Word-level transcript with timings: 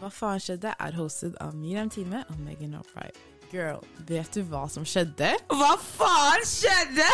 Hva 0.00 0.08
faen 0.08 0.40
skjedde? 0.40 0.70
er 0.80 0.94
hostet 0.96 1.34
av 1.44 1.52
Miriam 1.52 1.90
Time 1.92 2.22
og 2.32 2.38
Megan 2.40 2.78
O'Fry. 2.78 3.10
Girl, 3.52 3.82
vet 4.08 4.32
du 4.32 4.40
hva 4.48 4.62
som 4.72 4.86
skjedde? 4.88 5.34
Hva 5.52 5.74
faen 5.76 6.46
skjedde?! 6.48 7.08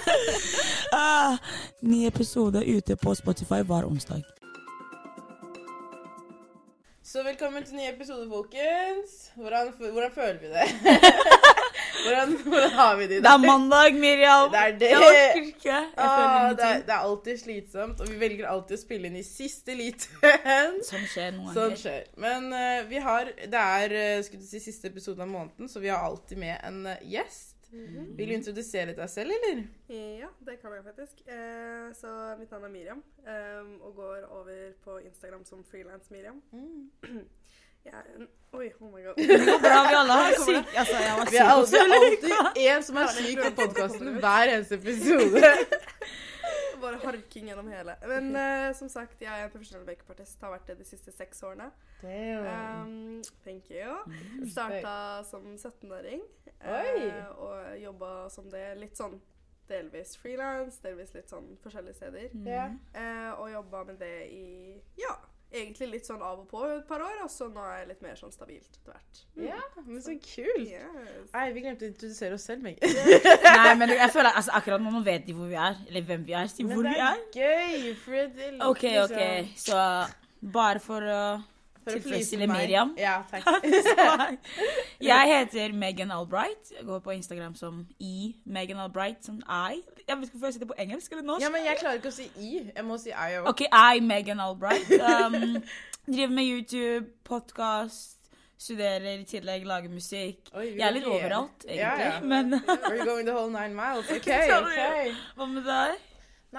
ah, 0.98 1.40
ny 1.80 2.02
episode 2.10 2.60
ute 2.60 2.98
på 3.00 3.16
Spotify 3.16 3.62
hver 3.64 3.88
onsdag. 3.88 4.20
Så 7.00 7.24
velkommen 7.24 7.64
til 7.64 7.80
ny 7.80 7.88
episode, 7.88 8.28
folkens. 8.28 9.30
Hvordan, 9.40 9.72
hvordan 9.80 10.12
føler 10.12 10.40
vi 10.44 10.52
det? 10.52 10.68
hvordan, 12.04 12.32
hvordan 12.46 12.70
har 12.78 12.96
vi 13.00 13.06
det 13.10 13.18
i 13.18 13.20
dag? 13.20 13.26
Det 13.26 13.32
er 13.34 13.52
mandag, 13.52 13.98
Miriam. 14.00 14.48
Det 14.52 14.60
er 14.64 14.78
det. 14.82 14.90
Jeg 14.90 15.04
orker 15.10 15.44
ikke. 15.50 15.76
Jeg 15.76 15.92
føler 15.96 16.34
Ah, 16.36 16.48
det, 16.56 16.66
er, 16.70 16.82
det 16.88 16.94
er 16.96 17.04
alltid 17.10 17.38
slitsomt, 17.44 18.00
og 18.00 18.10
vi 18.12 18.18
velger 18.22 18.48
alltid 18.50 18.78
å 18.78 18.80
spille 18.82 19.10
inn 19.10 19.20
i 19.20 19.24
siste 19.26 19.76
liten. 19.78 20.34
Sånn 20.90 21.06
skjer 21.10 21.30
noen 21.36 21.54
Sånn 21.54 21.74
ganger. 21.74 21.80
skjer. 21.84 22.10
Men 22.26 22.50
uh, 22.54 22.80
vi 22.90 23.04
har 23.06 23.32
Det 23.44 23.64
er 23.84 23.96
uh, 24.18 24.42
si, 24.42 24.60
siste 24.70 24.90
episode 24.92 25.22
av 25.22 25.30
måneden, 25.30 25.68
så 25.70 25.82
vi 25.82 25.92
har 25.92 26.04
alltid 26.08 26.38
med 26.42 26.56
en 26.66 26.82
uh, 26.90 26.98
gjest. 27.06 27.56
Vil 27.70 28.26
du 28.26 28.34
introdusere 28.34 28.96
deg 28.98 29.06
selv, 29.12 29.30
eller? 29.30 29.60
Ja, 29.94 30.26
det 30.42 30.56
kan 30.58 30.72
jeg 30.74 30.82
faktisk. 30.88 31.20
Eh, 31.30 31.92
så 31.94 32.10
mitt 32.40 32.50
navn 32.50 32.64
er 32.66 32.72
Miriam, 32.72 33.02
eh, 33.22 33.68
og 33.86 33.92
går 33.94 34.24
over 34.26 34.72
på 34.82 34.96
Instagram 35.06 35.44
som 35.46 35.62
frilans-Miriam. 35.70 36.40
Jeg 36.50 37.22
er 37.88 38.04
en 38.16 38.28
Oi, 38.52 38.72
oh 38.80 38.90
my 38.90 39.02
god. 39.04 39.14
Det 39.16 39.26
går 39.46 39.60
bra, 39.62 39.76
vi 39.88 39.94
alle 39.94 40.12
har 40.12 40.32
syk... 40.34 40.72
Altså, 40.78 40.96
jeg 40.98 41.12
var 41.18 41.28
Vi 41.30 41.36
er 41.36 41.44
syk 41.44 41.50
alltid, 41.52 42.32
alltid 42.34 42.64
en 42.64 42.82
som 42.82 42.96
er 42.96 43.12
syk 43.14 43.42
på 43.44 43.50
podkasten 43.60 44.08
hver 44.16 44.54
eneste 44.54 44.74
episode. 44.74 45.52
Bare 46.82 46.98
harking 47.04 47.46
gjennom 47.46 47.68
hele. 47.70 47.94
Men 48.10 48.34
uh, 48.34 48.74
som 48.80 48.88
sagt, 48.90 49.22
jeg 49.22 49.30
er 49.30 49.46
en 49.46 49.52
profesjonell 49.52 49.86
makeupartist. 49.86 50.40
Har 50.42 50.56
vært 50.56 50.66
det 50.72 50.80
de 50.80 50.88
siste 50.88 51.14
seks 51.14 51.44
årene. 51.46 51.70
Um, 52.02 53.22
thank 53.44 53.70
you. 53.70 54.00
Starta 54.50 55.22
som 55.30 55.46
17-åring. 55.54 56.24
Oi. 56.60 57.06
eh, 57.06 57.28
og 57.38 57.78
jobba 57.80 58.14
som 58.34 58.50
det 58.52 58.64
litt 58.80 58.98
sånn 58.98 59.20
delvis 59.70 60.16
frilans, 60.18 60.80
delvis 60.82 61.14
litt 61.14 61.30
sånn 61.30 61.52
forskjellige 61.62 62.00
steder. 62.00 62.32
Ja. 62.48 62.66
Eh, 62.92 63.30
og 63.36 63.52
jobba 63.52 63.84
med 63.92 64.00
det 64.02 64.16
i 64.34 64.48
ja, 64.98 65.14
egentlig 65.50 65.88
litt 65.90 66.06
sånn 66.06 66.22
av 66.22 66.38
og 66.42 66.46
på 66.50 66.62
et 66.68 66.86
par 66.88 67.02
år, 67.04 67.20
og 67.24 67.30
så 67.32 67.48
nå 67.50 67.62
er 67.66 67.80
jeg 67.80 67.88
litt 67.90 68.02
mer 68.04 68.18
sånn 68.18 68.32
stabilt 68.34 68.68
etter 68.68 68.92
hvert. 68.92 69.22
ja, 69.42 69.60
men 69.82 70.02
så 70.04 70.14
kult. 70.22 70.64
Yes. 70.68 71.28
Nei, 71.34 71.44
vi 71.56 71.64
glemte 71.64 71.86
å 71.86 71.90
introdusere 71.90 72.38
oss 72.38 72.46
selv, 72.46 72.64
Meg. 72.66 72.78
Nei, 73.58 73.74
men 73.80 73.94
jeg 73.96 74.14
føler 74.14 74.30
altså, 74.30 74.54
akkurat 74.58 74.82
nå 74.84 75.04
vet 75.06 75.26
de 75.26 75.36
hvor 75.36 75.50
vi 75.50 75.58
er. 75.58 75.78
Eller 75.88 76.06
hvem 76.06 76.26
vi 76.26 76.36
er. 76.38 76.50
Si 76.52 76.66
hvor 76.66 76.82
vi 76.84 76.94
er. 76.94 77.20
Men 77.20 77.30
det 77.34 77.46
er 77.46 77.78
gøy, 77.78 77.94
for 78.04 78.34
det 78.36 78.50
er 78.50 78.66
OK, 78.68 78.84
OK. 79.06 79.54
Så 79.58 79.80
bare 80.40 80.82
for 80.82 81.04
å 81.04 81.22
for 81.84 81.96
tilfredsstille. 81.96 82.46
Miriam. 82.46 82.94
Ja, 82.98 83.22
takk. 83.30 83.44
Jeg 85.00 85.32
heter 85.34 85.72
Megan 85.72 86.10
Albright. 86.10 86.72
Jeg 86.76 86.86
går 86.86 86.98
på 86.98 87.10
Instagram 87.10 87.54
som 87.54 87.86
i 87.98 88.36
Megan 88.44 88.78
Albright. 88.78 89.24
Som 89.24 89.40
I. 89.48 89.80
Jeg 90.10 90.18
vet 90.18 90.24
ikke 90.24 90.32
hvorfor 90.34 90.46
jeg 90.46 90.54
sitter 90.54 90.66
på 90.66 90.74
engelsk 90.82 91.12
eller 91.12 91.24
norsk. 91.24 91.44
Ja, 91.44 91.50
men 91.54 91.66
jeg 91.66 91.76
klarer 91.78 91.98
ikke 92.00 92.10
å 92.10 92.14
si 92.14 92.24
i. 92.42 92.48
Jeg 92.66 92.82
må 92.82 92.96
si 92.98 93.12
I 93.12 93.36
òg. 93.38 93.44
OK, 93.52 93.60
I, 93.70 94.00
Megan 94.02 94.40
Albright. 94.42 94.90
Um, 94.98 95.60
driver 96.14 96.32
med 96.34 96.48
YouTube, 96.50 97.12
podkast, 97.28 98.16
studerer 98.58 99.06
i 99.12 99.24
tillegg, 99.28 99.68
lager 99.70 99.92
musikk. 99.92 100.50
Oi, 100.50 100.72
Jeg 100.72 100.86
er 100.88 100.96
litt 100.96 101.06
overalt, 101.06 101.62
egentlig. 101.62 101.78
Ja, 101.78 101.92
ja. 102.02 102.18
Men 102.26 102.56
you 102.96 103.04
going 103.06 103.28
the 103.28 103.36
whole 103.36 103.54
nine 103.54 103.70
miles? 103.76 104.10
OK. 104.16 104.26
Ok. 104.56 105.14
hva 105.38 105.48
med 105.52 105.70
deg? 105.70 106.02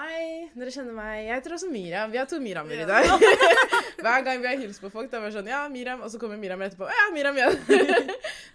Nei, 0.00 0.48
dere 0.56 0.72
kjenner 0.72 0.96
meg. 0.96 1.26
Jeg 1.26 1.36
heter 1.36 1.58
også 1.58 1.68
Miriam. 1.68 2.08
Vi 2.08 2.22
har 2.22 2.24
to 2.30 2.40
Miriamer 2.40 2.86
i 2.86 2.88
dag. 2.88 3.10
Hver 4.00 4.24
gang 4.24 4.40
vi 4.40 4.48
har 4.48 4.56
hilst 4.62 4.80
på 4.80 4.88
folk, 4.88 5.12
da 5.12 5.20
er 5.20 5.28
det 5.28 5.34
sånn 5.36 5.52
Ja, 5.52 5.66
Miriam. 5.68 6.00
Og 6.00 6.08
så 6.08 6.16
kommer 6.22 6.40
Miriam 6.40 6.64
etterpå. 6.64 6.88
Ja, 6.88 7.10
Miriam 7.12 7.36
igjen. 7.36 7.60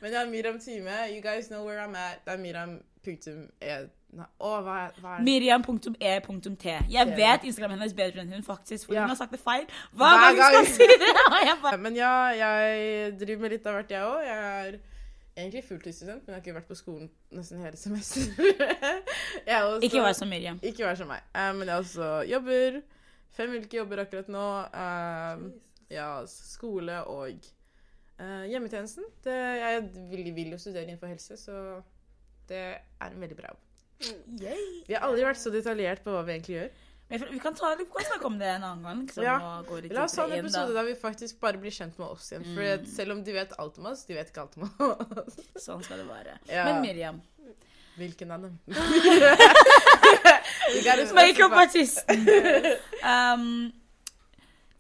Men 0.02 0.18
har 0.18 0.34
Miriam 0.34 0.58
Time. 0.58 0.98
You 1.14 1.22
guys 1.22 1.54
know 1.54 1.62
where 1.68 1.86
I'm 1.86 1.94
at. 1.94 2.26
Det 2.26 2.34
er 2.34 2.42
Miriam 2.42 2.80
punktum 3.06 3.46
e... 3.62 3.78
Nei, 4.18 4.26
hva 4.42 4.76
hva? 5.02 5.16
Miriam.e.t. 5.24 6.66
Jeg 6.90 7.14
vet 7.18 7.44
Instagram 7.46 7.76
hennes 7.78 7.94
bedre 7.98 8.24
enn 8.24 8.34
hun, 8.34 8.44
faktisk. 8.44 8.88
For 8.88 8.96
Ja. 8.98 9.02
hun 9.06 9.10
har 9.14 9.20
sagt 9.20 9.32
det 9.36 9.40
feil 9.44 9.66
hver, 9.94 10.18
Hver 10.18 10.36
gang 10.40 10.56
hun 10.58 10.66
skal 10.66 10.76
si 10.76 10.88
det. 10.92 11.14
Bare, 11.64 11.78
Men 11.78 11.96
ja, 11.96 12.14
jeg 12.34 13.18
driver 13.20 13.42
med 13.46 13.52
litt 13.56 13.68
av 13.70 13.74
hvert, 13.78 13.92
jeg 13.92 14.02
òg. 14.02 14.24
Jeg 14.26 14.40
er 14.48 14.80
egentlig 15.38 15.64
fulltidsstudent, 15.68 16.24
men 16.26 16.34
jeg 16.34 16.40
har 16.40 16.46
ikke 16.46 16.56
vært 16.58 16.68
på 16.72 16.78
skolen 16.80 17.10
nesten 17.38 17.62
hele 17.62 17.78
semesteret. 17.78 19.12
Er 19.48 19.62
også- 19.68 19.84
ikke 19.86 20.02
vær 20.02 20.14
som 20.18 20.30
Miriam. 20.34 20.60
Ikke 20.64 20.84
vær 20.88 20.96
som 20.98 21.08
meg. 21.14 21.22
Eh, 21.36 21.52
men 21.54 21.68
jeg 21.68 21.78
også 21.84 22.10
jobber. 22.32 22.82
Fem 23.38 23.52
ulike 23.54 23.78
jobber 23.78 24.02
akkurat 24.02 24.28
nå. 24.34 24.48
Eh, 24.74 25.46
ja, 25.94 26.10
skole 26.26 26.98
og 27.06 27.30
eh, 27.30 28.44
hjemmetjenesten. 28.50 29.06
Jeg 29.26 29.86
vil, 30.10 30.34
vil 30.36 30.52
jo 30.56 30.58
studere 30.58 30.84
innenfor 30.88 31.08
helse, 31.14 31.38
så 31.38 31.82
det 32.50 32.58
er 32.58 33.12
en 33.12 33.22
veldig 33.22 33.38
bra 33.38 33.52
jobb. 33.54 33.62
Vi 34.88 34.94
har 34.94 35.02
aldri 35.08 35.24
vært 35.26 35.40
så 35.42 35.50
detaljert 35.54 36.04
på 36.06 36.12
hva 36.14 36.22
vi 36.28 36.32
egentlig 36.38 36.56
gjør. 36.60 36.70
Men 37.10 37.22
vi 37.32 37.40
kan, 37.40 37.54
ta, 37.56 37.70
vi 37.80 37.86
kan 37.88 38.04
snakke 38.04 38.26
om 38.28 38.36
det 38.38 38.48
en 38.52 38.64
annen 38.68 38.84
gang. 38.84 39.02
Liksom, 39.06 39.24
Ja. 39.24 39.38
La 39.96 40.04
oss 40.04 40.16
ha 40.20 40.26
en 40.28 40.34
episode 40.42 40.74
da. 40.74 40.82
der 40.82 40.86
vi 40.90 40.96
faktisk 41.00 41.40
bare 41.40 41.58
blir 41.62 41.72
kjent 41.72 41.96
med 41.98 42.08
oss 42.08 42.32
igjen. 42.34 42.44
For 42.54 42.62
Mm. 42.68 42.86
selv 42.98 43.12
om 43.16 43.22
de 43.24 43.32
vet 43.34 43.54
alt 43.60 43.78
om 43.80 43.86
oss, 43.94 44.04
de 44.06 44.14
vet 44.18 44.28
ikke 44.30 44.42
alt 44.44 44.58
om 44.58 44.64
oss. 45.24 45.36
Sånn 45.66 45.84
skal 45.88 45.98
det 46.04 46.08
være. 46.10 46.36
Ja. 46.52 46.66
Men 46.68 46.82
Miriam, 46.84 47.22
Hvilken 47.98 48.30
av 48.30 48.42
dem? 48.44 48.60
Makeupartisten. 51.18 52.28
Um, 53.02 53.72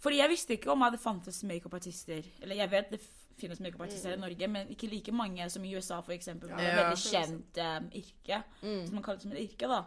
fordi 0.04 0.20
jeg 0.22 0.30
visste 0.30 0.54
ikke 0.58 0.72
om 0.72 0.84
det 0.92 1.00
fantes 1.02 1.42
makeupartister. 1.48 2.22
Eller 2.42 2.56
jeg 2.62 2.72
vet 2.72 2.92
det 2.94 3.00
finnes 3.38 3.60
makeupartister 3.60 4.14
i 4.14 4.20
Norge, 4.20 4.48
men 4.48 4.70
ikke 4.74 4.88
like 4.90 5.12
mange 5.12 5.50
som 5.50 5.64
i 5.66 5.76
USA, 5.78 6.00
for 6.02 6.12
eksempel. 6.16 6.50
med 6.50 6.58
Det 6.58 6.66
er 6.66 6.78
Ja. 6.78 6.84
veldig 6.84 7.04
kjent 7.04 7.58
um, 7.84 7.90
yrke. 7.96 8.44
Mm. 8.64 8.86
Som 8.88 8.96
man 8.96 9.04
kaller 9.04 9.18
det 9.18 9.24
som 9.24 9.32
et 9.32 9.44
yrke, 9.50 9.68
da. 9.68 9.84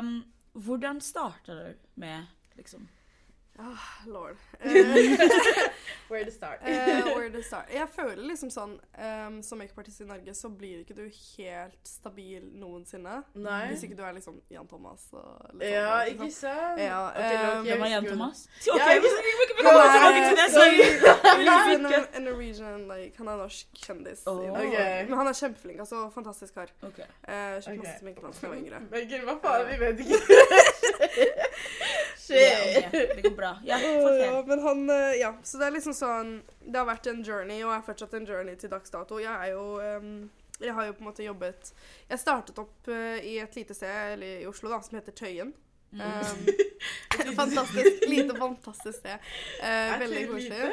Um, 0.00 0.24
hvordan 0.54 1.00
starta 1.00 1.52
du 1.54 1.74
med 1.96 2.26
liksom 2.56 2.88
Ah, 3.58 4.02
lord. 4.06 4.36
Where 6.08 6.24
to 6.24 6.30
start? 6.30 6.60
uh, 6.62 6.68
where 7.16 7.30
to 7.30 7.42
start? 7.42 7.70
Jeg 7.72 7.88
føler 7.88 8.20
liksom 8.28 8.50
sånn 8.52 8.74
um, 8.76 9.38
Som 9.42 9.58
makeupartist 9.58 10.02
i 10.04 10.06
Norge 10.06 10.34
så 10.36 10.50
blir 10.52 10.82
ikke 10.82 10.94
du 10.94 11.06
helt 11.08 11.88
stabil 11.88 12.44
noensinne. 12.60 13.22
Nei. 13.34 13.62
Hvis 13.72 13.86
ikke 13.88 13.96
du 13.98 14.04
er 14.06 14.14
liksom 14.14 14.36
Jan 14.52 14.68
Thomas 14.70 15.08
og 15.16 15.56
litt 15.56 15.72
Ja, 15.72 16.04
sånn, 16.04 16.12
ikke 16.12 16.28
sant? 16.36 16.82
Ja, 16.84 17.00
Ok, 17.08 17.22
eh, 17.22 17.46
Loki, 17.46 17.70
Hvem 17.70 17.82
var 17.82 17.92
Jan 17.94 18.08
Thomas? 18.10 18.44
Thomas? 18.44 18.68
Ja, 18.68 18.90
jeg 18.92 19.02
vi 19.02 19.08
ikke 19.08 19.48
Han 19.48 19.72
komme 19.72 19.88
tilbake 19.96 20.20
til 20.26 20.36
det. 20.42 20.48
sorry. 20.56 20.78
En, 22.16 22.24
Norwegian, 22.26 22.86
like, 22.90 23.14
han 23.18 23.28
er 23.32 23.40
norsk 23.40 23.82
kjendis. 23.82 24.24
Oh. 24.26 24.42
Norge. 24.42 24.66
Ok. 24.68 25.08
Men 25.08 25.18
han 25.22 25.32
er 25.32 25.38
kjempeflink. 25.40 25.80
altså 25.80 26.04
Fantastisk 26.14 26.54
kar. 26.54 26.72
Okay. 26.82 27.08
Uh, 27.24 27.56
Kjøpte 27.56 27.72
okay. 27.72 27.80
masse 27.82 27.98
sminke 28.04 28.20
da 28.22 28.34
jeg 28.36 28.52
var 28.52 28.60
yngre. 28.60 28.82
Men 28.92 29.08
gud, 29.10 29.26
hva 29.30 29.38
faen? 29.42 29.66
Vi 29.72 29.80
vet 29.80 30.04
ikke. 30.06 30.20
Ja, 32.30 32.56
Shit. 32.62 32.86
ok, 32.86 32.92
Det 33.16 33.22
går 33.28 33.36
bra. 33.36 33.52
Ja, 33.64 33.78
ja, 34.22 34.42
men 34.46 34.62
han 34.64 34.90
eh, 34.90 35.14
Ja. 35.20 35.34
Så 35.42 35.58
det 35.60 35.66
er 35.68 35.76
liksom 35.76 35.94
sånn 35.94 36.32
Det 36.64 36.78
har 36.80 36.86
vært 36.88 37.06
en 37.12 37.22
journey, 37.24 37.60
og 37.64 37.72
er 37.76 37.84
fortsatt 37.86 38.14
en 38.18 38.26
journey 38.26 38.56
til 38.58 38.72
dags 38.72 38.90
dato. 38.90 39.20
Jeg 39.22 39.32
er 39.32 39.52
jo 39.54 39.78
um, 40.00 40.30
Jeg 40.60 40.74
har 40.74 40.86
jo 40.88 40.96
på 40.96 41.04
en 41.04 41.10
måte 41.10 41.24
jobbet 41.26 41.70
Jeg 42.08 42.18
startet 42.22 42.58
opp 42.58 42.88
uh, 42.90 43.18
i 43.22 43.36
et 43.42 43.56
lite 43.56 43.74
sted 43.76 44.16
eller 44.16 44.42
i 44.42 44.46
Oslo 44.50 44.72
da, 44.72 44.80
som 44.82 44.98
heter 44.98 45.12
Tøyen. 45.16 45.54
Mm. 45.96 46.00
Um, 46.02 46.46
fantastisk. 47.38 48.02
Lite, 48.10 48.34
fantastisk 48.36 48.98
sted. 48.98 49.28
Er 49.62 49.98
veldig 50.02 50.24
koselig. 50.28 50.72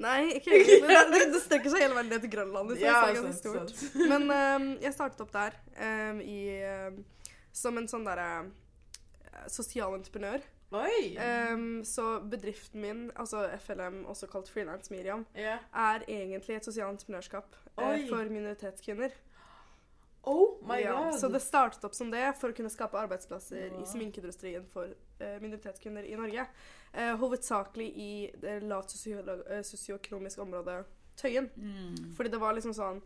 Nei, 0.00 0.20
ikke 0.38 0.52
egentlig. 0.56 0.78
Det, 0.86 1.00
det, 1.12 1.22
det 1.34 1.40
strekker 1.42 1.72
seg 1.72 1.82
hele 1.82 1.96
veien 1.98 2.08
ned 2.12 2.22
til 2.24 2.32
Grønland. 2.32 2.70
Så 2.72 2.78
Ja, 2.80 3.00
det 3.02 3.16
er 3.16 3.18
ganske 3.18 3.40
stort. 3.42 3.74
sant. 3.74 3.98
Men 4.12 4.28
um, 4.30 4.68
jeg 4.84 4.94
startet 4.96 5.24
opp 5.26 5.32
der 5.34 5.56
um, 5.82 6.20
i, 6.22 6.38
som 7.56 7.76
en 7.80 7.88
sånn 7.90 8.06
derre 8.06 8.28
uh, 8.46 9.46
sosialentreprenør. 9.52 10.40
Oi. 10.44 10.55
Ehm, 11.22 11.84
så 11.84 12.20
bedriften 12.20 12.80
min, 12.82 13.04
altså 13.14 13.44
FLM, 13.58 14.04
også 14.10 14.26
kalt 14.26 14.48
Freelance 14.50 14.90
Miriam, 14.92 15.24
yeah. 15.36 15.58
er 15.72 16.02
egentlig 16.08 16.56
et 16.56 16.64
sosialt 16.66 16.96
entreprenørskap 16.96 17.54
eh, 17.78 18.08
for 18.08 18.24
minoritetskvinner. 18.32 19.10
Oh 20.26 20.56
my 20.66 20.80
Ja, 20.82 20.92
god. 21.04 21.20
så 21.20 21.28
det 21.30 21.40
startet 21.42 21.84
opp 21.86 21.94
som 21.94 22.10
det 22.10 22.24
for 22.40 22.50
å 22.50 22.56
kunne 22.56 22.70
skape 22.72 22.98
arbeidsplasser 22.98 23.68
Wow. 23.70 23.82
i 23.82 23.86
sminkeindustrien 23.86 24.64
for 24.72 24.90
eh, 25.22 25.36
minoritetskvinner 25.40 26.02
i 26.04 26.16
Norge. 26.18 26.48
Eh, 26.92 27.12
hovedsakelig 27.20 27.86
i 27.94 28.10
det 28.42 28.56
lavt 28.66 28.90
eh, 29.06 29.62
sosioøkonomiske 29.62 30.42
området 30.42 30.80
Tøyen. 31.16 31.46
Mm. 31.56 32.10
Fordi 32.18 32.28
det 32.34 32.40
var 32.42 32.52
liksom 32.58 32.74
sånn 32.74 32.98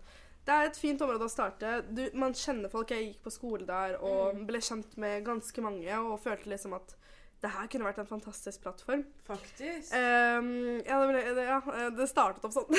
Det 0.47 0.51
er 0.57 0.65
et 0.71 0.77
fint 0.81 1.03
område 1.05 1.27
å 1.27 1.31
starte. 1.31 1.83
Du, 1.93 2.01
man 2.17 2.33
kjenner 2.33 2.71
folk. 2.73 2.89
Jeg 2.91 3.05
gikk 3.11 3.21
på 3.23 3.31
skole 3.31 3.67
der 3.69 3.99
og 4.01 4.35
Mm. 4.35 4.47
ble 4.49 4.59
kjent 4.65 4.97
med 4.97 5.25
ganske 5.27 5.61
mange 5.63 5.93
og 6.01 6.19
følte 6.25 6.49
liksom 6.49 6.73
at 6.75 6.95
det 7.41 7.51
her 7.55 7.69
kunne 7.73 7.87
vært 7.89 8.03
en 8.03 8.09
fantastisk 8.09 8.61
plattform. 8.65 9.03
Faktisk. 9.25 9.95
Um, 9.95 10.51
ja, 10.85 10.99
det, 11.01 11.07
ble, 11.09 11.23
det, 11.39 11.47
ja, 11.47 11.61
eh, 11.75 11.89
det 11.97 12.09
startet 12.11 12.45
opp 12.45 12.57
sånn. 12.57 12.69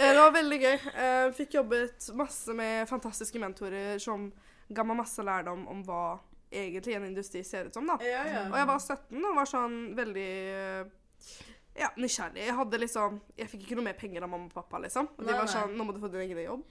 Eh, 0.00 0.14
det 0.14 0.20
var 0.20 0.32
veldig 0.32 0.58
gøy. 0.62 0.76
Uh, 0.94 1.26
fikk 1.36 1.58
jobbet 1.58 2.06
masse 2.16 2.54
med 2.56 2.86
fantastiske 2.88 3.40
mentorer 3.42 3.98
som 4.00 4.30
ga 4.70 4.84
meg 4.86 5.00
masse 5.02 5.24
lærdom 5.26 5.66
om 5.68 5.82
hva 5.84 6.04
egentlig 6.50 6.94
en 6.94 7.04
industri 7.04 7.44
ser 7.44 7.68
ut 7.68 7.74
som. 7.74 7.86
da. 7.86 7.98
Ja, 8.04 8.22
ja. 8.26 8.44
Og 8.50 8.58
jeg 8.58 8.68
var 8.70 8.80
17 8.80 9.24
og 9.24 9.36
var 9.38 9.50
sånn 9.50 9.76
veldig 9.98 10.30
eh, 10.54 11.34
ja, 11.78 11.88
nysgjerrig. 11.96 12.42
Jeg 12.44 12.54
hadde 12.56 12.78
liksom 12.82 13.20
Jeg 13.38 13.48
fikk 13.48 13.62
ikke 13.64 13.76
noe 13.78 13.86
mer 13.86 13.96
penger 13.98 14.24
av 14.26 14.30
mamma 14.32 14.48
og 14.48 14.54
pappa, 14.54 14.80
liksom. 14.82 15.06
Og 15.16 15.26
de 15.26 15.36
var 15.36 15.46
sånn 15.50 15.76
'Nå 15.76 15.86
må 15.86 15.94
du 15.94 16.00
få 16.02 16.10
din 16.10 16.24
egen 16.24 16.40
jobb'. 16.42 16.64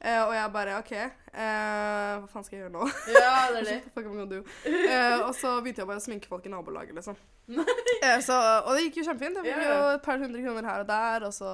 Uh, 0.00 0.22
og 0.28 0.32
jeg 0.34 0.52
bare 0.54 0.78
OK, 0.78 0.92
uh, 0.96 2.14
hva 2.22 2.28
faen 2.32 2.46
skal 2.46 2.56
jeg 2.56 2.64
gjøre 2.64 2.74
nå? 2.78 2.88
Ja, 3.20 3.34
det 3.52 3.60
er 3.60 3.68
det. 4.32 4.40
Eh, 4.64 5.18
og 5.26 5.34
så 5.36 5.60
begynte 5.60 5.84
jeg 5.84 5.90
bare 5.90 6.00
å 6.00 6.06
sminke 6.06 6.30
folk 6.30 6.46
i 6.46 6.52
nabolaget, 6.52 6.94
liksom. 6.96 7.18
Så, 7.50 8.36
og 8.64 8.72
det 8.76 8.88
gikk 8.88 9.02
jo 9.02 9.08
kjempefint. 9.10 9.40
Jeg 9.42 9.54
fikk 9.54 9.68
jo 9.68 9.78
et 9.94 10.02
par 10.02 10.18
hundre 10.22 10.42
kroner 10.42 10.68
her 10.70 10.84
og 10.84 10.88
der, 10.88 11.26
og 11.26 11.34
så 11.34 11.52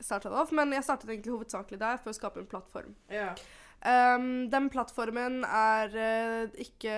starta 0.00 0.30
det 0.30 0.40
off. 0.40 0.52
Men 0.56 0.72
jeg 0.72 0.84
startet 0.86 1.10
egentlig 1.10 1.34
hovedsakelig 1.34 1.80
der 1.80 2.00
for 2.02 2.12
å 2.12 2.16
skape 2.16 2.40
en 2.42 2.48
plattform. 2.50 2.94
Ja. 3.12 3.32
Um, 3.86 4.48
den 4.50 4.66
plattformen 4.72 5.42
er 5.44 5.92
uh, 5.94 6.54
ikke 6.58 6.94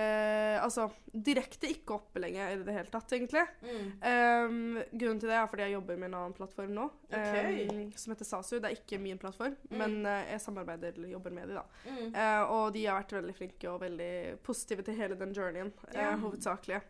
Altså 0.63 0.87
direkte 1.09 1.67
ikke 1.69 1.95
oppe 1.97 2.21
lenger 2.21 2.53
i 2.53 2.57
det 2.63 2.73
hele 2.73 2.89
tatt, 2.93 3.11
egentlig. 3.13 3.43
Mm. 3.65 3.85
Um, 3.99 4.79
grunnen 4.93 5.21
til 5.21 5.29
det 5.31 5.37
er 5.37 5.47
fordi 5.49 5.65
jeg 5.65 5.75
jobber 5.75 5.99
med 5.99 6.09
en 6.11 6.17
annen 6.19 6.35
plattform 6.37 6.73
nå, 6.75 6.85
okay. 7.09 7.65
um, 7.69 7.83
som 7.97 8.13
heter 8.13 8.29
SASU. 8.29 8.55
Det 8.59 8.69
er 8.69 8.77
ikke 8.77 9.01
min 9.01 9.21
plattform, 9.21 9.57
Mm. 9.69 9.77
men 9.81 9.95
uh, 10.05 10.21
jeg 10.29 10.41
samarbeider 10.41 10.93
eller 10.95 11.09
jobber 11.15 11.33
med 11.33 11.49
de 11.49 11.57
da. 11.57 11.65
Mm. 11.85 12.13
Uh, 12.13 12.43
og 12.55 12.73
de 12.73 12.85
har 12.85 13.01
vært 13.01 13.17
veldig 13.17 13.35
flinke 13.37 13.71
og 13.71 13.81
veldig 13.83 14.13
positive 14.45 14.85
til 14.85 14.97
hele 15.01 15.17
den 15.19 15.33
journeyen, 15.35 15.73
yeah. 15.93 16.15
hovedsakelig. 16.21 16.81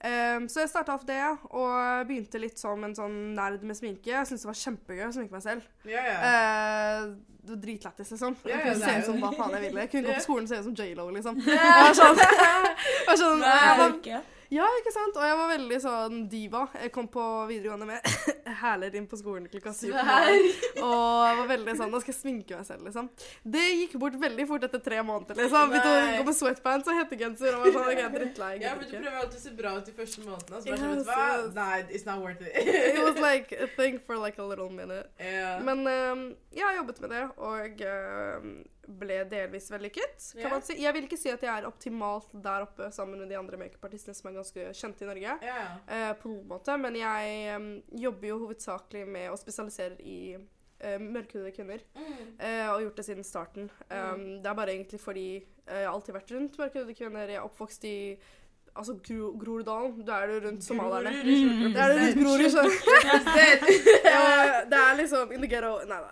Um, 0.00 0.46
så 0.48 0.62
jeg 0.62 0.70
starta 0.72 0.94
opp 0.96 1.02
det, 1.04 1.20
og 1.52 2.06
begynte 2.08 2.40
litt 2.40 2.56
som 2.60 2.80
en 2.86 2.94
sånn 2.96 3.16
nerd 3.36 3.64
med 3.68 3.76
sminke. 3.76 4.08
Jeg 4.14 4.28
syntes 4.30 4.46
det 4.46 4.48
var 4.48 4.60
kjempegøy 4.62 5.02
å 5.04 5.12
sminke 5.12 5.36
meg 5.36 5.44
selv. 5.44 5.66
Yeah, 5.84 6.06
yeah. 6.08 6.22
Uh, 6.24 7.36
det 7.44 7.52
var 7.52 7.60
dritlættis, 7.66 8.12
liksom. 8.14 8.36
Yeah, 8.46 8.54
Jeg 8.54 8.64
kunne 8.64 8.86
se 8.86 8.96
ut 8.96 9.08
som 9.10 9.20
hva 9.20 9.32
faen 9.36 9.56
jeg 9.58 9.66
ville. 9.66 9.84
Jeg 9.84 9.92
kunne 9.92 10.08
gå 10.08 10.16
på 10.16 10.24
skolen 10.24 10.48
og 10.48 10.52
se 10.52 10.60
ut 10.60 10.68
som 10.70 10.76
J.Lo, 10.80 11.08
liksom. 11.18 11.40
Jeg 11.44 11.80
var 11.84 11.96
sånn, 12.00 12.20
jeg 12.24 13.08
var 13.10 13.20
sånn 13.24 13.42
Nei. 13.44 13.56
jeg 13.60 13.80
var, 13.82 13.96
Ikke? 14.00 14.22
Ja, 14.50 14.66
ikke 14.80 14.90
sant? 14.90 15.14
Og 15.14 15.22
jeg 15.22 15.36
var 15.38 15.50
veldig 15.52 15.76
sånn 15.82 16.16
diva. 16.30 16.64
Jeg 16.82 16.90
kom 16.94 17.06
på 17.10 17.22
videregående 17.46 17.86
med 17.86 18.06
hæler 18.62 18.96
inn 18.98 19.06
på 19.10 19.18
skolen 19.20 19.46
klokka 19.50 19.72
syv. 19.76 19.94
Og 19.94 20.02
jeg 20.02 21.36
var 21.40 21.46
veldig 21.52 21.76
sånn 21.78 21.92
Nå 21.94 22.00
skal 22.02 22.12
jeg 22.12 22.18
sminke 22.18 22.58
meg 22.58 22.66
selv, 22.66 22.82
liksom. 22.88 23.10
Det 23.46 23.62
gikk 23.68 23.94
bort 24.02 24.18
veldig 24.20 24.46
fort 24.50 24.66
etter 24.66 24.82
tre 24.82 24.98
måneder, 25.06 25.38
liksom. 25.38 25.70
Begynte 25.70 25.92
å 25.92 26.16
gå 26.18 26.26
med 26.30 26.38
sweatpants 26.40 26.90
og 26.90 26.98
hettegenser 26.98 27.58
og 27.58 27.66
var 27.66 27.76
sånn 27.76 27.92
OK, 27.94 28.02
drittlei. 28.16 28.50
Ja, 28.64 28.74
men 28.78 28.90
du 28.90 28.96
prøver 28.96 29.20
alltid 29.22 29.38
å 29.38 29.44
se 29.44 29.54
bra 29.62 29.76
ut 29.78 29.86
de 29.86 29.96
første 30.00 30.26
månedene. 30.26 30.62
Så 30.64 30.74
bare 30.74 30.90
Ja, 30.90 31.30
sånn? 31.44 31.54
Nei, 31.60 31.78
it's 31.88 32.08
not 32.08 32.24
worth 32.24 32.42
it. 32.42 32.50
It 32.58 33.00
was 33.04 33.22
like 33.22 33.54
a 33.54 33.70
thing 33.78 34.00
for 34.02 34.18
like 34.18 34.42
a 34.42 34.46
little 34.46 34.70
minute. 34.70 35.06
ja. 35.30 35.58
Men 35.62 35.86
eh, 35.86 36.26
jeg 36.58 36.66
har 36.66 36.80
jobbet 36.82 37.00
med 37.06 37.14
det, 37.14 37.24
og 37.38 37.86
eh, 37.86 38.50
ble 39.00 39.22
delvis 39.30 39.70
vellykket, 39.72 40.30
kan 40.34 40.42
yeah. 40.42 40.54
man 40.54 40.64
si. 40.66 40.76
Jeg 40.82 40.94
vil 40.96 41.06
ikke 41.08 41.18
si 41.20 41.32
at 41.32 41.42
jeg 41.44 41.50
er 41.50 41.68
optimalt 41.68 42.32
der 42.32 42.66
oppe 42.66 42.90
sammen 42.94 43.20
med 43.22 43.30
de 43.30 43.38
andre 43.38 43.58
makeupartistene 43.60 44.16
som 44.16 44.30
er 44.30 44.38
ganske 44.40 44.70
kjente 44.76 45.06
i 45.06 45.10
Norge. 45.10 45.36
Yeah. 45.44 45.76
Uh, 45.86 46.12
på 46.20 46.32
noen 46.32 46.48
måte, 46.50 46.78
men 46.80 46.98
jeg 47.00 47.36
um, 47.56 47.70
jobber 48.06 48.32
jo 48.32 48.40
hovedsakelig 48.46 49.04
med 49.08 49.30
å 49.30 49.38
spesialisere 49.40 50.00
i 50.02 50.20
uh, 50.36 50.98
mørkhudede 51.00 51.54
kvinner. 51.56 51.86
Mm. 51.94 52.34
Uh, 52.40 52.66
og 52.74 52.84
gjort 52.86 53.00
det 53.00 53.06
siden 53.10 53.24
starten. 53.26 53.70
Um, 53.90 54.26
Det 54.40 54.50
er 54.50 54.58
bare 54.58 54.74
egentlig 54.74 55.00
fordi 55.00 55.28
eh, 55.36 55.80
jeg 55.80 55.86
har 55.86 55.94
alltid 55.94 56.14
vært 56.14 56.36
rundt 56.36 56.58
mørkhudede 56.58 56.94
kvinner. 56.94 57.28
Jeg 57.28 57.40
er 57.40 57.48
oppvokst 57.48 57.84
i 57.84 57.96
altså 58.76 58.94
Gro 59.06 59.38
Groruddalen. 59.38 60.06
Da 60.06 60.12
er 60.22 60.26
du 60.26 60.46
rundt 60.46 60.64
somalierne. 60.64 61.10
Mm. 61.10 61.72
Da 61.74 61.80
er 61.80 61.92
du 61.92 62.00
rundt 62.04 62.20
Grorud, 62.22 62.50
skjønner 62.50 62.70
du. 62.70 62.80
Det 64.70 64.78
er 64.78 64.96
liksom 64.96 65.32
in 65.32 65.42
the 65.42 65.48
ghetto 65.50 65.80
Nei 65.88 65.98
da. 65.98 66.10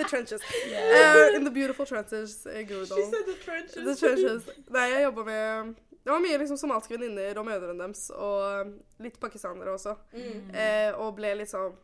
Eh, 0.00 0.02
the 0.02 0.08
trenches. 0.08 0.42
Eh, 0.70 1.36
in 1.36 1.44
the 1.44 1.50
beautiful 1.50 1.86
trenches 1.86 2.46
i 2.46 2.64
She 2.64 2.86
said 2.86 3.26
the 3.26 3.36
trenches. 3.44 3.84
The 3.84 3.96
trenches. 3.96 4.48
Nei, 4.70 4.88
jeg 4.94 5.02
jobba 5.08 5.24
med 5.24 5.74
Det 6.04 6.10
var 6.10 6.22
mye 6.24 6.38
liksom 6.40 6.56
somaliske 6.56 6.96
venninner 6.96 7.38
og 7.38 7.44
mødrene 7.44 7.76
deres, 7.84 8.06
og 8.10 8.70
litt 9.04 9.18
pakistanere 9.20 9.74
også. 9.76 9.92
Mm. 10.16 10.46
Uh, 10.54 11.00
og 11.04 11.12
ble 11.18 11.34
litt 11.42 11.52
sånn 11.52 11.76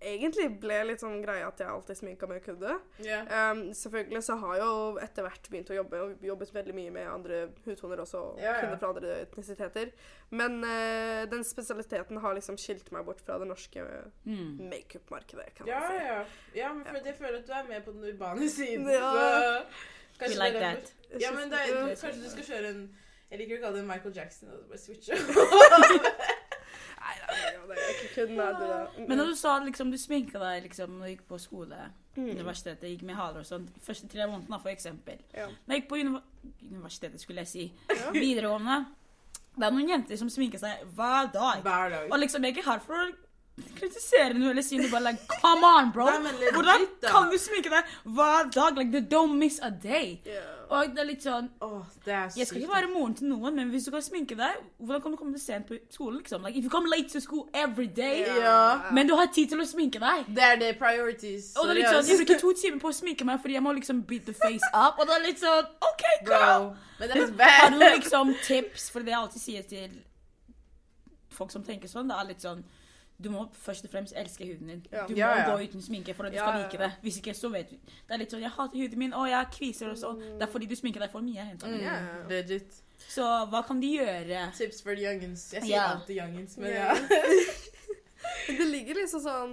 Egentlig 0.00 0.46
ble 0.62 0.78
litt 0.88 1.02
sånn 1.02 1.18
greia 1.20 1.44
at 1.50 1.58
jeg 1.60 1.68
alltid 1.68 1.98
sminka 1.98 2.24
med 2.30 2.40
kudde. 2.44 2.72
Yeah. 3.04 3.26
Um, 3.52 3.58
selvfølgelig 3.76 4.22
så 4.24 4.36
har 4.40 4.54
jeg 4.56 4.64
jo 4.64 4.96
etter 5.04 5.26
hvert 5.26 5.50
begynt 5.52 5.72
å 5.72 5.76
jobbe, 5.76 6.00
og 6.06 6.24
jobbet 6.24 6.54
veldig 6.54 6.74
mye 6.78 6.94
med 6.94 7.10
andre 7.10 7.40
hudtoner 7.66 8.00
også, 8.00 8.22
og 8.30 8.40
yeah, 8.40 8.62
kunder 8.62 8.80
fra 8.80 8.92
andre 8.94 9.18
etnisiteter. 9.26 9.92
Men 10.32 10.56
uh, 10.64 11.26
den 11.28 11.44
spesialiteten 11.44 12.16
har 12.24 12.34
liksom 12.38 12.56
skilt 12.56 12.88
meg 12.96 13.04
bort 13.04 13.20
fra 13.26 13.36
det 13.42 13.50
norske 13.50 13.84
Mm. 14.24 14.56
makeup-markedet, 14.70 15.54
kan 15.56 15.66
Ja, 15.68 15.80
man 15.80 15.90
si. 15.90 15.96
ja. 16.06 16.24
ja, 16.64 16.72
men 16.72 16.84
for 16.86 17.06
jeg 17.06 17.16
føler 17.20 17.38
at 17.38 17.46
du 17.46 17.52
er 17.52 17.68
med 17.68 17.84
på 17.84 17.92
den 17.92 18.04
urbane 18.14 18.48
siden. 18.48 18.88
Ja. 18.88 19.62
Så 20.16 20.26
We 20.28 20.34
like 20.36 20.52
det 20.52 20.60
that. 20.60 20.92
Ja, 21.20 21.30
men 21.32 21.50
det 21.50 21.58
er, 21.60 21.94
kanskje 21.94 22.22
du 22.24 22.30
skal 22.30 22.44
kjøre 22.44 22.68
en 22.74 22.82
Jeg 23.30 23.38
liker 23.38 23.60
å 23.60 23.62
kalle 23.62 23.78
det 23.78 23.86
Michael 23.86 24.14
Jackson. 24.16 24.48
Og 24.50 24.64
bare 24.68 24.78
switche. 24.78 25.14
Jeg. 27.76 29.06
Men 29.08 29.18
når 29.18 29.26
du 29.30 29.34
sa 29.38 29.58
liksom, 29.64 29.90
du 29.90 29.98
sminka 29.98 30.38
deg 30.38 30.62
liksom, 30.68 30.98
når 30.98 31.06
du 31.06 31.12
gikk 31.14 31.26
på 31.28 31.38
skole, 31.40 31.76
Mm. 32.16 32.26
universitetet, 32.34 32.82
gikk 32.90 33.02
med 33.06 33.14
haler 33.14 33.38
og 33.38 33.46
sånn, 33.46 33.66
de 33.70 33.80
første 33.86 34.08
tre 34.10 34.24
månedene 34.26 34.58
for 34.60 34.68
eksempel. 34.72 35.16
Ja. 35.32 35.44
Når 35.46 35.70
jeg 35.76 35.82
gikk 35.82 35.88
på 35.92 36.00
univ 36.00 36.16
universitetet, 36.72 37.20
skulle 37.22 37.44
jeg 37.44 37.48
si, 37.48 37.72
Ja. 37.88 38.10
videregående, 38.24 38.86
det 39.56 39.66
er 39.66 39.70
noen 39.70 39.88
jenter 39.88 40.16
som 40.18 40.28
sminker 40.28 40.58
seg 40.58 40.82
hver 40.96 41.30
dag. 41.32 41.62
Hver 41.62 41.90
dag. 41.94 42.10
Og 42.10 42.18
liksom, 42.18 42.42
jeg 42.42 42.50
er 42.56 42.58
ikke 42.58 42.66
her 42.70 42.80
for 42.80 42.94
å 42.94 43.12
kritisere 43.78 44.34
noe 44.34 44.50
eller 44.50 44.62
si 44.66 44.78
noe, 44.80 44.90
bare 44.90 45.04
like, 45.12 45.22
come 45.40 45.64
on, 45.64 45.90
bro! 45.94 46.06
Nei, 46.06 46.32
legit, 46.32 46.54
Hvordan 46.56 46.86
kan 47.06 47.30
du 47.30 47.38
sminke 47.38 47.70
deg 47.70 47.84
hver 48.04 48.50
dag? 48.54 48.76
Like, 48.76 48.92
you 48.92 49.00
don't 49.06 49.38
miss 49.38 49.60
a 49.62 49.70
day. 49.70 50.20
Ja. 50.26 50.59
Og 50.70 50.92
det 50.94 51.02
er 51.02 51.06
litt 51.08 51.24
sånn, 51.26 51.48
oh, 51.66 51.82
det 52.04 52.12
er 52.14 52.36
jeg 52.38 52.46
skal 52.46 52.60
ikke 52.60 52.70
være 52.70 52.90
moren 52.92 53.14
til 53.18 53.26
noen, 53.26 53.56
men 53.56 53.72
hvis 53.72 53.88
du 53.88 53.90
kan 53.90 54.04
sminke 54.06 54.36
deg, 54.38 54.60
hvordan 54.78 55.02
kan 55.02 55.14
du 55.14 55.18
komme 55.18 55.40
sent 55.42 55.66
på 55.66 55.78
skolen, 55.90 56.20
liksom? 56.20 56.44
Like, 56.46 56.58
if 56.58 56.66
you 56.66 56.70
come 56.70 56.86
late 56.90 57.10
to 57.10 57.20
school 57.20 57.48
every 57.52 57.88
day, 57.88 58.20
yeah. 58.22 58.86
men 58.94 59.10
du 59.10 59.16
har 59.18 59.32
tid 59.34 59.50
til 59.50 59.62
å 59.62 59.66
sminke 59.66 59.98
deg. 60.02 60.28
Det 60.36 60.44
er 60.46 60.60
det 60.60 60.68
priorities. 60.78 61.50
Og 61.58 61.66
det 61.66 61.74
er 61.74 61.80
litt 61.80 61.90
sånn, 61.90 62.06
jeg 62.12 62.20
bruker 62.22 62.42
to 62.44 62.52
timer 62.62 62.84
på 62.84 62.92
å 62.92 62.98
sminke 63.00 63.26
meg 63.26 63.42
fordi 63.42 63.58
jeg 63.58 63.64
må 63.66 63.74
liksom 63.80 64.04
beat 64.06 64.30
the 64.30 64.36
face 64.36 64.70
up. 64.70 65.00
Og 65.00 65.10
det 65.10 65.16
er 65.16 65.26
litt 65.26 65.42
sånn, 65.42 65.72
OK, 65.90 66.06
girl! 66.28 66.70
Men 67.00 67.10
det 67.10 67.16
er 67.16 67.24
litt 67.24 67.42
Har 67.50 67.74
du 67.74 67.82
liksom 67.82 68.32
tips? 68.46 68.86
For 68.94 69.02
det 69.02 69.14
jeg 69.16 69.20
alltid 69.24 69.42
sier 69.42 69.66
til 69.74 69.98
folk 71.34 71.50
som 71.50 71.66
tenker 71.66 71.90
sånn, 71.90 72.10
det 72.10 72.20
er 72.20 72.30
litt 72.30 72.46
sånn 72.46 72.62
du 73.22 73.28
må 73.30 73.46
først 73.52 73.84
og 73.84 73.90
fremst 73.92 74.14
elske 74.16 74.46
huden 74.48 74.68
din. 74.72 74.82
Ja. 74.92 75.06
Du 75.06 75.12
må 75.12 75.18
Ja, 75.18 75.30
ja. 75.38 75.44
gå 75.50 75.64
uten 75.64 75.82
sminke 75.82 76.14
for 76.16 76.24
at 76.28 76.32
du 76.32 76.36
Ja, 76.38 76.46
skal 76.48 76.60
like 76.64 76.78
det. 76.84 76.90
Hvis 77.02 77.16
ikke, 77.20 77.34
så 77.36 77.48
vet 77.52 77.70
du. 77.70 77.76
Det 77.76 78.14
er 78.14 78.18
litt 78.22 78.30
sånn, 78.32 78.40
jeg 78.42 78.50
hater 78.56 78.78
huden 78.82 78.98
min, 78.98 79.12
og 79.14 79.26
jeg 79.28 79.36
har 79.36 79.50
kviser 79.52 79.90
og 79.92 79.98
sånn. 80.00 80.20
Det 80.38 80.42
er 80.46 80.52
fordi 80.52 80.66
du 80.70 80.76
sminker 80.76 81.00
deg 81.04 81.10
for 81.12 81.20
mye. 81.20 81.44
Mm, 81.62 82.28
legit. 82.28 82.80
Så 83.08 83.24
hva 83.50 83.62
kan 83.66 83.80
de 83.80 83.90
gjøre? 83.96 84.44
Tips 84.56 84.82
for 84.82 84.94
the 84.94 85.02
youngins. 85.06 85.52
Jeg 85.52 85.62
sier 85.68 85.80
alltid 85.82 86.16
youngins, 86.20 86.56
men 86.58 86.70
Ja. 86.72 86.94
ja. 86.94 86.96
Det 88.46 88.66
ligger 88.68 88.94
liksom 89.00 89.20
sånn 89.24 89.52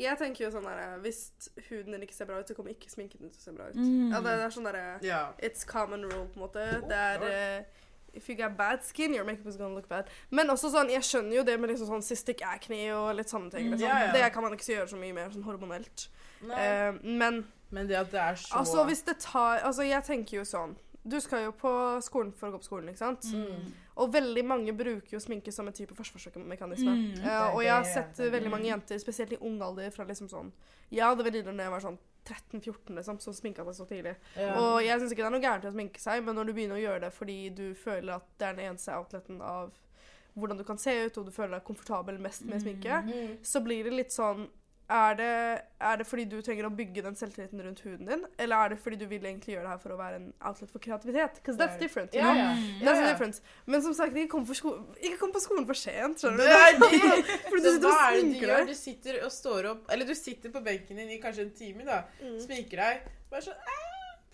Jeg 0.00 0.16
tenker 0.20 0.44
jo 0.46 0.50
sånn 0.54 0.64
der 0.68 0.98
Hvis 1.04 1.48
huden 1.68 1.92
din 1.96 2.02
ikke 2.06 2.14
ser 2.16 2.28
bra 2.28 2.38
ut, 2.40 2.48
så 2.48 2.54
kommer 2.56 2.72
ikke 2.74 2.90
sminken 2.92 3.20
din 3.22 3.30
til 3.32 3.40
å 3.40 3.44
se 3.44 3.52
bra 3.56 3.68
ut. 3.70 3.76
Mm. 3.76 4.12
Ja, 4.12 4.20
det, 4.24 4.32
det 4.40 4.44
er 4.46 4.54
sånn 4.56 4.68
derre 4.68 4.84
yeah. 5.04 5.32
It's 5.44 5.64
common 5.68 6.04
rule, 6.04 6.26
på 6.32 6.40
en 6.40 6.44
måte. 6.46 6.64
Det 6.88 6.96
er 6.96 7.26
eh, 7.28 7.84
If 8.16 8.28
you 8.30 8.36
get 8.38 8.56
bad 8.56 8.84
skin, 8.84 9.14
your 9.14 9.24
makeup 9.24 9.46
is 9.46 9.56
gonna 9.56 9.74
look 9.74 9.88
bad. 9.88 10.10
Men 10.30 10.50
også 10.52 10.70
sånn, 10.72 10.90
jeg 10.90 11.04
skjønner 11.04 11.38
jo 11.38 11.44
det 11.46 11.58
med 11.60 11.72
liksom 11.72 11.90
sånn 11.90 12.06
cystic 12.06 12.42
acne 12.46 12.80
og 12.96 13.10
litt 13.18 13.32
sånne 13.32 13.52
ting. 13.52 13.68
Mm. 13.68 13.76
Liksom. 13.76 13.88
Ja, 13.88 13.98
ja. 14.06 14.14
Det 14.16 14.32
kan 14.34 14.46
man 14.46 14.56
ikke 14.56 14.72
gjøre 14.72 14.88
så 14.94 15.00
mye 15.00 15.16
mer 15.16 15.34
sånn 15.34 15.44
hormonelt. 15.46 16.08
Eh, 16.42 16.92
men 17.02 17.44
Men 17.70 17.88
det 17.88 17.96
at 17.98 18.10
det 18.12 18.20
er 18.20 18.36
så 18.38 18.60
altså, 18.60 18.84
hvis 18.86 19.00
det 19.02 19.16
tar 19.18 19.58
Altså, 19.64 19.82
jeg 19.82 20.04
tenker 20.04 20.36
jo 20.36 20.44
sånn 20.46 20.76
Du 21.02 21.16
skal 21.20 21.46
jo 21.46 21.54
på 21.56 21.70
skolen 22.04 22.32
for 22.36 22.48
å 22.48 22.54
gå 22.54 22.60
på 22.62 22.68
skolen, 22.68 22.90
ikke 22.92 23.02
sant? 23.02 23.26
Mm. 23.32 23.72
Og 23.96 24.12
veldig 24.12 24.44
mange 24.44 24.74
bruker 24.76 25.16
jo 25.16 25.20
sminke 25.22 25.52
som 25.54 25.66
en 25.66 25.74
type 25.74 25.94
forsvarsmekanisme. 25.94 26.92
Mm. 26.92 27.24
uh, 27.24 27.54
og 27.54 27.62
jeg 27.64 27.72
har 27.72 27.86
sett 27.88 28.18
veldig 28.18 28.50
mm. 28.50 28.52
mange 28.52 28.68
jenter, 28.68 28.98
spesielt 29.00 29.32
i 29.32 29.38
ung 29.40 29.60
alder, 29.62 29.90
fra 29.94 30.04
liksom 30.04 30.28
sånn 30.28 30.52
Jeg 30.90 31.06
hadde 31.06 31.24
venninner 31.24 31.56
da 31.56 31.68
jeg 31.68 31.74
var 31.76 31.84
sånn 31.86 31.98
13-14, 32.26 32.94
liksom, 32.98 33.18
som 33.22 33.32
sminka 33.36 33.64
seg 33.68 33.74
så 33.78 33.86
tidlig. 33.88 34.14
Ja. 34.36 34.52
Og 34.60 34.82
jeg 34.84 35.00
syns 35.00 35.12
ikke 35.14 35.22
det 35.24 35.30
er 35.30 35.34
noe 35.38 35.44
gærent 35.46 35.64
i 35.64 35.70
å 35.70 35.74
sminke 35.76 36.02
seg, 36.02 36.22
men 36.26 36.34
når 36.38 36.50
du 36.50 36.52
begynner 36.58 36.76
å 36.78 36.82
gjøre 36.84 37.00
det 37.06 37.12
fordi 37.16 37.38
du 37.54 37.66
føler 37.78 38.16
at 38.18 38.26
det 38.38 38.48
er 38.50 38.58
den 38.58 38.70
eneste 38.72 38.94
outleten 38.98 39.40
av 39.42 39.72
hvordan 40.36 40.58
du 40.60 40.64
kan 40.68 40.76
se 40.78 40.92
ut, 41.06 41.16
og 41.18 41.24
du 41.26 41.32
føler 41.32 41.54
deg 41.56 41.64
komfortabel 41.64 42.18
mest 42.20 42.44
med 42.44 42.60
sminke, 42.60 42.98
Mm. 43.06 43.36
så 43.42 43.62
blir 43.64 43.84
det 43.84 43.92
litt 43.94 44.12
sånn 44.12 44.48
er 44.88 45.14
det, 45.18 45.28
er 45.82 45.96
det 45.98 46.04
fordi 46.06 46.24
du 46.30 46.36
trenger 46.46 46.66
å 46.68 46.70
bygge 46.70 47.02
den 47.02 47.16
selvtilliten 47.18 47.58
rundt 47.64 47.80
huden 47.82 48.06
din, 48.06 48.20
eller 48.38 48.56
er 48.56 48.68
det 48.74 48.78
fordi 48.78 48.96
du 49.00 49.06
vil 49.10 49.24
egentlig 49.26 49.56
gjøre 49.56 49.64
det 49.66 49.72
her 49.72 49.80
for 49.82 49.94
å 49.94 49.98
være 49.98 50.18
en 50.20 50.28
outlet 50.46 50.70
for 50.70 50.78
kreativitet? 50.84 51.40
Because 51.40 51.58
that's 51.58 51.78
different. 51.80 52.14
You 52.14 52.22
know? 52.22 52.34
Yeah, 52.34 52.52
yeah. 52.54 52.84
That's 52.84 53.00
yeah, 53.00 53.08
different. 53.10 53.34
difference. 53.34 53.42
Men 53.66 53.82
som 53.82 53.94
sagt, 53.98 54.14
ikke 54.16 54.30
kom, 54.36 54.46
for 54.46 54.54
sko 54.54 54.74
ikke 55.02 55.18
kom 55.18 55.32
på 55.34 55.42
skolen 55.42 55.66
for 55.66 55.74
sent. 55.80 56.20
skjønner 56.22 56.38
du? 56.38 56.44
Det 56.44 56.60
er 56.60 56.78
det. 56.78 57.24
Fordi 57.50 57.62
du 57.64 57.70
sitter 57.72 57.88
og 57.90 58.04
er 58.04 58.20
sminker 58.20 58.52
deg. 58.54 58.70
Du 58.70 58.74
sitter 58.78 59.18
og 59.26 59.32
står 59.34 59.70
opp 59.72 59.90
Eller 59.92 60.06
du 60.06 60.14
sitter 60.14 60.54
på 60.54 60.62
benken 60.68 60.96
din 61.02 61.10
i 61.16 61.18
kanskje 61.22 61.48
en 61.48 61.50
time, 61.58 61.84
da. 61.88 62.02
Mm. 62.22 62.38
Sminker 62.46 62.82
deg. 62.84 63.10
Bare 63.32 63.42
sånn 63.48 63.58
ah, 63.58 63.82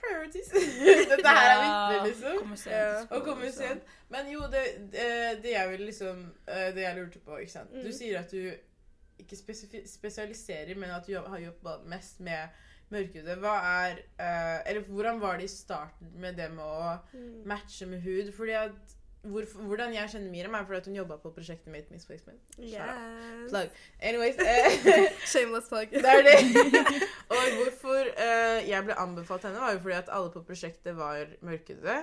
Priorities. 0.02 0.48
Dette 1.12 1.32
her 1.32 1.48
er 1.54 1.60
viktig, 1.62 1.98
liksom. 2.10 2.36
Kommer 2.42 2.60
sent 2.60 2.74
Ja. 2.76 2.84
til 2.92 3.06
skolen, 3.06 3.22
Å 3.22 3.24
komme 3.30 3.52
sent. 3.54 3.88
Men 4.12 4.28
jo, 4.34 4.40
det, 4.52 4.62
det, 4.92 5.08
det 5.44 5.52
jeg 5.54 5.70
vil 5.72 5.84
liksom 5.88 6.20
eh, 6.50 6.68
Det 6.76 6.82
jeg 6.84 6.96
lurte 6.98 7.22
på, 7.24 7.38
ikke 7.40 7.54
sant. 7.56 7.72
Du 7.72 7.88
Mm. 7.88 7.96
sier 7.96 8.18
at 8.20 8.30
du 8.34 8.52
ikke 9.22 9.38
spesialiserer, 9.86 10.74
men 10.78 10.90
at 10.90 11.06
du 11.06 11.14
har 11.20 11.38
jobbet 11.38 11.86
mest 11.90 12.20
med 12.20 12.48
mørkhudet. 12.92 13.38
Hva 13.40 13.54
er 13.86 14.00
eh, 14.20 14.58
Eller 14.70 14.82
hvordan 14.88 15.20
var 15.22 15.38
det 15.40 15.44
i 15.48 15.54
starten 15.54 16.12
med 16.20 16.36
det 16.36 16.50
med 16.52 16.64
å 16.64 16.98
Mm. 17.14 17.46
matche 17.48 17.86
med 17.86 18.02
hud? 18.04 18.32
Fordi 18.36 18.52
at 18.52 18.96
hvorfor, 19.22 19.62
hvordan 19.70 19.94
jeg 19.94 20.10
kjenner 20.12 20.30
Miriam, 20.30 20.54
er 20.54 20.64
fordi 20.66 20.78
at 20.80 20.86
hun 20.90 20.96
jobba 20.96 21.16
på 21.22 21.30
prosjektet 21.36 21.72
mitt 21.72 21.90
Miss 21.90 22.06
Placement. 22.06 22.40
Yes. 22.58 23.50
Plug. 23.50 23.68
Anyways. 24.00 24.36
Eh, 24.42 25.12
Shameless 25.26 25.68
plug. 25.68 25.90
det 26.04 26.04
er 26.04 26.22
det. 26.26 26.38
og 27.34 27.42
hvorfor 27.58 28.00
eh, 28.24 28.68
jeg 28.68 28.84
ble 28.88 28.96
anbefalt 28.98 29.46
henne, 29.46 29.60
var 29.62 29.72
jo 29.76 29.80
fordi 29.84 29.94
at 30.00 30.10
alle 30.12 30.30
på 30.34 30.42
prosjektet 30.48 30.96
var 30.98 31.26
mørkhudede. 31.40 31.96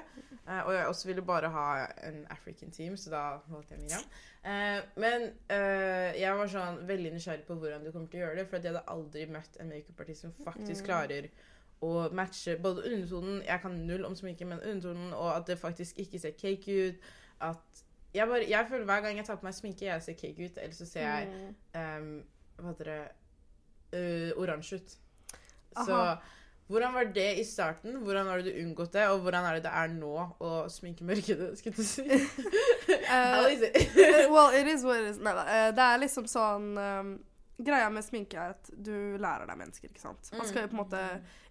Eh, 0.49 0.61
og 0.65 0.73
jeg 0.73 0.85
også 0.87 1.07
ville 1.11 1.21
bare 1.21 1.49
ha 1.53 1.67
en 2.07 2.23
African 2.31 2.71
team, 2.71 2.97
så 2.97 3.09
da 3.13 3.23
valgte 3.51 3.75
jeg 3.75 3.83
Miriam. 3.83 4.09
Eh, 4.45 4.79
men 5.03 5.27
eh, 5.51 6.15
jeg 6.21 6.37
var 6.39 6.47
sånn 6.55 6.81
veldig 6.87 7.13
nysgjerrig 7.17 7.43
på 7.47 7.59
hvordan 7.59 7.83
du 7.85 7.91
kommer 7.91 8.07
til 8.07 8.21
å 8.21 8.25
gjøre 8.27 8.39
det, 8.39 8.47
for 8.49 8.57
at 8.59 8.65
jeg 8.65 8.73
hadde 8.73 8.87
aldri 8.95 9.25
møtt 9.29 9.59
en 9.59 9.71
makeupartist 9.75 10.25
som 10.27 10.35
faktisk 10.45 10.87
Mm. 10.89 11.29
Klarer 11.81 12.11
matcher 12.11 12.15
matche 12.15 12.55
både 12.61 12.83
undertonen 12.85 13.41
Jeg 13.45 13.61
kan 13.61 13.71
null 13.71 14.05
om 14.05 14.15
sminke, 14.15 14.45
men 14.45 14.59
undertonen, 14.59 15.13
og 15.13 15.35
at 15.37 15.47
det 15.47 15.59
faktisk 15.59 15.97
ikke 15.99 16.19
ser 16.19 16.31
cake 16.39 16.87
ut. 16.89 16.95
At 17.41 17.83
jeg, 18.13 18.27
bare, 18.27 18.45
jeg 18.49 18.65
føler 18.69 18.85
hver 18.85 19.01
gang 19.01 19.17
jeg 19.17 19.25
tar 19.25 19.35
på 19.35 19.45
meg 19.45 19.53
sminke, 19.53 19.85
jeg 19.85 20.01
ser 20.01 20.13
cake 20.13 20.45
ut, 20.45 20.57
eller 20.57 20.75
så 20.75 20.85
ser 20.85 21.01
jeg 21.01 21.27
Mm. 21.29 21.55
um, 21.79 22.23
Hva 22.59 22.73
heter 22.73 22.89
det 22.91 22.99
uh, 24.33 24.41
Oransje 24.41 24.75
ut. 24.75 24.97
Så 25.85 25.93
Aha. 25.93 26.15
hvordan 26.67 26.93
var 26.93 27.03
det 27.15 27.39
i 27.39 27.43
starten? 27.43 27.95
Hvordan 28.03 28.27
har 28.27 28.41
du 28.41 28.49
unngått 28.51 28.93
det? 28.93 29.07
Og 29.07 29.19
hvordan 29.19 29.45
er 29.45 29.53
det 29.53 29.63
det 29.63 29.71
er 29.73 29.87
nå 29.87 30.15
å 30.39 30.67
sminke 30.69 31.03
mørkede, 31.07 31.55
skulle 31.57 31.75
jeg 31.77 31.85
si? 31.85 32.03
It? 33.63 34.29
well, 34.29 34.49
it 34.53 34.67
is 34.67 34.83
what 34.83 34.99
it 35.01 35.09
is. 35.13 35.17
Nei 35.23 35.33
da. 35.33 35.45
eh, 35.47 35.71
Det 35.75 35.85
er 35.85 35.97
liksom 36.03 36.27
sånn 36.29 36.77
um, 36.77 37.13
Greia 37.59 37.89
med 37.91 38.05
sminke 38.05 38.37
er 38.39 38.53
at 38.55 38.69
du 38.71 38.93
lærer 39.19 39.45
deg 39.49 39.57
mennesker, 39.59 39.89
ikke 39.91 40.01
sant. 40.01 40.29
Man 40.31 40.47
skal 40.47 40.63
jo 40.63 40.71
på 40.71 40.77
en 40.77 40.83
måte 40.83 41.03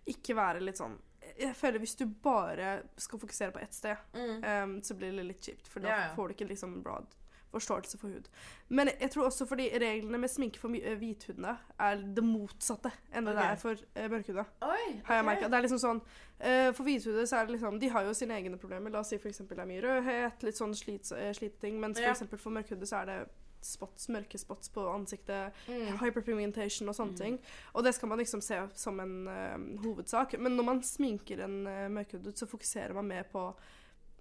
ikke 0.08 0.36
være 0.38 0.62
litt 0.64 0.80
sånn 0.80 0.96
Jeg 1.38 1.52
føler 1.54 1.78
hvis 1.78 1.94
du 2.00 2.06
bare 2.24 2.82
skal 2.96 3.20
fokusere 3.20 3.52
på 3.52 3.60
ett 3.60 3.74
sted, 3.76 3.96
Mm. 4.14 4.44
um, 4.44 4.82
så 4.82 4.94
blir 4.96 5.12
det 5.12 5.26
litt 5.28 5.40
kjipt. 5.44 5.68
For 5.68 5.80
da 5.84 5.88
ja. 5.88 6.14
får 6.16 6.28
du 6.28 6.34
ikke 6.34 6.48
liksom 6.48 6.82
broad 6.82 7.06
forståelse 7.52 7.98
for 7.98 8.08
hud. 8.08 8.28
Men 8.68 8.90
jeg 9.00 9.10
tror 9.10 9.24
også 9.24 9.46
fordi 9.48 9.68
reglene 9.80 10.18
med 10.20 10.28
sminke 10.28 10.60
for 10.60 10.68
eh, 10.76 10.96
hvithudene 11.00 11.54
er 11.80 12.02
det 12.16 12.24
motsatte 12.24 12.90
enn 13.12 13.24
det 13.24 13.32
okay. 13.32 13.42
det 13.42 13.52
er 13.52 13.60
for 13.62 13.84
uh, 14.04 14.08
mørkhuda. 14.12 14.44
Oi, 14.68 15.00
Har 15.04 15.22
jeg. 15.22 15.40
Det 15.50 15.56
er 15.56 15.64
liksom 15.64 15.80
sånn 15.80 16.02
uh, 16.02 16.68
For 16.76 16.84
hvithudede 16.84 17.26
så 17.26 17.36
er 17.40 17.46
det 17.48 17.56
liksom 17.56 17.78
De 17.80 17.88
har 17.94 18.04
jo 18.04 18.12
sine 18.16 18.36
egne 18.36 18.60
problemer. 18.60 18.92
La 18.92 19.00
oss 19.00 19.08
si 19.14 19.18
for 19.18 19.30
eksempel 19.32 19.56
det 19.56 19.64
er 19.64 19.70
mye 19.72 19.84
rødhet, 19.84 20.44
litt 20.44 20.60
sånn 20.60 20.74
slits, 20.76 21.12
uh, 21.16 21.30
sliteting. 21.32 21.80
Mens 21.80 21.96
for 21.98 22.04
Ja. 22.08 22.12
eksempel 22.12 22.38
for 22.42 22.50
mørkhudede 22.52 22.88
så 22.88 23.00
er 23.02 23.06
det 23.06 23.18
spots, 23.62 24.08
mørke 24.08 24.38
spots 24.38 24.68
på 24.68 24.84
ansiktet, 24.94 25.52
Mm. 25.68 25.98
hyperpigmentation 25.98 26.88
og 26.88 26.94
sånne 26.94 27.12
Mm. 27.12 27.16
ting. 27.18 27.38
Og 27.74 27.84
det 27.84 27.94
skal 27.94 28.08
man 28.08 28.18
liksom 28.18 28.40
se 28.42 28.58
som 28.74 29.00
en 29.00 29.26
uh, 29.28 29.82
hovedsak. 29.82 30.38
Men 30.38 30.56
når 30.56 30.64
man 30.64 30.82
sminker 30.82 31.44
en 31.44 31.66
uh, 31.66 31.88
mørkhudet, 31.88 32.34
så 32.38 32.46
fokuserer 32.46 32.94
man 32.94 33.06
mer 33.08 33.22
på 33.24 33.54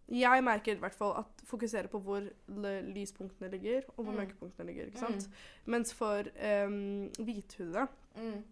jeg 0.09 0.41
merker 0.41 0.71
i 0.71 0.79
hvert 0.79 0.95
fall 0.95 1.17
at 1.19 1.41
fokuserer 1.43 1.87
på 1.91 1.99
hvor 2.01 2.21
lyspunktene 2.47 3.49
ligger, 3.51 3.81
og 3.97 4.05
hvor 4.05 4.13
Mm. 4.13 4.19
mørkepunktene 4.21 4.65
ligger. 4.67 4.85
ikke 4.85 4.99
sant? 4.99 5.27
Mens 5.65 5.93
for 5.93 6.19
um, 6.65 7.09
hvithudede 7.19 7.87
Mm. 8.15 8.43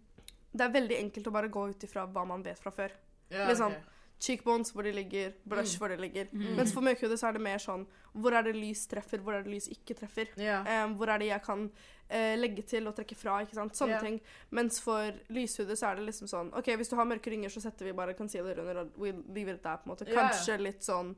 Det 0.52 0.60
er 0.60 0.72
veldig 0.80 0.96
enkelt 1.04 1.26
å 1.26 1.32
bare 1.32 1.48
gå 1.48 1.68
ut 1.68 1.82
ifra 1.84 2.06
hva 2.06 2.26
man 2.26 2.42
vet 2.42 2.58
fra 2.58 2.70
før. 2.70 2.90
Ja, 3.30 3.48
Liksom. 3.48 3.72
ok. 3.72 3.78
Cheekbones 4.20 4.70
hvor 4.72 4.82
de 4.82 4.92
ligger, 4.96 5.32
blush 5.48 5.76
Mm. 5.76 5.78
hvor 5.78 5.88
de 5.88 5.96
ligger. 6.00 6.26
Mm. 6.32 6.56
Mens 6.56 6.72
for 6.72 6.80
mørkhudet 6.80 7.18
så 7.20 7.28
er 7.28 7.32
det 7.32 7.42
mer 7.42 7.58
sånn 7.58 7.86
Hvor 8.16 8.32
er 8.32 8.42
det 8.42 8.54
lys 8.56 8.86
treffer, 8.86 9.18
hvor 9.20 9.34
er 9.34 9.42
det 9.42 9.52
lys 9.52 9.68
ikke 9.68 9.94
treffer? 9.94 10.26
Yeah. 10.38 10.84
Um, 10.84 10.94
hvor 10.96 11.10
er 11.12 11.18
det 11.18 11.26
jeg 11.26 11.42
kan 11.44 11.66
uh, 11.68 12.34
legge 12.40 12.62
til 12.62 12.86
og 12.88 12.94
trekke 12.96 13.14
fra? 13.14 13.42
ikke 13.44 13.58
sant? 13.58 13.76
Sånne 13.76 13.98
yeah. 13.98 14.00
ting. 14.00 14.20
Mens 14.50 14.80
for 14.80 15.12
lyshudet 15.28 15.76
så 15.76 15.90
er 15.90 15.96
det 15.96 16.06
liksom 16.06 16.30
sånn 16.30 16.48
OK, 16.56 16.70
hvis 16.80 16.88
du 16.88 16.96
har 16.96 17.04
mørke 17.04 17.30
ringer, 17.30 17.52
så 17.52 17.60
setter 17.60 17.84
vi 17.84 17.92
bare 17.92 18.14
concealer 18.16 18.58
under, 18.62 18.80
og 18.80 18.96
we 18.96 19.12
leave 19.12 19.52
it 19.52 19.62
der, 19.62 19.76
på 19.76 19.90
en 19.90 19.92
måte. 19.92 20.08
Kanskje 20.08 20.54
yeah. 20.54 20.64
Litt 20.64 20.82
sånn 20.82 21.12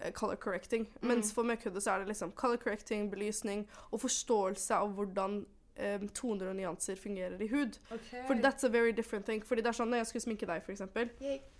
eh, 0.00 0.12
color 0.16 0.40
correcting. 0.40 0.88
Mm. 1.02 1.08
Mens 1.12 1.34
for 1.36 1.44
mørkhudet 1.44 1.84
så 1.84 1.92
er 1.92 1.98
det 2.06 2.14
liksom 2.14 2.32
color 2.32 2.56
correcting, 2.56 3.10
belysning 3.10 3.66
og 3.90 4.00
forståelse 4.00 4.80
av 4.80 4.96
hvordan 4.96 5.42
em, 5.80 6.08
toner 6.16 6.50
og 6.52 6.56
nyanser 6.58 6.96
fungerer 7.00 7.40
i 7.42 7.48
hud. 7.50 7.78
Okay. 7.90 8.22
For 8.26 8.34
that's 8.34 8.64
a 8.64 8.68
very 8.68 8.92
different 8.92 9.26
thing. 9.26 9.42
Fordi 9.46 9.62
det 9.64 9.72
er 9.72 9.78
sånn 9.80 9.90
når 9.90 10.02
jeg 10.02 10.10
skulle 10.10 10.24
sminke 10.26 10.46
deg, 10.50 10.62
for 10.66 10.72
eksempel. 10.76 11.10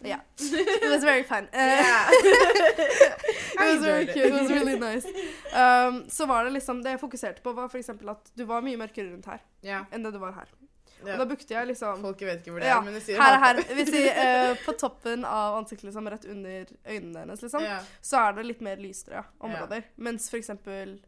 Yeah. 0.05 0.21
It 0.39 0.89
was 0.91 1.05
very 1.05 1.25
fun. 1.25 1.49
Uh, 1.55 1.59
Yeah. 1.61 2.11
it 3.67 3.75
was 3.75 3.85
very 3.85 4.07
cute. 4.07 4.27
It 4.27 4.33
was 4.33 4.51
really 4.51 4.79
nice. 4.79 5.07
Um, 5.55 6.05
så 6.11 6.27
var 6.27 6.45
det 6.45 6.51
liksom 6.51 6.83
Det 6.83 6.91
jeg 6.97 7.01
fokuserte 7.01 7.43
på, 7.43 7.53
var 7.53 7.69
for 7.69 7.79
eksempel 7.79 8.09
at 8.09 8.33
du 8.35 8.45
var 8.45 8.61
mye 8.65 8.77
mørkere 8.81 9.13
rundt 9.13 9.27
her 9.27 9.41
yeah. 9.65 9.85
enn 9.93 10.05
det 10.05 10.13
du 10.15 10.19
var 10.23 10.33
her. 10.37 10.49
ja. 11.07 11.15
Og 11.15 11.19
da 11.23 11.27
brukte 11.31 11.55
jeg 11.55 11.67
liksom 11.71 12.03
Folk 12.05 12.23
vet 12.23 12.41
ikke 12.43 12.53
hvor 12.53 12.61
det 12.61 12.69
Ja, 12.69 12.79
er, 12.79 12.85
men 12.85 12.95
det 12.97 13.03
sier 13.07 13.21
Her 13.23 13.39
her. 13.41 13.61
Hvis 13.79 13.93
vi, 13.95 14.03
uh, 14.13 14.53
på 14.67 14.75
toppen 14.81 15.25
av 15.25 15.57
ansiktet, 15.61 15.87
liksom, 15.89 16.09
rett 16.13 16.25
under 16.29 16.67
øynene 16.87 17.23
hennes, 17.25 17.43
liksom, 17.47 17.63
Ja. 17.65 17.79
så 18.03 18.25
er 18.27 18.33
det 18.37 18.47
litt 18.51 18.61
mer 18.61 18.77
lysere 18.77 19.25
områder. 19.41 19.83
Mens 19.97 20.29
for 20.31 20.37
eksempel 20.41 20.99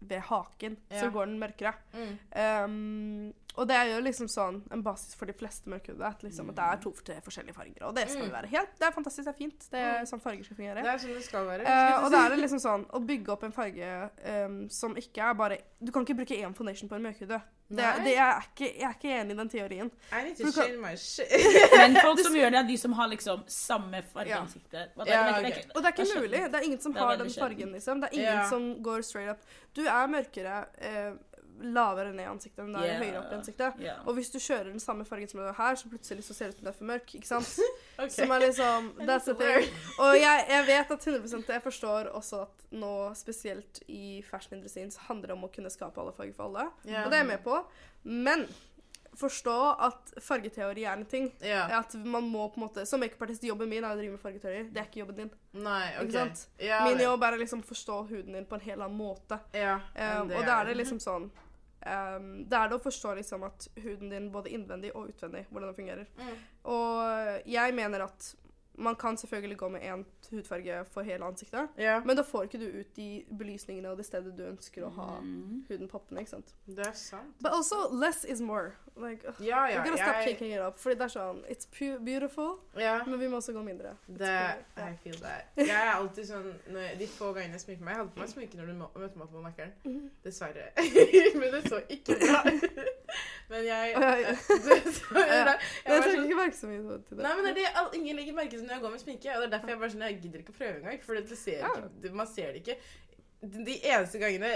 ved 0.00 0.18
haken 0.18 0.76
så 0.90 1.10
går 1.10 1.24
den 1.24 1.38
mørkere. 1.38 1.72
Mm. 1.92 2.18
Um, 2.64 3.34
og 3.56 3.66
det 3.68 3.76
er 3.76 3.84
jo 3.94 4.00
liksom 4.00 4.28
sånn 4.28 4.62
en 4.72 4.82
basis 4.82 5.14
for 5.18 5.26
de 5.26 5.32
fleste 5.32 5.68
mørkhudede 5.68 6.06
at, 6.06 6.22
liksom, 6.22 6.48
at 6.50 6.56
det 6.56 6.64
er 6.64 6.76
to 6.84 6.92
for 6.92 7.02
tre 7.04 7.16
forskjellige 7.20 7.54
farger. 7.54 7.82
Og 7.88 7.94
det 7.94 8.08
skal 8.08 8.22
Mm. 8.22 8.28
vi 8.30 8.34
være 8.36 8.46
helt 8.48 8.78
Det 8.78 8.86
er 8.88 8.92
fantastisk, 8.92 9.24
det 9.24 9.34
er 9.34 9.38
fint. 9.38 9.70
Det 9.70 9.80
er 9.80 10.00
Mm. 10.00 10.06
sånn 10.06 10.20
farger 10.22 10.44
skal 10.44 10.56
fungere. 10.56 10.82
Det 10.82 10.86
er 10.94 10.98
sånn 10.98 11.14
det 11.14 11.24
skal 11.24 11.46
være. 11.46 11.60
Uh, 11.66 11.96
og 11.96 12.02
jeg 12.02 12.12
da 12.12 12.24
er 12.26 12.28
det 12.30 12.38
liksom 12.38 12.60
sånn 12.60 12.86
å 12.90 13.06
bygge 13.06 13.28
opp 13.28 13.42
en 13.44 13.52
farge 13.52 14.10
um, 14.46 14.68
som 14.68 14.94
ikke 14.96 15.18
er 15.30 15.34
bare 15.34 15.58
Du 15.82 15.90
kan 15.92 16.04
ikke 16.04 16.16
bruke 16.16 16.36
én 16.36 16.54
foundation 16.54 16.88
på 16.88 16.94
en 16.96 17.02
mørkhude. 17.02 17.42
Det, 17.70 17.86
det 18.04 18.16
er 18.18 18.40
ikke, 18.42 18.66
jeg 18.80 18.82
er 18.82 18.94
ikke 18.98 19.20
enig 19.20 19.30
i 19.30 19.36
den 19.36 19.48
teorien. 19.48 19.90
I 20.12 20.24
need 20.24 20.36
to 20.36 20.50
change 20.50 20.76
my 20.80 20.94
shit. 20.96 21.28
Men 21.78 21.94
folk 22.02 22.18
som 22.18 22.34
gjør 22.34 22.50
det, 22.50 22.58
er 22.58 22.66
de 22.66 22.76
som 22.76 22.92
har 22.92 23.06
liksom 23.08 23.44
samme 23.46 24.02
farge 24.12 24.26
i 24.26 24.30
Ja. 24.30 24.40
ansiktet. 24.42 24.90
Ja, 24.96 25.04
det 25.04 25.08
er 25.14 25.44
ikke- 25.46 25.70
Og 25.76 25.82
det 25.82 25.86
er 25.86 26.02
ikke 26.04 26.20
mulig. 26.20 26.50
Det 26.50 26.54
er 26.54 26.64
ingen 26.66 26.80
som 26.80 26.94
har 26.94 27.16
den 27.16 27.30
fargen, 27.30 27.72
liksom. 27.72 28.00
Det 28.00 28.10
er 28.10 28.14
ingen 28.18 28.38
Ja. 28.42 28.48
som 28.50 28.82
går 28.82 29.02
straight 29.04 29.30
up. 29.30 29.38
Du 29.72 29.82
er 29.86 30.06
mørkere 30.08 30.66
eh, 30.80 31.12
lavere 31.60 32.12
ned 32.14 32.24
i 32.24 32.30
ansiktet 32.30 32.62
enn 32.64 32.72
det 32.74 32.82
er 32.82 32.90
yeah. 32.90 33.02
høyere 33.02 33.20
opp 33.20 33.32
i 33.32 33.36
ansiktet. 33.38 33.82
Yeah. 33.82 34.00
Og 34.08 34.16
hvis 34.16 34.32
du 34.32 34.38
kjører 34.38 34.70
den 34.70 34.82
samme 34.82 35.04
fargen 35.08 35.30
som 35.30 35.40
du 35.40 35.46
har 35.46 35.58
her, 35.58 35.78
så 35.80 35.90
plutselig 35.92 36.24
så 36.26 36.36
ser 36.36 36.50
det 36.50 36.56
ut 36.56 36.62
som 36.62 36.68
du 36.68 36.72
er 36.72 36.78
for 36.78 36.90
mørk. 36.90 37.14
ikke 37.18 37.28
sant? 37.28 37.52
okay. 37.98 38.14
Som 38.16 38.34
er 38.36 38.44
liksom 38.46 38.88
That's 39.08 39.28
the 39.28 39.36
thing. 39.40 39.68
Og 39.98 40.16
jeg, 40.18 40.46
jeg 40.54 40.66
vet 40.70 40.96
at 40.96 41.06
100% 41.12 41.52
Jeg 41.56 41.66
forstår 41.66 42.10
også 42.16 42.42
at 42.46 42.66
nå, 42.70 42.94
spesielt 43.18 43.82
i 43.88 44.20
fashionindustrien, 44.30 44.90
så 44.94 45.06
handler 45.10 45.32
det 45.32 45.38
om 45.38 45.46
å 45.48 45.52
kunne 45.52 45.72
skape 45.72 46.00
alle 46.00 46.16
farger 46.16 46.36
for 46.36 46.50
alle. 46.50 46.70
Yeah. 46.86 47.04
Og 47.04 47.12
det 47.12 47.20
er 47.20 47.24
jeg 47.24 47.32
med 47.34 47.46
på. 47.46 47.62
Men 48.08 48.48
forstå 49.20 49.56
at 49.86 50.12
fargeteori 50.22 50.84
er 50.84 50.92
en 50.92 51.04
ting. 51.06 51.28
Yeah. 51.42 51.78
At 51.78 51.94
man 51.94 52.28
må 52.30 52.48
på 52.48 52.60
en 52.60 52.66
måte 52.66 52.86
Som 52.86 53.00
makeupartist, 53.00 53.44
jobben 53.44 53.68
min 53.68 53.84
er 53.84 53.94
å 53.94 53.98
drive 53.98 54.14
med 54.14 54.22
fargeteori. 54.22 54.64
Det 54.70 54.82
er 54.82 54.88
ikke 54.88 55.02
jobben 55.02 55.24
din. 55.24 55.30
Nei, 55.64 55.84
okay. 56.00 56.30
Ja, 56.62 56.84
Min 56.88 57.02
jobb 57.02 57.24
er 57.26 57.36
å 57.36 57.40
liksom 57.40 57.62
forstå 57.66 58.02
huden 58.10 58.38
din 58.38 58.48
på 58.48 58.58
en 58.58 58.66
helt 58.66 58.80
annen 58.80 58.98
måte. 58.98 59.40
Yeah, 59.56 59.86
Um, 60.00 60.30
og 60.30 60.44
da 60.46 60.60
er 60.60 60.70
det 60.70 60.78
liksom 60.78 61.00
sånn 61.02 61.28
um, 61.86 62.28
det 62.48 62.58
er 62.58 62.70
det 62.70 62.78
å 62.78 62.82
forstå 62.84 63.14
liksom 63.20 63.46
at 63.48 63.68
huden 63.80 64.12
din 64.12 64.30
både 64.32 64.52
innvendig 64.54 64.92
og 64.94 65.12
utvendig, 65.12 65.46
hvordan 65.50 65.70
den 65.70 65.78
fungerer. 65.78 66.10
Mm. 66.20 66.36
Og 66.74 67.50
jeg 67.50 67.76
mener 67.76 68.06
at 68.06 68.32
man 68.80 68.96
kan 68.96 69.16
selvfølgelig 69.20 69.58
gå 69.60 69.68
med 69.68 69.80
én 69.84 70.04
hudfarge 70.30 70.84
for 70.90 71.02
hele 71.06 71.24
ansiktet, 71.26 71.68
yeah. 71.78 72.02
men 72.06 72.16
da 72.16 72.22
får 72.26 72.46
ikke 72.48 72.60
du 72.62 72.66
ut 72.80 72.96
de 72.96 73.08
belysningene 73.38 73.90
og 73.90 73.98
det 74.00 74.06
stedet 74.08 74.32
du 74.38 74.44
ønsker 74.48 74.86
å 74.86 74.90
ha 74.96 75.08
Mm. 75.20 75.64
huden 75.68 75.88
poppende. 75.88 76.20
ikke 76.22 76.30
sant? 76.30 76.54
det 76.66 76.86
er 76.86 76.92
sant. 76.96 77.34
But 77.42 77.52
also, 77.52 77.76
less 77.92 78.24
is 78.24 78.40
more. 78.40 78.72
Like, 78.96 79.24
ugh, 79.28 79.46
Ja, 79.46 79.66
ja, 79.68 79.82
gotta 79.84 79.96
stop 79.96 80.16
jeg, 80.26 80.52
it 80.54 80.60
up. 80.60 80.78
Fordi 80.78 80.94
det 80.98 81.02
er 81.06 81.12
sånn 81.12 81.42
It's 81.50 81.66
beautiful, 82.04 82.58
yeah. 82.78 83.06
men 83.08 83.20
vi 83.20 83.28
må 83.28 83.36
også 83.36 83.52
gå 83.52 83.62
mindre. 83.64 83.94
Det. 84.06 84.30
I 84.76 84.96
feel 85.02 85.16
that. 85.22 85.44
Jeg 85.56 85.70
er 85.70 85.92
alltid 85.94 86.24
sånn 86.28 86.48
jeg, 86.74 86.98
De 86.98 87.06
få 87.06 87.32
gangene 87.32 87.56
jeg 87.56 87.60
sminker 87.64 87.84
meg 87.84 87.94
Jeg 87.94 88.00
hadde 88.02 88.14
på 88.14 88.20
meg 88.20 88.28
sminke 88.32 88.58
når 88.60 88.66
du 88.66 88.74
møtte 89.00 89.18
meg 89.18 89.28
på 89.32 89.42
Mækkern. 89.44 89.72
Mm. 89.84 90.10
Dessverre. 90.24 90.66
Men 91.40 91.52
det 91.54 91.62
så 91.68 91.80
ikke 91.88 92.16
bra. 92.20 92.42
Men 93.50 93.64
jeg 93.66 93.94
Å, 93.96 94.00
ja, 94.00 94.10
ja. 94.22 94.34
så, 94.46 94.60
jeg, 94.70 94.84
Jeg 94.86 96.02
sånn, 96.04 96.12
så 96.86 96.98
til 97.08 97.16
det. 97.18 97.24
Nei, 97.24 97.32
men 97.36 97.44
det 97.44 97.50
er 97.50 97.56
det 97.58 97.70
all- 97.80 97.94
ingen 97.98 98.16
legger 98.20 98.36
merke 98.36 98.54
til 98.54 98.68
når 98.70 98.76
jeg 98.78 98.82
går 98.86 98.92
med 98.94 99.02
sminke. 99.02 99.34
Og 99.34 99.42
det 99.42 99.46
er 99.48 99.54
derfor 99.56 99.72
jeg 99.74 99.80
bare 99.82 99.92
sånn, 99.94 100.04
jeg 100.06 100.18
gidder 100.22 100.42
ikke 100.44 100.54
å 100.54 100.58
prøve 100.60 100.76
engang. 100.80 101.02
For 101.04 101.18
det 101.20 101.38
ser 101.38 101.64
ikke, 101.66 101.90
det- 102.04 102.12
man 102.22 102.26
ser 102.30 102.52
det 102.54 102.62
ikke. 102.62 102.76
De 103.40 103.74
eneste 103.88 104.18
gangene 104.20 104.50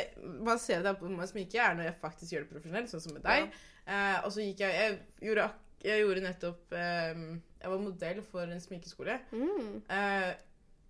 man 0.45 0.59
ser 0.61 0.83
det 0.85 0.95
på 1.01 1.09
meg 1.11 1.29
sminke, 1.31 1.57
er 1.59 1.75
når 1.75 1.85
jeg 1.89 2.01
faktisk 2.03 2.33
gjør 2.35 2.43
det 2.45 2.51
profesjonelt, 2.53 2.91
sånn 2.93 3.01
som 3.01 3.15
med 3.17 3.23
deg. 3.25 3.51
Eh, 3.87 4.19
og 4.25 4.31
så 4.33 4.41
gikk 4.45 4.59
jeg 4.65 4.73
Jeg 4.73 4.99
gjorde, 5.29 5.51
jeg 5.85 6.01
gjorde 6.01 6.23
nettopp 6.25 6.73
eh, 6.73 7.15
Jeg 7.61 7.71
var 7.73 7.79
modell 7.79 8.23
for 8.23 8.43
en 8.45 8.61
sminkeskole. 8.61 9.19
Mm. 9.33 9.83
Eh, 9.91 10.35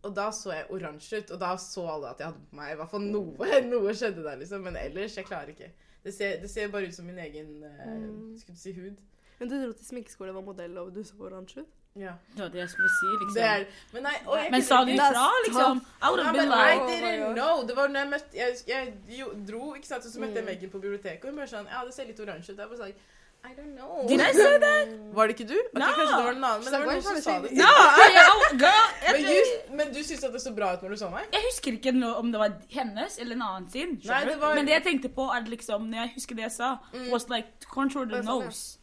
og 0.05 0.15
da 0.15 0.29
så 0.31 0.53
jeg 0.53 0.67
oransje 0.71 1.19
ut, 1.23 1.31
og 1.33 1.41
da 1.41 1.55
så 1.57 1.87
alle 1.89 2.11
at 2.11 2.19
jeg 2.21 2.27
hadde 2.29 2.43
på 2.51 2.57
meg 2.59 2.73
i 2.73 2.77
hvert 2.77 2.91
fall 2.91 3.01
noe. 3.01 3.49
Noe 3.73 3.95
skjedde 3.97 4.23
der, 4.27 4.37
liksom. 4.43 4.63
Men 4.67 4.77
ellers, 4.77 5.15
jeg 5.17 5.25
klarer 5.25 5.49
ikke. 5.55 5.71
Det 6.05 6.13
ser, 6.13 6.37
det 6.43 6.51
ser 6.53 6.69
bare 6.69 6.91
ut 6.91 6.95
som 6.95 7.07
min 7.07 7.19
egen 7.19 7.63
eh, 7.65 7.95
Mm. 7.95 8.35
skulle 8.39 8.59
si 8.59 8.73
hud. 8.77 8.99
Men 9.39 9.49
du 9.49 9.55
dro 9.63 9.73
til 9.73 9.87
sminkeskole 9.87 10.31
og 10.31 10.37
var 10.43 10.43
modell, 10.53 10.77
og 10.79 10.93
du 10.95 11.01
så 11.03 11.15
oransje 11.25 11.63
ut? 11.65 11.73
Ja. 11.97 12.13
Det 12.35 12.43
var 12.43 12.49
det 12.51 12.59
jeg 12.59 12.71
skulle 12.73 12.89
si, 12.91 13.07
liksom. 13.23 13.35
Det 13.39 13.45
er 13.45 13.65
Men 13.95 14.03
nei, 14.03 14.15
og 14.27 14.39
jeg 14.41 14.51
Men 14.51 14.63
sa 14.67 14.81
du 14.85 14.91
ifra, 14.91 15.27
liksom? 15.47 15.83
I 16.03 16.09
would 16.11 16.19
Nei, 16.19 16.25
have 16.27 16.37
men 16.37 16.49
been 16.49 16.59
I 16.59 16.75
like 16.75 16.87
didn't 16.91 17.35
know. 17.39 17.63
Det 17.67 17.77
var 17.77 17.89
når 17.89 18.01
jeg 18.01 18.09
møtte 18.11 18.35
Jeg, 18.35 18.57
jeg 18.67 18.95
jo, 19.21 19.27
dro, 19.51 19.75
ikke 19.79 19.87
sant, 19.87 20.05
og 20.05 20.11
så 20.11 20.19
møtte 20.21 20.35
jeg 20.35 20.43
Mm. 20.45 20.51
Megan 20.51 20.71
på 20.71 20.81
biblioteket, 20.83 21.23
og 21.25 21.31
hun 21.31 21.37
bare 21.39 21.47
sånn 21.53 21.69
Ja, 21.71 21.85
det 21.87 21.95
ser 21.95 22.05
litt 22.11 22.19
oransje 22.21 22.51
ut. 22.53 22.59
Jeg 22.59 22.69
bare 22.69 22.79
sånn 22.83 22.97
I 23.45 23.53
don't 23.53 23.77
know. 23.77 24.07
Did 24.09 24.21
I 24.25 24.33
say 24.33 24.59
that? 24.59 24.89
Var 25.17 25.27
det 25.29 25.35
ikke 25.39 25.47
du? 25.51 25.55
Okay, 25.55 25.79
No. 25.79 25.87
Kanskje 25.87 26.17
det 26.17 26.25
var 26.25 26.33
en 26.33 26.45
annen, 26.49 26.65
men 26.65 26.73
det 26.73 26.79
var 26.81 26.87
noen 26.87 27.03
som 27.03 27.19
sa 27.21 27.33
det. 27.45 27.51
No, 27.53 27.73
I, 28.05 28.57
girl. 28.63 28.87
Men, 29.13 29.27
du, 29.29 29.75
men 29.77 29.93
du 29.93 29.99
syns 30.03 30.25
at 30.25 30.33
det 30.33 30.41
så 30.43 30.53
bra 30.57 30.71
ut 30.75 30.83
når 30.83 30.95
du 30.95 30.97
så 30.97 31.11
meg? 31.13 31.27
jeg 31.33 31.43
husker 31.51 31.77
ikke 31.77 31.93
om 32.17 32.31
det 32.33 32.41
var 32.41 32.55
hennes 32.73 33.19
eller 33.21 33.37
en 33.37 33.43
annen 33.43 33.69
sin. 33.71 34.01
Nei, 34.05 34.25
det 34.25 34.39
var- 34.41 34.55
Men 34.55 34.65
det 34.67 34.73
jeg 34.79 34.85
tenkte 34.89 35.09
på, 35.15 35.29
er 35.37 35.45
liksom, 35.47 35.85
når 35.93 35.99
jeg 36.07 36.13
husker 36.17 36.35
det 36.41 36.43
jeg 36.49 36.53
sa, 36.57 36.73
was 37.13 37.29
like 37.29 37.47
control 37.69 38.09
the 38.09 38.23
sånn, 38.25 38.41
ja. 38.41 38.49
nose. 38.49 38.79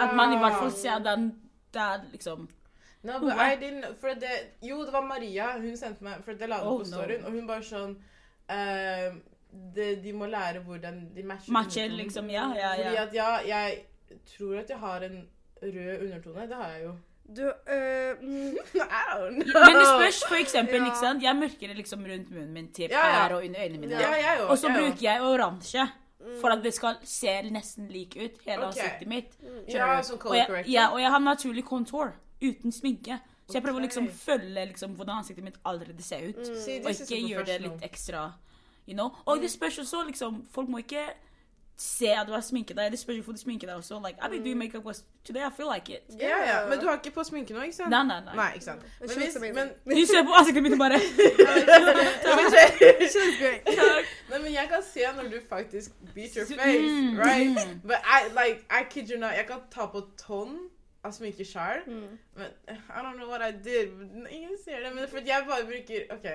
At 0.00 0.16
man 0.16 0.32
i 0.32 0.40
hvert 0.40 0.58
fall 0.58 0.72
ser 0.72 0.98
den 1.04 1.30
der 1.74 2.06
liksom 2.12 2.48
No, 3.02 3.18
but 3.20 3.32
I 3.32 3.56
didn't, 3.56 3.94
for 4.00 4.08
det, 4.20 4.30
jo, 4.62 4.82
det 4.84 4.92
var 4.92 5.00
Maria. 5.08 5.52
Hun 5.56 5.76
sendte 5.76 6.04
meg 6.04 6.20
For 6.24 6.32
det 6.36 6.48
la 6.50 6.58
hun 6.60 6.68
Oh, 6.74 6.78
på 6.82 6.84
storyen, 6.84 7.22
no. 7.22 7.26
og 7.30 7.32
hun 7.32 7.46
bare 7.48 7.64
sånn 7.64 7.94
uh, 8.50 9.14
de, 9.76 9.86
De 10.04 10.12
må 10.12 10.26
lære 10.28 10.60
hvordan 10.66 10.98
de 11.16 11.22
matcher. 11.24 11.52
Matcher, 11.56 11.88
liksom, 11.96 12.28
ja, 12.30 12.50
ja, 12.58 12.74
ja. 12.76 12.82
Fordi 12.84 12.96
at 13.04 13.14
ja, 13.14 13.30
jeg 13.48 14.18
tror 14.36 14.58
at 14.60 14.68
jeg 14.70 14.78
har 14.82 15.06
en 15.08 15.16
rød 15.62 16.04
undertone. 16.04 16.44
Det 16.50 16.56
har 16.60 16.68
jeg 16.74 16.84
jo. 16.84 16.92
Du 17.30 17.42
øh, 17.46 18.12
I 18.74 19.02
don't 19.14 19.38
know. 19.38 19.62
Men 19.64 19.76
det 19.80 19.86
spørs 19.88 20.20
for 20.28 20.36
eksempel, 20.40 20.74
Ja. 20.82 20.84
ikke 20.90 21.00
sant? 21.00 21.22
Jeg 21.22 21.36
mørker 21.40 21.66
det 21.72 21.76
liksom 21.80 22.04
rundt 22.04 22.30
munnen 22.34 22.52
min 22.52 22.68
til 22.72 22.90
Ja, 22.90 23.06
ja. 23.06 23.12
her 23.22 23.34
og 23.36 23.44
under 23.46 23.60
øynene 23.64 23.80
mine. 23.80 24.00
Ja, 24.00 24.10
jeg 24.18 24.40
òg. 24.44 24.48
Og 24.50 24.58
så 24.58 24.68
bruker 24.76 25.02
jeg 25.08 25.22
oransje. 25.22 25.88
For 26.40 26.52
at 26.52 26.62
det 26.64 26.72
skal 26.76 26.98
se 27.06 27.32
nesten 27.48 27.88
lik 27.92 28.16
ut, 28.16 28.36
hele 28.44 28.66
okay. 28.66 28.68
ansiktet 28.68 29.08
mitt. 29.08 29.36
Ja, 29.40 29.50
Skjønner 29.66 29.96
du? 29.96 30.08
sånn 30.10 30.22
Og 30.28 30.36
jeg, 30.36 30.64
ja, 30.72 30.90
og 30.92 31.00
jeg 31.00 31.12
har 31.14 31.24
naturlig 31.24 31.64
contour 31.68 32.12
uten 32.42 32.74
sminke. 32.74 33.20
Så 33.50 33.58
jeg 33.58 33.64
prøver 33.64 33.80
å 33.80 33.86
liksom 33.86 34.06
følge 34.14 34.66
liksom 34.70 34.94
hvordan 34.98 35.24
ansiktet 35.24 35.44
mitt 35.44 35.58
allerede 35.66 36.04
ser 36.06 36.28
ut. 36.28 36.44
See, 36.46 36.78
Og 36.84 36.92
ikke 36.92 37.18
gjøre 37.18 37.46
det 37.48 37.56
litt 37.64 37.82
ekstra, 37.86 38.28
you 38.86 38.94
know. 38.94 39.16
Og 39.26 39.42
det 39.42 39.50
spørs 39.50 39.80
også, 39.82 40.04
liksom, 40.06 40.44
folk 40.54 40.70
må 40.70 40.84
ikke 40.84 41.08
se 41.80 42.10
at 42.12 42.26
du 42.28 42.32
har 42.36 42.42
sminket 42.44 42.76
deg. 42.76 42.90
Det 42.92 42.98
spørs 43.00 43.16
hvorfor 43.20 43.32
du 43.32 43.38
sminker 43.40 43.66
deg 43.70 43.76
også. 43.80 43.96
Like, 44.04 44.18
I've 44.20 44.30
been 44.34 44.44
doing 44.44 44.58
makeup 44.60 44.84
was 44.84 45.00
today, 45.24 45.40
I 45.46 45.50
feel 45.56 45.68
like 45.74 45.88
it. 45.92 46.02
Ja, 46.20 46.36
ja. 46.44 46.56
Men 46.68 46.78
du 46.80 46.86
har 46.88 46.98
ikke 47.00 47.10
på 47.14 47.24
sminke 47.24 47.54
nå, 47.56 47.62
ikke 47.68 47.76
sant? 47.78 47.90
Nei, 47.94 48.02
nei, 48.10 48.18
nei. 48.26 48.34
Nei, 48.36 48.48
ikke 48.58 48.64
sant. 48.64 48.82
Men 49.00 49.08
hvis, 49.16 49.38
men, 49.86 49.96
Du 49.96 50.04
ser 50.06 50.22
på 50.28 50.34
ansiktet 50.40 50.62
mitt 50.66 50.76
bare 50.78 50.98
She 53.10 53.20
looks. 53.26 54.08
Nei, 54.30 54.38
men 54.42 54.52
jeg 54.54 54.68
kan 54.70 54.82
se 54.86 55.00
når 55.16 55.28
du 55.32 55.38
faktisk 55.48 55.90
beat 56.14 56.36
your 56.36 56.46
Mm, 56.50 56.58
face, 56.58 57.18
right? 57.28 57.48
mm. 57.66 57.80
But 57.82 58.00
I, 58.04 58.28
like, 58.34 58.64
I 58.70 58.84
kid 58.90 59.08
you 59.10 59.18
not, 59.18 59.32
jeg 59.36 59.46
kan 59.46 59.60
ta 59.74 59.86
på 59.86 60.00
tonn 60.20 60.58
av 61.04 61.12
sminke 61.16 61.44
sjøl, 61.48 61.80
Mm. 61.86 62.18
men 62.36 62.46
I 62.68 63.00
don't 63.02 63.16
know 63.16 63.28
what 63.28 63.40
I 63.42 63.50
did. 63.52 63.88
Ingen 64.30 64.56
ser 64.64 64.80
det, 64.84 64.94
men 64.94 65.08
fordi 65.08 65.26
jeg 65.32 65.44
bare 65.48 65.64
bruker 65.64 66.00
OK, 66.14 66.26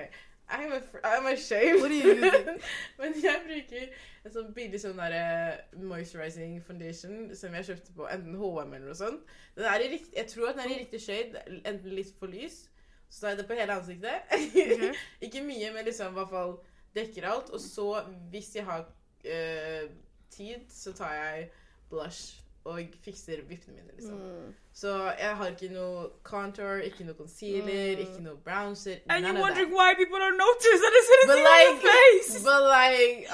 I'm, 0.48 0.72
a, 0.72 0.80
I'm 1.04 1.26
ashamed. 1.26 1.80
What 1.80 1.90
are 1.90 1.94
you 1.94 2.14
using? 2.14 2.60
men 3.00 3.14
jeg 3.22 3.40
bruker 3.46 3.88
en 4.24 4.34
sånn 4.34 4.52
billig 4.54 4.80
sånn 4.82 5.00
der, 5.00 5.58
moisturizing 5.82 6.60
foundation 6.66 7.34
som 7.34 7.54
jeg 7.58 7.68
kjøpte 7.70 7.96
på 7.96 8.06
enten 8.12 8.38
HM 8.38 8.76
eller 8.76 8.86
noe 8.86 8.98
sånt. 8.98 9.34
Den 9.58 9.66
er 9.70 9.82
i 9.82 9.90
rikt, 9.96 10.14
jeg 10.14 10.30
tror 10.30 10.52
at 10.52 10.58
den 10.58 10.66
er 10.66 10.74
i 10.74 10.78
riktig 10.84 11.02
shade, 11.02 11.42
enten 11.58 11.94
litt 11.94 12.14
for 12.20 12.30
lys. 12.30 12.64
Så 13.10 13.24
tar 13.24 13.34
jeg 13.34 13.42
det 13.42 13.48
på 13.50 13.58
hele 13.58 13.74
ansiktet. 13.74 14.32
Okay. 14.38 14.92
Ikke 15.28 15.44
mye, 15.46 15.70
men 15.74 15.86
liksom 15.86 16.14
i 16.14 16.18
hvert 16.20 16.32
fall 16.32 16.56
dekker 16.96 17.28
alt. 17.30 17.52
Og 17.54 17.62
så, 17.62 17.90
hvis 18.30 18.54
jeg 18.56 18.66
har 18.66 18.86
eh, 19.24 19.86
tid, 20.30 20.66
så 20.70 20.94
tar 20.94 21.14
jeg 21.14 21.48
blush 21.90 22.45
og 22.66 22.80
fikser 23.04 23.42
vippene 23.48 23.76
mine, 23.76 23.92
liksom. 23.96 24.16
Mm. 24.18 24.54
Så 24.76 24.92
jeg 25.18 25.36
har 25.36 25.46
ikke 25.54 25.68
noe 25.72 26.08
contour, 26.22 26.80
ikke 26.84 27.04
noe 27.06 27.14
concealer, 27.14 27.96
Mm. 27.96 28.02
ikke 28.04 28.22
noe 28.24 28.36
bronzer. 28.44 28.98
And 29.08 29.24
you're 29.24 29.40
wondering 29.40 29.70
that. 29.70 29.76
why 29.78 29.94
people 29.94 30.18
don't 30.18 30.36
notice 30.36 30.78
that 30.84 30.92
it's 31.00 31.10
But 31.26 31.36
like, 31.36 31.68
on 31.68 31.74
your 31.74 31.92
face. 31.92 32.42
but 32.44 32.62
like 32.62 33.28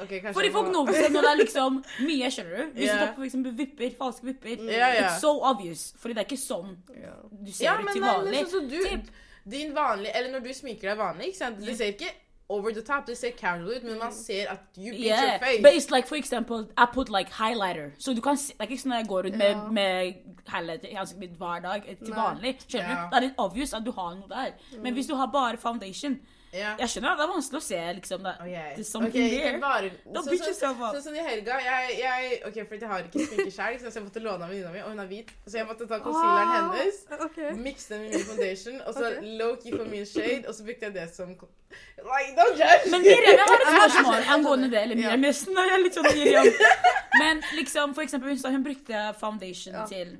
okay, 0.00 0.16
OK, 0.16 0.22
kanskje 0.24 0.34
Fordi 0.34 0.50
folk 0.52 0.66
må- 0.66 0.72
noticer 0.72 1.10
når 1.12 1.20
det 1.26 1.30
er 1.30 1.36
liksom 1.44 1.84
mye, 2.08 2.30
skjønner 2.34 2.56
du? 2.56 2.64
Hvis 2.72 2.84
yeah. 2.88 3.00
du 3.00 3.06
tar 3.06 3.14
på 3.16 3.22
liksom 3.22 3.44
vipper, 3.58 3.90
falske 3.98 4.24
vipper. 4.30 4.56
Mm. 4.56 4.68
Yeah, 4.68 4.94
yeah. 4.94 5.06
It's 5.16 5.20
so 5.20 5.32
obvious. 5.52 5.92
Fordi 6.00 6.14
det 6.14 6.20
er 6.24 6.28
ikke 6.30 6.40
sånn 6.46 6.76
Ja. 7.02 7.14
du 7.44 7.52
ser 7.52 7.64
Ja, 7.64 7.74
ut 7.78 7.84
men, 7.84 7.92
til 7.94 8.02
nei, 8.02 8.16
men 8.16 8.24
vanlig. 8.26 8.40
sånn 8.40 8.50
som 8.50 8.68
du, 8.68 8.78
Typ. 8.88 9.06
din 9.48 9.74
vanlige, 9.74 10.16
eller 10.16 10.30
når 10.32 10.40
du 10.46 10.52
sminker 10.54 10.88
deg 10.90 10.98
vanlig, 10.98 11.26
ikke 11.30 11.36
sant? 11.44 11.60
Ja. 11.68 11.74
ser 11.74 11.92
ikke 11.92 12.10
over 12.50 12.70
the 12.70 12.82
top, 12.82 13.06
det 13.06 13.16
ser 13.16 13.30
casual 13.30 13.68
ut, 13.76 13.84
men 13.84 13.98
man 13.98 14.12
ser 14.12 14.48
at 14.50 14.58
you 14.76 14.90
beat 14.90 15.04
Yeah, 15.04 15.22
your 15.22 15.38
face. 15.38 15.62
but 15.62 15.72
it's 15.76 15.90
like 15.94 16.06
for 16.08 16.16
example, 16.16 16.66
I 16.78 16.84
put 16.92 17.08
like 17.18 17.30
highlighter. 17.42 17.90
Så 17.98 18.14
du 18.14 18.20
kan 18.20 18.36
se, 18.36 18.52
det 18.52 18.66
er 18.66 18.70
ikke 18.70 18.82
sånn 18.82 18.92
at 18.96 19.02
jeg 19.04 19.08
går 19.08 19.22
rundt 19.28 19.38
med, 19.38 19.50
yeah. 19.50 19.72
med 19.72 20.12
highlighter 20.50 20.88
i 20.88 20.98
ansiktet 20.98 21.22
mitt 21.28 21.38
hver 21.38 21.62
dag 21.68 21.86
eh, 21.86 21.96
til 21.96 22.14
vanlig. 22.14 22.56
Skjønner 22.66 22.90
yeah. 22.90 23.04
du? 23.04 23.14
Det 23.14 23.16
er 23.20 23.26
litt 23.28 23.40
obvious 23.46 23.74
at 23.78 23.86
du 23.86 23.92
har 24.00 24.14
noe 24.18 24.28
der. 24.28 24.52
Men 24.82 24.98
hvis 24.98 25.06
du 25.06 25.14
har 25.14 25.30
bare 25.32 25.56
foundation, 25.56 26.18
Ja. 26.52 26.72
jeg 26.80 26.88
skjønner 26.90 27.12
at 27.12 27.18
det 27.20 27.24
er 27.24 27.30
vanskelig 27.30 27.58
å 27.60 27.62
se 27.62 27.80
liksom 27.94 28.22
det. 28.26 28.32
Okay. 28.42 28.70
There's 28.76 28.88
something 28.90 29.12
Ok, 29.12 29.30
there. 29.30 29.58
Bare, 29.62 29.90
Don't 30.06 30.24
så- 30.24 30.30
beat 30.30 30.42
så- 30.56 30.74
Sånn 30.74 31.02
som 31.02 31.14
i 31.14 31.18
helga, 31.18 31.58
jeg, 31.62 31.98
jeg 32.00 32.42
Ok, 32.46 32.56
for 32.68 32.74
jeg 32.74 32.88
har 32.88 32.98
ikke 33.06 33.26
sminke 33.26 33.52
sjøl, 33.54 33.78
så 33.78 33.92
jeg 33.94 34.02
måtte 34.08 34.22
låne 34.24 34.42
av 34.42 34.50
venninna 34.50 34.72
mi, 34.72 34.80
og 34.80 34.90
hun 34.90 34.98
er 34.98 35.06
hvit. 35.06 35.30
Så 35.46 35.58
jeg 35.60 35.66
måtte 35.66 35.86
ta 35.86 35.98
concealeren 35.98 36.48
Ah, 36.50 36.72
hennes, 36.74 37.06
okay. 37.20 37.50
mikse 37.54 37.88
den 37.94 38.00
med 38.02 38.10
min 38.16 38.24
foundation, 38.24 38.80
og 38.86 38.94
så 38.94 39.06
okay. 39.12 39.38
low-key 39.38 39.76
for 39.76 39.84
min 39.84 40.04
shade, 40.06 40.44
og 40.48 40.54
så 40.54 40.64
brukte 40.64 40.82
jeg 40.90 40.94
det 40.94 41.14
som 41.14 41.28
Like, 41.30 42.34
don't 42.34 42.56
judge! 42.58 42.90
Men 42.90 43.00
Miriam, 43.02 43.36
jeg 43.38 43.46
har 43.46 43.60
et 43.60 43.92
spørsmål 43.94 44.22
angående 44.34 44.70
det. 44.70 44.82
Eller 44.82 44.96
Ja. 44.96 45.16
Miriam, 45.16 45.24
er 45.56 45.66
jeg 45.70 45.74
er 45.78 45.82
litt 45.84 45.94
sånn 45.94 46.08
Miriam. 46.18 46.46
Men 47.22 47.42
liksom, 47.54 47.94
for 47.94 48.02
eksempel, 48.02 48.28
hun 48.34 48.52
hun 48.52 48.64
brukte 48.64 49.14
foundation 49.20 49.74
Ja. 49.74 49.86
til 49.86 50.16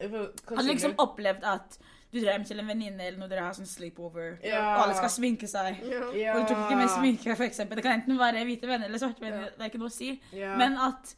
Har 0.00 0.62
liksom 0.62 0.94
opplevd 0.98 1.44
at 1.44 1.78
du 2.12 2.20
drar 2.20 2.32
hjem 2.38 2.44
til 2.46 2.60
en 2.60 2.66
venninne 2.70 3.00
eller 3.02 3.18
når 3.18 3.28
dere 3.28 3.40
har 3.48 3.52
sånn 3.58 3.66
sleepover, 3.66 4.38
Ja. 4.42 4.76
og 4.76 4.84
alle 4.86 4.94
skal 4.94 5.08
sminke 5.10 5.48
seg, 5.48 5.82
Ja. 5.82 6.34
og 6.36 6.46
du 6.46 6.54
tok 6.54 6.64
ikke 6.70 6.76
med 6.76 6.88
sminke, 6.88 7.36
eksempel. 7.50 7.76
Det 7.76 7.82
kan 7.84 8.00
enten 8.00 8.16
være 8.18 8.44
hvite 8.46 8.66
venner 8.66 8.86
eller 8.86 8.98
svarte 8.98 9.20
venner, 9.20 9.50
det 9.50 9.60
er 9.60 9.70
ikke 9.70 9.78
noe 9.78 9.88
å 9.88 9.92
si. 9.92 10.20
Men 10.32 10.76
at 10.78 11.14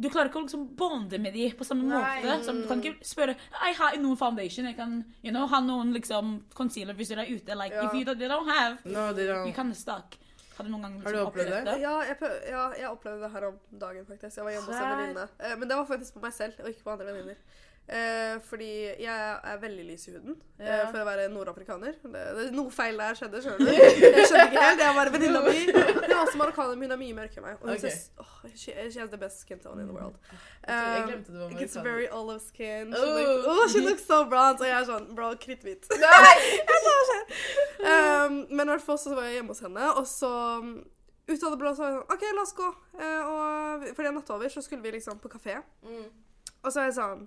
du 0.00 0.08
klarer 0.08 0.28
ikke 0.30 0.38
å 0.38 0.44
liksom 0.46 0.76
bonde 0.76 1.18
med 1.18 1.32
de 1.34 1.50
på 1.58 1.64
samme 1.66 1.82
Nei. 1.82 2.22
måte. 2.22 2.44
Som 2.44 2.62
du 2.62 2.68
kan 2.68 2.80
ikke 2.80 3.02
spørre 3.02 3.34
Jeg 3.34 3.74
har 3.74 3.96
noen 3.98 4.16
foundation, 4.16 4.64
jeg 4.66 4.76
kan 4.76 5.04
you 5.24 5.32
know, 5.32 5.46
ha 5.48 5.58
noen 5.60 5.92
liksom 5.92 6.44
concealer 6.54 6.94
hvis 6.94 7.08
dere 7.08 7.26
er 7.26 7.34
ute. 7.34 7.54
Like, 7.56 7.72
if 7.74 7.92
you 7.94 8.04
don't, 8.04 8.16
they 8.18 8.28
don't 8.28 8.46
have, 8.48 8.78
No, 8.84 9.12
they 9.12 9.26
you 9.26 9.34
can't 9.52 9.54
can 9.56 9.74
stuck. 9.74 10.14
Har 10.56 10.64
du 10.64 10.70
noen 10.70 10.82
gang 10.82 11.00
liksom 11.02 11.26
opplevd 11.26 11.50
det? 11.50 11.64
det? 11.64 11.80
Ja, 11.80 12.00
jeg, 12.02 12.16
ja, 12.50 12.70
jeg 12.78 12.88
opplevde 12.90 13.20
det 13.22 13.30
her 13.32 13.44
om 13.48 13.58
dagen, 13.78 14.06
faktisk. 14.06 14.36
Jeg 14.36 14.44
var 14.44 14.50
hjemme 14.52 14.66
hos 14.66 14.76
en 14.76 14.98
venninne. 14.98 15.28
Eh, 15.40 15.56
Men 15.56 15.68
det 15.68 15.76
var 15.76 15.84
faktisk 15.86 16.14
på 16.14 16.22
meg 16.22 16.32
selv, 16.32 16.54
og 16.60 16.68
ikke 16.68 16.82
på 16.82 16.90
andre 16.90 17.06
venninner. 17.06 17.36
Eh, 17.88 18.34
fordi 18.44 18.66
jeg 19.00 19.06
er 19.48 19.60
veldig 19.62 19.84
lys 19.88 20.02
i 20.08 20.12
huden 20.12 20.34
eh, 20.60 20.82
for 20.90 20.98
å 21.00 21.04
være 21.08 21.22
nordafrikaner. 21.32 21.94
Det, 22.02 22.24
det, 22.36 22.42
noe 22.52 22.68
feil 22.74 22.98
der 23.00 23.16
skjedde, 23.16 23.40
skjønner 23.40 23.64
du. 23.64 23.70
Jeg 23.72 24.26
skjønner 24.28 24.50
ikke 24.50 24.64
helt. 24.66 24.82
Jeg 24.84 24.96
bare 24.98 25.12
venninna 25.14 25.40
mi. 25.46 25.62
Hun 25.72 26.04
er 26.04 26.18
også 26.18 26.36
marokkaner, 26.42 26.76
men 26.76 26.90
hun 26.90 26.96
er 26.98 27.00
mye 27.00 27.16
mørkere 27.16 27.40
enn 27.40 27.46
meg. 27.46 27.62
Og 27.62 27.70
hun 27.70 27.78
okay. 27.78 27.94
oh, 28.20 28.34
she, 28.52 28.74
she 28.92 29.00
has 29.00 29.08
the 29.08 29.16
best 29.22 29.40
skin 29.46 29.62
tone 29.64 29.80
in 29.80 29.88
the 29.88 29.96
world. 29.96 30.18
Um, 30.68 31.08
glemte 31.08 31.32
det 31.32 31.40
var 31.40 31.48
It's 31.48 31.78
marokkaner. 31.78 31.86
very 31.88 32.08
olive 32.12 32.44
skin. 32.44 32.92
She, 32.92 33.00
Oh. 33.00 33.16
looks, 33.16 33.48
oh, 33.54 33.64
she 33.72 33.80
looks 33.88 34.04
so 34.04 34.20
bronze. 34.28 34.60
Og 34.60 34.68
jeg 34.68 34.76
er 34.82 34.88
sånn, 34.90 35.08
bro, 35.16 35.32
kritthvit. 35.40 35.88
Um, 37.78 38.46
men 38.50 38.66
i 38.66 38.72
hvert 38.72 38.82
fall 38.82 38.98
så 38.98 39.12
var 39.14 39.28
jeg 39.28 39.36
hjemme 39.38 39.52
hos 39.54 39.60
henne, 39.62 39.84
og 40.00 40.06
så 40.10 40.28
um, 40.58 40.70
ut 41.28 41.42
av 41.46 41.52
det 41.54 41.58
blå 41.60 41.70
så 41.76 41.84
var 41.84 41.90
jeg 41.92 41.98
sånn 42.00 42.14
OK, 42.16 42.24
la 42.34 42.42
oss 42.42 42.54
gå. 42.58 42.68
Eh, 42.98 43.28
og 43.30 43.84
fordi 43.96 44.10
natta 44.16 44.34
over 44.34 44.50
så 44.52 44.62
skulle 44.64 44.82
vi 44.84 44.92
liksom 44.96 45.20
på 45.22 45.30
kafé, 45.32 45.58
Mm. 45.86 46.08
og 46.64 46.72
så 46.74 46.80
er 46.82 46.88
jeg 46.90 46.96
sånn 46.98 47.22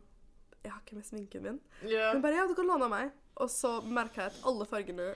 Jeg 0.64 0.72
har 0.72 0.80
ikke 0.86 0.96
med 1.00 1.06
sminken 1.08 1.44
min. 1.44 1.60
Yeah. 1.84 2.14
Hun 2.14 2.22
bare 2.22 2.36
Ja, 2.36 2.48
du 2.48 2.54
kan 2.56 2.68
låne 2.70 2.86
av 2.86 2.92
meg. 2.94 3.12
Og 3.42 3.50
så 3.50 3.82
merka 3.88 4.22
jeg 4.28 4.34
at 4.36 4.42
alle 4.46 4.66
fargene 4.70 5.14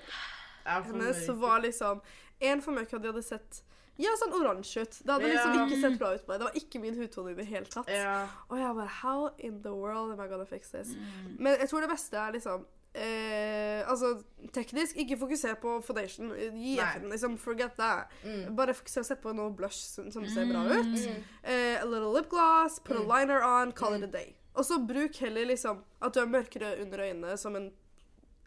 hennes 0.66 1.28
var 1.38 1.60
liksom 1.62 2.02
En 2.42 2.62
for 2.62 2.72
mørk, 2.76 2.94
og 2.94 3.02
de 3.04 3.12
hadde 3.12 3.24
sett 3.24 3.62
ja, 3.98 4.12
sånn 4.20 4.34
oransje 4.36 4.82
ut. 4.84 4.96
Det 5.08 5.14
hadde 5.14 5.28
liksom 5.32 5.54
ikke 5.70 5.78
sett 5.80 5.94
bra 6.02 6.10
ut 6.18 6.24
på 6.26 6.34
meg. 6.34 6.40
Det 6.42 6.48
var 6.50 6.58
ikke 6.60 6.80
min 6.84 6.98
hudtone 7.00 7.32
i 7.32 7.36
det 7.38 7.46
hele 7.48 7.70
tatt. 7.72 7.88
Yeah. 7.88 8.28
Og 8.50 8.58
jeg 8.60 8.74
bare 8.76 8.92
How 8.92 9.30
in 9.40 9.62
the 9.64 9.72
world 9.72 10.12
am 10.12 10.20
I 10.20 10.28
gonna 10.28 10.44
fix 10.50 10.74
this? 10.74 10.90
Mm. 11.00 11.38
Men 11.40 11.56
jeg 11.62 11.70
tror 11.72 11.86
det 11.86 11.90
beste 11.94 12.18
er 12.20 12.34
liksom 12.36 12.66
eh, 12.92 13.88
Altså 13.88 14.10
teknisk, 14.52 14.98
ikke 15.00 15.16
fokuser 15.22 15.56
på 15.62 15.78
foundation. 15.88 16.34
Gi 16.36 16.76
Nei. 16.82 16.92
Liksom. 17.14 17.38
Forget 17.40 17.78
that. 17.80 18.12
Mm. 18.26 18.56
Bare 18.58 18.76
fokuser 18.76 19.08
sett 19.08 19.22
på 19.24 19.32
noe 19.32 19.54
blush 19.56 19.80
som, 19.94 20.12
som 20.12 20.28
ser 20.28 20.52
bra 20.52 20.66
ut. 20.76 20.92
Mm. 20.92 21.24
Eh, 21.44 21.78
a 21.80 21.86
little 21.88 22.12
lip 22.18 22.28
gloss, 22.30 22.80
put 22.84 22.98
Mm. 23.00 23.06
a 23.06 23.20
liner 23.20 23.40
on, 23.48 23.72
call 23.72 23.94
it 23.96 24.02
Mm. 24.04 24.10
a 24.10 24.12
day. 24.12 24.36
Og 24.56 24.66
så 24.66 24.80
bruk 24.88 25.18
heller 25.20 25.46
liksom 25.52 25.84
at 26.02 26.14
du 26.16 26.20
er 26.24 26.26
mørkere 26.32 26.76
under 26.82 27.00
øynene 27.10 27.38
som 27.38 27.56
en 27.56 27.72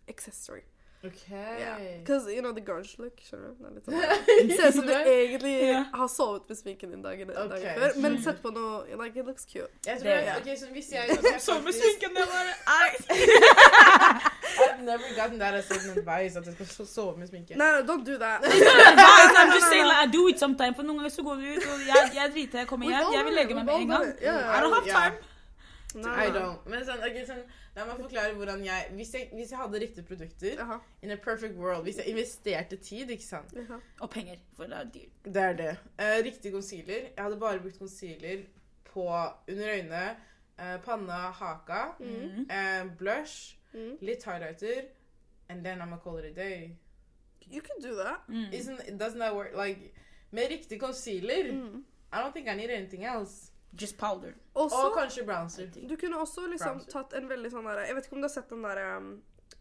accessory. 0.09 0.65
OK. 1.05 1.31
Yeah. 1.31 1.79
Because, 2.01 2.27
you 2.35 2.41
know, 2.43 2.51
the 2.53 2.61
grunge 2.61 2.97
look, 2.99 3.21
skjønner 3.23 3.53
du? 3.55 3.67
Det 3.77 3.83
sånn. 3.85 4.01
Det 4.49 4.57
ser 4.59 4.69
ut 4.73 4.75
som 4.81 4.87
du 4.89 4.95
egentlig 4.97 5.53
yeah. 5.63 5.85
har 5.95 6.09
sovet 6.11 6.49
med 6.51 6.59
sminken 6.59 6.91
din 6.91 7.05
dagen, 7.05 7.29
dagen 7.29 7.77
før, 7.79 7.93
men 8.03 8.17
Mm. 8.17 8.23
sett 8.25 8.41
på 8.43 8.51
noe 8.51 8.81
Like, 8.99 9.15
it 9.21 9.27
looks 9.27 9.45
cute. 9.47 9.69
Jeg 9.87 10.01
tror 10.01 10.09
Det- 10.09 10.25
jeg, 10.27 10.41
ok, 10.41 10.49
så 10.59 10.67
hvis 10.75 10.91
jeg, 10.93 11.07
jeg 11.33 11.41
Så 11.41 11.55
med 11.63 11.73
sminken 11.79 12.19
Ei! 12.19 12.91
I've 14.65 14.83
never 14.83 15.07
gotten 15.15 15.39
that 15.39 15.55
as 15.55 15.71
an 15.71 15.91
advice, 15.99 16.35
at 16.37 16.47
jeg 16.47 16.67
skal 16.67 16.87
sove 16.87 17.17
med 17.19 17.29
sminke. 17.31 17.55
No, 17.57 17.65
no, 17.79 17.87
don't 17.93 18.05
do 18.05 18.19
that. 18.19 18.43
Advice, 18.43 19.35
I'm 19.39 19.55
just 19.55 19.69
saying 19.71 19.87
like 19.87 20.03
I 20.03 20.11
do 20.19 20.27
it 20.29 20.39
sometimes. 20.39 20.75
For 20.77 20.83
noen 20.83 20.99
ganger 20.99 21.11
så 21.15 21.23
går 21.23 21.35
vi 21.45 21.55
ut, 21.57 21.63
og 21.73 21.81
jeg, 21.87 22.11
jeg 22.15 22.31
driter, 22.35 22.59
jeg 22.59 22.67
kommer 22.67 22.87
hjem, 22.91 23.13
jeg 23.15 23.25
vil 23.25 23.35
legge 23.39 23.55
meg 23.55 23.65
med 23.71 23.75
en 23.75 23.89
gang. 23.95 24.07
Yeah. 24.23 24.57
I 24.59 24.61
don't 24.67 24.75
have 24.75 24.87
Yeah. 24.87 25.03
time. 25.11 25.17
No, 25.95 26.09
I 26.13 26.27
don't. 26.31 26.67
Men 26.69 26.83
sånn, 26.85 26.99
okay, 27.01 27.25
sånn, 27.25 27.39
la 27.77 27.85
meg 27.89 27.97
forklare 28.03 28.35
hvordan 28.37 28.65
jeg 28.65 28.91
hvis, 28.93 29.13
jeg 29.15 29.31
hvis 29.33 29.51
jeg 29.55 29.59
hadde 29.59 29.81
riktige 29.81 30.05
produkter 30.05 30.57
Jaha. 30.61 30.77
In 31.03 31.11
a 31.11 31.17
perfect 31.17 31.55
world. 31.57 31.83
Hvis 31.87 31.97
jeg 31.97 32.07
investerte 32.13 32.77
tid, 32.77 33.09
ikke 33.11 33.25
sant. 33.25 33.53
jaha. 33.57 33.79
Og 34.01 34.11
penger, 34.11 34.37
for 34.57 34.65
det 34.69 34.77
er 34.77 34.85
dyrt. 34.95 35.15
Det 35.25 35.43
er 35.43 35.53
det. 35.57 35.71
Eh, 35.99 36.19
riktig 36.25 36.53
concealer. 36.53 37.09
Jeg 37.17 37.25
hadde 37.25 37.41
bare 37.41 37.61
brukt 37.61 37.79
concealer 37.79 38.43
på 38.85 39.07
under 39.49 39.73
øynene, 39.75 40.17
eh, 40.59 40.77
panna, 40.85 41.31
haka, 41.41 41.95
Mm. 42.01 42.47
eh, 42.51 42.85
blush, 42.99 43.57
Mm. 43.75 43.97
litt 44.01 44.25
highlighter, 44.25 44.83
and 45.49 45.65
then 45.65 45.79
I'm 45.81 45.89
gonna 45.89 46.01
call 46.05 46.19
it 46.19 46.25
a 46.25 46.33
day. 46.35 46.77
You 47.51 47.61
can 47.63 47.81
do 47.91 47.95
that. 47.97 48.21
Mm. 48.29 48.53
Isn't, 48.53 48.99
doesn't 48.99 49.19
that 49.21 49.35
work? 49.35 49.55
Like, 49.57 49.93
med 50.31 50.49
riktig 50.51 50.81
concealer, 50.81 51.45
Mm. 51.53 51.83
I 52.13 52.17
don't 52.21 52.33
think 52.33 52.49
I 52.49 52.55
need 52.55 52.71
anything 52.71 53.05
else. 53.05 53.53
Just 53.77 53.99
powder. 53.99 54.33
Også, 54.55 54.77
Og 54.77 54.95
kanskje 54.97 55.25
bronzer. 55.27 55.67
du 55.89 55.97
kunne 55.97 56.17
også 56.19 56.47
liksom 56.51 56.79
Browser. 56.79 56.91
tatt 56.91 57.13
en 57.15 57.29
veldig 57.29 57.51
sånn 57.53 57.65
derre 57.69 57.87
Jeg 57.87 57.95
vet 57.95 58.07
ikke 58.07 58.17
om 58.17 58.23
du 58.23 58.27
har 58.29 58.33
sett 58.35 58.49
den 58.51 58.63
derre 58.63 58.97
um, 58.97 59.11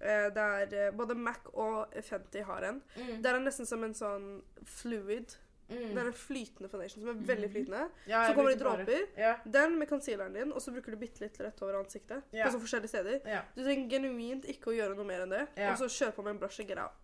eh, 0.02 0.30
der 0.34 0.74
eh, 0.74 0.92
både 0.96 1.16
Mac 1.16 1.50
og 1.54 1.94
Fenty 2.04 2.42
har 2.42 2.64
en. 2.64 2.82
Mm. 2.96 3.22
Det 3.22 3.26
er 3.34 3.40
nesten 3.40 3.66
som 3.68 3.84
en 3.84 3.94
sånn 3.94 4.42
fluid. 4.66 5.36
Mm. 5.68 5.90
Det 5.94 5.98
er 6.00 6.08
en 6.08 6.14
flytende 6.16 6.70
foundation 6.72 7.04
som 7.04 7.10
er 7.12 7.26
veldig 7.28 7.50
flytende. 7.52 7.90
Ja, 8.08 8.22
Så 8.30 8.34
kommer 8.38 8.54
det 8.56 8.62
dråper. 8.62 9.02
Ja, 9.20 9.34
Den 9.44 9.78
med 9.78 9.90
concealeren 9.90 10.34
din, 10.34 10.54
og 10.54 10.62
så 10.62 10.72
bruker 10.72 10.96
du 10.96 10.98
bitte 10.98 11.20
litt 11.26 11.36
rett 11.44 11.62
over 11.62 11.76
ansiktet. 11.82 12.24
Ja. 12.32 12.46
På 12.46 12.52
så 12.56 12.62
forskjellige 12.64 12.88
steder. 12.94 13.20
ja. 13.28 13.42
Du 13.56 13.64
trenger 13.66 13.90
genuint 13.90 14.46
ikke 14.48 14.72
å 14.72 14.78
gjøre 14.78 14.96
noe 14.96 15.04
mer 15.06 15.26
enn 15.26 15.30
det. 15.36 15.48
Ja. 15.58 15.74
Og 15.74 15.78
så 15.78 15.90
kjør 15.92 16.16
på 16.16 16.24
med 16.24 16.38
en 16.38 16.40
brush 16.40 16.62
og 16.64 16.68
get 16.72 16.80
out. 16.80 16.96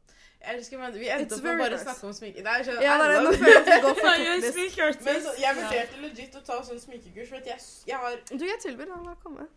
Jeg 0.43 0.55
elsker 0.57 0.77
meg. 0.77 0.93
Vi 0.99 1.07
endte 1.07 1.25
It's 1.25 1.37
opp 1.37 1.43
med 1.47 1.57
bare 1.61 1.69
nice. 1.71 1.83
snakke 1.83 2.03
om 2.07 2.13
sminke. 2.13 2.41
Nei, 2.43 2.53
jeg 2.59 2.65
skjønner 2.67 2.81
Ja, 2.83 2.93
det 2.99 3.05
er, 3.05 3.13
I 3.13 3.23
nå 3.23 3.31
føler 3.31 3.53
jeg 3.53 3.61
at 3.61 3.69
vi 3.69 3.77
går 3.85 3.93
for 3.99 4.09
teknisk. 4.09 5.05
Men 5.07 5.21
så, 5.23 5.31
jeg 5.43 5.55
vurderte 5.59 6.01
legit 6.03 6.35
å 6.35 6.41
ta 6.49 6.57
sånn 6.67 6.81
sminkekurs, 6.83 7.29
for 7.29 7.37
at 7.39 7.47
jeg, 7.53 7.59
jeg 7.87 7.97
har 8.03 8.17
Du, 8.33 8.43
jeg 8.49 8.59
tilbyr 8.65 8.91
deg 8.91 9.07
å 9.13 9.15
komme. 9.23 9.47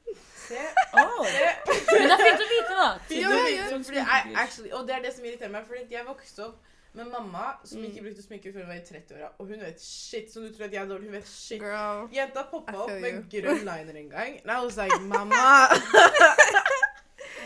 Se, 0.46 0.62
Oh. 0.94 1.27
se. 1.27 1.51
Men 1.90 2.07
det 2.07 2.14
er 2.14 2.22
fint 2.22 2.46
å 2.46 2.49
vite, 2.55 2.79
da. 2.79 2.87
Fint 3.11 3.20
Ja, 3.20 3.35
å 3.35 3.42
vite, 3.51 3.99
jeg, 3.99 4.37
actually, 4.44 4.70
og 4.79 4.87
det 4.87 4.94
er 4.94 5.05
det 5.09 5.12
som 5.18 5.25
irriterer 5.27 5.51
meg, 5.59 5.66
fordi 5.66 5.99
jeg 5.99 6.07
vokste 6.07 6.46
opp 6.46 6.72
med 6.96 7.11
mamma 7.12 7.49
som 7.68 7.83
Mm. 7.83 7.90
ikke 7.90 8.03
brukte 8.07 8.22
sminke 8.25 8.53
før 8.55 8.62
hun 8.64 8.68
var 8.70 8.79
i 8.79 8.85
30-åra, 8.87 9.27
og 9.38 9.46
hun 9.51 9.61
vet 9.61 9.83
shit 9.83 10.31
som 10.33 10.46
du 10.46 10.49
tror 10.55 10.64
at 10.64 10.72
jeg 10.72 10.81
er 10.83 10.88
dårlig. 10.88 11.11
Hun 11.11 11.18
vet 11.18 11.29
shit. 11.29 11.61
Girl. 11.61 12.07
Jenta 12.14 12.46
poppa 12.51 12.72
opp 12.87 12.94
med 13.03 13.27
grønn 13.35 13.64
liner 13.66 13.99
en 14.01 14.09
gang. 14.14 14.38
And 14.40 14.51
I 14.55 14.64
was 14.64 14.79
like, 14.79 14.96
mamma 15.12 15.68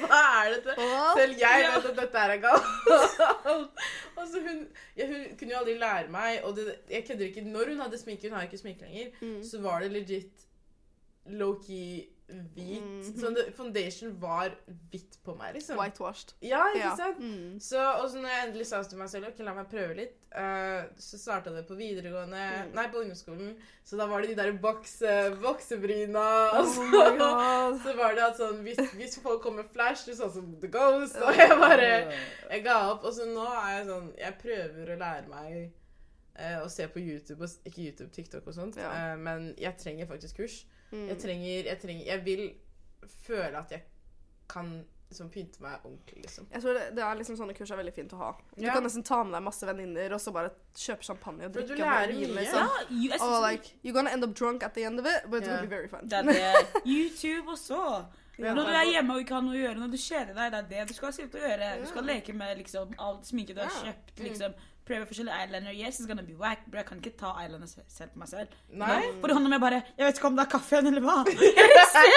Hva 0.11 0.21
er 0.47 0.55
dette? 0.57 0.75
Selv 1.19 1.35
jeg 1.41 1.65
vet 1.67 1.89
at 1.91 1.97
dette 2.01 2.19
er 2.19 2.37
galt. 2.43 2.69
altså 4.21 4.41
hun, 4.47 4.63
ja, 4.97 5.07
hun 5.07 5.25
kunne 5.39 5.53
jo 5.55 5.59
aldri 5.63 5.75
lære 5.79 6.09
meg, 6.15 6.41
og 6.45 6.57
det, 6.57 6.67
jeg 6.91 7.05
kødder 7.09 7.27
ikke. 7.31 7.45
Når 7.49 7.69
hun 7.75 7.81
hadde 7.85 7.99
sminke, 7.99 8.29
hun 8.29 8.37
har 8.39 8.47
ikke 8.49 8.59
sminke 8.63 8.85
lenger, 8.89 9.11
Mm. 9.21 9.43
så 9.51 9.61
var 9.61 9.81
det 9.81 9.91
legit 9.93 10.47
low-key 11.27 12.07
hvit. 12.55 12.83
Mhm. 12.83 13.19
Sånn, 13.21 13.35
det, 13.35 13.45
foundation 13.57 14.13
var 14.21 14.53
hvitt 14.91 15.19
på 15.25 15.35
meg, 15.39 15.55
liksom. 15.57 15.77
Whitewashed. 15.81 16.33
Ja, 16.43 16.63
ikke 16.75 16.79
Ja. 16.85 16.97
sant? 16.97 17.19
Mm. 17.19 17.59
Så, 17.61 17.79
og 18.03 18.09
så 18.11 18.21
når 18.23 18.29
jeg 18.35 18.47
endelig 18.49 18.67
sa 18.67 18.83
til 18.83 18.99
meg 18.99 19.09
selv 19.13 19.29
ok, 19.29 19.39
la 19.47 19.55
meg 19.55 19.69
prøve 19.71 19.97
litt, 19.97 20.17
uh, 20.37 20.85
så 20.97 21.19
starta 21.19 21.51
det 21.55 21.67
på 21.69 21.75
videregående 21.79 22.41
Mm. 22.41 22.75
Nei, 22.75 22.87
på 22.93 23.01
ungdomsskolen. 23.03 23.57
Så 23.85 23.97
da 23.99 24.07
var 24.07 24.21
det 24.23 24.31
de 24.31 24.37
der 24.43 24.53
boks, 24.63 25.03
eh, 25.03 25.31
voksebryna. 25.43 26.27
og 26.53 26.61
Oh 26.61 26.67
så, 26.75 26.83
så 27.85 27.97
var 27.97 28.15
det 28.15 28.23
at 28.29 28.37
sånn 28.39 28.63
hvis, 28.63 28.79
hvis 28.95 29.19
folk 29.23 29.43
kom 29.43 29.57
med 29.57 29.69
flash, 29.73 30.07
du 30.07 30.13
sånn 30.15 30.33
som 30.33 30.55
The 30.61 30.69
Ghost, 30.69 31.17
og 31.17 31.35
jeg 31.35 31.59
bare 31.59 31.91
Jeg 32.51 32.65
ga 32.65 32.79
opp. 32.93 33.05
Og 33.05 33.13
så 33.15 33.27
nå 33.27 33.45
er 33.47 33.79
jeg 33.79 33.87
sånn 33.91 34.11
Jeg 34.19 34.39
prøver 34.43 34.95
å 34.95 34.99
lære 34.99 35.29
meg 35.29 35.73
uh, 36.41 36.63
å 36.65 36.69
se 36.73 36.87
på 36.89 37.01
YouTube, 37.03 37.43
og, 37.45 37.51
ikke 37.67 37.83
YouTube, 37.91 38.11
TikTok 38.15 38.47
og 38.47 38.55
sånt, 38.55 38.77
Ja. 38.81 39.13
uh, 39.13 39.17
men 39.21 39.55
jeg 39.59 39.77
trenger 39.79 40.07
faktisk 40.07 40.37
kurs. 40.41 40.65
Mm. 40.93 41.07
Jeg 41.09 41.19
trenger 41.23 41.65
Jeg 41.71 41.79
trenger 41.81 42.07
Jeg 42.07 42.25
vil 42.25 42.41
føle 43.27 43.59
at 43.59 43.71
jeg 43.71 43.83
kan 44.51 44.85
liksom 45.11 45.29
pynte 45.31 45.59
meg 45.63 45.85
ordentlig, 45.85 46.21
liksom. 46.23 46.47
Jeg 46.53 46.63
tror 46.63 46.75
det, 46.75 46.83
det 46.95 47.03
er 47.03 47.15
liksom 47.19 47.37
sånne 47.39 47.55
kurs 47.59 47.71
er 47.75 47.79
veldig 47.81 47.93
fint 47.95 48.13
å 48.15 48.19
ha. 48.21 48.29
Du 48.57 48.63
Ja. 48.65 48.73
kan 48.75 48.83
nesten 48.87 49.03
ta 49.07 49.23
med 49.25 49.33
deg 49.35 49.43
masse 49.43 49.67
venninner 49.67 50.13
og 50.15 50.21
så 50.23 50.33
bare 50.33 50.51
kjøpe 50.75 51.03
champagne 51.03 51.45
og 51.47 51.53
drikke. 51.55 51.75
du 51.77 51.83
lærer 51.83 52.13
og 52.15 52.21
mye. 52.21 52.35
liksom. 52.41 52.59
Ja, 52.59 52.69
you, 52.91 53.11
Og 53.21 53.43
like, 53.51 53.73
you're 53.85 53.93
gonna 53.93 54.11
end 54.11 54.25
up 54.25 54.35
drunk 54.39 54.63
at 54.63 54.75
the 54.75 54.85
end 54.85 55.01
of 55.01 55.07
it, 55.07 55.29
but 55.31 55.43
it 55.43 55.49
will 55.49 55.61
be 55.67 55.67
very 55.77 55.89
fun. 55.89 56.07
det 56.07 56.13
er 56.13 56.23
det. 56.33 56.83
YouTube 56.87 57.49
også. 57.51 58.05
Ja. 58.39 58.55
Når 58.55 58.63
du 58.63 58.71
er 58.71 58.85
hjemme 58.93 59.15
og 59.15 59.21
ikke 59.21 59.35
har 59.35 59.43
noe 59.43 59.55
å 59.55 59.59
gjøre, 59.67 59.79
når 59.83 59.91
du 59.91 59.97
kjeder 59.99 60.35
deg, 60.35 60.53
det 60.53 60.59
er 60.59 60.69
det 60.85 60.89
du 60.89 60.95
skal 60.95 61.13
sitte 61.13 61.35
og 61.35 61.43
gjøre. 61.51 61.81
Du 61.83 61.87
skal 61.91 62.05
leke 62.05 62.33
med 62.33 62.57
liksom 62.59 62.95
alt 62.99 63.27
sminke 63.27 63.55
du 63.55 63.61
har 63.61 63.71
kjøpt. 63.71 64.15
liksom 64.25 64.55
Prøve 64.91 65.07
forskjellige 65.07 65.37
eyeliner. 65.45 65.73
Yes, 65.79 66.01
it's 66.01 66.09
gonna 66.11 66.25
be 66.27 66.35
whack, 66.35 66.65
bro. 66.67 66.81
Jeg 66.81 66.87
kan 66.89 66.99
ikke 67.03 67.13
ta 67.21 67.31
eyeliner 67.39 67.69
selv 67.71 68.11
på 68.15 68.19
meg 68.23 68.29
selv. 68.31 68.55
Nei? 68.75 69.03
For 69.21 69.31
det 69.31 69.37
handler 69.37 69.51
om 69.51 69.55
jeg 69.57 69.63
bare 69.67 69.83
Jeg 69.87 70.07
vet 70.07 70.19
ikke 70.19 70.31
om 70.31 70.39
det 70.39 70.45
er 70.47 70.51
kaffen 70.57 70.91
eller 70.91 71.05
hva. 71.05 71.17
Jeg 71.71 71.87
ser! 71.95 72.17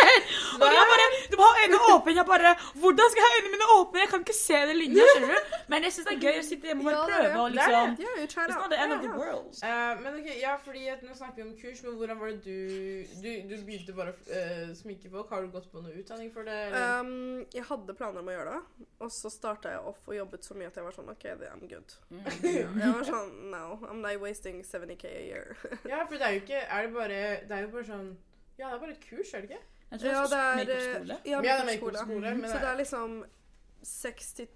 Og 0.58 0.66
jeg 0.78 0.86
bare 0.94 1.06
Du 1.32 1.36
må 1.40 1.46
ha 1.50 1.62
øynene 1.64 1.80
åpne. 1.94 2.16
Jeg 2.18 2.26
bare 2.32 2.54
Hvordan 2.82 3.12
skal 3.14 3.22
jeg 3.22 3.30
ha 3.30 3.38
øynene 3.38 3.54
mine 3.56 3.68
åpne? 3.78 4.02
Jeg 4.04 4.10
kan 4.14 4.26
ikke 4.26 4.38
se 4.38 4.62
den 4.70 4.80
linja, 4.82 5.06
skjønner 5.12 5.36
du? 5.36 5.54
Men 5.74 5.88
jeg 5.88 5.96
syns 5.96 6.08
det 6.10 6.16
er 6.16 6.24
gøy 6.26 6.40
å 6.40 6.46
sitte 6.50 6.70
hjemme 6.70 6.84
og 6.84 6.90
bare 6.90 7.06
prøve 7.12 7.44
og 7.44 7.56
liksom 7.58 7.96
Yeah, 8.04 8.24
It's 8.24 8.58
not 8.58 8.70
the 8.74 8.80
end 8.84 8.96
of 8.96 9.02
the 9.06 9.12
world. 9.14 9.54
Uh, 9.62 9.94
men 10.02 10.18
ok, 10.20 10.30
ja, 10.42 10.56
fordi 10.66 10.84
at 10.94 11.06
Nå 11.06 11.16
snakker 11.18 11.42
vi 11.42 11.46
om 11.48 11.54
kurs, 11.62 11.84
men 11.86 11.98
hvordan 12.00 12.20
var 12.22 12.34
det 12.34 12.42
du 12.48 12.58
Du, 13.24 13.30
du 13.50 13.56
begynte 13.68 13.96
bare 13.98 14.14
å 14.14 14.18
uh, 14.18 14.74
sminke 14.78 15.12
folk? 15.14 15.30
Har 15.34 15.46
du 15.46 15.54
gått 15.54 15.70
på 15.72 15.84
noe 15.84 15.94
utdanning 16.02 16.34
for 16.34 16.48
det? 16.50 16.58
Eller? 16.68 17.00
Um, 17.00 17.46
jeg 17.54 17.66
hadde 17.70 17.98
planer 17.98 18.24
om 18.24 18.32
å 18.32 18.36
gjøre 18.36 18.58
det, 18.58 18.88
og 19.04 19.14
så 19.14 19.32
starta 19.34 19.74
jeg 19.76 19.86
off 19.94 20.02
og 20.10 20.18
jobbet 20.18 20.48
så 20.48 20.58
mye 20.58 20.72
at 20.72 20.80
jeg 20.80 20.88
var 20.88 20.98
sånn 20.98 21.12
OK, 21.14 21.26
I'm 21.52 21.66
good. 21.70 21.96
Mm. 22.10 22.24
Jeg 22.80 22.94
var 22.98 23.04
sånn 23.10 23.36
No, 23.52 23.64
I'm 23.90 24.02
not 24.06 24.20
wasting 24.22 24.62
70K 24.64 25.06
a 25.12 25.22
year. 25.28 25.56
ja, 25.92 26.04
for 26.06 26.16
det 26.18 26.22
er 26.28 26.38
jo 26.38 26.42
ikke 26.46 26.64
Er 26.64 26.88
det 26.88 26.94
bare 26.96 27.20
Det 27.48 27.52
er 27.58 27.62
jo 27.68 27.72
bare 27.76 27.86
sånn 27.92 28.10
Ja, 28.58 28.68
det 28.70 28.74
er 28.76 28.82
bare 28.88 28.92
et 28.98 29.06
kurs, 29.10 29.34
er 29.34 29.42
det 29.46 29.50
ikke? 29.52 29.62
Jeg 29.94 30.00
tror 30.00 30.10
Ja, 30.10 30.26
det 30.26 30.42
er 30.42 30.58
makeupskole. 30.58 31.18
Ja, 31.26 31.40
er 31.40 31.66
makeupskole. 31.70 32.36
Så 32.50 32.60
det- 32.60 32.70
er 32.74 32.78
liksom 32.78 33.24
seks 33.84 34.34
til 34.34 34.48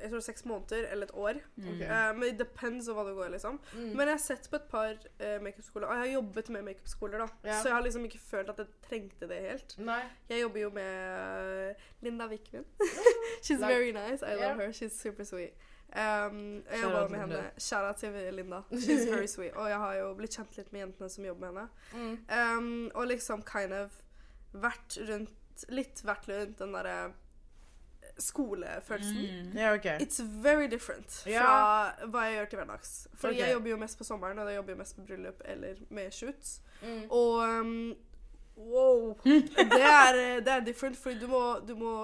Jeg 0.00 0.10
tror 0.10 0.20
seks 0.24 0.44
måneder 0.48 0.86
eller 0.92 1.06
et 1.10 1.10
år. 1.14 1.34
Mm. 1.60 1.80
Eh, 1.82 2.12
men 2.16 2.22
it 2.30 2.38
depends 2.38 2.86
on 2.88 2.94
hva 2.96 3.02
det 3.04 3.14
går 3.18 3.28
liksom. 3.34 3.58
Mm. 3.74 3.90
Men 3.96 4.00
jeg 4.08 4.14
har 4.14 4.18
sett 4.22 4.46
på 4.50 4.56
et 4.56 4.68
par 4.70 4.94
uh, 5.20 5.42
makeupskoler, 5.44 5.86
og 5.86 5.92
jeg 5.92 6.00
har 6.06 6.12
jobbet 6.14 6.48
med 6.54 6.62
makeupskoler, 6.70 7.18
da. 7.18 7.26
Ja. 7.44 7.58
Så 7.60 7.68
jeg 7.68 7.74
har 7.76 7.82
liksom 7.84 8.04
ikke 8.08 8.18
følt 8.30 8.48
at 8.48 8.62
jeg 8.62 8.66
trengte 8.88 9.28
det 9.28 9.40
helt. 9.44 9.74
Nei. 9.78 9.98
Jeg 10.30 10.40
jobber 10.40 10.60
jo 10.62 10.70
med 10.70 11.68
eh, 11.68 11.74
Linda 12.00 12.26
Wickman. 12.32 12.64
She's 13.44 13.60
Like- 13.60 13.74
very 13.74 13.92
nice. 13.92 14.22
I 14.24 14.32
love 14.40 14.40
Yeah. 14.46 14.56
her. 14.56 14.72
She's 14.72 14.96
super 14.96 15.24
sweet. 15.24 15.52
Um, 15.90 16.62
jeg 16.70 16.82
jobber 16.82 17.08
med 17.08 17.20
henne. 17.20 17.42
Kjære 17.58 17.94
til 17.98 18.34
Linda. 18.34 18.60
She's 18.72 19.10
very 19.10 19.26
sweet. 19.36 19.54
Og 19.54 19.68
jeg 19.68 19.78
har 19.78 19.94
jo 19.94 20.12
blitt 20.14 20.36
kjent 20.36 20.56
litt 20.56 20.72
med 20.72 20.84
jentene 20.84 21.08
som 21.10 21.24
jobber 21.24 21.50
med 21.50 21.60
henne. 21.60 21.68
Mm. 21.94 22.58
Um, 22.58 22.90
og 22.94 23.06
liksom 23.10 23.42
kind 23.42 23.74
of 23.74 24.00
vært 24.52 24.98
rundt 25.08 25.36
Litt 25.68 26.00
vært 26.08 26.24
rundt 26.24 26.56
den 26.56 26.70
derre 26.72 27.12
skolefølelsen. 28.16 29.16
Mm. 29.16 29.56
Yeah, 29.56 29.74
okay. 29.74 29.98
It's 30.00 30.20
very 30.42 30.68
different 30.68 31.22
Ja. 31.26 31.42
fra 31.42 32.06
hva 32.06 32.22
jeg 32.24 32.34
gjør 32.38 32.48
til 32.48 32.56
hverdags. 32.56 33.08
For 33.14 33.28
okay. 33.28 33.40
jeg 33.40 33.52
jobber 33.52 33.70
jo 33.70 33.76
mest 33.76 33.98
på 33.98 34.04
sommeren, 34.04 34.38
og 34.38 34.48
jeg 34.48 34.56
jobber 34.56 34.72
jo 34.72 34.78
mest 34.78 34.96
på 34.96 35.04
bryllup 35.06 35.42
eller 35.44 35.74
med 35.90 36.10
shoots. 36.10 36.62
Mm. 36.82 37.02
Og 37.10 37.34
um, 37.60 37.94
wow! 38.56 39.18
Det 39.74 39.82
er, 39.82 40.40
det 40.40 40.48
er 40.48 40.60
different, 40.60 40.96
fordi 40.96 41.18
du 41.18 41.26
må, 41.26 41.58
du 41.68 41.74
må 41.74 41.94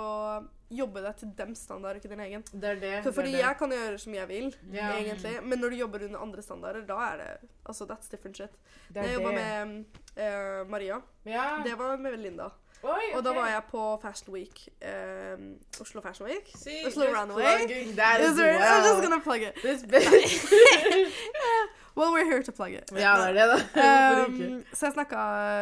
jobbe 0.70 1.02
deg 1.04 1.16
til 1.16 1.28
dems 1.38 1.58
standard, 1.58 1.96
ikke 1.96 2.08
din 2.10 2.20
egen. 2.20 2.42
Det 2.52 2.64
er 2.64 2.74
det. 2.80 3.02
For, 3.04 3.12
fordi 3.12 3.32
det 3.32 3.38
er 3.40 3.42
det. 3.42 3.46
jeg 3.46 3.56
kan 3.58 3.70
gjøre 3.70 3.98
som 3.98 4.14
jeg 4.14 4.28
vil, 4.28 4.56
Ja. 4.72 4.90
egentlig. 4.98 5.42
Men 5.42 5.58
når 5.58 5.70
du 5.70 5.76
jobber 5.76 6.04
under 6.04 6.18
andre 6.20 6.42
standarder, 6.42 6.86
da 6.86 6.94
er 7.12 7.16
det 7.16 7.48
Altså, 7.68 7.84
that's 7.84 8.10
different 8.10 8.36
shit. 8.36 8.50
Det 8.94 9.02
jeg 9.02 9.14
jobba 9.14 9.30
med 9.32 9.84
uh, 10.16 10.70
Maria. 10.70 11.00
Ja. 11.24 11.62
Det 11.64 11.78
var 11.78 11.96
med 11.96 12.16
Linda. 12.16 12.48
Oi, 12.82 13.14
Og 13.14 13.24
da 13.24 13.32
var 13.32 13.48
jeg 13.48 13.62
på 13.70 13.98
Fashion 14.02 14.34
Week. 14.34 14.68
Um, 14.82 15.56
Oslo 15.80 16.00
Fashion 16.00 16.26
Week. 16.28 16.52
See, 16.54 16.86
Oslo 16.86 17.04
Runway. 17.04 17.42
that 17.96 18.20
Is 18.20 18.38
as 18.38 18.38
I'm 18.38 18.84
just 18.84 19.02
gonna 19.02 19.20
plug 19.20 19.42
it. 19.42 19.54
This 19.62 19.82
bitch. 19.82 20.46
Well, 21.96 22.12
we're 22.12 22.26
here 22.26 22.42
to 22.42 22.52
plug 22.52 22.72
it. 22.74 22.92
ja, 22.92 23.16
det 23.16 23.28
er 23.28 23.32
det, 23.32 23.64
da. 23.74 24.24
Um, 24.26 24.64
så 24.72 24.86
jeg 24.86 24.92
snakka 24.92 25.16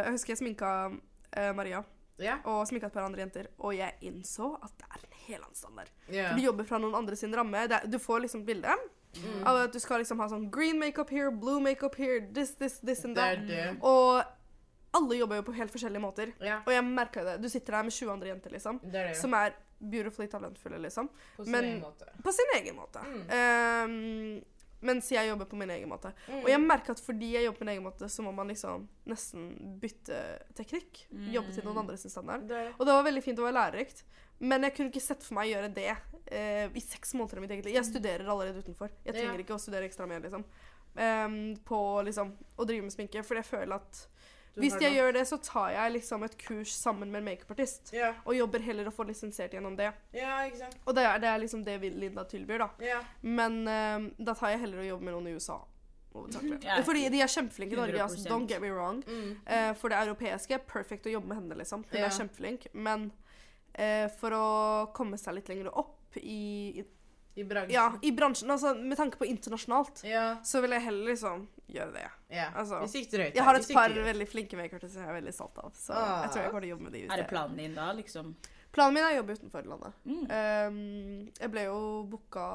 Jeg 0.04 0.10
husker 0.10 0.30
jeg 0.32 0.38
sminka 0.38 0.86
uh, 0.86 1.56
Maria 1.56 1.82
Ja. 2.18 2.38
og 2.44 2.66
sminka 2.68 2.86
et 2.86 2.92
par 2.92 3.02
andre 3.04 3.18
jenter, 3.24 3.46
og 3.58 3.74
jeg 3.76 3.94
innså 4.02 4.52
at 4.62 4.70
det 4.78 4.86
er 4.90 5.00
en 5.02 5.16
helt 5.26 5.42
annen 5.42 5.54
standard. 5.54 5.88
Ja. 6.08 6.28
For 6.30 6.36
Du 6.38 6.42
jobber 6.44 6.64
fra 6.64 6.78
noen 6.78 6.94
andre 6.94 7.16
sin 7.16 7.34
ramme. 7.34 7.66
Det 7.68 7.72
er, 7.82 7.86
du 7.90 7.98
får 7.98 8.20
liksom 8.26 8.44
bilde 8.46 8.76
Mm. 9.14 9.46
av 9.46 9.56
at 9.56 9.72
du 9.72 9.78
skal 9.78 10.00
liksom 10.02 10.18
ha 10.18 10.26
sånn 10.28 10.50
green 10.50 10.76
makeup 10.78 11.08
here, 11.10 11.30
blue 11.30 11.60
makeup 11.60 11.94
here, 11.94 12.20
this, 12.34 12.54
this, 12.58 12.80
this 12.80 13.04
and 13.04 13.14
that. 13.16 13.46
det. 13.46 13.76
Og 13.80 14.24
alle 14.92 15.16
jobber 15.20 15.36
jo 15.36 15.42
på 15.42 15.54
helt 15.54 15.70
forskjellige 15.70 16.00
måter. 16.02 16.32
Yeah. 16.42 16.62
Og 16.66 16.72
jeg 16.72 16.82
merka 16.84 17.22
det. 17.24 17.36
Du 17.42 17.48
sitter 17.48 17.72
der 17.72 17.82
med 17.84 17.92
20 17.92 18.10
andre 18.12 18.28
jenter, 18.32 18.50
liksom, 18.50 18.80
det 18.82 18.94
er 18.94 19.06
det. 19.12 19.16
som 19.16 19.32
er 19.34 19.54
beautifully 19.80 20.26
talentfulle, 20.28 20.78
liksom. 20.82 21.08
På 21.36 21.44
sin 21.44 21.52
men- 21.52 21.64
egen 21.64 21.80
måte. 21.82 22.10
På 22.24 22.32
sin 22.32 22.46
egen 22.56 22.74
måte. 22.76 22.98
Mm. 23.06 24.34
Um, 24.34 24.44
mens 24.84 25.08
jeg 25.12 25.28
jobber 25.30 25.48
på 25.50 25.56
min 25.58 25.70
egen 25.74 25.88
måte. 25.90 26.10
Mm. 26.28 26.42
Og 26.42 26.48
jeg 26.52 26.60
merker 26.62 26.94
at 26.94 27.00
fordi 27.02 27.30
jeg 27.34 27.46
jobber 27.46 27.60
på 27.60 27.64
min 27.66 27.72
egen 27.74 27.86
måte, 27.86 28.08
så 28.12 28.24
må 28.26 28.32
man 28.36 28.50
liksom 28.52 28.84
nesten 29.10 29.48
bytte 29.82 30.18
teknikk. 30.58 31.06
Jobbe 31.32 31.54
til 31.56 31.64
noen 31.66 31.82
andre 31.84 31.96
sin 32.00 32.12
standard. 32.12 32.44
Det. 32.50 32.66
Og 32.78 32.84
det 32.86 32.96
var 32.98 33.06
veldig 33.08 33.24
fint 33.24 33.40
og 33.40 33.52
lærerikt. 33.54 34.04
Men 34.44 34.66
jeg 34.66 34.74
kunne 34.76 34.90
ikke 34.92 35.00
sett 35.04 35.22
for 35.24 35.38
meg 35.38 35.48
å 35.48 35.52
gjøre 35.54 35.72
det 35.76 35.90
eh, 36.26 36.66
i 36.74 36.82
seks 36.82 37.14
måneder 37.14 37.38
av 37.38 37.44
mitt 37.46 37.54
eget 37.54 37.68
liv. 37.68 37.76
Jeg 37.78 37.86
studerer 37.88 38.28
allerede 38.28 38.64
utenfor. 38.64 38.90
Jeg 39.04 39.14
trenger 39.14 39.38
Ja. 39.38 39.44
ikke 39.46 39.56
å 39.56 39.62
studere 39.62 39.86
ekstra 39.88 40.08
mer, 40.10 40.20
liksom. 40.24 40.44
Um, 40.94 41.56
på 41.66 41.78
liksom 42.06 42.34
å 42.58 42.66
drive 42.68 42.82
med 42.86 42.92
sminke. 42.94 43.22
For 43.26 43.38
jeg 43.40 43.46
føler 43.48 43.78
at 43.80 44.04
hvis 44.54 44.76
jeg 44.80 44.94
gjør 44.94 45.12
det, 45.16 45.24
så 45.28 45.38
tar 45.42 45.72
jeg 45.74 45.92
liksom 45.96 46.22
et 46.26 46.34
kurs 46.38 46.72
sammen 46.78 47.10
med 47.10 47.22
en 47.22 47.28
makeupartist. 47.32 47.90
Yeah. 47.94 48.16
Og 48.24 48.36
jobber 48.38 48.62
heller 48.62 48.88
og 48.90 48.94
får 48.94 49.10
lisensiert 49.10 49.54
gjennom 49.56 49.76
det. 49.78 49.90
Yeah. 50.14 50.50
Og 50.84 50.94
det 50.94 51.06
er, 51.06 51.18
det 51.22 51.28
er 51.30 51.40
liksom 51.42 51.64
det 51.66 51.78
Linda 51.82 52.24
tilbyr, 52.30 52.62
da. 52.62 52.68
Yeah. 52.82 53.04
Men 53.22 53.64
ehm, 53.68 54.10
da 54.18 54.34
tar 54.38 54.54
jeg 54.54 54.62
heller 54.64 54.84
å 54.84 54.88
jobbe 54.92 55.08
med 55.08 55.16
noen 55.16 55.32
i 55.32 55.36
USA. 55.38 55.58
Fordi 56.86 57.08
de 57.10 57.20
er 57.24 57.30
kjempeflinke 57.30 57.74
i 57.74 57.78
Norge. 57.80 58.02
Altså, 58.04 58.28
don't 58.30 58.46
get 58.46 58.62
me 58.62 58.70
wrong. 58.70 59.02
Mm. 59.06 59.32
Uh, 59.42 59.72
for 59.78 59.90
det 59.90 59.98
europeiske, 60.04 60.60
perfekt 60.70 61.08
å 61.10 61.14
jobbe 61.16 61.32
med 61.32 61.40
henne, 61.40 61.58
liksom. 61.58 61.82
Hun 61.90 62.00
er 62.00 62.14
kjempeflink. 62.14 62.68
Men 62.72 63.08
uh, 63.74 64.06
for 64.20 64.36
å 64.36 64.44
komme 64.94 65.18
seg 65.18 65.40
litt 65.40 65.50
lenger 65.50 65.72
opp 65.74 66.20
i, 66.22 66.78
i 66.78 66.84
I 67.34 67.42
bransjen. 67.42 67.74
Ja, 67.74 67.88
i 68.06 68.12
bransjen, 68.14 68.50
altså 68.54 68.76
med 68.78 68.94
tanke 69.00 69.18
på 69.18 69.26
internasjonalt, 69.26 70.04
Ja. 70.06 70.36
så 70.46 70.62
vil 70.62 70.76
jeg 70.76 70.84
heller 70.86 71.10
liksom 71.10 71.48
gjøre 71.70 71.92
det. 71.94 72.08
Yeah. 72.30 72.52
Altså, 72.56 72.80
vi 72.82 72.88
sikter. 72.88 73.28
Jeg 73.34 73.44
har 73.44 73.54
et 73.54 73.70
par 73.72 73.88
drøyt. 73.88 74.04
veldig 74.10 74.28
flinke 74.28 74.56
makeupartister 74.58 75.00
jeg 75.00 75.08
er 75.08 75.20
veldig 75.20 75.34
stolt 75.34 75.58
av. 75.62 75.72
Så 75.78 75.92
Ah. 75.94 76.22
jeg 76.24 76.30
tror 76.34 76.42
jeg 76.42 76.50
kommer 76.50 76.60
til 76.66 76.68
å 76.68 76.74
jobbe 76.76 76.82
med 76.90 76.92
de. 76.92 77.04
Er 77.06 77.16
det 77.22 77.28
planen 77.30 77.56
din 77.56 77.74
da, 77.74 77.92
liksom? 77.92 78.34
Planen 78.74 78.94
min 78.96 79.04
er 79.04 79.12
å 79.12 79.18
jobbe 79.20 79.34
utenfor 79.38 79.66
landet. 79.70 79.92
Mm. 80.02 80.22
Um, 80.34 81.28
jeg 81.38 81.50
ble 81.52 81.62
jo 81.68 81.76
booka 82.10 82.46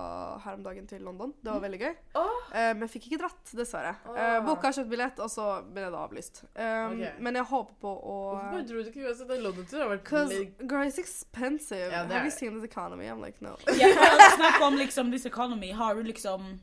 her 0.43 0.57
om 0.57 0.63
dagen 0.65 0.85
til 0.85 1.01
London. 1.01 1.31
Det 1.39 1.47
var 1.47 1.61
veldig 1.63 1.79
gøy. 1.79 1.93
Åh! 2.19 2.49
Eh, 2.59 2.73
men 2.75 2.91
fikk 2.91 3.07
ikke 3.07 3.21
dratt, 3.21 3.53
dessverre. 3.55 3.93
Oh. 4.03 4.17
Uh, 4.17 4.41
booka, 4.43 4.67
kjøpt 4.75 4.91
billett, 4.91 5.21
og 5.23 5.31
så 5.31 5.45
ble 5.63 5.85
det 5.87 5.95
avlyst. 6.01 6.43
Um, 6.57 6.97
okay. 6.97 7.13
Men 7.23 7.39
jeg 7.39 7.47
håper 7.53 7.73
på 7.79 7.93
å 7.95 8.17
Hvorfor 8.35 8.67
dro 8.67 8.83
du 8.83 8.91
ikke 8.91 9.05
uansett? 9.07 9.31
Den 9.31 9.45
London-turen 9.47 9.85
har 9.85 9.93
vært 9.95 10.11
girl, 10.11 10.83
it's 10.83 10.99
expensive. 10.99 11.87
Yeah, 11.87 12.05
Have 12.11 12.25
you 12.25 12.31
seen 12.35 12.53
this 12.53 12.67
economy? 12.67 13.07
I'm 13.07 13.21
like, 13.21 13.41
no. 13.41 13.55
yeah, 13.79 13.95
Snakk 13.95 14.35
snakke 14.35 14.67
om 14.67 14.75
liksom 14.75 15.11
this 15.11 15.25
economy. 15.25 15.71
Har 15.71 15.95
du 15.95 16.03
liksom 16.03 16.59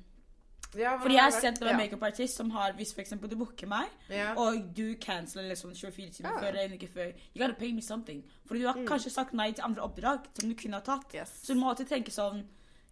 ja, 0.75 0.97
Fordi 0.99 1.15
jeg 1.15 1.23
har 1.23 1.31
sett 1.31 1.55
det 1.61 1.65
var 1.67 1.73
Ja. 1.73 1.77
makeupartist 1.77 2.37
som 2.37 2.51
har 2.51 2.73
Hvis 2.73 2.93
for 2.95 3.01
eksempel 3.01 3.31
du 3.31 3.37
booker 3.37 3.67
meg, 3.67 3.89
ja. 4.11 4.35
og 4.37 4.75
du 4.77 4.95
canceler 5.01 5.49
liksom 5.49 5.75
24 5.75 6.11
timer 6.11 6.39
før 6.41 6.49
eller 6.49 6.65
en 6.65 6.73
uke 6.75 6.89
før 6.89 7.13
You 7.35 7.41
gotta 7.41 7.55
pay 7.59 7.73
me 7.73 7.81
something. 7.83 8.25
Fordi 8.47 8.61
du 8.61 8.67
har 8.67 8.75
kanskje 8.87 9.11
sagt 9.11 9.33
nei 9.35 9.53
til 9.53 9.65
andre 9.65 9.83
oppdrag 9.83 10.27
som 10.35 10.49
du 10.49 10.55
kunne 10.55 10.75
ha 10.75 10.81
tatt. 10.81 11.15
Yes. 11.15 11.31
Så 11.43 11.55
du 11.55 11.61
må 11.61 11.69
alltid 11.71 11.89
tenke 11.89 12.11
sånn 12.11 12.45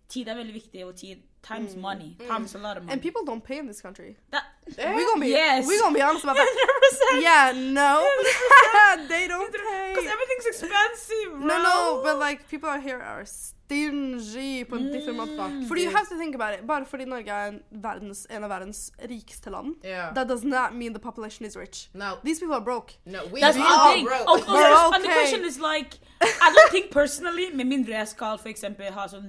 Tid 0.09 0.29
er 0.29 0.35
veldig 0.37 0.53
viktig, 0.55 0.85
og 0.87 0.95
tid 0.97 1.23
Time's 1.43 1.77
money. 1.77 2.15
Time's 2.21 2.55
a 2.55 2.59
lot 2.59 2.77
of 2.77 2.83
money. 2.85 2.93
And 2.93 3.03
people 3.03 3.23
don't 3.25 3.43
pay 3.45 3.59
in 3.59 3.67
this 3.67 3.81
country. 3.81 4.17
That, 4.31 4.45
Eh? 4.79 4.95
We 4.97 5.05
gonna 5.05 5.21
be, 5.21 5.29
Yes. 5.29 5.67
We're 5.67 5.81
gonna 5.83 5.95
be 5.95 6.03
honest 6.03 6.25
about 6.25 6.37
that. 6.41 7.21
Yeah, 7.21 7.53
no. 7.53 8.03
they 9.09 9.29
don't 9.29 9.53
pay 9.53 9.93
Because 9.93 10.11
everything's 10.15 10.47
expensive, 10.53 11.31
bro! 11.33 11.47
No, 11.47 11.57
no, 11.63 12.01
but 12.03 12.19
like 12.19 12.49
people 12.49 12.69
out 12.69 12.83
here 12.83 12.99
are 13.03 13.25
stingy 13.27 14.65
på 14.65 14.77
en 14.77 14.93
different 14.93 15.17
måte. 15.19 15.37
Mm. 15.43 15.69
Fordi 15.69 15.83
you 15.85 15.91
have 15.97 16.07
to 16.09 16.17
think 16.19 16.35
about 16.35 16.55
it. 16.59 16.67
Bare 16.67 16.87
fordi 16.87 17.05
Norge 17.05 17.29
er 17.31 17.47
en, 17.49 17.61
verdens, 17.71 18.27
en 18.31 18.45
av 18.45 18.51
verdens 18.51 18.93
rikeste 19.11 19.51
land, 19.51 19.75
Ja. 19.85 20.13
that 20.15 20.29
does 20.29 20.45
not 20.45 20.75
mean 20.75 20.93
the 20.95 21.01
population 21.01 21.47
is 21.47 21.57
rich. 21.57 21.89
No, 21.95 22.11
These 22.25 22.41
people 22.41 22.55
are 22.55 22.65
broke. 22.65 22.93
no, 23.07 23.21
we 23.33 23.41
That's 23.41 23.57
all 23.59 23.93
thing. 23.95 24.07
broke. 24.07 24.27
Og, 24.29 24.39
og, 24.39 24.47
Bro, 24.47 24.91
and 24.95 25.05
the 25.05 25.11
question 25.13 25.45
is 25.45 25.59
like 25.59 25.99
I 26.21 26.49
don't 26.57 26.71
think 26.71 26.91
personally, 26.91 27.51
med 27.55 27.65
mindre 27.65 27.93
jeg 27.95 28.09
skal 28.09 28.39
for 28.39 28.49
eksempel 28.49 28.91
ha 28.93 29.07
sånn 29.09 29.25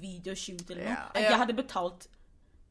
video 0.00 0.34
shoot 0.34 0.70
eller 0.70 0.84
noe, 0.84 0.90
Ja. 0.92 1.02
at 1.14 1.22
jeg 1.30 1.36
hadde 1.38 1.54
betalt 1.54 2.06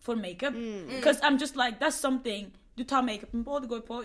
for 0.01 0.15
makeup. 0.15 0.53
Mm. 0.53 0.87
Because 0.87 1.21
I'm 1.21 1.37
just 1.39 1.55
like, 1.55 1.79
that's 1.79 1.99
something 1.99 2.51
Du 2.77 2.83
tar 2.83 3.01
makeupen 3.01 3.43
på, 3.43 3.59
du 3.59 3.67
går 3.67 3.81
på 3.85 4.03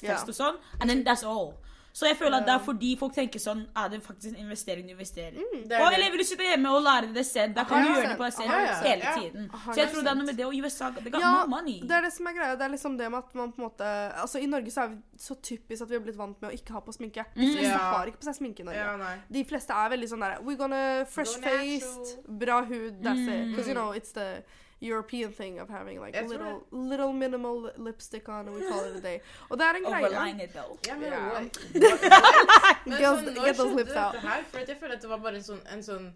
fest 0.00 0.28
og 0.28 0.34
sånn, 0.34 0.58
and 0.80 0.90
then 0.90 1.04
that's 1.04 1.24
all. 1.26 1.54
Så 1.92 2.06
jeg 2.08 2.16
føler 2.16 2.38
at 2.40 2.46
det 2.48 2.52
er 2.54 2.62
fordi 2.64 2.90
folk 2.96 3.12
tenker 3.12 3.40
sånn 3.42 3.66
Er 3.76 3.90
det 3.92 3.98
faktisk 4.04 4.32
en 4.32 4.46
investering 4.46 4.86
du 4.88 4.94
investerer? 4.94 5.36
Mm. 5.36 5.64
Det 5.68 5.80
Og 5.84 5.96
vil 5.98 6.22
du 6.22 6.24
sitte 6.24 6.46
hjemme 6.46 6.72
og 6.72 6.80
lære 6.86 7.10
det 7.12 7.24
selv? 7.28 7.52
Da 7.56 7.66
kan 7.68 7.84
du 7.84 7.90
gjøre 7.92 8.08
det 8.08 8.16
på 8.16 8.24
deg 8.24 8.36
selv 8.38 8.54
ja. 8.54 8.78
hele 8.86 9.12
tiden. 9.18 9.50
Så 9.66 9.76
jeg 9.76 9.90
tror 9.92 10.06
det 10.06 10.12
er 10.14 10.18
noe 10.20 10.28
med 10.30 10.38
det, 10.40 10.46
og 10.46 10.56
USA 10.56 10.88
Det 10.96 11.12
got 11.12 11.20
Ja, 11.20 11.32
no 11.42 11.50
money. 11.52 11.76
Det 11.84 11.96
er 11.98 12.06
det 12.06 12.12
som 12.14 12.30
er 12.30 12.36
greia. 12.38 12.56
Det 12.56 12.66
er 12.66 12.72
liksom 12.72 12.96
det 12.98 13.10
med 13.12 13.18
at 13.18 13.36
man 13.42 13.52
på 13.52 13.62
en 13.62 13.66
måte 13.68 13.90
Altså 14.24 14.40
I 14.40 14.48
Norge 14.54 14.72
så 14.72 14.86
er 14.86 14.94
vi 14.94 14.98
så 15.20 15.36
typisk 15.50 15.84
at 15.84 15.90
vi 15.92 15.98
har 15.98 16.04
blitt 16.06 16.18
vant 16.18 16.40
med 16.40 16.50
å 16.50 16.54
ikke 16.56 16.78
ha 16.78 16.80
på 16.80 16.96
sminke. 16.96 17.26
De 17.36 17.44
Mm. 17.44 17.52
fleste 17.52 17.68
yeah. 17.68 17.92
har 17.92 18.08
ikke 18.08 18.22
på 18.24 18.30
seg 18.30 18.40
sminke 18.40 18.64
i 18.64 18.66
Norge. 18.70 18.80
Yeah. 18.80 19.20
De 19.28 19.44
fleste 19.44 19.76
er 19.76 19.92
veldig 19.92 20.08
sånn 20.08 20.24
der 20.24 20.40
We're 20.40 20.56
gonna 20.56 21.04
fresh-faced, 21.04 22.16
bra 22.26 22.62
hud, 22.64 23.02
that's 23.04 23.28
it. 23.28 23.44
Mm. 23.44 23.50
Because 23.50 23.68
you 23.68 23.74
know, 23.74 23.92
it's 23.92 24.12
the 24.12 24.42
European 24.82 25.32
thing 25.32 25.60
of 25.60 25.68
having 25.68 26.00
like 26.00 26.16
a 26.16 26.20
Jeg 26.20 26.28
little, 26.28 26.64
little 26.72 27.12
minimal 27.12 27.70
lipstick 27.76 28.28
on 28.28 28.48
and 28.48 28.56
we 28.56 28.62
call 28.68 28.84
it 28.84 28.96
a 28.96 29.00
day. 29.00 29.20
Og 29.48 29.58
det 29.58 29.66
er 29.66 29.74
en 29.78 29.84
greie. 29.84 30.06
Overline 30.08 30.40
it 30.42 30.50
though. 30.52 30.76
Ja, 30.86 30.96
men, 30.96 31.12
yeah. 31.12 31.44
men 32.86 32.98
sånn, 33.02 33.34
get 33.44 33.56
those 33.56 33.74
lips 33.78 33.94
out. 33.96 34.16
her? 34.24 34.44
For 34.50 34.58
jeg 34.66 34.78
føler 34.80 34.98
at 34.98 35.02
det 35.06 35.10
var 35.12 35.22
bare 35.22 35.38
en 35.40 35.46
sånn, 35.46 35.62
en 35.72 35.82
sånn 35.86 36.10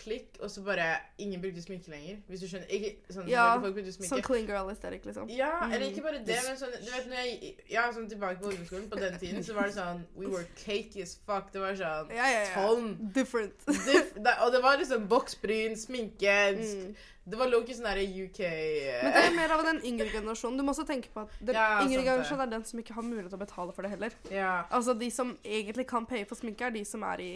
klikk, 0.00 0.38
og 0.40 0.48
så 0.48 0.62
bare 0.64 0.84
ingen 1.20 1.42
brukte 1.42 1.60
sminke 1.60 1.90
lenger. 1.92 2.22
Hvis 2.30 2.40
du 2.40 2.46
skjønner. 2.48 2.70
Ikke 2.72 3.12
sånn 3.12 3.26
Ja, 3.28 3.50
folk 3.60 3.74
brukte 3.76 3.92
sminke. 3.92 4.08
Sånn 4.14 4.22
clean 4.24 4.46
girl 4.48 4.70
aesthetic, 4.72 5.04
liksom. 5.04 5.28
Ja, 5.28 5.50
eller 5.66 5.84
Mm. 5.84 5.90
ikke 5.92 6.04
bare 6.06 6.22
det, 6.24 6.38
men 6.46 6.56
sånn 6.56 6.72
Du 6.72 6.88
vet 6.90 7.06
når 7.10 7.18
jeg 7.20 7.56
Ja, 7.68 7.82
sånn 7.92 8.08
tilbake 8.08 8.40
på 8.40 8.48
ungdomsskolen, 8.48 8.88
på 8.88 8.96
den 9.00 9.18
tiden, 9.18 9.44
så 9.44 9.54
var 9.54 9.68
det 9.68 9.74
sånn 9.76 10.00
We 10.16 10.26
were 10.26 10.46
cake 10.56 10.96
as 11.02 11.16
fuck. 11.26 11.52
Det 11.52 11.60
var 11.60 11.74
sånn 11.76 12.08
Ja, 12.16 12.26
ja, 12.32 12.44
ja. 12.48 12.54
tonn. 12.54 13.12
Different. 13.12 13.52
Diff, 13.66 14.16
og 14.40 14.52
det 14.52 14.62
var 14.62 14.78
liksom 14.78 15.06
boksbryn, 15.08 15.76
sminke 15.76 16.38
Mm. 16.56 16.94
Det 17.30 17.38
var 17.38 17.50
low-key 17.52 17.76
sånn 17.76 17.88
derre 17.88 18.04
UK 18.04 18.40
eh, 18.46 19.00
Men 19.04 19.14
det 19.14 19.24
er 19.28 19.36
mer 19.36 19.54
av 19.54 19.64
den 19.66 19.80
yngre 19.86 20.08
generasjonen. 20.10 20.58
Du 20.60 20.66
må 20.66 20.74
også 20.74 20.86
tenke 20.88 21.12
på 21.14 21.24
at 21.24 21.40
den 21.40 21.58
Ja, 21.58 21.80
yngre 21.84 22.02
generasjonen 22.02 22.46
er 22.46 22.54
den 22.56 22.66
som 22.68 22.82
ikke 22.82 22.96
har 22.96 23.06
mulighet 23.06 23.30
til 23.32 23.40
å 23.40 23.44
betale 23.44 23.74
for 23.76 23.86
det 23.86 23.94
heller. 23.94 24.16
Ja. 24.32 24.54
Altså 24.68 24.96
De 24.98 25.10
som 25.14 25.36
egentlig 25.44 25.86
kan 25.90 26.08
paye 26.10 26.28
for 26.28 26.40
sminke, 26.40 26.66
er 26.66 26.74
de 26.74 26.84
som 26.88 27.06
er 27.06 27.24
i 27.24 27.32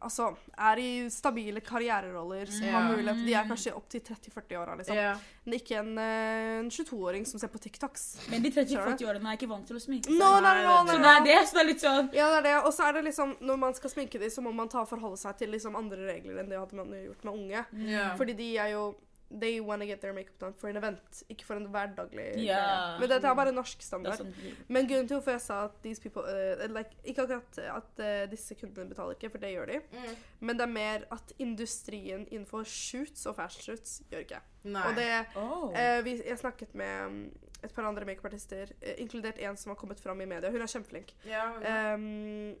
Altså, 0.00 0.30
er 0.56 0.80
i 0.80 0.92
stabile 1.12 1.60
karriereroller, 1.60 2.48
som 2.48 2.64
yeah. 2.64 2.72
har 2.72 2.94
mulighet 2.94 3.18
De 3.26 3.32
er 3.36 3.48
kanskje 3.50 3.72
opp 3.76 3.88
til 3.92 4.00
30-40-åra, 4.00 4.76
liksom. 4.78 4.96
Yeah. 4.96 5.18
Men 5.44 5.56
ikke 5.58 5.76
en, 5.76 5.90
eh, 6.00 6.52
en 6.62 6.70
22-åring 6.72 7.26
som 7.28 7.42
ser 7.42 7.52
på 7.52 7.60
TikToks. 7.60 8.06
Men 8.32 8.40
de 8.40 8.52
30-40-årene 8.54 9.28
er 9.28 9.36
ikke 9.36 9.50
vant 9.50 9.68
til 9.68 9.76
å 9.76 9.82
sminke 9.82 10.08
seg. 10.08 10.16
No, 10.16 10.30
no, 10.40 10.54
no, 10.56 10.78
no, 10.86 10.94
Så 10.94 10.96
no, 10.96 11.04
det 11.04 11.12
er 11.12 11.26
det 11.28 11.36
som 11.50 11.60
er 11.60 11.68
litt 11.68 11.84
sånn 11.84 12.08
Ja, 12.16 12.30
det 12.32 12.40
er 12.40 12.48
det. 12.48 12.56
Og 12.62 12.72
så 12.72 12.88
er 12.88 12.96
det 12.96 13.04
liksom, 13.10 13.36
når 13.44 13.60
man 13.66 13.76
skal 13.76 13.92
sminke 13.92 14.22
dem, 14.22 14.32
så 14.32 14.46
må 14.46 14.54
man 14.56 14.72
ta 14.72 14.86
forholde 14.88 15.20
seg 15.20 15.36
til 15.42 15.52
liksom 15.52 15.76
andre 15.76 16.00
regler 16.14 16.40
enn 16.40 16.48
det 16.48 16.62
hadde 16.62 16.80
man 16.80 16.96
gjort 16.96 17.28
med 17.28 17.34
unge. 17.34 17.64
Yeah. 17.84 18.16
Fordi 18.16 18.38
de 18.40 18.50
er 18.56 18.72
jo 18.78 18.88
They 19.30 19.60
wanna 19.60 19.86
get 19.86 20.00
their 20.00 20.12
makeup 20.12 20.38
done 20.40 20.54
for 20.58 20.68
an 20.68 20.76
event, 20.76 21.22
ikke 21.30 21.46
for 21.46 21.60
en 21.60 21.68
hverdaglig 21.70 22.32
yeah. 22.42 22.96
Men 22.98 23.12
dette 23.12 23.28
er 23.30 23.36
bare 23.38 23.52
norsk 23.54 23.82
standard. 23.84 24.18
sånn 24.18 24.32
Men 24.66 24.88
grunnen 24.90 25.06
til 25.06 25.20
hvorfor 25.20 25.36
jeg 25.36 25.44
sa 25.44 25.58
at 25.68 25.76
these 25.84 26.02
people 26.02 26.24
uh, 26.26 26.64
like, 26.74 26.96
Ikke 27.04 27.26
akkurat 27.26 27.60
at 27.76 28.02
uh, 28.02 28.24
disse 28.30 28.56
kundene 28.58 28.90
betaler 28.90 29.14
ikke, 29.14 29.30
for 29.30 29.42
det 29.42 29.52
gjør 29.54 29.70
de. 29.70 29.78
Mm. 29.94 30.24
Men 30.48 30.58
det 30.58 30.66
er 30.66 30.72
mer 30.74 31.06
at 31.14 31.34
industrien 31.38 32.26
innenfor 32.30 32.66
shoots 32.66 33.26
og 33.30 33.38
fashion 33.38 33.68
shoots 33.68 34.00
gjør 34.10 34.26
ikke. 34.26 34.42
Nei. 34.66 34.84
Og 34.88 34.98
det 34.98 35.08
oh. 35.38 35.70
uh, 35.70 36.00
vi, 36.04 36.18
Jeg 36.26 36.42
snakket 36.42 36.74
med 36.74 37.06
um, 37.06 37.22
et 37.62 37.72
par 37.76 37.86
andre 37.86 38.06
makeupartister, 38.08 38.72
inkludert 38.96 39.38
en 39.38 39.56
som 39.60 39.70
har 39.74 39.78
kommet 39.78 40.00
fram 40.00 40.20
i 40.24 40.26
media. 40.26 40.50
Hun 40.50 40.64
er 40.64 40.70
kjempeflink. 40.70 41.14
ja, 41.28 41.50
ja. 41.60 41.94
Um, 41.94 42.56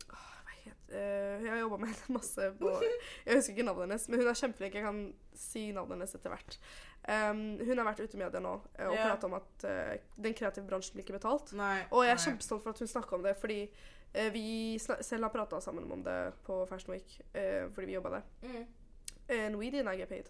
het 0.66 0.92
uh, 0.94 1.40
Jeg 1.40 1.50
har 1.50 1.58
jobba 1.62 1.78
med 1.80 1.90
henne 1.92 2.16
masse 2.18 2.46
på 2.60 2.72
Jeg 2.82 3.36
husker 3.36 3.54
ikke 3.54 3.66
navnet 3.66 3.86
hennes, 3.86 4.06
men 4.10 4.22
hun 4.22 4.30
er 4.30 4.40
kjempeflink. 4.40 4.78
Jeg 4.78 4.86
kan 4.86 5.02
si 5.36 5.64
navnet 5.76 5.96
hennes 5.98 6.16
etter 6.18 6.34
hvert. 6.34 6.58
Um, 7.08 7.40
hun 7.64 7.80
har 7.80 7.86
vært 7.88 8.02
ute 8.04 8.18
i 8.18 8.20
media 8.20 8.42
nå 8.44 8.50
eh, 8.76 8.84
og 8.84 8.92
yeah. 8.92 9.06
pratet 9.08 9.24
om 9.24 9.36
at 9.38 9.64
uh, 9.64 9.94
den 10.20 10.34
kreative 10.36 10.66
bransjen 10.68 10.98
blir 10.98 11.06
ikke 11.06 11.16
betalt. 11.16 11.54
Nei. 11.56 11.78
Og 11.88 12.04
jeg 12.04 12.12
er 12.12 12.18
nei. 12.18 12.26
kjempestolt 12.26 12.66
for 12.66 12.74
at 12.74 12.82
hun 12.84 12.90
snakka 12.92 13.16
om 13.16 13.24
det, 13.24 13.32
fordi 13.40 13.62
uh, 13.64 14.28
vi 14.34 14.44
selv 14.82 15.24
har 15.24 15.32
prata 15.32 15.62
sammen 15.64 15.88
om 15.90 16.04
det 16.04 16.18
på 16.44 16.60
Fashion 16.68 16.92
Week, 16.92 17.16
eh, 17.32 17.70
fordi 17.72 17.88
vi 17.88 17.96
jobba 17.96 18.18
der. 18.18 18.28
Mm. 18.42 18.66
And 19.30 19.56
we 19.56 19.70
didn't 19.72 19.96
get 19.96 20.12
paid. 20.12 20.28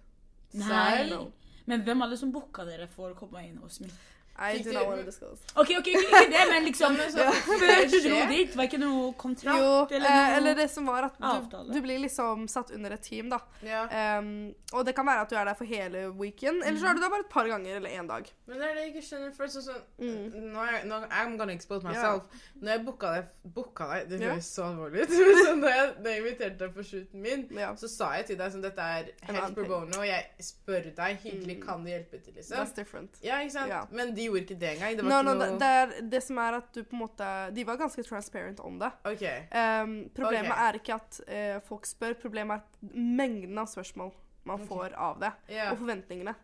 Nei. 0.53 1.11
No. 1.11 1.33
Men 1.67 1.83
hvem 1.87 2.01
er 2.03 2.15
det 2.15 2.19
som 2.23 2.33
booka 2.35 2.65
dere 2.69 2.87
for 2.91 3.13
å 3.13 3.19
komme 3.19 3.43
inn 3.47 3.59
hos 3.63 3.81
meg? 3.83 3.93
I 4.39 4.59
do 4.63 4.73
not 4.73 4.87
want 4.87 5.01
to 5.01 5.07
discuss. 5.07 5.39
OK, 5.55 5.71
ok, 5.79 5.89
ikke 5.93 6.21
det, 6.33 6.45
men 6.51 6.65
liksom. 6.71 6.97
Før 6.97 7.83
du 7.91 7.97
dro 8.09 8.21
dit, 8.31 8.55
var 8.57 8.69
ikke 8.69 8.81
noe 8.81 9.13
kontrakt? 9.21 9.59
Jo, 9.61 9.73
eller 9.91 10.09
eh, 10.09 10.21
noe 10.21 10.37
eller 10.39 10.55
det 10.63 10.69
som 10.73 10.87
var 10.89 11.11
at 11.11 11.19
du, 11.21 11.59
du 11.73 11.81
blir 11.85 12.01
liksom 12.07 12.47
satt 12.49 12.71
under 12.77 12.95
et 12.97 13.03
team, 13.05 13.29
da. 13.33 13.41
Ja. 13.67 13.83
Um, 14.21 14.55
og 14.73 14.87
det 14.87 14.95
kan 14.97 15.07
være 15.07 15.27
at 15.27 15.33
du 15.33 15.37
er 15.37 15.51
der 15.51 15.59
for 15.59 15.69
hele 15.69 16.07
weekend, 16.17 16.63
eller 16.65 16.81
så 16.81 16.89
er 16.91 16.97
du 16.97 17.03
der 17.05 17.13
bare 17.13 17.27
et 17.27 17.33
par 17.33 17.49
ganger 17.51 17.77
eller 17.81 17.91
én 18.01 18.09
dag. 18.09 18.31
Men 18.47 18.63
det 18.63 18.69
er 18.71 18.75
det 18.79 18.87
jeg 18.87 18.95
ikke 18.95 19.07
skjønner. 19.11 19.35
For 19.37 19.53
sånn, 19.53 19.67
sånn 19.69 19.87
Mm. 20.01 20.51
nå 20.55 20.63
er 20.65 20.71
jeg, 20.79 20.87
nå, 20.89 20.97
I'm 21.13 21.37
gonna 21.37 21.53
expose 21.53 21.85
myself. 21.87 22.25
Yeah. 22.31 22.47
Når 22.65 22.73
jeg 22.73 22.85
booka 22.87 23.11
deg 23.15 23.29
Booka 23.55 23.87
deg? 23.91 24.09
Det 24.11 24.19
høres 24.21 24.33
høres 24.33 24.49
så 24.55 24.65
alvorlig 24.71 25.05
ut. 25.05 25.13
Så 25.45 25.55
når, 25.57 25.69
jeg, 25.75 25.93
når 26.01 26.11
jeg 26.11 26.21
inviterte 26.25 26.59
deg 26.65 26.75
på 26.77 26.85
shooten 26.87 27.23
min, 27.25 27.45
yeah. 27.57 27.77
så 27.77 27.89
sa 27.91 28.11
jeg 28.19 28.27
til 28.31 28.39
deg 28.41 28.53
sånn 28.55 28.65
dette 28.65 28.89
er 28.97 29.11
helt 29.29 29.55
pro 29.57 29.65
bono, 29.69 30.01
og 30.01 30.07
jeg 30.07 30.47
spør 30.51 30.91
deg 30.97 31.21
hyggelig 31.25 31.57
Mm. 31.61 31.63
kan 31.67 31.83
du 31.85 31.89
hjelpe 31.91 32.19
til, 32.23 32.35
liksom. 32.37 32.57
that's 32.57 32.75
different. 32.77 33.17
Ja, 33.25 33.41
ikke 33.43 33.53
sant? 33.57 33.93
Men 33.93 34.15
de 34.17 34.20
gjorde 34.27 34.43
ikke 34.45 34.59
det 34.61 34.71
engang. 34.75 34.97
Det 34.97 35.05
var 35.05 35.11
No, 35.11 35.21
no, 35.27 35.35
noe 35.39 35.59
det, 35.61 35.71
er, 35.83 35.95
det 36.13 36.23
som 36.25 36.41
er 36.43 36.59
at 36.61 36.69
du 36.75 36.83
på 36.83 36.97
en 36.97 37.03
måte 37.05 37.29
De 37.57 37.65
var 37.69 37.79
ganske 37.81 38.05
transparent 38.07 38.61
om 38.65 38.79
det. 38.81 38.91
Okay. 39.13 39.47
Um, 39.51 39.97
problemet 40.17 40.53
okay. 40.53 40.67
er 40.69 40.81
ikke 40.81 40.99
at 40.99 41.21
uh, 41.27 41.57
folk 41.69 41.89
spør, 41.89 42.17
problemet 42.21 42.61
er 42.61 42.95
mengden 42.97 43.59
av 43.61 43.71
spørsmål 43.71 44.13
man 44.49 44.63
okay. 44.63 44.71
får 44.71 44.95
av 44.97 45.19
det, 45.21 45.33
Yeah. 45.53 45.73
og 45.73 45.83
forventningene. 45.83 46.35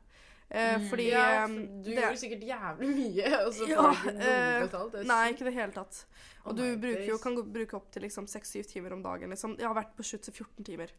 Uh, 0.46 0.76
Mm. 0.76 0.88
fordi 0.88 1.08
ja, 1.10 1.44
um, 1.44 1.56
du 1.82 1.90
det 1.90 1.96
gjorde 1.96 2.18
sikkert 2.20 2.42
jævlig 2.46 2.88
mye, 2.94 3.30
og 3.46 3.54
så 3.54 3.66
Ja, 3.66 3.82
får 3.82 4.04
du 4.04 4.10
ikke 4.12 4.28
eh, 4.30 4.52
noe 4.60 4.68
betalt. 4.68 4.94
Nei, 5.08 5.22
ikke 5.32 5.42
i 5.42 5.48
det 5.48 5.54
hele 5.56 5.74
tatt. 5.74 6.06
Oh 6.44 6.50
Og 6.50 6.60
du 6.60 6.64
bruker 6.78 7.08
jo, 7.08 7.18
kan 7.18 7.34
bruke 7.52 7.76
opp 7.76 7.90
til 7.90 8.06
liksom 8.06 8.28
6-7 8.30 8.62
timer 8.70 8.94
om 8.94 9.02
dagen. 9.02 9.32
Liksom. 9.34 9.56
Jeg 9.58 9.66
har 9.66 9.74
vært 9.74 9.96
på 9.98 10.06
slutt 10.06 10.22
til 10.22 10.36
14 10.36 10.64
timer 10.68 10.92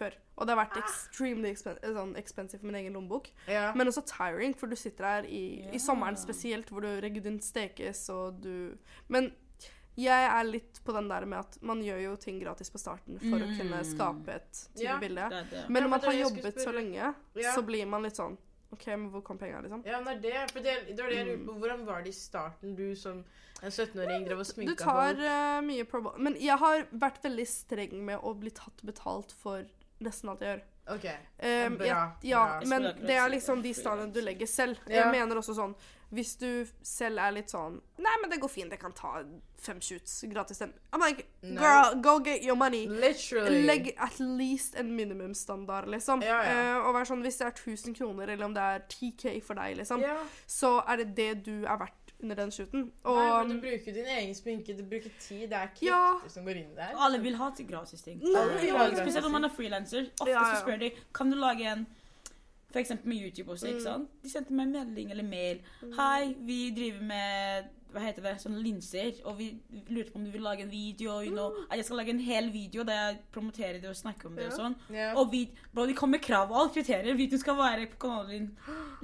før. 0.00 0.16
Og 0.40 0.46
det 0.48 0.54
har 0.56 0.60
vært 0.64 0.78
extremely 0.80 1.50
expen 1.52 1.76
eh, 1.82 1.92
sånn 1.96 2.16
expensive 2.20 2.60
for 2.62 2.70
min 2.70 2.78
egen 2.80 2.96
lommebok. 2.96 3.28
ja. 3.50 3.70
Men 3.76 3.90
også 3.92 4.02
tiring, 4.08 4.54
for 4.56 4.66
du 4.72 4.76
sitter 4.80 5.04
her 5.04 5.28
i, 5.28 5.42
yeah. 5.60 5.74
i 5.76 5.82
sommeren 5.82 6.16
spesielt, 6.20 6.72
hvor 6.72 6.80
du 6.86 6.90
regudin 7.04 7.38
stekes 7.44 8.06
og 8.14 8.40
du 8.42 8.76
Men 9.08 9.30
jeg 10.00 10.26
er 10.32 10.44
litt 10.46 10.78
på 10.86 10.94
den 10.96 11.08
der 11.10 11.26
med 11.28 11.42
at 11.42 11.56
man 11.66 11.82
gjør 11.84 11.98
jo 12.06 12.12
ting 12.16 12.38
gratis 12.40 12.70
på 12.72 12.78
starten 12.80 13.18
for 13.20 13.36
å 13.42 13.48
kunne 13.58 13.80
Mm. 13.82 13.88
skape 13.90 14.28
et 14.38 14.68
Ja. 14.80 14.98
bilde. 14.98 15.26
Men 15.68 15.82
når 15.84 15.88
man 15.90 16.00
har 16.00 16.12
jobbet 16.14 16.56
så 16.62 16.72
lenge, 16.72 17.14
Ja. 17.36 17.52
så 17.54 17.60
blir 17.66 17.86
man 17.86 18.02
litt 18.02 18.16
sånn 18.16 18.38
OK, 18.72 18.86
men 18.86 19.10
hvor 19.10 19.20
kom 19.26 19.36
penga, 19.36 19.60
liksom? 19.60 19.82
Ja, 19.84 20.00
men 20.00 20.20
det 20.22 20.30
det. 20.32 20.50
For 20.52 20.60
det, 20.62 20.96
det 20.96 21.02
var 21.02 21.10
det 21.10 21.16
jeg 21.18 21.26
lurte 21.26 21.46
på. 21.48 21.58
Hvordan 21.58 21.84
var 21.84 22.02
det 22.04 22.08
i 22.12 22.12
starten, 22.12 22.76
du 22.76 22.94
som 22.94 23.24
en 23.62 23.70
17-åring 23.70 24.24
drev 24.28 24.38
og 24.38 24.46
Du 24.46 24.52
sminka 24.52 24.76
tar 24.78 25.08
folk? 25.16 25.18
eh, 25.26 25.60
mye 25.66 25.84
promo... 25.90 26.12
Men 26.18 26.36
jeg 26.38 26.56
har 26.56 26.86
vært 26.92 27.18
veldig 27.24 27.46
streng 27.50 27.96
med 28.06 28.20
å 28.22 28.32
bli 28.38 28.50
tatt 28.54 28.80
betalt 28.86 29.32
for 29.32 29.66
nesten 30.00 30.28
alt 30.32 30.40
jeg 30.44 30.56
gjør. 30.56 30.66
OK. 30.90 31.04
Um, 31.06 31.76
bra, 31.78 31.86
jeg, 31.86 32.30
ja, 32.32 32.44
bra. 32.58 32.66
men 32.66 32.82
det 33.06 33.14
er 33.14 33.28
liksom 33.30 33.60
de 33.62 33.70
stadiene 33.76 34.12
du 34.12 34.20
legger 34.24 34.48
selv. 34.50 34.78
Ja. 34.88 35.04
Jeg 35.04 35.12
mener 35.12 35.38
også 35.38 35.54
sånn 35.54 35.74
Hvis 36.10 36.32
du 36.40 36.66
selv 36.82 37.20
er 37.22 37.30
litt 37.36 37.52
sånn 37.52 37.76
Nei, 38.02 38.14
men 38.20 38.32
det 38.32 38.40
går 38.42 38.50
fint, 38.50 38.72
jeg 38.74 38.80
kan 38.82 38.90
ta 38.96 39.20
fem 39.60 39.78
shoots 39.84 40.24
gratis. 40.32 40.58
Den. 40.58 40.72
I'm 40.92 41.00
like, 41.04 41.26
No. 41.44 41.60
girl, 41.60 41.94
go 42.02 42.18
get 42.18 42.42
your 42.42 42.56
money. 42.56 42.86
Literally. 42.88 43.60
Legg 43.68 43.92
at 44.00 44.18
least 44.18 44.74
en 44.74 44.96
minimumsstandard, 44.96 45.86
liksom. 45.92 46.22
Ja, 46.24 46.40
ja. 46.42 46.78
Uh, 46.80 46.88
og 46.88 46.94
vær 46.96 47.04
sånn, 47.06 47.22
Hvis 47.22 47.36
det 47.38 47.46
er 47.46 47.52
1000 47.54 47.94
kroner, 47.94 48.32
eller 48.32 48.46
om 48.48 48.54
det 48.56 48.62
er 48.62 48.80
10K 48.88 49.36
for 49.44 49.54
deg, 49.60 49.76
liksom, 49.76 50.00
Ja. 50.02 50.16
så 50.48 50.82
er 50.88 50.96
det 51.04 51.14
det 51.14 51.44
du 51.44 51.66
er 51.66 51.76
verdt 51.76 51.99
under 52.22 52.36
den 52.36 52.50
shooten. 52.50 52.90
Og 53.04 53.16
Nei, 53.16 53.28
for 53.30 53.48
du 53.52 53.60
bruker 53.60 53.92
din 53.96 54.06
egen 54.18 54.34
sminke, 54.34 54.76
du 54.78 54.82
bruker 54.84 55.10
tid. 55.20 55.48
Det 55.48 55.52
er 55.58 55.66
krefter 55.66 55.86
Ja. 55.86 56.28
som 56.28 56.44
går 56.44 56.50
inn 56.60 56.74
der. 56.76 56.92
Alle 56.98 57.20
vil 57.22 57.36
ha 57.36 57.50
til 57.56 57.66
gratis 57.68 58.02
ting. 58.02 58.20
Spesielt 58.20 59.22
når 59.24 59.30
man 59.32 59.44
er 59.44 59.48
frilanser. 59.56 60.06
Ofte 60.20 60.30
Ja, 60.30 60.44
så 60.44 60.54
ja. 60.56 60.60
spør 60.60 60.78
de 60.84 60.90
kan 61.14 61.30
du 61.30 61.36
lage 61.36 61.72
en 61.72 61.86
For 62.72 62.78
eksempel 62.78 63.08
med 63.08 63.16
YouTube 63.24 63.50
også. 63.50 63.66
Mm. 63.66 63.72
ikke 63.72 63.82
sant? 63.82 64.08
De 64.22 64.30
sendte 64.30 64.52
meg 64.52 64.68
melding 64.68 65.10
eller 65.10 65.24
mail. 65.24 65.58
Hei, 65.96 66.34
vi 66.38 66.70
driver 66.76 67.02
med 67.02 67.64
hva 67.92 68.02
heter 68.04 68.24
det, 68.24 68.34
sånne 68.42 68.60
linser, 68.62 69.20
og 69.28 69.38
vi 69.38 69.48
lurte 69.88 70.12
på 70.12 70.20
om 70.20 70.26
du 70.26 70.30
vil 70.34 70.44
lage 70.44 70.64
en 70.64 70.70
video. 70.72 71.18
You 71.24 71.32
know, 71.34 71.64
at 71.68 71.80
jeg 71.80 71.88
skal 71.88 72.00
lage 72.00 72.14
en 72.14 72.22
hel 72.24 72.50
video 72.54 72.84
der 72.86 73.00
jeg 73.00 73.18
promoterer 73.34 73.80
det 73.82 73.90
og 73.90 73.96
snakker 73.98 74.30
om 74.30 74.36
det. 74.38 74.48
og 74.50 74.56
sånn. 74.58 74.76
Yeah. 74.92 75.16
Og 75.18 75.30
vi, 75.32 75.44
bro, 75.74 75.86
de 75.88 75.96
kom 75.98 76.12
med 76.14 76.22
krav 76.24 76.52
og 76.52 76.60
alle 76.62 76.74
kriterier. 76.74 77.18
Vi, 77.18 77.28
du 77.30 77.38
skal 77.40 77.58
være 77.58 77.88
på 77.94 78.00
kanalen 78.06 78.30
din 78.30 78.50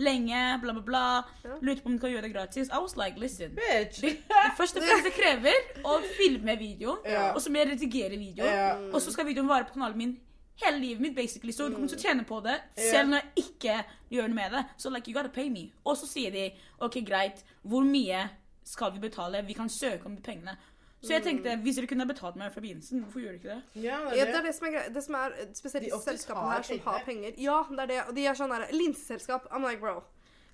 lenge, 0.03 0.43
bla, 0.63 0.77
bla, 0.77 0.85
bla. 0.91 1.07
Ja. 1.45 1.59
Lurte 1.63 1.85
på 1.85 1.93
om 1.93 1.97
du 1.99 2.05
kan 2.05 2.15
gjøre 2.15 2.29
det 2.29 2.35
gratis. 2.35 2.71
I 2.71 2.83
was 2.83 2.97
like, 2.99 3.21
listen. 3.21 3.57
Bitch. 3.57 4.03
Det, 4.05 4.17
det 4.31 4.55
første 4.59 4.83
det 4.83 5.15
krever 5.17 5.83
å 5.87 5.99
filme 6.17 6.55
videoen, 6.61 7.03
yeah. 7.07 7.33
og 7.35 7.43
så 7.43 7.51
må 7.53 7.63
jeg 7.63 7.75
redigere 7.75 8.19
videoen. 8.21 8.89
Og 8.93 9.03
så 9.03 9.15
skal 9.15 9.29
videoen 9.29 9.51
vare 9.51 9.69
på 9.69 9.77
kanalen 9.77 9.99
min 10.01 10.17
hele 10.65 10.79
livet 10.79 11.01
mitt, 11.01 11.17
basically. 11.17 11.53
Så 11.53 11.69
du 11.69 11.75
kommer 11.75 11.89
til 11.89 11.99
å 11.99 12.03
tjene 12.03 12.25
på 12.29 12.41
det 12.45 12.57
selv 12.79 13.13
når 13.13 13.23
jeg 13.23 13.45
ikke 13.45 13.77
gjør 14.17 14.31
noe 14.31 14.39
med 14.39 14.57
det. 14.57 14.65
Så 14.81 14.91
like, 14.93 15.11
you 15.11 15.17
gotta 15.17 15.33
pay 15.33 15.51
me. 15.53 15.69
Og 15.85 15.99
så 16.01 16.09
sier 16.09 16.33
de 16.35 16.49
OK, 16.81 17.01
greit, 17.07 17.45
hvor 17.63 17.85
mye 17.85 18.27
skal 18.67 18.93
vi 18.97 18.99
betale? 19.03 19.45
Vi 19.47 19.55
kan 19.55 19.69
søke 19.71 20.07
om 20.11 20.17
de 20.17 20.23
pengene. 20.27 20.57
Så 21.05 21.13
jeg 21.13 21.23
tenkte, 21.23 21.53
hvis 21.63 21.77
dere 21.77 21.87
kunne 21.87 22.03
ha 22.03 22.09
betalt 22.11 22.37
meg 22.41 22.51
fra 22.55 22.61
begynnelsen, 22.65 23.03
hvorfor 23.05 23.21
gjør 23.23 23.35
dere 23.37 23.39
ikke 23.39 23.49
det? 23.55 23.83
Ja, 23.85 23.99
Ja, 24.01 24.11
det 24.11 24.17
det 24.17 24.23
er 24.23 24.27
er 24.27 24.33
det. 24.41 24.45
det 24.49 24.55
som 24.57 24.67
er 24.67 24.73
greit. 24.77 24.95
Det 24.97 25.03
som 25.05 25.15
er 25.15 25.35
spesielt 25.55 25.85
De 25.87 26.01
selskapene 26.03 26.53
her 26.53 26.63
som 26.67 26.81
har 26.87 27.03
penger. 27.07 27.33
Ja, 27.39 27.59
det 27.71 27.81
er 27.85 27.87
det. 27.93 28.01
Og 28.09 28.17
de 28.17 28.25
er 28.27 28.35
sånn 28.41 28.51
derre 28.55 28.69
Linseselskap. 28.73 29.47
I'm 29.53 29.63
like, 29.69 29.79
bro. 29.81 30.03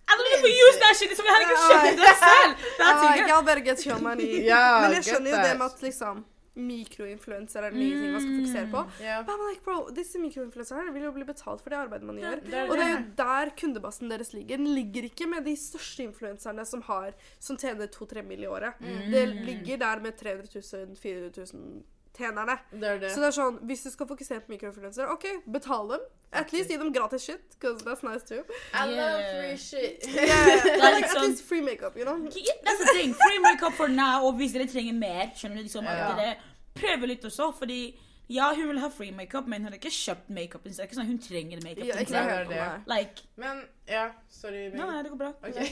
I 0.02 0.16
don't 0.18 0.32
even 0.36 0.50
use 0.66 0.78
that 0.82 0.96
shit! 0.98 1.08
Liksom, 1.12 1.24
jeg 1.24 1.34
hadde 1.34 1.46
ikke 1.46 1.62
skjønt 1.62 2.00
det 2.02 2.14
selv! 2.26 2.52
Det 2.78 2.86
er 2.90 2.96
tingen. 3.02 3.28
y'all 3.30 3.44
better 3.46 3.64
get 3.70 3.86
your 3.86 4.00
money. 4.02 4.44
Ja, 4.44 4.80
Men 4.82 4.96
jeg 4.98 5.04
skjønner 5.08 5.30
jo 5.30 5.36
det 5.46 5.58
med 5.58 5.66
at 5.70 5.82
liksom 5.88 6.24
mikroinfluenser 6.54 7.64
er 7.64 7.72
nye 7.72 7.94
ting 7.96 8.12
man 8.12 8.20
skal 8.20 8.34
fokusere 8.40 8.66
på. 8.72 8.82
Yeah. 9.00 9.22
Men 9.24 9.32
I'm 9.34 9.44
like, 9.48 9.62
bro, 9.64 9.76
disse 9.96 10.20
mikroinfluenserne 10.20 10.92
vil 10.92 11.06
jo 11.06 11.12
bli 11.16 11.24
betalt 11.28 11.62
for 11.64 11.72
det 11.72 11.78
arbeidet 11.78 12.06
man 12.06 12.20
gjør. 12.20 12.42
det 12.42 12.52
det. 12.52 12.64
Og 12.68 12.76
det 12.76 12.84
er 12.84 12.92
jo 12.92 13.04
der 13.22 13.54
kundebasen 13.60 14.12
deres 14.12 14.32
ligger. 14.36 14.60
Den 14.60 14.74
ligger 14.74 15.08
ikke 15.08 15.26
med 15.30 15.46
de 15.48 15.56
største 15.56 16.02
influenserne 16.04 16.66
som 16.68 16.82
har 16.82 17.12
Som 17.40 17.56
tjener 17.56 17.86
2-3 17.86 18.22
mill. 18.22 18.42
i 18.42 18.46
året. 18.46 18.74
Det 18.80 19.28
ligger 19.28 19.76
der 19.76 20.00
med 20.00 20.12
300 20.12 20.48
000, 20.86 20.96
400 20.96 21.46
000 21.54 21.82
tjenerne. 22.18 22.58
Det 22.72 22.88
er 22.88 22.98
det. 23.00 23.10
Så 23.14 23.20
det 23.22 23.28
er 23.30 23.36
sånn, 23.36 23.58
hvis 23.68 23.82
du 23.86 23.90
skal 23.90 24.06
fokusere 24.10 24.40
på 24.44 24.52
mikroinfluensere, 24.52 25.08
OK, 25.14 25.24
betal 25.52 25.88
dem. 25.94 26.00
At 26.32 26.52
least 26.52 26.70
gi 26.70 26.76
dem 26.80 26.92
gratis 26.94 27.22
shit, 27.28 27.40
because 27.58 27.82
that's 27.84 28.02
nice 28.02 28.22
too. 28.28 28.42
I 28.72 28.86
love 28.88 29.20
free 29.38 29.56
shit. 29.56 30.06
Yeah, 30.14 30.26
yeah. 30.26 30.78
Like, 30.80 31.02
liksom- 31.02 31.22
At 31.22 31.28
least 31.28 31.44
free 31.48 31.60
makeup, 31.60 31.96
you 31.96 32.04
know? 32.04 32.16
That's 32.18 32.78
the 32.84 32.92
thing. 32.96 33.14
Free 33.14 33.38
makeup 33.38 33.72
for 33.72 33.88
now, 33.88 34.24
og 34.26 34.34
hvis 34.40 34.52
dere 34.56 34.66
trenger 34.66 34.92
mer, 34.94 35.32
skjønner 35.36 35.56
du 35.56 35.62
liksom 35.68 35.86
at 35.86 36.16
dere 36.16 36.34
prøver 36.74 37.06
litt 37.06 37.24
også, 37.24 37.50
fordi 37.58 37.80
ja, 38.28 38.52
hun 38.54 38.68
vil 38.68 38.78
ha 38.80 38.88
free 38.88 39.12
makeup, 39.12 39.46
men 39.50 39.62
hun 39.64 39.72
har 39.72 39.78
ikke 39.78 39.90
kjøpt 39.92 40.30
makeup. 40.30 40.62
Det 40.64 40.78
er 40.78 40.86
ikke 40.86 40.98
sånn 41.00 41.10
hun 41.10 41.18
trenger 41.22 41.62
makeup. 41.64 41.84
Ja, 41.88 41.98
ikke 42.00 42.14
seg. 42.14 42.48
det. 42.52 42.68
Like, 42.88 43.26
Men 43.36 43.64
ja, 43.90 44.04
sorry. 44.30 44.68
nei, 44.72 44.86
nei, 44.86 45.02
det 45.02 45.10
går 45.10 45.20
bra. 45.20 45.32
Okay. 45.42 45.68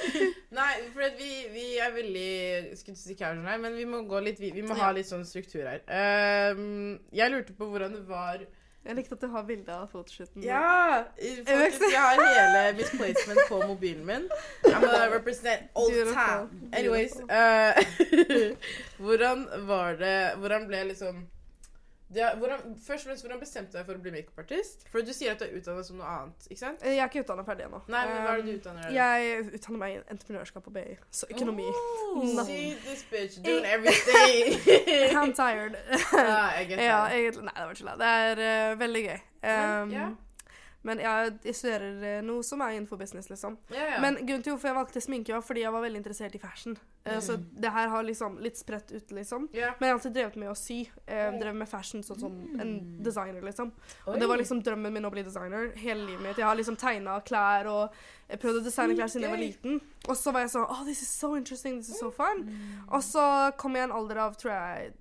Nei, 0.58 0.72
for 0.94 1.06
at 1.06 1.14
vi, 1.18 1.30
vi 1.54 1.64
er 1.82 1.94
veldig 1.94 2.76
skulle 2.78 2.94
ikke 2.94 3.00
si 3.00 3.16
casual 3.18 3.46
her, 3.48 3.62
men 3.62 3.74
vi 3.78 3.86
må 3.88 4.02
gå 4.10 4.20
litt 4.22 4.38
Vi, 4.42 4.50
vi 4.54 4.62
må 4.66 4.76
ha 4.78 4.90
litt 4.94 5.08
sånn 5.08 5.24
struktur 5.26 5.64
her. 5.66 5.80
Um, 6.54 6.98
jeg 7.14 7.32
lurte 7.32 7.56
på 7.56 7.66
hvordan 7.70 7.96
det 7.96 8.04
var 8.08 8.42
Jeg 8.84 8.96
likte 8.98 9.16
at 9.16 9.22
du 9.24 9.30
har 9.32 9.46
bilde 9.48 9.72
av 9.72 9.86
fotoshooten. 9.88 10.42
Ja! 10.44 11.06
Faktisk, 11.16 11.86
jeg 11.88 12.00
har 12.04 12.20
hele 12.20 12.64
misplacement 12.76 13.40
på 13.48 13.62
mobilen 13.64 14.04
min. 14.04 14.26
I'm 14.68 14.82
gonna 14.84 15.06
represent 15.14 15.70
old 15.74 15.94
Beautiful. 15.94 16.18
town. 16.18 16.68
Anyways. 16.76 17.16
Eh, 17.24 17.80
hvordan 19.02 19.46
var 19.70 19.96
det 20.02 20.18
Hvordan 20.42 20.68
ble 20.68 20.82
liksom 20.90 21.24
det, 22.14 22.28
hvordan, 22.40 22.62
først 22.86 23.04
og 23.04 23.10
fremst, 23.10 23.24
hvordan 23.26 23.40
bestemte 23.42 23.72
du 23.72 23.78
deg 23.78 23.86
for 23.88 23.98
å 23.98 24.02
bli 24.04 24.12
makeupartist? 24.14 24.86
For 24.92 25.04
du 25.04 25.12
sier 25.16 25.34
at 25.34 25.42
du 25.42 25.44
er 25.48 25.56
utdannet 25.58 25.86
som 25.88 25.98
noe 26.00 26.06
annet, 26.14 26.46
ikke 26.50 26.60
sant? 26.62 26.82
Eh, 26.82 26.94
Jeg 26.96 27.02
er 27.04 27.10
ikke 27.12 27.24
utdanna 27.26 27.44
ferdig 27.46 27.66
ennå. 27.68 27.80
Nei, 27.92 28.02
men 28.10 28.22
hva 28.24 28.32
er 28.34 28.42
det 28.42 28.46
du 28.46 28.52
Um, 28.54 28.58
utdanner 28.60 28.88
deg 28.88 28.96
Jeg 28.98 29.44
utdanner 29.58 29.80
meg 29.84 29.94
i 29.94 30.00
entreprenørskap 30.14 30.64
på 30.68 30.74
BI. 30.78 30.96
Så 31.10 31.26
økonomi. 31.34 31.68
Oh. 31.70 32.44
See 32.46 32.74
this 32.86 33.04
bitch 33.10 33.38
doing 33.44 33.64
everything. 33.74 34.58
I'm 35.16 35.32
tired. 35.34 35.76
ja, 36.12 36.50
jeg 36.58 36.68
get 36.68 36.84
ja, 36.84 37.00
egentlig. 37.10 37.44
Nei, 37.50 37.56
det 37.56 37.66
var 37.66 37.78
ikke 37.78 37.90
det. 37.90 37.98
Det 38.04 38.12
er 38.24 38.72
uh, 38.72 38.78
veldig 38.84 39.04
gøy. 39.08 39.18
Um, 39.44 39.92
ja. 39.92 40.08
Men 40.84 41.00
jeg, 41.00 41.32
jeg 41.48 41.54
studerer 41.56 42.02
eh, 42.10 42.22
noe 42.22 42.42
som 42.44 42.60
er 42.60 42.74
innenfor 42.76 42.98
business, 43.00 43.30
liksom. 43.32 43.56
Ja, 43.72 43.86
ja. 43.94 44.00
Men 44.04 44.18
grunnen 44.20 44.42
til 44.44 44.52
hvorfor 44.52 44.68
jeg 44.68 44.76
valgte 44.76 45.00
sminke, 45.00 45.32
var 45.32 45.40
fordi 45.46 45.62
jeg 45.64 45.72
var 45.72 45.80
veldig 45.84 46.00
interessert 46.02 46.34
i 46.36 46.40
fashion. 46.42 46.76
Mm. 47.04 47.20
Så 47.20 47.36
Mm. 47.38 47.46
det 47.60 47.70
her 47.72 47.88
har 47.88 48.02
liksom 48.04 48.38
litt 48.40 48.56
spredt 48.56 48.92
ut, 48.92 49.10
liksom. 49.16 49.48
Yeah. 49.52 49.74
Men 49.80 49.88
jeg 49.88 49.92
har 49.92 49.98
alltid 49.98 50.14
drevet 50.14 50.36
med 50.40 50.48
å 50.52 50.56
sy. 50.56 50.78
Eh, 51.06 51.30
drevet 51.40 51.56
med 51.56 51.68
fashion 51.68 52.02
sånn 52.04 52.20
som 52.20 52.36
en 52.60 52.74
designer, 53.02 53.40
liksom. 53.44 53.72
Og 54.06 54.14
Oi. 54.14 54.18
det 54.20 54.28
var 54.28 54.36
liksom 54.40 54.62
drømmen 54.64 54.92
min 54.92 55.04
å 55.04 55.10
bli 55.12 55.22
designer 55.22 55.72
hele 55.76 56.06
livet 56.06 56.22
mitt. 56.22 56.36
Jeg 56.36 56.46
har 56.46 56.56
liksom 56.56 56.76
tegna 56.80 57.18
klær 57.24 57.66
og 57.72 57.96
prøvd 58.40 58.60
å 58.60 58.64
designe 58.64 58.96
klær 58.96 59.08
siden 59.12 59.26
jeg 59.28 59.34
var 59.34 59.42
liten. 59.42 59.80
Og 60.08 60.16
så 60.16 60.32
var 60.32 60.40
jeg 60.46 60.50
sånn 60.54 60.66
Oh, 60.68 60.84
this 60.84 61.02
is 61.02 61.08
so 61.08 61.34
interesting, 61.36 61.80
this 61.80 61.90
is 61.90 61.98
so 62.00 62.10
fun. 62.10 62.44
Og 62.90 63.00
så 63.02 63.24
kom 63.56 63.74
jeg 63.76 63.84
i 63.88 63.90
en 63.90 63.96
alder 63.96 64.20
av, 64.24 64.36
tror 64.36 64.52
jeg 64.52 64.92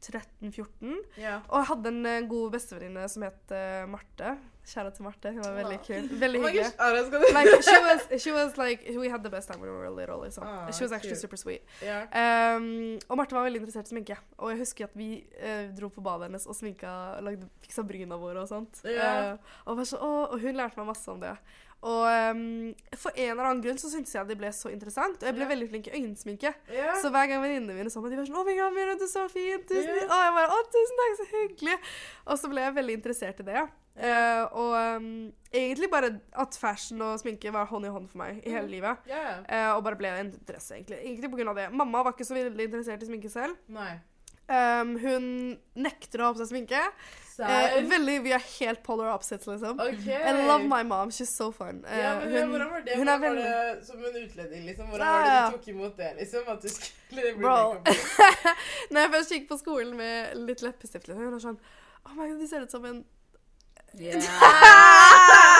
13-14. 0.00 0.94
Yeah. 1.18 1.42
Og 1.50 1.58
jeg 1.60 1.68
hadde 1.74 1.90
en 1.92 2.06
eh, 2.08 2.22
god 2.30 2.54
bestevenninne 2.54 3.08
som 3.12 3.24
het 3.26 3.52
eh, 3.52 3.84
Marte. 3.90 4.36
Kjære 4.66 4.90
til 4.94 5.04
Marte. 5.04 5.32
Hun 5.32 5.42
var 5.44 5.54
veldig 5.56 5.78
kul. 5.86 6.08
Veldig 6.20 6.40
Oh 6.40 6.48
hyggelig. 6.48 6.66
skal 7.06 7.20
du 7.20 7.26
Like, 7.34 7.62
she 7.62 7.78
was, 7.86 8.22
she 8.22 8.32
was 8.32 8.56
like, 8.58 8.84
we 8.98 9.08
had 9.08 9.24
the 9.24 9.30
best 9.30 9.48
time 9.48 9.60
when 9.60 9.70
we 9.70 9.78
were 9.78 9.90
little, 9.90 10.20
liksom. 10.24 10.44
Ah, 10.46 10.70
she 10.70 10.84
was 10.84 10.92
actually 10.92 11.16
cute. 11.16 11.20
super 11.20 11.36
sweet. 11.36 11.62
Yeah. 11.82 12.56
Um, 12.56 12.98
og 13.08 13.16
Marte 13.16 13.34
var 13.34 13.44
veldig 13.48 13.60
interessert 13.60 13.86
i 13.86 13.94
sminke. 13.94 14.16
Og 14.38 14.50
jeg 14.50 14.58
husker 14.58 14.84
at 14.84 14.94
vi 14.94 15.24
uh, 15.42 15.70
dro 15.76 15.88
på 15.88 16.04
badet 16.04 16.28
hennes 16.28 16.46
og 16.46 16.54
sminka, 16.56 16.92
lagde, 17.24 17.48
fiksa 17.64 17.82
bryna 17.82 18.20
våre 18.20 18.44
og 18.44 18.48
sånt. 18.48 18.84
Yeah. 18.84 19.32
Uh, 19.32 19.58
og, 19.72 19.86
så, 19.86 19.96
og, 19.96 20.36
og 20.36 20.40
hun 20.40 20.54
lærte 20.54 20.80
meg 20.80 20.92
masse 20.92 21.10
om 21.10 21.20
det. 21.20 21.34
Og 21.80 22.04
um, 22.04 22.74
for 22.92 23.16
en 23.16 23.30
eller 23.32 23.46
annen 23.46 23.62
grunn 23.64 23.78
så 23.80 23.88
syntes 23.88 24.12
jeg 24.12 24.28
det 24.28 24.36
ble 24.36 24.50
så 24.52 24.68
interessant, 24.68 25.16
og 25.16 25.24
jeg 25.24 25.32
ble 25.32 25.46
yeah. 25.46 25.52
veldig 25.54 25.68
flink 25.70 25.86
i 25.88 25.94
øyensminke. 25.96 26.52
Så 27.00 27.08
hver 27.08 27.30
gang 27.30 27.40
venninnene 27.40 27.76
mine 27.78 27.92
så 27.92 28.02
meg, 28.04 28.12
de 28.12 28.20
var 28.20 28.28
sånn 28.28 28.36
'Å, 28.36 28.44
my 28.44 28.56
God, 28.58 28.74
Mira, 28.76 28.96
du 29.00 29.06
er 29.06 29.12
så 29.12 29.24
fin!' 29.32 29.64
Tusen 29.64 29.88
Ja. 29.88 30.04
Og 30.04 30.20
jeg 30.20 30.34
bare 30.36 30.50
'Å, 30.52 30.58
tusen 30.74 31.00
takk, 31.00 31.14
så 31.16 31.28
hyggelig!' 31.32 31.78
Og 32.26 32.42
så 32.42 32.50
ble 32.52 32.66
jeg 32.66 32.76
veldig 32.76 32.96
interessert 33.00 33.40
i 33.40 33.48
det. 33.48 33.62
Eh, 34.00 34.42
og 34.56 34.72
um, 34.96 35.08
egentlig 35.52 35.90
bare 35.92 36.08
at 36.40 36.56
fashion 36.56 37.02
og 37.04 37.18
sminke 37.20 37.52
var 37.52 37.66
hånd 37.68 37.84
i 37.84 37.90
hånd 37.92 38.08
for 38.08 38.22
meg 38.22 38.38
i 38.46 38.50
hele 38.54 38.64
Mhm. 38.64 38.70
livet. 38.72 38.96
Yeah. 39.10 39.40
Uh, 39.44 39.76
og 39.76 39.84
bare 39.84 39.96
ble 40.00 40.08
en 40.08 40.30
interesse, 40.32 40.72
egentlig. 40.78 41.02
Egentlig 41.04 41.30
på 41.30 41.36
grunn 41.40 41.48
av 41.52 41.56
det. 41.60 41.66
Mamma 41.72 42.02
var 42.06 42.12
ikke 42.16 42.24
så 42.28 42.34
veldig 42.38 42.64
interessert 42.70 43.02
i 43.02 43.06
sminke 43.10 43.28
selv. 43.30 43.56
Nei. 43.68 43.98
Um, 44.50 44.96
hun 44.98 45.26
nekter 45.78 46.18
å 46.24 46.24
ha 46.30 46.32
på 46.34 46.40
seg 46.42 46.48
sminke. 46.50 46.80
Eh, 47.40 47.76
veldig, 47.88 48.16
Vi 48.24 48.32
er 48.36 48.42
helt 48.58 48.82
polar 48.84 49.14
opposites, 49.14 49.46
liksom. 49.46 49.78
Okay. 49.80 50.18
I 50.28 50.46
love 50.46 50.64
my 50.68 50.82
mom. 50.82 51.08
She's 51.08 51.30
so 51.32 51.50
fun. 51.52 51.84
Eh, 51.88 51.98
Ja, 52.02 52.18
men 52.18 52.28
hun, 52.34 52.50
hvordan 52.50 52.70
var 52.70 52.80
det? 52.84 52.96
Hvordan 52.98 53.20
var 53.22 53.34
det 53.38 53.86
som 53.86 53.96
en 54.04 54.16
utlending, 54.24 54.66
liksom? 54.66 54.90
Hvordan 54.90 55.06
var 55.06 55.24
det 55.24 55.52
du 55.52 55.56
tok 55.58 55.68
imot 55.68 55.96
det, 55.96 56.10
liksom? 56.18 56.48
At 56.52 56.60
du 56.60 56.68
skulle 56.68 57.22
bli 57.22 57.32
Bro. 57.40 57.78
Når 58.90 59.00
jeg 59.00 59.12
først 59.14 59.32
gikk 59.32 59.48
på 59.48 59.58
skolen 59.62 59.96
med 59.96 60.36
litt 60.36 60.60
leppestift, 60.66 61.08
liksom, 61.08 61.22
hun 61.24 61.32
var 61.38 61.44
sånn 61.46 61.58
Oh 62.08 62.14
my 62.16 62.28
god, 62.28 62.40
de 62.40 62.48
ser 62.48 62.62
ut 62.66 62.70
som 62.72 62.84
en 62.88 63.04
Yeah. 63.98 64.20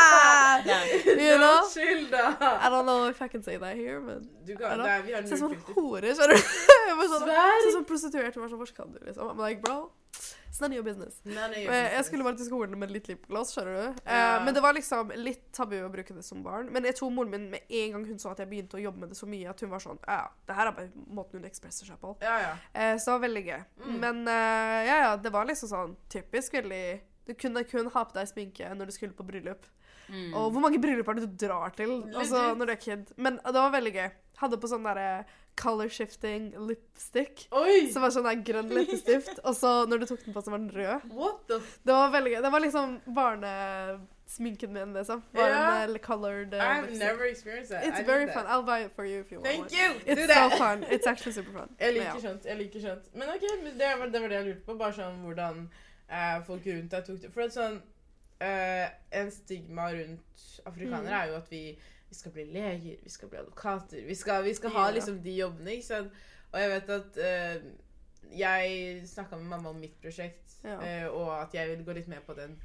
You 1.20 1.38
know? 1.38 1.62
Chill, 1.72 2.10
da! 2.10 2.58
I 2.60 2.68
don't 2.68 2.86
know 2.86 3.08
if 3.08 3.22
I 3.22 3.28
can 3.28 3.42
say 3.42 3.56
that 3.56 3.76
here, 3.76 4.00
men 4.00 4.28
Du 4.46 4.56
kan, 4.56 4.78
nei, 4.78 5.00
vi 5.02 5.12
har 5.12 5.22
Ser 5.22 5.36
som 5.36 5.52
en 5.52 5.62
hore, 5.76 6.12
skjønner 6.16 6.36
du? 6.36 6.52
Jeg 6.90 7.08
sånn? 7.12 7.32
Som 7.76 7.88
prostituert. 7.88 8.36
Hva 8.36 8.46
var 8.46 8.52
sånn, 8.52 8.76
kan 8.76 8.92
du, 8.94 9.00
liksom? 9.06 9.32
I'm 9.32 9.40
like, 9.40 9.62
bro, 9.64 9.90
it's 10.48 10.60
none 10.60 10.72
of 10.72 10.78
your 10.78 10.86
business. 10.86 11.20
Jeg 11.24 11.66
jeg 11.66 12.04
skulle 12.08 12.26
bare 12.26 12.38
til 12.40 12.48
skolen 12.48 12.76
med 12.80 12.92
litt 12.94 13.08
lipgloss, 13.10 13.54
skjønner 13.54 13.76
du. 13.76 14.00
Yeah. 14.04 14.40
Uh, 14.40 14.46
men 14.46 14.56
det 14.56 14.64
var 14.64 14.76
liksom 14.76 15.12
litt 15.20 15.44
tabu 15.56 15.76
å 15.84 15.90
bruke 15.92 16.16
det 16.16 16.24
som 16.26 16.42
barn. 16.46 16.72
Men 16.74 16.88
jeg 16.88 16.98
tror 17.00 17.12
moren 17.14 17.32
min 17.34 17.48
med 17.54 17.76
en 17.82 17.96
gang 17.96 18.08
hun 18.08 18.22
så 18.22 18.34
at 18.34 18.42
jeg 18.42 18.50
begynte 18.50 18.80
å 18.80 18.82
jobbe 18.82 19.04
med 19.04 19.14
det 19.14 19.20
så 19.20 19.28
mye, 19.30 19.50
at 19.52 19.64
hun 19.64 19.72
var 19.72 19.84
sånn 19.84 20.00
Ja, 20.06 20.24
ja, 20.24 20.32
det 20.50 20.58
her 20.58 20.72
er 20.72 20.78
bare 20.80 21.06
måten 21.20 21.40
hun 21.40 21.50
ekspresser 21.50 21.88
seg 21.88 22.00
på. 22.02 22.16
Ja, 22.24 22.38
ja. 22.48 22.56
Uh, 22.74 22.96
så 22.96 23.12
det 23.12 23.16
var 23.16 23.24
veldig 23.28 23.44
gøy. 23.50 23.62
Mm. 23.84 23.94
Men 24.06 24.24
uh, 24.28 24.80
ja, 24.88 24.98
ja, 25.06 25.14
det 25.20 25.34
var 25.34 25.48
liksom 25.48 25.72
sånn 25.72 25.96
typisk 26.12 26.58
veldig 26.58 26.84
Du 27.30 27.36
kunne 27.38 27.62
kun 27.68 27.90
ha 27.94 28.06
på 28.06 28.16
deg 28.16 28.26
sminke 28.30 28.72
når 28.74 28.90
du 28.90 28.96
skulle 28.96 29.14
på 29.14 29.26
bryllup. 29.26 29.68
Mm. 30.10 30.32
Og 30.34 30.50
hvor 30.50 30.64
mange 30.64 30.80
bryllup 30.82 31.08
er 31.08 31.20
det 31.20 31.28
du 31.28 31.36
drar 31.46 31.70
til 31.76 32.00
altså, 32.10 32.50
når 32.58 32.72
du 32.72 32.72
er 32.74 32.80
kid? 32.82 33.12
Men 33.16 33.38
det 33.38 33.60
var 33.60 33.70
veldig 33.76 33.92
gøy. 33.94 34.08
Hadde 34.40 34.58
på 34.58 34.70
sånn 34.70 34.86
derre 34.88 35.10
color 35.60 35.88
shifting 35.92 36.50
lipstick. 36.68 37.46
Oi! 37.52 37.90
Som 37.92 38.02
var 38.04 38.14
sånn 38.14 38.26
der 38.26 38.40
grønn 38.46 38.70
leppestift. 38.72 39.42
Og 39.44 39.54
så 39.56 39.72
når 39.90 40.02
du 40.02 40.06
tok 40.10 40.24
den 40.24 40.34
på, 40.34 40.42
så 40.42 40.54
var 40.54 40.62
den 40.62 40.72
rød. 40.74 41.10
What 41.12 41.44
the. 41.50 41.60
Det 41.84 41.96
var 41.98 42.14
veldig 42.14 42.32
gøy. 42.32 42.40
Det 42.46 42.52
var 42.54 42.64
liksom 42.64 42.94
barnesminken 43.18 44.72
min, 44.72 44.94
liksom. 44.96 45.22
Var 45.36 45.52
yeah. 45.52 45.82
en 45.84 45.94
eh, 45.94 46.02
colored 46.06 46.56
uh, 46.56 46.64
I've 46.64 46.88
lipstick. 46.88 47.04
never 47.04 47.28
experienced 47.28 47.76
that. 47.76 47.84
It's 47.84 48.00
I 48.00 48.06
very 48.08 48.26
that. 48.32 48.46
I'll 48.46 48.66
buy 48.66 48.80
it 48.86 48.96
for 48.96 49.04
you 49.04 49.20
if 49.20 49.30
you 49.30 49.40
want 49.40 49.52
Thank 49.52 49.68
one. 49.68 49.76
you! 49.76 50.16
Do 50.16 50.22
so 50.22 50.26
that! 50.32 50.52
so 50.52 50.58
fun. 50.58 50.84
It's 50.90 51.06
actually 51.06 51.36
super 51.36 51.52
fun. 51.52 51.76
Jeg 51.78 51.98
liker 51.98 52.14
ja. 52.14 52.24
skjønt. 52.24 52.48
jeg 52.48 52.58
liker 52.64 52.86
skjønt. 52.86 53.14
Men 53.14 53.36
ok, 53.36 53.46
det 53.76 53.94
var, 54.00 54.06
det 54.06 54.24
var 54.24 54.28
det 54.34 54.40
jeg 54.40 54.50
lurte 54.50 54.66
på. 54.66 54.80
Bare 54.80 54.96
sånn 54.96 55.22
hvordan 55.26 55.68
eh, 56.10 56.42
folk 56.46 56.66
rundt 56.66 56.90
deg 56.90 57.04
tok 57.06 57.20
det. 57.22 57.32
For 57.32 57.42
at 57.46 57.52
sånn 57.54 57.80
eh, 58.40 58.88
En 59.12 59.30
stigma 59.30 59.90
rundt 59.92 60.60
afrikanere 60.66 61.10
Mm. 61.10 61.20
er 61.22 61.26
jo 61.28 61.34
at 61.36 61.50
vi, 61.50 61.78
vi 62.08 62.14
skal 62.14 62.32
bli 62.32 62.44
leger, 62.52 62.96
vi 63.02 63.10
skal 63.10 63.28
bli 63.28 63.38
advokater, 63.38 64.04
vi 64.06 64.14
skal, 64.14 64.42
vi 64.44 64.54
skal 64.54 64.70
ha 64.70 64.86
Ja. 64.88 64.94
liksom 64.94 65.22
de 65.22 65.36
jobbene, 65.36 65.70
ikke 65.76 65.86
sant. 65.86 66.12
Og 66.52 66.60
jeg 66.60 66.70
vet 66.70 66.90
at 66.90 67.18
eh, 67.18 67.62
Jeg 68.38 69.02
snakka 69.08 69.36
med 69.36 69.46
mamma 69.48 69.68
om 69.70 69.76
mitt 69.80 70.00
prosjekt, 70.02 70.58
Ja. 70.64 70.80
eh, 70.80 71.06
og 71.08 71.30
at 71.42 71.54
jeg 71.54 71.68
ville 71.68 71.84
gå 71.84 71.92
litt 71.94 72.08
mer 72.08 72.20
på 72.26 72.34
den 72.36 72.56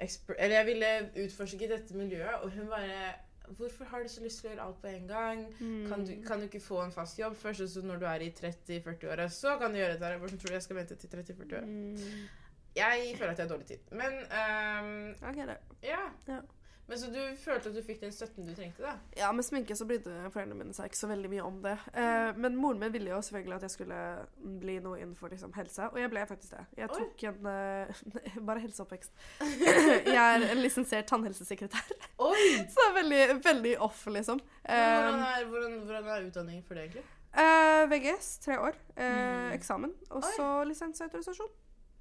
eksper- 0.00 0.36
Eller 0.38 0.56
jeg 0.56 0.66
ville 0.66 1.10
utforske 1.26 1.68
dette 1.68 1.94
miljøet, 1.94 2.42
og 2.42 2.50
hun 2.50 2.66
bare 2.68 3.14
Hvorfor 3.58 3.84
har 3.84 4.02
du 4.02 4.08
så 4.08 4.22
lyst 4.22 4.40
til 4.40 4.48
å 4.50 4.52
gjøre 4.54 4.62
alt 4.66 4.80
på 4.82 4.88
en 4.88 5.06
gang? 5.08 5.46
Mm. 5.60 5.88
Kan 5.88 6.04
du, 6.06 6.12
kan 6.26 6.38
du 6.40 6.44
ikke 6.46 6.60
få 6.64 6.78
en 6.84 6.92
fast 6.92 7.18
jobb 7.18 7.34
først, 7.36 7.60
og 7.60 7.68
så 7.68 7.82
når 7.82 7.98
du 8.00 8.06
er 8.06 8.22
i 8.24 8.30
30-40-åra, 8.30 9.28
så 9.28 9.58
kan 9.58 9.70
du 9.70 9.76
gjøre 9.78 9.92
dette? 9.92 10.04
her? 10.06 10.18
Hvordan 10.18 10.38
tror 10.38 10.48
du 10.48 10.52
jeg 10.54 10.62
skal 10.62 10.76
vente 10.76 10.94
til 10.96 11.08
30-40 11.08 11.56
år? 11.58 11.60
Mm. 11.66 11.98
Jeg 12.76 13.14
føler 13.18 13.30
at 13.32 13.38
jeg 13.38 13.46
har 13.46 13.52
dårlig 13.56 13.66
tid. 13.66 13.78
Men 13.92 14.12
um, 14.26 15.14
okay, 15.30 15.46
det. 15.46 15.58
ja. 15.86 16.04
Ja. 16.26 16.40
Men 16.86 16.98
Så 17.00 17.06
du 17.08 17.16
følte 17.40 17.70
at 17.70 17.74
du 17.74 17.80
fikk 17.80 18.02
den 18.02 18.10
støtten 18.12 18.44
du 18.44 18.50
trengte, 18.52 18.82
da? 18.84 18.90
Ja, 19.16 19.30
med 19.32 19.44
sminke 19.46 19.72
så 19.72 19.86
brydde 19.88 20.10
foreldrene 20.34 20.58
mine 20.58 20.74
seg 20.76 20.90
ikke 20.90 20.98
så 20.98 21.08
veldig 21.08 21.30
mye 21.32 21.44
om 21.46 21.62
det. 21.64 21.72
Eh, 21.96 22.36
men 22.36 22.58
moren 22.60 22.82
min 22.82 22.92
ville 22.92 23.08
jo 23.08 23.22
selvfølgelig 23.24 23.54
at 23.56 23.64
jeg 23.64 23.72
skulle 23.72 24.00
bli 24.60 24.74
noe 24.84 24.98
innenfor 25.00 25.32
liksom, 25.32 25.54
helse, 25.56 25.86
og 25.88 25.96
jeg 26.02 26.10
ble 26.12 26.26
faktisk 26.28 26.52
det. 26.58 26.66
Jeg 26.82 26.90
Oi. 26.92 26.98
tok 26.98 27.24
en 27.30 27.48
uh, 27.48 28.42
Bare 28.50 28.60
helseoppvekst. 28.66 29.16
jeg 30.12 30.20
er 30.20 30.44
en 30.50 30.60
lisensiert 30.60 31.08
tannhelsesekretær, 31.08 31.88
Oi! 32.20 32.44
så 32.74 32.76
det 32.76 32.88
er 32.90 32.96
veldig, 33.00 33.22
veldig 33.48 33.74
off, 33.88 34.04
liksom. 34.12 34.44
Men 34.68 34.84
hvordan, 34.92 35.20
Eh, 35.24 35.38
er, 35.40 35.48
hvordan, 35.54 35.78
hvordan 35.88 36.12
er 36.18 36.28
utdanningen 36.28 36.66
for 36.68 36.74
det, 36.76 36.84
egentlig? 36.90 37.06
eh, 37.32 37.86
VGS, 37.94 38.34
tre 38.44 38.60
år. 38.60 38.76
Eh, 38.98 39.14
Mm. 39.24 39.52
Eksamen. 39.56 39.96
Og 40.10 40.24
så 40.36 40.50
lisensautorisasjon. 40.68 41.48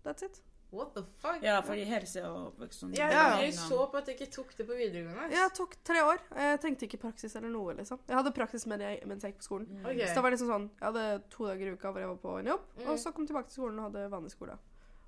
That's 0.03 0.25
it. 0.27 0.43
What 0.73 0.93
the 0.95 1.03
fuck? 1.21 1.41
Ja, 1.45 1.59
fordi 1.61 1.83
helse 1.85 2.23
og 2.25 2.47
oppvekst 2.57 2.81
sånn. 2.83 2.93
Jeg, 2.97 3.11
Ja. 3.11 3.37
jeg 3.39 3.53
så 3.53 3.77
på 3.91 3.97
at 4.01 4.07
jeg 4.07 4.17
ikke 4.19 4.31
tok 4.33 4.55
det 4.57 4.65
på 4.67 4.73
videregående. 4.77 5.29
Jeg 5.31 5.53
tok 5.53 5.75
tre 5.83 6.01
år. 6.01 6.17
Jeg 6.35 6.59
trengte 6.61 6.87
ikke 6.87 6.99
praksis 7.05 7.35
eller 7.35 7.49
noe, 7.53 7.73
liksom. 7.77 7.99
Jeg 8.07 8.15
hadde 8.17 8.33
praksis 8.33 8.65
med 8.65 8.79
jeg, 8.81 9.03
mens 9.05 9.21
jeg 9.23 9.33
gikk 9.33 9.41
på 9.43 9.47
skolen. 9.49 9.67
Mm. 9.69 9.85
Okay. 9.85 10.07
Så 10.07 10.15
det 10.15 10.23
var 10.23 10.31
liksom 10.31 10.47
sånn, 10.49 10.69
Jeg 10.81 10.87
hadde 10.91 11.23
to 11.29 11.45
dager 11.45 11.67
i 11.67 11.73
uka 11.77 11.91
hvor 11.93 11.99
jeg 11.99 12.07
var 12.09 12.17
på 12.17 12.39
en 12.39 12.45
jobb, 12.45 12.61
Mm. 12.79 12.87
og 12.89 12.97
så 12.97 13.13
kom 13.13 13.25
jeg 13.25 13.29
tilbake 13.35 13.47
til 13.49 13.61
skolen 13.61 13.79
og 13.79 13.91
hadde 13.93 14.09
vanlig 14.09 14.31
skole. 14.31 14.57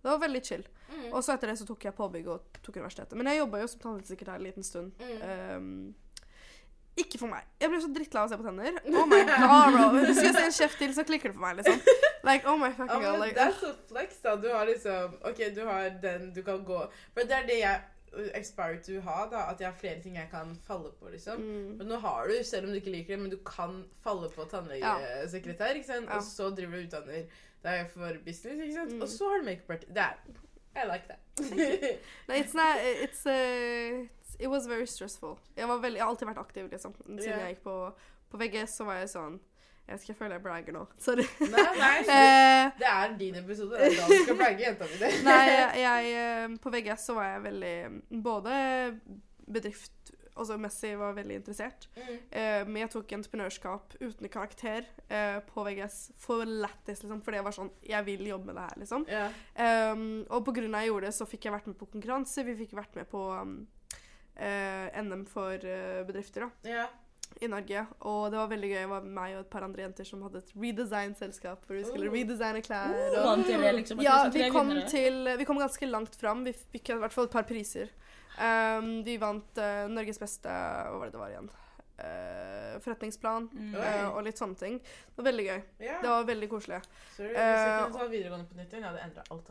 Det 0.06 0.12
var 0.12 0.20
veldig 0.28 0.44
chill. 0.46 0.64
Mm. 0.94 1.14
Og 1.14 1.24
så 1.24 1.34
etter 1.34 1.48
det 1.48 1.58
så 1.58 1.66
tok 1.66 1.80
jeg 1.84 1.96
påbygg 1.96 2.28
og 2.28 2.42
tok 2.62 2.76
universitetet. 2.78 3.14
Men 3.18 3.26
jeg 3.26 3.40
jobba 3.42 3.60
jo 3.62 3.68
som 3.68 3.80
tannhelsesekretær 3.82 4.36
en 4.36 4.44
liten 4.44 4.64
stund. 4.64 4.92
Mm. 5.00 5.96
Ikke 6.96 7.20
for 7.20 7.28
meg. 7.28 7.44
Jeg 7.60 7.72
blir 7.72 7.82
så 7.84 7.90
drittlei 7.92 8.22
av 8.22 8.30
å 8.30 8.32
se 8.32 8.38
på 8.40 8.46
tenner. 8.46 8.78
Oh 8.88 9.08
my 9.12 9.18
god, 9.28 9.74
bro. 9.76 9.88
Hvis 10.06 10.22
jeg 10.24 10.36
ser 10.36 10.46
en 10.46 10.54
kjeft 10.56 10.78
til, 10.80 10.94
så 10.96 11.04
klikker 11.08 11.34
det 11.34 11.36
for 11.36 11.44
meg, 11.44 11.58
liksom. 11.60 11.82
Like, 12.28 12.48
oh 12.48 12.56
my 12.58 12.70
fucking 12.78 13.04
god. 13.04 13.18
Like, 13.20 13.36
det 13.36 13.44
er 13.50 13.58
så 13.60 13.74
flex, 13.90 14.22
da. 14.24 14.38
Du 14.40 14.48
har 14.54 14.70
liksom 14.70 15.18
OK, 15.28 15.42
du 15.58 15.60
har 15.68 15.90
den 16.02 16.32
du 16.36 16.40
kan 16.46 16.64
gå 16.66 16.80
For 17.14 17.28
det 17.28 17.36
er 17.36 17.50
det 17.50 17.60
jeg 17.60 17.84
aspire 18.40 18.80
to 18.86 19.02
ha, 19.04 19.18
da. 19.32 19.44
At 19.52 19.60
jeg 19.60 19.68
har 19.68 19.76
flere 19.80 20.00
ting 20.06 20.16
jeg 20.16 20.32
kan 20.32 20.56
falle 20.68 20.94
på, 21.00 21.12
liksom. 21.12 21.44
mm. 21.44 21.76
Men 21.82 21.92
nå 21.92 22.00
har 22.06 22.32
du, 22.32 22.38
selv 22.48 22.70
om 22.70 22.72
du 22.72 22.80
ikke 22.80 22.96
liker 22.96 23.16
det, 23.16 23.22
men 23.26 23.34
du 23.34 23.38
kan 23.44 23.84
falle 24.06 24.32
på 24.32 24.48
tannlegesekretær, 24.52 25.76
ikke 25.76 25.92
sant? 25.92 26.08
Ja. 26.10 26.22
Og 26.22 26.24
så 26.24 26.50
driver 26.56 26.80
du 26.80 26.82
og 26.86 26.88
utdanner 26.88 27.44
deg 27.66 27.92
for 27.92 28.24
business, 28.26 28.64
ikke 28.64 28.80
sant? 28.80 28.96
Mm. 28.96 29.04
Og 29.04 29.12
så 29.12 29.30
har 29.30 29.44
du 29.44 29.50
makeup-party. 29.52 29.92
Det 29.92 30.08
er 30.08 30.44
I 30.76 30.88
like 30.88 31.08
that. 31.08 31.20
Nei, 32.28 32.40
it's 32.40 32.54
not 32.54 32.80
It's, 32.84 33.26
uh, 33.26 34.08
It 34.40 34.48
was 34.52 34.68
very 34.68 34.86
stressful. 34.86 35.38
Jeg, 35.56 35.68
var 35.68 35.82
veldig, 35.84 36.00
jeg 36.00 36.06
har 36.06 36.14
alltid 36.14 36.30
vært 36.32 36.42
aktiv, 36.42 36.70
liksom. 36.72 36.96
Siden 37.02 37.20
yeah. 37.24 37.44
jeg 37.46 37.56
gikk 37.56 37.66
på, 37.68 37.76
på 38.32 38.42
VGS, 38.42 38.80
så 38.80 38.88
var 38.88 39.02
jeg 39.02 39.12
sånn 39.14 39.38
Jeg 39.86 39.94
vet 39.94 40.02
ikke, 40.02 40.12
jeg 40.12 40.20
føler 40.22 40.36
jeg 40.38 40.46
bragger 40.46 40.76
nå. 40.76 40.84
Sorry. 41.08 41.28
nei, 41.54 41.68
nei. 41.80 41.94
Eh, 42.02 42.74
Det 42.82 42.90
er 42.92 43.16
din 43.20 43.40
episode. 43.42 43.80
Det 43.80 43.92
er 43.92 43.98
da 44.02 44.10
du 44.10 44.18
skal 44.24 44.42
bragge 44.42 44.68
jenta 44.68 44.90
mi. 44.92 45.14
Nei, 45.30 45.40
jeg, 45.52 45.86
jeg 45.86 46.14
eh, 46.26 46.60
På 46.64 46.74
VGS 46.74 47.08
så 47.10 47.18
var 47.20 47.32
jeg 47.34 47.46
veldig 47.50 47.76
Både 48.26 48.60
bedrift 49.46 50.16
Altså 50.36 50.58
Messi 50.60 50.90
var 51.00 51.14
veldig 51.16 51.38
interessert. 51.40 51.88
Mm. 51.96 52.16
Eh, 52.30 52.62
men 52.68 52.82
jeg 52.82 52.92
tok 52.92 53.14
entreprenørskap 53.16 53.94
uten 54.02 54.28
karakter 54.32 54.84
eh, 55.08 55.38
på 55.48 55.64
VGS 55.64 56.00
for 56.20 56.44
lættis, 56.44 57.06
liksom. 57.06 57.22
For 57.24 57.36
det 57.36 57.44
var 57.46 57.56
sånn 57.56 57.72
Jeg 57.86 58.04
vil 58.08 58.26
jobbe 58.28 58.52
med 58.52 58.60
det 58.60 58.66
her, 58.66 58.82
liksom. 58.84 59.06
Yeah. 59.08 59.38
Um, 59.56 60.26
og 60.28 60.44
på 60.50 60.58
grunn 60.58 60.76
av 60.76 60.84
jeg 60.84 60.92
gjorde 60.92 61.08
det, 61.08 61.16
så 61.16 61.30
fikk 61.30 61.48
jeg 61.48 61.56
vært 61.56 61.70
med 61.72 61.78
på 61.80 61.88
konkurranse. 61.94 62.44
Vi 62.50 62.58
fikk 62.60 62.76
vært 62.76 63.00
med 63.00 63.08
på 63.12 63.24
um, 63.32 63.62
eh, 64.38 65.02
NM 65.02 65.26
for 65.30 65.54
eh, 65.56 66.04
bedrifter 66.08 66.46
da, 66.46 66.50
ja. 66.70 66.86
i 67.42 67.50
Norge. 67.52 67.86
Og 68.06 68.32
det 68.32 68.40
var 68.40 68.50
veldig 68.52 68.70
gøy. 68.72 68.80
Det 68.82 68.90
var 68.92 69.10
meg 69.20 69.36
og 69.36 69.44
et 69.46 69.52
par 69.52 69.66
andre 69.68 69.86
jenter 69.86 70.08
som 70.08 70.24
hadde 70.28 70.44
et 70.44 70.54
redesign-selskap 70.56 71.66
hvor 71.66 71.76
vi 71.80 71.84
skulle 71.88 72.10
Oh. 72.10 72.16
redesigne 72.16 72.62
klær. 72.66 72.94
Oh. 72.94 73.20
Og, 73.20 73.26
Vant 73.32 73.48
dere 73.48 73.74
liksom 73.80 74.00
at 74.00 74.08
ja, 74.08 74.18
dere 74.30 74.50
vi 74.50 74.56
kom, 74.56 74.72
vinnere? 74.74 74.90
til, 74.90 75.38
vi 75.38 75.46
kom 75.46 75.60
ganske 75.60 75.90
langt 75.90 76.16
fram. 76.16 76.44
Vi 76.46 76.54
fikk 76.54 76.90
i 76.96 77.00
hvert 77.04 77.14
fall 77.14 77.30
et 77.30 77.38
par 77.38 77.48
priser. 77.50 77.92
Um, 78.36 78.98
vi 79.08 79.16
vant 79.16 79.58
eh, 79.64 79.86
Norges 79.88 80.18
beste 80.20 80.52
Hva 80.52 80.98
var 81.00 81.08
det 81.08 81.14
det 81.14 81.20
var 81.22 81.30
igjen? 81.32 81.46
Eh, 81.98 82.80
forretningsplan 82.84 83.50
Mm. 83.56 83.76
Eh, 83.76 84.08
og 84.10 84.24
litt 84.24 84.38
sånne 84.38 84.58
ting. 84.60 84.80
Det 84.80 85.16
var 85.16 85.28
veldig 85.30 85.46
gøy. 85.46 85.62
Yeah. 85.80 86.02
Det 86.02 86.10
var 86.10 86.26
veldig 86.28 86.50
koselig. 86.52 86.82
Sorry, 87.16 87.30
hvis 87.30 87.38
jeg 87.38 87.70
Eh, 87.70 87.84
kunne 87.86 88.00
ta 88.00 88.08
videregående 88.12 88.48
på 88.50 88.58
nytt 88.58 88.74
igjen, 88.74 88.84
jeg 88.84 88.92
hadde 88.92 89.04
endra 89.06 89.24
alt. 89.32 89.48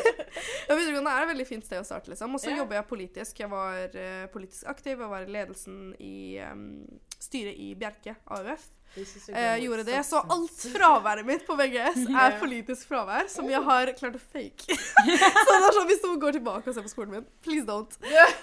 Ja, 0.68 0.76
videregående 0.76 1.10
er 1.10 1.22
et 1.22 1.30
veldig 1.32 1.46
fint 1.46 1.66
sted 1.66 1.80
å 1.80 1.86
starte, 1.86 2.10
liksom. 2.12 2.34
Og 2.34 2.40
så 2.40 2.52
yeah. 2.52 2.58
jobber 2.60 2.78
jeg 2.78 2.86
politisk. 2.86 3.40
Jeg 3.40 3.50
var 3.50 3.98
uh, 3.98 4.26
politisk 4.30 4.66
aktiv. 4.70 4.94
Jeg 4.98 5.10
var 5.10 5.26
i 5.26 5.32
ledelsen 5.32 5.94
i 5.98 6.38
um, 6.46 6.86
styret 7.18 7.58
i 7.58 7.74
Bjerke 7.78 8.16
AUF. 8.26 8.68
Eh, 8.96 9.56
gjorde 9.64 9.84
det. 9.84 9.98
Så 10.08 10.20
alt 10.20 10.62
fraværet 10.72 11.26
mitt 11.26 11.46
på 11.46 11.56
VGS 11.58 12.06
er 12.22 12.38
politisk 12.40 12.88
fravær, 12.90 13.28
som 13.32 13.48
jeg 13.50 13.62
har 13.68 13.92
klart 13.98 14.16
å 14.18 14.22
fake. 14.22 14.76
så 15.48 15.58
sånn, 15.76 15.82
Hvis 15.90 16.04
noen 16.04 16.22
går 16.22 16.38
tilbake 16.38 16.70
og 16.70 16.76
ser 16.76 16.86
på 16.86 16.92
skolen 16.92 17.18
min, 17.18 17.26
please 17.44 17.66
don't. 17.68 17.98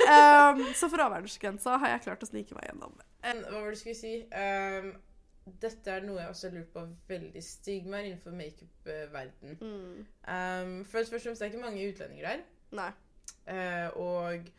Um, 0.08 0.62
så 0.78 0.92
fraværsgrensa 0.94 1.80
har 1.82 1.96
jeg 1.96 2.06
klart 2.08 2.26
å 2.26 2.30
snike 2.30 2.58
meg 2.58 2.70
gjennom. 2.70 2.96
En, 3.24 3.42
Hva 3.48 3.60
var 3.60 3.72
det 3.72 3.80
du 3.80 3.82
skulle 3.82 4.00
si? 4.00 4.16
Um, 4.30 4.94
dette 5.64 5.92
er 5.92 6.06
noe 6.06 6.22
jeg 6.22 6.32
også 6.32 6.50
har 6.50 6.58
lurt 6.60 6.72
på 6.72 6.86
veldig 7.10 7.44
stigmaer 7.44 8.08
innenfor 8.08 8.36
makeup-verden. 8.38 9.58
Mm. 9.60 10.04
Um, 10.28 10.76
først, 10.88 11.12
først 11.12 11.26
og 11.26 11.32
fremst 11.32 11.44
det 11.44 11.50
er 11.50 11.54
ikke 11.54 11.66
mange 11.66 11.88
utlendinger 11.90 12.30
der. 12.30 12.46
Nei. 12.80 12.92
Uh, 13.44 13.90
og 14.00 14.52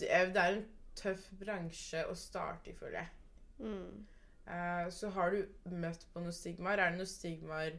det 0.00 0.08
er, 0.10 0.32
det 0.34 0.42
er 0.42 0.56
en 0.56 0.64
tøff 0.98 1.28
bransje 1.40 2.02
å 2.10 2.16
starte 2.18 2.72
i, 2.72 2.76
føler 2.76 3.02
jeg. 3.02 3.12
Mm. 3.60 4.06
Eh, 4.46 4.88
så 4.94 5.10
har 5.14 5.34
du 5.34 5.70
møtt 5.70 6.06
på 6.12 6.22
noen 6.22 6.34
stigmaer. 6.34 6.80
Er 6.80 6.94
det 6.94 7.02
noen 7.02 7.10
stigmaer 7.10 7.78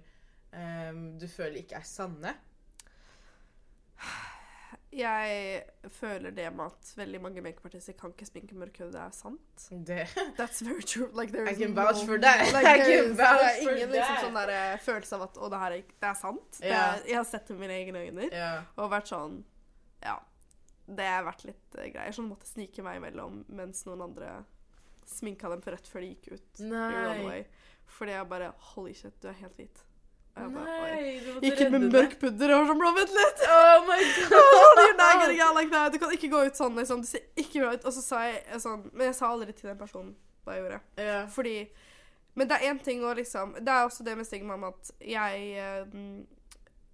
um, 0.51 1.03
du 1.19 1.27
føler 1.31 1.61
ikke 1.63 1.81
er 1.81 1.87
sanne? 1.87 2.35
Jeg 4.91 5.63
føler 5.87 6.33
det 6.35 6.49
med 6.51 6.65
at 6.65 6.93
veldig 6.97 7.21
mange 7.23 7.41
makeupartister 7.41 7.93
kan 7.95 8.11
ikke 8.11 8.25
sminke 8.27 8.55
mørkhud, 8.59 8.89
det 8.91 8.99
er 8.99 9.13
sant. 9.15 9.67
Det 9.87 10.07
That's 10.39 10.59
very 10.65 10.81
true. 10.81 11.07
Like, 11.15 11.31
I 11.31 11.45
can 11.45 11.55
can 11.55 11.73
no- 11.73 11.81
vouch 11.81 12.05
for 12.05 12.17
that. 12.17 12.43
Like, 12.55 12.67
I 12.67 12.79
can 12.79 13.15
vouch 13.15 13.39
det 13.39 13.63
for 13.63 13.71
ingen 13.71 13.93
liksom, 13.95 14.17
sånn 14.25 14.35
der, 14.35 14.51
eh, 14.57 14.79
følelse 14.83 15.15
av 15.15 15.23
at 15.29 15.39
å, 15.39 15.51
det 15.53 15.61
her 15.61 15.77
er, 15.77 15.85
det 16.03 16.09
er 16.09 16.19
sant. 16.19 16.59
Det 16.59 16.73
er, 16.75 17.05
jeg 17.07 17.19
har 17.21 17.29
sett 17.29 17.47
det 17.47 17.55
med 17.55 17.63
mine 17.65 17.77
egne 17.79 18.03
øyne 18.03 18.27
yeah. 18.33 18.67
og 18.75 18.91
vært 18.91 19.13
sånn 19.13 19.39
Ja. 20.03 20.19
Det 20.91 21.07
har 21.07 21.23
vært 21.23 21.45
litt 21.47 21.77
uh, 21.77 21.85
greier. 21.87 22.11
Sånn 22.11 22.27
måtte 22.27 22.49
snike 22.49 22.83
meg 22.83 22.99
imellom 22.99 23.45
mens 23.47 23.85
noen 23.87 24.03
andre 24.09 24.41
sminka 25.13 25.49
dem 25.51 25.61
for 25.63 25.75
rett 25.75 25.87
før 25.87 26.03
de 26.05 26.11
gikk 26.13 26.35
ut. 26.35 26.65
Nei. 26.71 27.45
Fordi 27.91 28.13
jeg 28.15 28.27
bare 28.31 28.51
Holy 28.73 28.93
shit, 28.95 29.15
du 29.21 29.27
er 29.31 29.37
helt 29.41 29.57
hvit. 29.59 29.83
Og 30.39 30.53
bare. 30.55 30.63
Nei, 30.63 31.19
du 31.19 31.29
måtte 31.33 31.47
Gikk 31.49 31.61
ut 31.61 31.73
med 31.73 31.85
mørk 31.91 32.13
pudder 32.21 32.53
og 32.55 32.69
sånn 32.69 32.79
blå 32.79 32.91
vent 32.95 33.13
litt! 33.17 33.41
Oh 33.51 33.81
my 33.87 33.97
god! 34.31 34.81
Like. 35.57 35.81
Du 35.91 35.97
kan 35.99 36.13
ikke 36.15 36.29
gå 36.31 36.43
ut 36.47 36.59
sånn, 36.59 36.77
liksom. 36.79 37.03
Du 37.03 37.09
ser 37.09 37.25
ikke 37.35 37.63
bra 37.65 37.73
ut. 37.75 37.83
Og 37.83 37.95
så 37.97 38.03
sa 38.05 38.21
jeg 38.29 38.61
sånn 38.63 38.85
Men 38.93 39.09
jeg 39.09 39.17
sa 39.19 39.31
aldri 39.33 39.55
til 39.57 39.71
den 39.73 39.79
personen 39.81 40.13
hva 40.45 40.55
jeg 40.55 40.63
gjorde. 40.63 40.79
Yeah. 40.97 41.27
Fordi 41.35 41.55
Men 42.39 42.47
det 42.47 42.57
er 42.57 42.71
én 42.71 42.79
ting 42.81 43.03
å 43.03 43.11
liksom 43.17 43.57
Det 43.59 43.67
er 43.75 43.83
også 43.85 44.07
det 44.07 44.15
med 44.17 44.25
stigma 44.29 44.55
om 44.55 44.69
at 44.71 44.93
jeg 45.03 45.51
eh, 45.59 45.99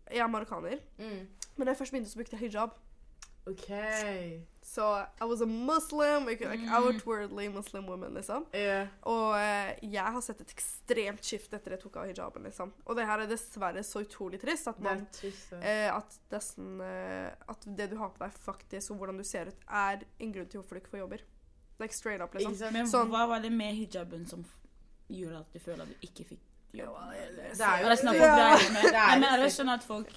Jeg 0.10 0.24
er 0.26 0.34
marokkaner. 0.34 0.82
Mm. 0.98 1.28
Men 1.58 1.66
da 1.66 1.74
jeg 1.74 1.82
først 1.84 1.94
begynte, 1.94 2.10
så 2.12 2.20
brukte 2.20 2.38
jeg 2.38 2.48
hijab. 2.48 2.74
OK. 3.48 3.70
Så 4.68 4.84
I 5.22 5.24
was 5.26 5.40
a 5.42 5.46
muslim, 5.46 6.26
like, 6.28 6.42
like 6.44 6.60
Mm. 6.60 6.74
outwardly 6.76 7.48
muslim 7.50 7.86
woman, 7.88 8.14
liksom. 8.14 8.46
Yeah. 8.54 8.88
Og 9.08 9.38
eh, 9.40 9.78
jeg 9.82 10.04
har 10.04 10.22
sett 10.22 10.42
et 10.44 10.52
ekstremt 10.52 11.24
skift 11.24 11.54
etter 11.56 11.72
jeg 11.72 11.80
tok 11.86 11.96
av 12.02 12.10
hijaben, 12.10 12.44
liksom. 12.44 12.74
Og 12.86 12.98
det 13.00 13.06
her 13.08 13.24
er 13.24 13.28
dessverre 13.32 13.80
så 13.88 14.04
utrolig 14.04 14.42
trist 14.42 14.68
at 14.68 14.76
Det 14.76 14.84
man 14.84 15.06
trist. 15.16 15.50
da. 15.54 15.62
eh, 15.64 15.88
at, 15.96 16.18
nesten, 16.36 16.82
eh, 16.84 17.32
at 17.48 17.64
det 17.80 17.90
du 17.94 17.96
har 18.02 18.10
på 18.10 18.20
deg, 18.26 18.34
faktisk, 18.44 18.92
og 18.92 18.98
hvordan 19.00 19.18
du 19.18 19.24
ser 19.24 19.48
ut, 19.54 19.64
er 19.72 20.04
en 20.20 20.34
grunn 20.36 20.50
til 20.52 20.60
hvorfor 20.60 20.76
du 20.76 20.82
ikke 20.84 20.92
får 20.98 21.00
jobber. 21.06 21.24
Like 21.80 21.94
straight 21.94 22.22
up, 22.22 22.34
liksom. 22.36 22.52
Exactly. 22.52 22.74
Men 22.82 22.86
Sånn- 22.92 23.10
hva 23.10 23.26
var 23.28 23.40
det 23.40 23.52
med 23.54 23.74
hijaben 23.76 24.28
som 24.28 24.44
gjorde 25.10 25.40
at 25.46 25.54
du 25.54 25.60
føler 25.60 25.82
at 25.84 25.88
du 25.96 26.08
ikke 26.12 26.26
fikk 26.28 26.44
jobb? 26.74 26.96
Det 27.56 27.62
er 27.64 27.80
jo 27.80 27.86
Er 27.86 27.90
det 27.90 28.00
sånn 28.04 28.10
at 28.10 28.16
Ja. 28.20 28.36
greier 28.36 28.72
med 28.74 28.84
Det 28.84 28.94
er 28.94 29.10
jeg 29.16 29.20
men 29.22 29.30
er 29.40 29.44
jo- 29.44 29.50
sånn 29.64 29.74
at 29.74 29.84
folk 29.84 30.10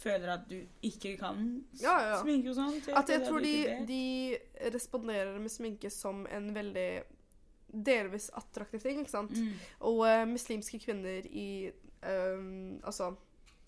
føler 0.00 0.32
at 0.32 0.46
du 0.50 0.56
ikke 0.86 1.16
kan 1.20 1.40
Ja, 1.80 1.94
ja. 2.08 2.18
sminke 2.22 2.50
og 2.52 2.56
sånn? 2.58 2.76
At 2.96 3.08
jeg 3.12 3.24
tror 3.26 3.40
de, 3.44 3.54
de 3.88 4.02
responderer 4.74 5.38
med 5.40 5.52
sminke 5.52 5.90
som 5.92 6.26
en 6.32 6.50
veldig 6.56 6.88
delvis 7.70 8.30
attraktiv 8.34 8.80
ting, 8.82 9.00
ikke 9.04 9.12
sant? 9.12 9.30
mm. 9.36 9.50
Og 9.86 10.00
uh, 10.02 10.24
muslimske 10.26 10.80
kvinner 10.82 11.26
i 11.30 11.70
um, 12.02 12.80
altså 12.82 13.12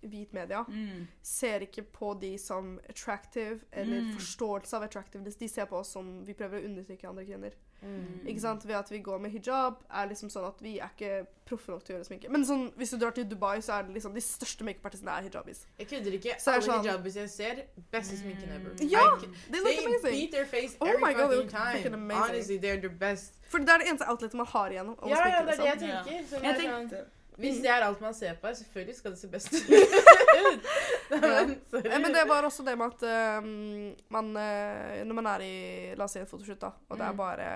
hvit 0.02 0.32
media 0.34 0.64
Mm. 0.66 1.04
ser 1.22 1.62
ikke 1.62 1.84
på 1.94 2.08
de 2.20 2.32
som 2.38 2.78
attractive, 2.90 3.60
eller 3.72 4.00
Mm. 4.00 4.12
forståelse 4.16 4.74
av 4.76 4.82
attractiveness. 4.88 5.36
De 5.38 5.48
ser 5.48 5.64
på 5.70 5.76
oss 5.78 5.92
som 5.94 6.24
vi 6.26 6.34
prøver 6.34 6.58
å 6.58 6.64
undertrykke 6.66 7.08
andre 7.08 7.24
kvinner. 7.24 7.52
Mm. 7.82 8.26
Ikke 8.26 8.40
sant? 8.40 8.64
Ved 8.68 8.74
at 8.78 8.90
vi 8.90 8.98
går 9.02 9.18
med 9.18 9.30
hijab, 9.30 9.74
er 9.90 10.06
liksom 10.06 10.30
sånn 10.30 10.44
at 10.46 10.60
vi 10.62 10.78
er 10.78 10.90
ikke 10.94 11.26
proffe 11.44 11.72
nok 11.72 11.82
til 11.84 11.94
å 11.94 11.98
gjøre 11.98 12.06
sminke. 12.06 12.28
Men 12.30 12.44
sånn, 12.46 12.72
hvis 12.78 12.90
du 12.90 12.98
drar 12.98 13.10
til 13.16 13.24
Dubai, 13.30 13.58
så 13.60 13.72
er 13.80 13.82
det 13.88 13.94
liksom 13.96 14.14
de 14.14 14.20
største 14.22 14.64
makeupartistene 14.64 15.10
er 15.18 15.22
hijabis. 15.26 15.64
Jeg 15.78 15.88
kødder 15.90 16.12
ikke. 16.18 16.36
Så 16.38 16.50
Alle 16.52 16.62
sånn- 16.62 16.82
hijabis 16.86 17.16
jeg 17.16 17.30
ser, 17.30 17.54
beste 17.90 18.16
sminken 18.16 18.48
ever. 18.54 18.70
Ja, 18.86 19.16
I 19.16 19.26
They 19.50 19.60
look 19.60 19.66
They 19.68 19.84
amazing. 19.84 20.14
beat 20.20 20.30
their 20.32 20.46
face 20.46 20.76
Oh 20.80 20.86
every 20.88 21.00
my 21.02 21.12
God, 21.12 21.34
fucking 21.34 21.50
time. 21.50 21.94
amazing. 21.94 22.22
Honestly, 22.22 22.58
they're 22.58 22.80
the 22.80 22.88
best. 22.88 23.34
For 23.48 23.58
det 23.58 23.68
er 23.68 23.78
det 23.78 23.88
eneste 23.88 24.08
outletet 24.08 24.34
man 24.34 24.46
har 24.46 24.68
igjen. 24.70 24.96
Ja, 25.08 25.08
ja, 25.08 25.42
det 25.42 25.52
er 25.52 25.56
det 25.56 25.64
jeg 25.64 25.74
liksom. 25.74 25.88
Ja. 25.88 26.02
tenker. 26.02 26.24
Så 26.28 26.36
det 26.36 26.42
Jeg 26.44 26.56
sånn, 26.60 26.88
tenkte 26.90 27.04
hvis 27.40 27.60
det 27.64 27.70
er 27.72 27.84
alt 27.86 28.00
man 28.04 28.14
ser 28.14 28.34
på, 28.40 28.50
selvfølgelig 28.54 28.96
skal 28.98 29.14
det 29.14 29.18
se 29.22 29.28
best 29.28 29.52
ut. 29.52 29.62
Ja. 31.12 31.44
Men, 31.46 32.02
Men 32.02 32.14
det 32.14 32.24
var 32.28 32.42
også 32.48 32.64
det 32.64 32.72
med 32.78 32.86
at 32.94 33.02
uh, 33.04 33.44
man 34.08 34.30
uh, 34.32 35.02
Når 35.04 35.14
man 35.18 35.26
er 35.34 35.42
i 35.44 35.54
La 35.98 36.06
oss 36.06 36.14
si 36.16 36.22
en 36.22 36.28
fotoshoot, 36.30 36.60
da, 36.62 36.70
og 36.88 36.96
det 36.98 37.04
er 37.04 37.12
Mm. 37.12 37.18
bare 37.18 37.48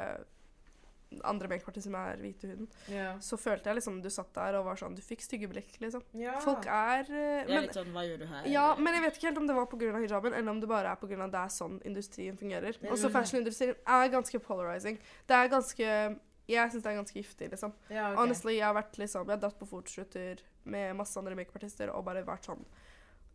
andre 1.25 1.49
makepartister 1.49 1.87
som 1.87 1.95
er 1.95 2.19
hvite 2.21 2.45
i 2.45 2.51
huden, 2.51 2.67
ja. 2.91 3.13
så 3.23 3.37
følte 3.39 3.71
jeg 3.71 3.79
liksom 3.79 4.01
du 4.03 4.09
satt 4.11 4.33
der 4.35 4.57
og 4.59 4.67
var 4.67 4.77
sånn 4.81 4.97
Du 4.99 5.03
fikk 5.07 5.23
stygge 5.23 5.49
blikk, 5.49 5.77
liksom. 5.81 6.03
Ja. 6.19 6.35
Folk 6.43 6.67
er 6.67 7.07
eh, 7.07 7.15
Jeg 7.15 7.45
er 7.47 7.53
men, 7.53 7.67
litt 7.69 7.79
sånn 7.79 7.93
Hva 7.95 8.03
gjør 8.05 8.19
du 8.25 8.27
her? 8.27 8.49
Ja, 8.51 8.65
men 8.77 8.97
jeg 8.99 9.05
vet 9.07 9.17
ikke 9.21 9.29
helt 9.31 9.39
om 9.41 9.47
det 9.49 9.57
var 9.57 9.69
pga. 9.71 9.93
hijaben, 10.03 10.35
eller 10.35 10.51
om 10.51 10.61
det 10.61 10.69
bare 10.69 10.93
er 10.93 11.01
pga. 11.01 11.29
det 11.31 11.41
er 11.45 11.53
sånn 11.55 11.79
industrien 11.87 12.37
fungerer. 12.37 12.75
Er 12.83 12.91
Også 12.93 13.07
det. 13.09 13.15
fashionindustrien 13.15 13.77
er 13.87 14.09
ganske 14.13 14.39
polarizing. 14.43 14.99
Det 15.31 15.39
er 15.39 15.53
ganske 15.55 15.93
Jeg 16.47 16.71
syns 16.71 16.85
det 16.85 16.91
er 16.93 16.99
ganske 17.01 17.19
giftig, 17.19 17.49
liksom. 17.51 17.73
Ja, 17.91 18.11
okay. 18.11 18.19
Honestly, 18.21 18.57
jeg 18.59 18.67
har 18.67 18.77
vært 18.77 18.99
liksom 19.01 19.27
Jeg 19.27 19.35
har 19.35 19.41
dratt 19.43 19.59
på 19.59 19.67
fotoshooter 19.67 20.43
med 20.71 20.99
masse 20.99 21.19
andre 21.19 21.39
makeupartister 21.39 21.91
og 21.95 22.05
bare 22.07 22.23
vært 22.27 22.47
sånn 22.47 22.63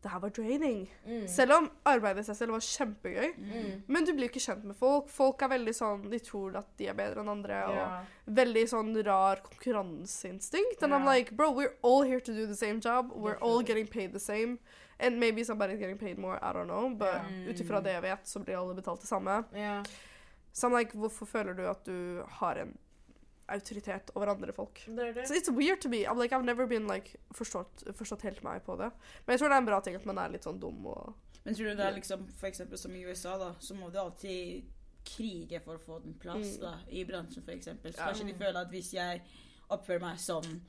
Det 0.01 0.09
her 0.09 0.21
var 0.23 0.31
draining. 0.33 0.85
Mm. 1.05 1.25
Selv 1.29 1.57
om 1.59 1.67
arbeidet 1.85 2.23
i 2.23 2.27
seg 2.31 2.37
selv 2.39 2.55
var 2.55 2.63
kjempegøy. 2.65 3.33
Mm. 3.37 3.73
Men 3.85 4.07
du 4.07 4.13
blir 4.15 4.25
jo 4.25 4.31
ikke 4.31 4.43
kjent 4.47 4.63
med 4.65 4.77
folk. 4.79 5.11
Folk 5.13 5.43
er 5.45 5.51
veldig 5.51 5.73
sånn 5.77 6.07
De 6.09 6.19
tror 6.23 6.55
at 6.57 6.71
de 6.79 6.87
er 6.89 6.97
bedre 6.97 7.21
enn 7.21 7.33
andre. 7.35 7.59
Ja. 7.75 7.87
Og 8.25 8.37
veldig 8.39 8.63
sånn 8.71 8.93
rar 9.05 9.43
konkurranseinstinkt. 9.45 10.81
And 10.81 10.95
I'm 10.95 11.05
like, 11.05 11.35
bro, 11.35 11.51
we're 11.51 11.75
all 11.83 12.01
here 12.07 12.23
to 12.23 12.33
do 12.33 12.47
the 12.47 12.57
same 12.57 12.79
job. 12.79 13.11
We're 13.13 13.37
all 13.41 13.61
getting 13.61 13.87
paid 13.87 14.15
the 14.15 14.23
same. 14.23 14.57
And 15.01 15.19
maybe 15.19 15.43
somebody's 15.43 15.79
getting 15.79 15.97
paid 15.97 16.17
more, 16.17 16.37
I 16.41 16.53
don't 16.53 16.67
know. 16.67 16.89
But 16.89 17.21
yeah. 17.27 17.49
ut 17.49 17.59
ifra 17.59 17.81
det 17.81 17.93
jeg 17.95 18.01
vet, 18.01 18.27
så 18.27 18.39
blir 18.39 18.57
alle 18.57 18.75
betalt 18.77 19.01
det 19.01 19.09
samme. 19.09 19.43
Yeah. 19.53 19.83
Så 20.53 20.67
I'm 20.67 20.77
like, 20.77 20.97
hvorfor 20.97 21.25
føler 21.25 21.53
du 21.53 21.65
at 21.69 21.85
du 21.85 22.23
har 22.41 22.55
en 22.55 22.77
autoritet 23.51 24.11
over 24.15 24.27
andre 24.33 24.53
folk? 24.53 24.81
Det 24.87 24.99
er 25.09 25.13
det. 25.13 25.27
So 25.27 25.33
it's 25.35 25.49
weird 25.51 25.81
to 25.81 25.89
me. 25.89 26.05
I'm 26.05 26.17
like, 26.17 26.31
I've 26.35 26.45
never 26.45 26.65
been 26.67 26.87
like 26.87 27.15
forstått, 27.33 27.83
forstått 27.95 28.21
helt 28.27 28.43
meg 28.43 28.63
på 28.65 28.77
det. 28.77 28.91
Men 29.25 29.33
jeg 29.35 29.39
tror 29.39 29.49
det 29.49 29.55
er 29.55 29.61
en 29.65 29.65
bra 29.71 29.79
ting 29.81 29.95
at 29.95 30.05
man 30.05 30.17
er 30.17 30.29
litt 30.29 30.43
sånn 30.47 30.59
dum 30.59 30.85
og 30.87 31.13
Men 31.45 31.55
tror 31.55 31.71
du 31.71 31.75
det 31.75 31.85
er 31.87 31.95
liksom 31.97 32.27
For 32.37 32.47
eksempel 32.47 32.77
som 32.77 32.91
i 32.95 33.03
USA, 33.03 33.37
da, 33.37 33.53
så 33.59 33.73
må 33.73 33.91
du 33.91 33.97
alltid 33.97 34.63
krige 35.03 35.59
for 35.63 35.77
å 35.77 35.81
få 35.81 35.99
den 36.03 36.13
plass, 36.13 36.57
Mm. 36.57 36.61
da, 36.61 36.73
i 36.91 37.03
bransjen, 37.03 37.43
eksempel. 37.49 37.91
Så 37.93 37.97
Ja. 37.97 38.11
kanskje 38.11 38.27
de 38.27 38.33
føler 38.33 38.61
at 38.61 38.69
hvis 38.69 38.91
jeg 38.93 39.21
oppfører 39.71 40.01
meg 40.01 40.17
sånn, 40.17 40.61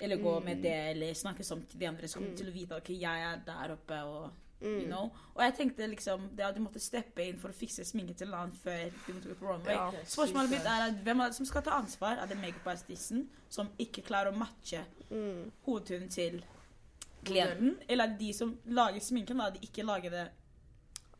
eller 0.00 0.16
går 0.16 0.44
med 0.44 0.56
Mm. 0.58 0.62
det, 0.62 0.96
eller 0.96 1.12
snakker 1.12 1.44
sånn 1.44 1.66
til 1.68 1.78
de 1.80 1.86
andre, 1.86 2.06
så 2.08 2.14
kommer 2.18 2.28
de 2.28 2.32
Mm. 2.32 2.36
til 2.38 2.46
å 2.46 2.52
vite 2.54 2.72
at 2.72 2.82
okay, 2.82 2.96
jeg 2.96 3.20
er 3.20 3.36
der 3.44 3.72
oppe, 3.76 4.02
og 4.04 4.30
mm. 4.60 4.80
you 4.80 4.86
know. 4.86 5.10
Og 5.34 5.42
jeg 5.44 5.54
tenkte 5.54 5.86
liksom 5.86 6.28
det 6.36 6.44
at 6.46 6.56
du 6.56 6.62
måtte 6.64 6.80
steppe 6.80 7.24
inn 7.24 7.38
for 7.40 7.52
å 7.52 7.56
fikse 7.56 7.84
sminke 7.84 8.16
til 8.16 8.30
en 8.30 8.38
annen 8.40 8.56
før 8.62 8.88
du 9.06 9.12
måtte 9.12 9.28
gå 9.28 9.38
på 9.40 9.50
runway. 9.50 9.74
Ja. 9.76 10.04
Spørsmålet 10.16 10.56
mitt 10.56 10.68
er 10.72 10.88
at 10.88 11.02
hvem 11.04 11.20
er 11.20 11.32
det 11.32 11.38
som 11.38 11.48
skal 11.48 11.64
ta 11.66 11.76
ansvar? 11.80 12.20
Er 12.22 12.30
det 12.30 12.38
makeupartisten 12.40 13.26
som 13.48 13.70
ikke 13.78 14.06
klarer 14.06 14.32
å 14.32 14.38
matche 14.38 14.84
Mm. 15.10 15.52
hodetunen 15.62 16.08
til 16.10 16.44
klienten? 17.24 17.76
Eller 17.88 18.04
er 18.04 18.08
det 18.08 18.18
de 18.20 18.32
som 18.32 18.58
lager 18.64 19.00
sminken, 19.00 19.38
da? 19.38 19.50
De 19.50 19.62
ikke 19.62 19.86
lager 19.86 20.10
det 20.10 20.26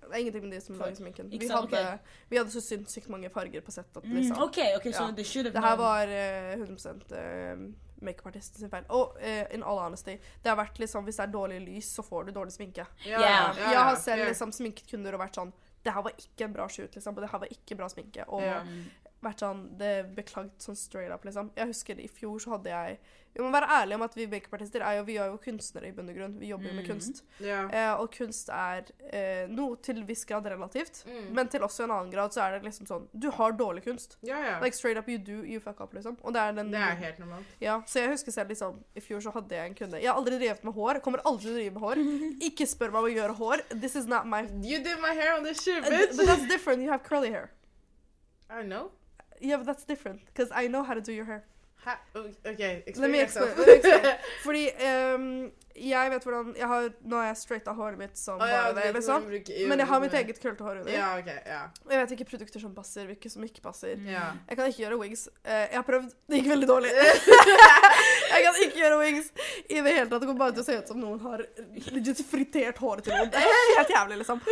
Det 0.07 0.15
er 0.15 0.19
ingenting 0.19 0.43
med 0.45 0.53
de 0.53 0.61
som 0.61 0.77
lager 0.79 0.95
sminken. 0.95 1.31
Vi 1.31 1.49
hadde, 1.49 1.67
okay. 1.67 1.99
vi 2.31 2.37
hadde 2.37 2.51
så 2.51 2.61
sinnssykt 2.61 3.09
mange 3.09 3.31
farger 3.31 3.61
på 3.61 3.73
sett 3.75 3.97
at 3.97 4.05
mm, 4.05 4.37
okay, 4.43 4.77
okay, 4.77 4.93
so 4.93 5.03
Ja. 5.03 5.43
det 5.51 5.63
her 5.65 5.77
var 5.77 6.07
eh, 6.07 6.53
100 6.53 6.93
uh, 7.11 7.73
makeupartisten 8.05 8.61
sin 8.61 8.73
feil. 8.73 8.85
Og 8.95 9.17
uh, 9.21 9.45
in 9.55 9.65
all 9.65 9.81
honesty, 9.81 10.19
det 10.43 10.51
har 10.51 10.59
vært 10.59 10.81
liksom 10.83 11.07
Hvis 11.07 11.21
det 11.21 11.27
er 11.27 11.33
dårlig 11.33 11.61
lys, 11.65 11.91
så 11.97 12.05
får 12.07 12.29
du 12.29 12.35
dårlig 12.37 12.53
sminke. 12.53 12.87
Yeah. 13.07 13.21
Yeah. 13.21 13.57
Yeah. 13.57 13.73
jeg 13.73 13.83
har 13.89 13.97
selv 14.03 14.29
liksom 14.29 14.53
sminket 14.53 14.91
kunder 14.91 15.17
og 15.17 15.25
vært 15.25 15.41
sånn 15.41 15.53
Det 15.85 15.95
her 15.95 16.03
var 16.03 16.17
ikke 16.19 16.49
en 16.49 16.55
bra 16.57 16.69
shoot, 16.69 16.95
liksom. 16.95 17.17
Og 17.17 17.23
det 17.25 17.33
her 17.33 17.45
var 17.45 17.53
ikke 17.59 17.79
bra 17.79 17.91
sminke. 17.93 18.29
Og. 18.29 18.47
Mm. 18.67 18.87
vært 19.27 19.43
sånn 19.43 19.63
Det 19.79 19.93
beklagd 20.17 20.61
sånn 20.63 20.79
straight 20.79 21.15
up, 21.15 21.25
liksom. 21.25 21.53
Jeg 21.57 21.73
husker 21.73 22.01
i 22.03 22.09
fjor 22.11 22.43
så 22.43 22.57
hadde 22.57 22.75
jeg 22.75 22.99
Vi 23.37 23.43
må 23.45 23.51
være 23.53 23.69
ærlige 23.69 23.95
om 23.99 24.03
at 24.07 24.15
vi 24.17 24.25
makeupartister 24.33 24.81
er 24.81 24.95
jo 24.97 25.03
Vi 25.05 25.17
er 25.21 25.27
jo 25.29 25.37
kunstnere 25.37 25.89
i 25.89 25.93
bunn 25.93 26.09
og 26.09 26.17
grunn. 26.17 26.39
Vi 26.41 26.47
jobber 26.49 26.69
jo 26.71 26.75
med 26.75 26.85
Mhm. 26.87 26.91
kunst. 26.91 27.23
Yeah. 27.41 27.69
Eh, 27.73 28.01
og 28.01 28.11
kunst 28.17 28.49
er 28.49 28.87
eh, 29.13 29.47
noe 29.53 29.77
til 29.85 30.03
viss 30.09 30.25
grad 30.25 30.47
relativt. 30.47 31.05
Mm. 31.07 31.35
Men 31.35 31.49
til 31.53 31.61
også 31.61 31.85
en 31.85 31.91
annen 31.91 32.11
grad 32.11 32.33
så 32.33 32.41
er 32.47 32.57
det 32.59 32.65
liksom 32.65 32.87
sånn 32.89 33.09
Du 33.13 33.31
har 33.31 33.53
dårlig 33.53 33.85
kunst. 33.85 34.17
Yeah, 34.25 34.41
yeah. 34.41 34.63
Like 34.63 34.75
straight 34.75 34.97
up 34.99 35.09
you 35.09 35.19
do, 35.19 35.43
you 35.45 35.61
fuck 35.61 35.81
up, 35.81 35.93
liksom. 35.93 36.17
Og 36.25 36.33
det 36.33 36.41
er 36.41 36.53
den 36.53 36.71
Det 36.71 36.81
er 36.81 36.95
helt 36.97 37.19
normalt. 37.19 37.45
Ja, 37.61 37.81
så 37.87 38.01
jeg 38.01 38.09
husker 38.11 38.33
selv 38.33 38.49
liksom 38.49 38.81
I 38.97 39.01
fjor 39.01 39.21
så 39.21 39.33
hadde 39.33 39.51
jeg 39.55 39.67
en 39.69 39.75
kunde 39.75 40.01
Jeg 40.01 40.09
har 40.11 40.17
aldri 40.17 40.39
drevet 40.39 40.65
med 40.65 40.73
hår. 40.75 41.01
Kommer 41.03 41.21
aldri 41.27 41.43
til 41.43 41.53
å 41.53 41.59
drive 41.59 41.73
med 41.75 41.83
hår. 41.83 41.97
Ikke 42.49 42.67
spør 42.67 42.91
meg 42.91 42.99
om 42.99 43.05
å 43.11 43.15
gjøre 43.15 43.37
hår. 43.37 43.63
This 43.81 43.97
is 43.97 44.07
not 44.07 44.27
my 44.27 44.43
You 44.63 44.79
did 44.83 44.99
my 45.01 45.13
hair 45.15 45.37
on 45.37 45.45
the 45.45 45.53
shoot, 45.55 45.85
Uh, 45.85 45.91
bitch! 45.91 46.17
But 46.17 46.27
that's 46.27 46.49
different. 46.49 46.83
You 46.83 46.91
have 46.91 47.03
curly 47.05 47.31
hair. 47.31 47.51
I 48.49 48.63
know. 48.63 48.91
Yeah, 49.41 49.59
but 49.59 49.67
that's 49.67 49.85
different. 49.85 50.25
Because 50.27 50.51
I 50.55 50.69
know 50.69 50.83
how 50.83 50.95
to 50.95 51.01
do 51.03 51.13
your 51.13 51.27
hair. 51.27 51.45
Ha 51.87 51.95
OK, 52.45 52.83
explain 52.87 53.03
Let 53.03 53.11
me 53.11 53.19
yourself. 53.19 53.47
explain. 53.51 53.67
Let 53.67 53.85
me 53.85 53.91
explain. 53.91 54.17
Fordi 54.43 54.65
ehm, 54.79 55.53
jeg 55.77 56.11
vet 56.11 56.25
hvordan 56.27 56.53
jeg 56.57 56.67
har, 56.71 56.87
Nå 57.05 57.17
har 57.21 57.27
jeg 57.29 57.37
straighta 57.41 57.73
håret 57.77 57.99
mitt 58.01 58.17
som 58.19 58.41
ah, 58.41 58.49
ja, 58.51 58.63
bare 58.73 58.87
det, 58.87 58.95
liksom. 58.97 59.27
Men 59.71 59.79
jeg 59.83 59.87
har 59.91 60.01
mitt 60.01 60.15
eget 60.17 60.41
krøllete 60.43 60.65
hår 60.65 60.81
under. 60.83 60.93
Ja, 60.93 61.09
okay, 61.19 61.39
Ja. 61.47 61.61
Og 61.87 61.93
jeg 61.93 62.01
vet 62.03 62.15
ikke 62.17 62.29
produkter 62.33 62.61
som 62.63 62.75
passer, 62.75 63.07
hvilke 63.11 63.31
som 63.31 63.45
ikke 63.47 63.61
passer. 63.65 64.01
ja. 64.09 64.33
Jeg 64.49 64.57
kan 64.59 64.71
ikke 64.71 64.83
gjøre 64.87 64.99
wigs. 65.01 65.27
Eh, 65.45 65.67
jeg 65.71 65.77
har 65.79 65.87
prøvd. 65.87 66.15
Det 66.31 66.41
gikk 66.41 66.49
veldig 66.55 66.69
dårlig. 66.71 66.91
jeg 68.33 68.45
kan 68.47 68.59
ikke 68.65 68.81
gjøre 68.81 68.99
wigs 69.03 69.31
i 69.69 69.81
det 69.81 69.93
hele 69.97 70.09
tatt. 70.11 70.21
Det 70.23 70.29
kommer 70.29 70.43
bare 70.47 70.57
til 70.57 70.65
å 70.65 70.67
se 70.67 70.77
ut 70.81 70.91
som 70.93 71.01
noen 71.01 71.21
har 71.25 71.45
legit 71.95 72.23
fritert 72.27 72.81
håret 72.83 73.07
til 73.07 73.15
noen. 73.17 73.31
Det 73.35 73.43
er 73.43 73.73
helt 73.79 73.93
jævlig, 73.95 74.21
liksom. 74.23 74.43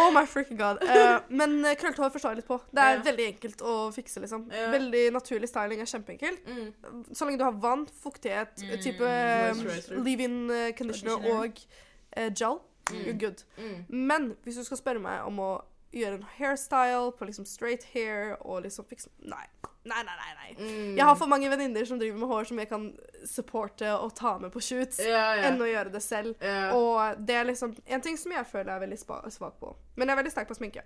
Oh 0.00 0.10
my 0.14 0.24
freaking 0.26 0.58
god. 0.58 0.82
Eh, 0.82 1.16
men 1.30 1.56
krøllete 1.78 2.02
hår 2.02 2.12
forstår 2.14 2.34
jeg 2.34 2.42
litt 2.42 2.48
på. 2.50 2.58
Det 2.74 2.84
er 2.90 3.02
veldig 3.06 3.26
enkelt 3.34 3.64
å 3.64 3.74
fikse, 3.94 4.22
liksom. 4.24 4.46
Veldig 4.74 5.04
naturlig 5.14 5.48
styling 5.50 5.82
er 5.84 5.90
kjempeenkelt. 5.90 6.44
Mm. 6.50 7.04
Så 7.14 7.28
lenge 7.28 7.40
du 7.40 7.46
har 7.46 7.58
vann, 7.62 7.86
fuktighet, 8.02 8.52
Mm. 8.64 8.80
type 8.82 9.04
eh, 9.04 9.62
leave-in 10.04 10.36
eh, 10.68 10.74
conditioner, 10.78 11.14
Conditioner. 11.14 11.44
og 11.44 12.28
uh, 12.28 12.30
gel, 12.34 12.58
Mm. 12.90 12.98
you're 13.06 13.18
good. 13.18 13.42
Mm. 13.56 13.84
Men 13.88 14.36
hvis 14.44 14.56
du 14.60 14.64
skal 14.64 14.76
spørre 14.76 15.00
meg 15.00 15.22
om 15.24 15.38
å 15.40 15.52
gjøre 15.94 16.18
en 16.18 16.26
hairstyle 16.36 17.12
på 17.16 17.24
liksom 17.24 17.46
straight 17.48 17.84
hair 17.94 18.34
og 18.42 18.64
liksom 18.66 18.84
fikse 18.84 19.08
Nei. 19.22 19.46
Nei, 19.84 20.02
nei, 20.04 20.16
nei. 20.18 20.34
nei. 20.40 20.50
Mm. 20.58 20.96
Jeg 20.96 21.04
har 21.04 21.16
for 21.16 21.28
mange 21.28 21.48
venninner 21.52 21.84
som 21.88 21.98
driver 22.00 22.18
med 22.18 22.28
hår 22.28 22.44
som 22.48 22.60
jeg 22.60 22.68
kan 22.68 22.86
supporte 23.28 23.88
og 23.92 24.14
ta 24.16 24.34
med 24.40 24.52
på 24.52 24.60
shoots, 24.64 24.98
yeah, 25.00 25.36
yeah. 25.36 25.46
enn 25.48 25.60
å 25.60 25.68
gjøre 25.68 25.92
det 25.92 26.02
selv. 26.02 26.34
Yeah. 26.42 26.72
Og 26.76 27.20
det 27.28 27.36
er 27.36 27.48
liksom 27.48 27.74
en 27.86 28.04
ting 28.04 28.16
som 28.20 28.32
jeg 28.32 28.46
føler 28.48 28.72
jeg 28.72 28.76
er 28.76 28.84
veldig 28.86 29.00
svak 29.32 29.58
på. 29.60 29.74
Men 29.96 30.08
jeg 30.08 30.16
er 30.16 30.20
veldig 30.22 30.32
sterk 30.32 30.48
på 30.48 30.56
sminke. 30.56 30.84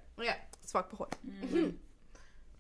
Svak 0.66 0.90
på 0.90 0.98
hår. 1.02 1.14
Mm. 1.22 1.78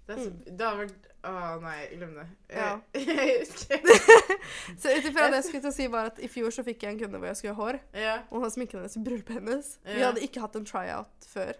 Mm. 0.08 0.36
Det 0.56 0.64
har 0.64 0.78
vært 0.78 1.07
Å 1.26 1.60
nei, 1.60 1.88
glem 1.98 2.12
det. 2.14 2.26
Ja. 2.54 2.78
Jeg 2.94 3.38
husker. 3.42 3.80
Så 4.80 4.92
ut 4.94 5.08
ifra 5.10 5.24
det 5.28 5.40
jeg 5.40 5.44
skulle 5.48 5.62
til 5.64 5.70
å 5.72 5.74
si 5.74 5.86
var 5.90 6.10
at 6.12 6.20
i 6.22 6.28
fjor 6.30 6.52
så 6.54 6.62
fikk 6.66 6.84
jeg 6.86 6.94
en 6.94 7.00
kunde 7.00 7.18
hvor 7.18 7.26
jeg 7.32 7.36
skulle 7.40 7.54
ha 7.56 7.62
hår, 7.64 7.78
Ja. 7.98 8.12
og 8.30 8.44
han 8.44 8.52
sminket 8.54 8.78
hennes 8.78 8.94
i 8.96 9.02
bryllupet 9.02 9.40
hennes. 9.40 9.72
Vi 9.84 9.98
hadde 10.04 10.22
ikke 10.22 10.44
hatt 10.44 10.54
en 10.60 10.68
tryout 10.68 11.26
før. 11.32 11.52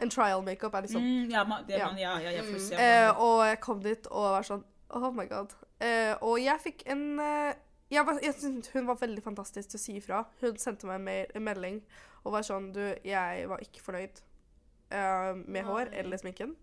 En 0.00 0.08
trial 0.14 0.44
makeup 0.46 0.74
er 0.78 0.86
liksom 0.86 1.02
Mm, 1.02 1.26
ja, 1.34 1.42
man, 1.44 1.64
det 1.68 1.76
Ja. 1.78 1.88
man, 1.90 1.98
ja, 1.98 2.12
ja, 2.22 2.30
jeg 2.38 2.44
får 2.44 2.54
Mm. 2.54 2.68
se. 2.68 2.74
Eh, 2.74 3.08
hvordan 3.10 3.16
og 3.26 3.42
jeg 3.50 3.60
kom 3.60 3.82
dit 3.82 4.06
og 4.10 4.30
var 4.36 4.42
sånn 4.46 4.64
Oh 4.90 5.10
my 5.12 5.26
god. 5.26 5.52
Eh, 5.80 6.14
og 6.22 6.38
jeg 6.40 6.60
fikk 6.60 6.82
en 6.86 7.18
eh, 7.20 7.54
jeg, 7.90 8.06
var, 8.06 8.18
jeg 8.22 8.34
synes 8.34 8.68
Hun 8.72 8.86
var 8.86 8.94
veldig 8.96 9.22
fantastisk 9.22 9.68
til 9.70 9.78
å 9.78 9.82
si 9.82 9.96
ifra. 9.98 10.24
Hun 10.40 10.56
sendte 10.56 10.86
meg 10.86 10.94
en, 11.00 11.04
mail, 11.04 11.26
en 11.34 11.44
melding 11.44 11.82
og 12.24 12.32
var 12.32 12.42
sånn 12.42 12.72
Du, 12.72 12.80
jeg 13.04 13.48
var 13.48 13.58
ikke 13.60 13.82
fornøyd. 13.82 14.22
eh, 14.90 15.34
med 15.46 15.64
hår 15.64 15.90
eller 15.92 16.16
sminken. 16.18 16.56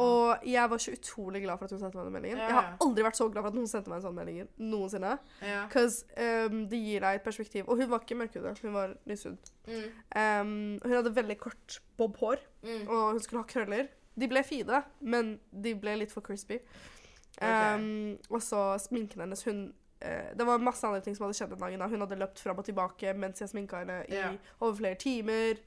Og 0.00 0.44
jeg 0.46 0.70
var 0.70 0.78
så 0.78 0.92
utrolig 0.96 1.42
glad 1.42 1.58
for 1.58 1.64
at 1.68 1.70
hun 1.74 1.80
sendte 1.82 1.98
meg 1.98 2.06
den 2.06 2.12
meldingen. 2.16 2.38
Jeg 2.38 2.54
har 2.56 2.76
aldri 2.80 3.04
vært 3.04 3.18
så 3.18 3.26
glad 3.28 3.42
for 3.42 3.48
at 3.50 3.54
noen 3.58 3.68
sendte 3.68 3.90
meg 3.92 3.98
en 4.00 4.04
sånn 4.06 4.14
melding 4.16 4.48
noensinne. 4.58 5.18
ja. 5.42 5.66
Cause, 5.72 6.04
um, 6.16 6.62
det 6.70 6.78
gir 6.80 7.00
deg 7.04 7.18
et 7.20 7.24
perspektiv. 7.26 7.68
Og 7.68 7.76
hun 7.82 7.90
var 7.90 8.00
ikke 8.00 8.16
mørkhudet, 8.16 8.58
hun 8.64 8.72
var 8.72 8.94
lyshud. 9.06 9.50
Mm. 9.66 9.90
Um, 10.16 10.54
hun 10.84 10.96
hadde 10.96 11.14
veldig 11.16 11.38
kort 11.38 11.80
bob-hår, 11.98 12.38
Mm. 12.62 12.88
og 12.88 13.12
hun 13.12 13.20
skulle 13.20 13.42
ha 13.42 13.48
krøller. 13.48 13.88
De 14.20 14.28
ble 14.28 14.42
fine, 14.44 14.82
men 15.00 15.38
de 15.52 15.74
ble 15.74 15.96
litt 15.96 16.12
for 16.12 16.20
crispy. 16.20 16.58
Um, 17.40 18.18
og 18.28 18.42
så 18.42 18.78
sminken 18.82 19.20
hennes 19.22 19.42
hun 19.46 19.60
uh, 20.04 20.32
Det 20.36 20.44
var 20.46 20.58
masse 20.60 20.84
andre 20.84 21.00
ting 21.00 21.14
som 21.16 21.24
hadde 21.24 21.36
skjedd 21.38 21.50
den 21.54 21.62
dagen. 21.62 21.78
da. 21.80 21.86
Hun 21.88 22.00
hadde 22.04 22.18
løpt 22.20 22.40
fram 22.42 22.58
og 22.58 22.66
tilbake 22.66 23.14
mens 23.16 23.40
jeg 23.40 23.48
sminka 23.52 23.78
henne 23.80 24.02
i 24.08 24.14
yeah. 24.18 24.34
over 24.60 24.74
flere 24.76 24.94
timer. 25.00 25.60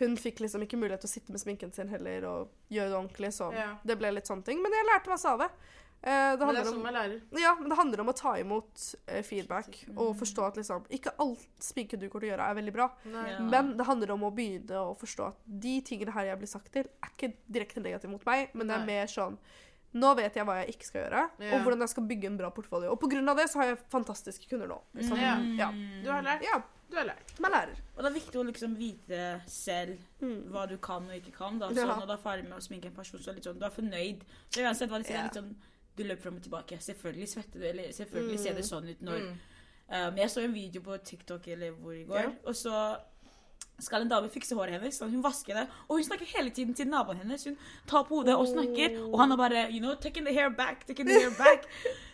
Hun 0.00 0.16
fikk 0.16 0.40
liksom 0.40 0.62
ikke 0.66 0.76
mulighet 0.80 1.00
til 1.04 1.08
å 1.08 1.12
sitte 1.14 1.30
med 1.30 1.40
sminken 1.40 1.72
sin 1.72 1.88
heller 1.88 2.24
og 2.26 2.48
gjøre 2.70 2.90
det 2.90 2.98
ordentlig, 2.98 3.32
så 3.32 3.52
Ja. 3.54 3.76
det 3.84 3.96
ble 3.98 4.10
litt 4.12 4.26
sånne 4.26 4.44
ting. 4.44 4.60
Men 4.62 4.72
jeg 4.72 4.86
lærte 4.90 5.08
masse 5.08 5.24
av 5.30 5.38
det. 5.38 5.50
Eh, 6.06 6.36
det 6.36 6.40
Men 6.40 6.54
det 6.54 6.60
er 6.66 6.68
om 6.68 6.74
sånn 6.74 6.82
man 6.82 6.92
lærer. 6.94 7.20
ja, 7.32 7.54
men 7.58 7.68
det 7.70 7.76
handler 7.78 8.00
om 8.00 8.08
å 8.08 8.14
ta 8.14 8.32
imot 8.36 8.94
eh, 9.08 9.22
feedback 9.22 9.86
og 9.96 10.16
forstå 10.18 10.46
at 10.48 10.56
liksom 10.56 10.84
Ikke 10.90 11.14
alt 11.18 11.46
sminke 11.58 11.96
du 11.98 12.08
kommer 12.10 12.20
til 12.26 12.28
å 12.28 12.36
gjøre, 12.36 12.50
er 12.50 12.54
veldig 12.60 12.72
bra. 12.74 12.90
Nei. 13.06 13.30
Ja. 13.30 13.38
Men 13.40 13.76
det 13.78 13.86
handler 13.86 14.10
om 14.12 14.20
å 14.28 14.34
begynne 14.34 14.76
å 14.82 14.94
forstå 14.98 15.28
at 15.28 15.36
de 15.46 15.80
tingene 15.80 16.12
her 16.12 16.24
jeg 16.26 16.38
blir 16.38 16.46
sagt 16.48 16.70
til, 16.72 16.84
er 17.02 17.08
ikke 17.16 17.32
direkte 17.50 17.80
negativt 17.80 18.10
mot 18.10 18.26
meg, 18.26 18.50
men 18.52 18.66
det 18.66 18.74
er 18.76 18.84
Nei. 18.84 18.86
mer 18.86 19.06
sånn 19.06 19.38
Nå 19.94 20.16
vet 20.16 20.34
jeg 20.34 20.44
hva 20.44 20.56
jeg 20.66 20.74
ikke 20.74 20.84
skal 20.88 21.02
gjøre, 21.04 21.30
Ja. 21.38 21.54
og 21.54 21.62
hvordan 21.64 21.78
jeg 21.78 21.88
skal 21.88 22.02
bygge 22.02 22.26
en 22.26 22.36
bra 22.36 22.50
portfolio. 22.50 22.90
Og 22.90 22.98
av 23.28 23.36
det 23.36 23.48
så 23.48 23.60
har 23.60 23.64
jeg 23.68 23.78
fantastiske 23.88 24.48
kunder 24.50 24.66
nå. 24.66 24.80
Liksom. 24.92 25.16
Ja. 25.16 25.38
Ja. 25.54 25.70
Du 26.02 26.10
har 26.10 26.20
lært. 26.20 26.42
ja. 26.42 26.60
Du 26.94 27.00
er 27.00 27.04
lærer. 27.08 27.22
Man 27.42 27.50
lærer. 27.50 27.74
Og 27.96 28.02
det 28.04 28.10
er 28.10 28.14
viktig 28.14 28.38
å 28.40 28.44
liksom 28.46 28.76
vite 28.78 29.40
selv 29.50 29.98
Mm. 30.20 30.44
hva 30.52 30.66
du 30.68 30.76
kan 30.78 31.02
og 31.10 31.14
ikke 31.16 31.32
kan. 31.36 31.58
da. 31.58 31.68
Så 31.68 31.80
Ja. 31.82 31.86
når 31.98 32.06
du 32.06 32.12
er 32.12 32.22
ferdig 32.22 32.44
med 32.48 32.52
å 32.58 32.62
sminke 32.62 32.86
en 32.86 32.92
person, 32.94 33.20
så 33.20 33.28
er 33.30 33.34
litt 33.34 33.44
sånn, 33.44 33.58
du 33.58 33.64
er 33.66 33.70
fornøyd. 33.70 34.20
Så 34.50 34.62
uansett 34.62 34.88
hva 34.90 34.98
de 34.98 35.04
sier, 35.04 35.14
Ja. 35.16 35.20
er 35.20 35.24
litt 35.24 35.34
sånn 35.42 35.54
Du 35.96 36.02
løper 36.02 36.22
fram 36.22 36.36
og 36.36 36.42
tilbake. 36.42 36.78
Selvfølgelig 36.82 37.28
svetter 37.28 37.60
du, 37.60 37.66
eller 37.66 37.84
selvfølgelig 37.92 38.38
ser 38.38 38.54
det 38.54 38.64
sånn 38.64 38.88
ut 38.90 39.00
når 39.02 39.20
Mm. 39.20 39.38
Um, 40.08 40.16
jeg 40.16 40.28
så 40.30 40.42
en 40.44 40.52
video 40.54 40.80
på 40.80 40.96
TikTok 41.04 41.46
eller 41.48 41.70
hvor 41.72 41.92
i 41.92 42.04
går, 42.04 42.20
Ja. 42.20 42.30
og 42.46 42.54
så 42.54 42.96
skal 43.80 44.02
en 44.02 44.08
dame 44.08 44.28
fikse 44.28 44.54
håret 44.54 44.70
hennes. 44.70 44.98
Hun 44.98 45.22
vasker 45.22 45.54
det, 45.54 45.68
og 45.88 45.96
hun 45.96 46.02
snakker 46.04 46.24
hele 46.36 46.50
tiden 46.50 46.74
til 46.74 46.86
naboen 46.86 47.16
hennes. 47.18 47.44
Hun 47.44 47.56
tar 47.86 48.02
på 48.04 48.08
hodet 48.22 48.34
og 48.34 48.46
snakker, 48.48 49.12
og 49.12 49.18
han 49.20 49.32
er 49.32 49.36
bare 49.36 49.70
you 49.70 49.78
know, 49.80 49.94
taking 49.94 50.24
the 50.24 50.32
hair 50.32 50.48
back, 50.50 50.84
taking 50.86 51.06
the 51.06 51.14
hair 51.14 51.30
back. 51.30 51.64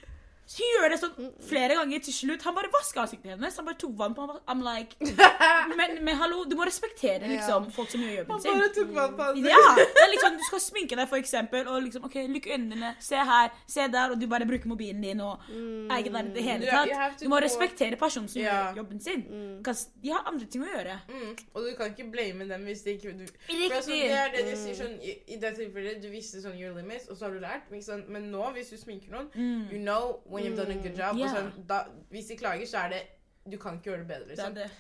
Så 0.51 0.67
gjør 0.67 0.91
det 0.91 0.97
sånn 0.99 1.29
flere 1.47 1.77
ganger 1.79 2.01
til 2.03 2.15
slutt. 2.15 2.43
Han 2.43 2.57
bare 2.57 2.71
vasker 2.75 3.05
ansiktet 3.05 3.31
hennes. 3.37 3.55
Han 3.61 3.67
bare 3.69 3.79
tok 3.79 3.93
vann 4.01 4.17
på 4.17 4.25
henne. 4.25 4.41
I'm 4.51 4.65
like 4.67 4.97
men, 5.79 6.01
men 6.03 6.17
hallo, 6.19 6.41
du 6.51 6.57
må 6.59 6.65
respektere 6.67 7.29
liksom, 7.31 7.69
folk 7.75 7.93
som 7.93 8.03
gjør 8.03 8.17
jobben 8.25 8.41
sin. 8.43 8.51
Han 8.51 8.63
bare 8.65 8.73
tok 8.75 8.91
vann 8.97 9.15
på 9.19 9.29
ansiktet. 9.29 9.53
Ja! 9.55 9.75
Det 9.79 10.03
er 10.07 10.11
liksom, 10.15 10.39
Du 10.41 10.43
skal 10.49 10.63
sminke 10.65 10.99
deg, 10.99 11.07
for 11.13 11.21
eksempel, 11.23 11.69
og 11.71 11.85
liksom 11.85 12.09
OK, 12.09 12.17
lukk 12.35 12.49
øynene 12.51 12.91
se 12.99 13.21
her, 13.31 13.53
se 13.71 13.87
der, 13.95 14.15
og 14.17 14.19
du 14.19 14.27
bare 14.33 14.49
bruker 14.51 14.73
mobilen 14.73 15.05
din 15.07 15.23
og 15.23 15.47
er 15.55 16.03
ikke 16.03 16.15
der 16.17 16.33
i 16.33 16.35
det 16.35 16.45
hele 16.49 16.73
have 16.75 16.99
tatt. 16.99 17.23
Du 17.23 17.31
må 17.31 17.39
respektere 17.45 18.01
personen 18.01 18.27
som 18.33 18.43
gjør 18.43 18.81
jobben 18.81 19.01
sin. 19.07 19.23
Cause 19.67 19.95
de 20.03 20.11
har 20.17 20.27
andre 20.33 20.51
ting 20.51 20.67
å 20.67 20.73
gjøre. 20.73 20.99
Mm. 21.13 21.31
Og 21.55 21.69
du 21.69 21.71
kan 21.79 21.95
ikke 21.95 22.09
blame 22.11 22.49
dem 22.51 22.67
hvis 22.67 22.83
de 22.89 22.97
ikke 22.97 23.15
du, 23.21 23.23
altså, 23.23 23.87
det 23.95 24.11
er 24.19 24.35
det 24.35 24.45
de 24.51 24.59
sier 24.65 24.77
sånn 24.83 24.99
i, 24.99 25.15
I 25.31 25.39
det 25.47 25.55
tilfellet, 25.61 26.03
du 26.03 26.11
visste 26.11 26.43
sånn 26.43 26.59
your 26.59 26.75
limits, 26.75 27.07
og 27.07 27.15
så 27.21 27.29
har 27.29 27.39
du 27.39 27.41
lært. 27.47 27.71
Sant? 27.87 28.11
Men 28.11 28.29
nå, 28.35 28.51
hvis 28.59 28.75
du 28.75 28.79
sminker 28.83 29.15
noen, 29.15 29.31
Mm. 29.31 29.69
you 29.71 29.79
know 29.79 30.19
when 30.27 30.40
you've 30.45 30.57
done 30.57 30.71
a 30.71 30.83
good 30.83 30.97
job. 30.99 31.17
Yeah. 31.17 31.31
Og 31.31 31.37
sånn, 31.37 31.67
da, 31.67 31.85
hvis 32.11 32.29
de 32.29 32.37
klager, 32.37 32.67
så 32.67 32.85
er 32.87 32.89
det 32.97 33.03
Du 33.51 33.57
kan 33.57 33.79
ikke 33.79 33.89
gjøre 33.91 33.99
det 34.05 34.07
bedre, 34.07 34.27
Det 34.29 34.39
er 34.39 34.51
liksom. 34.51 34.55
det. 34.55 34.71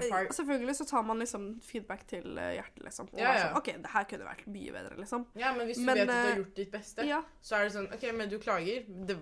Det- 0.00 0.10
part. 0.10 0.32
selvfølgelig 0.34 0.74
så 0.76 0.84
tar 0.90 1.02
man 1.02 1.18
liksom 1.20 1.60
feedback 1.62 2.06
til 2.08 2.36
eh, 2.38 2.56
hjertet, 2.58 2.82
liksom. 2.84 3.06
Og 3.12 3.18
Ja, 3.20 3.32
ja. 3.32 3.40
sånn, 3.44 3.56
OK, 3.56 3.64
det 3.82 3.86
her 3.92 4.04
kunne 4.04 4.24
vært 4.26 4.46
mye 4.50 4.72
bedre, 4.72 4.96
liksom. 4.98 5.26
Ja, 5.36 5.52
men 5.54 5.66
hvis 5.68 5.76
du 5.78 5.84
Men, 5.84 5.94
vet 5.96 6.08
at 6.08 6.08
du 6.08 6.12
eh, 6.12 6.30
har 6.34 6.36
gjort 6.42 6.54
ditt 6.56 6.72
beste, 6.72 7.06
Ja. 7.06 7.22
så 7.40 7.54
er 7.56 7.62
det 7.68 7.72
sånn 7.72 7.86
OK, 7.94 8.12
men 8.12 8.28
du 8.28 8.38
klager. 8.40 8.84
Det, 9.06 9.16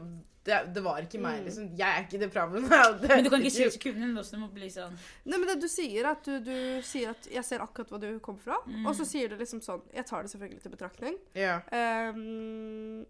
det, 0.45 0.73
det 0.75 0.83
var 0.83 0.97
ikke 1.05 1.21
meg, 1.21 1.41
Mm. 1.43 1.45
liksom. 1.45 1.77
Jeg 1.77 1.99
er 1.99 2.03
ikke 2.09 2.19
det 2.19 2.33
problemet. 2.33 2.71
Men 3.09 3.25
du 3.25 3.31
kan 3.31 3.41
ikke 3.43 3.51
si 3.53 3.63
det 3.65 3.73
til 3.79 3.93
kunden 3.93 4.17
også, 4.19 4.31
det 4.33 4.41
må 4.41 4.49
bli 4.53 4.67
sånn 4.71 4.97
Nei, 5.27 5.39
men 5.39 5.47
det 5.49 5.61
du 5.61 5.69
sier, 5.69 6.01
er 6.05 6.11
at 6.13 6.25
du, 6.25 6.41
du 6.41 6.81
sier 6.83 7.11
at 7.11 7.29
'jeg 7.31 7.45
ser 7.45 7.59
akkurat 7.61 7.89
hva 7.91 8.01
du 8.01 8.19
kommer 8.21 8.41
fra', 8.41 8.59
Mm. 8.67 8.87
og 8.87 8.95
så 8.97 9.05
sier 9.05 9.29
du 9.29 9.37
liksom 9.37 9.61
sånn 9.61 9.83
'jeg 9.95 10.07
tar 10.07 10.23
det 10.23 10.31
selvfølgelig 10.33 10.63
til 10.63 10.73
betraktning'. 10.73 11.19
Ja. 11.35 11.61
Ehm, 11.71 13.05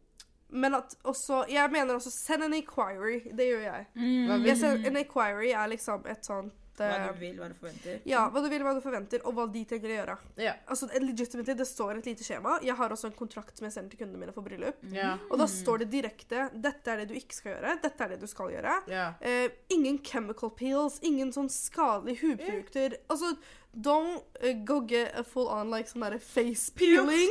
men 0.53 0.75
at 0.75 0.97
også 1.09 1.45
Jeg 1.51 1.71
mener 1.73 1.95
også 1.97 2.11
send 2.13 2.45
en 2.45 2.55
inquiry. 2.55 3.23
Det 3.33 3.47
gjør 3.49 3.63
jeg. 3.67 3.87
Mm, 3.95 4.45
jeg 4.47 4.59
send, 4.61 4.87
en 4.87 4.99
inquiry 5.01 5.53
er 5.53 5.71
liksom 5.73 6.05
et 6.11 6.29
sånt 6.29 6.59
Hva 6.79 6.89
eh, 6.97 7.07
du 7.13 7.21
vil, 7.21 7.35
hva 7.37 7.49
du 7.53 7.57
forventer. 7.57 7.99
Ja, 8.09 8.23
hva 8.33 8.41
du 8.43 8.49
vil, 8.49 8.63
hva 8.65 8.73
du 8.75 8.81
forventer, 8.85 9.21
og 9.29 9.37
hva 9.37 9.45
de 9.53 9.61
trenger 9.69 9.91
å 9.91 9.97
gjøre. 9.99 10.15
Ja. 10.41 10.55
Altså, 10.73 10.89
Legitimately, 11.05 11.57
det 11.59 11.67
står 11.69 12.01
et 12.01 12.09
lite 12.09 12.25
skjema. 12.27 12.57
Jeg 12.65 12.77
har 12.79 12.95
også 12.95 13.11
en 13.11 13.17
kontrakt 13.19 13.59
som 13.59 13.69
jeg 13.69 13.75
sender 13.77 13.93
til 13.93 14.01
kundene 14.03 14.23
mine 14.23 14.35
for 14.35 14.47
bryllup. 14.47 14.81
Ja. 14.95 15.13
Og 15.29 15.37
da 15.43 15.47
står 15.53 15.85
det 15.85 15.91
direkte 15.93 16.49
'dette 16.53 16.95
er 16.95 17.03
det 17.03 17.11
du 17.13 17.17
ikke 17.21 17.37
skal 17.37 17.53
gjøre', 17.55 17.77
'dette 17.85 18.07
er 18.07 18.15
det 18.15 18.21
du 18.25 18.27
skal 18.31 18.55
gjøre'. 18.55 18.79
ja. 18.89 19.07
Uh, 19.21 19.49
ingen 19.73 19.99
chemical 20.05 20.51
peels, 20.51 20.99
ingen 21.03 21.33
sånn 21.33 21.53
skadelige 21.53 22.25
hudprodukter. 22.25 22.97
Altså, 23.09 23.37
don't 23.75 24.23
uh, 24.43 24.53
go 24.65 24.81
get 24.81 25.13
a 25.15 25.25
full 25.25 25.49
on 25.49 25.71
like 25.71 25.89
sånn 25.89 26.19
face 26.21 26.71
peeling 26.77 27.31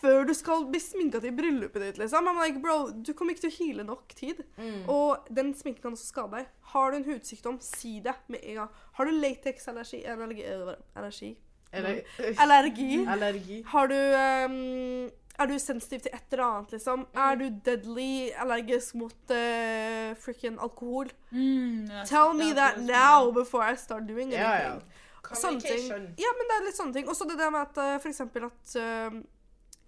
før 0.00 0.24
du 0.24 0.32
skal 0.34 0.64
bli 0.70 0.80
sminka 0.80 1.20
til 1.20 1.34
bryllupet 1.36 1.82
ditt, 1.82 1.98
liksom. 2.00 2.28
I'm 2.28 2.38
like, 2.40 2.60
bro, 2.62 2.88
du 2.90 3.12
kommer 3.12 3.34
ikke 3.34 3.44
til 3.48 3.52
å 3.52 3.56
heale 3.58 3.84
nok 3.84 4.14
tid. 4.16 4.42
Mm. 4.56 4.88
Og 4.88 5.28
den 5.28 5.52
sminken 5.54 5.82
kan 5.84 5.96
også 5.96 6.08
skade 6.08 6.38
deg. 6.38 6.48
Har 6.72 6.90
du 6.90 6.96
en 6.96 7.04
hudsykdom, 7.04 7.58
si 7.60 7.98
det 8.00 8.14
med 8.32 8.40
en 8.42 8.62
gang. 8.62 8.70
Har 8.96 9.04
du 9.10 9.12
lateksallergi 9.20 10.00
Allergi, 10.08 10.44
øh, 10.48 10.72
allergi? 10.96 11.34
Allergi? 12.42 13.04
allergi. 13.06 13.62
Har 13.66 13.86
du 13.92 13.94
um, 13.94 15.10
Er 15.40 15.46
du 15.46 15.58
sensitiv 15.58 16.00
til 16.04 16.10
et 16.12 16.32
eller 16.32 16.44
annet, 16.44 16.72
liksom? 16.72 17.06
Er 17.16 17.36
du 17.40 17.46
deadly 17.64 18.30
allergisk 18.36 18.94
mot 19.00 19.30
uh, 19.32 20.16
frikken 20.20 20.58
alkohol? 20.60 21.12
Mm, 21.30 21.86
Tell 22.06 22.34
me 22.36 22.52
that 22.56 22.80
now 22.80 23.30
before 23.32 23.62
I 23.72 23.76
start 23.76 24.08
doing 24.08 24.34
anything. 24.34 24.44
anything. 24.44 24.80
ja. 24.80 25.00
Sånne 25.38 25.62
ting. 25.62 25.88
Ja, 26.18 26.30
men 26.36 26.50
det 26.50 26.56
er 26.56 26.66
litt 26.66 26.78
sånne 26.78 26.96
ting. 26.96 27.08
Også 27.10 27.26
det 27.28 27.38
der 27.38 27.52
med 27.54 27.62
at 27.68 27.80
eh, 27.80 27.96
for 28.02 28.10
eksempel 28.10 28.48
at 28.48 28.76
uh, 28.80 29.20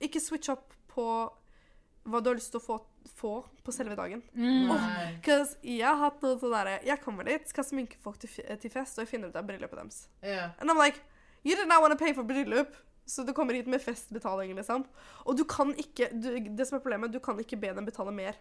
Ikke 0.02 0.22
switch 0.22 0.52
opp 0.52 0.74
på 0.92 1.06
hva 2.02 2.18
du 2.18 2.32
har 2.32 2.38
lyst 2.38 2.50
til 2.54 2.58
å 2.58 2.64
få, 2.64 2.76
få 3.14 3.32
på 3.62 3.74
selve 3.74 3.94
dagen. 3.98 4.24
Mm. 4.34 4.70
Oh, 4.74 4.86
jeg 5.22 5.86
har 5.86 6.00
hatt 6.00 6.22
noe 6.24 6.38
sånn 6.40 6.54
derre 6.54 6.80
Jeg 6.82 6.98
kommer 7.04 7.28
dit, 7.30 7.44
skal 7.50 7.66
sminke 7.66 8.00
folk 8.02 8.18
til, 8.22 8.32
til 8.32 8.72
fest, 8.74 8.98
og 8.98 9.04
jeg 9.04 9.12
finner 9.12 9.30
ut 9.30 9.38
av 9.38 9.46
bryllupet 9.46 9.78
deres. 9.78 10.00
Yeah. 10.22 10.54
And 10.58 10.70
I'm 10.70 10.80
like 10.80 10.98
You 11.42 11.56
did 11.56 11.66
not 11.66 11.82
want 11.82 11.94
to 11.94 11.98
pay 11.98 12.14
for 12.14 12.26
bryllup. 12.26 12.74
Så 13.06 13.22
du 13.26 13.32
kommer 13.32 13.54
hit 13.54 13.66
med 13.66 13.82
festbetaling, 13.82 14.54
liksom. 14.54 14.84
Og 15.26 15.36
du 15.36 15.42
kan 15.44 15.72
ikke 15.74 16.08
du, 16.12 16.28
Det 16.38 16.66
som 16.68 16.78
er 16.78 16.84
problemet, 16.84 17.12
du 17.12 17.18
kan 17.18 17.38
ikke 17.40 17.58
be 17.58 17.72
dem 17.74 17.86
betale 17.86 18.14
mer 18.14 18.38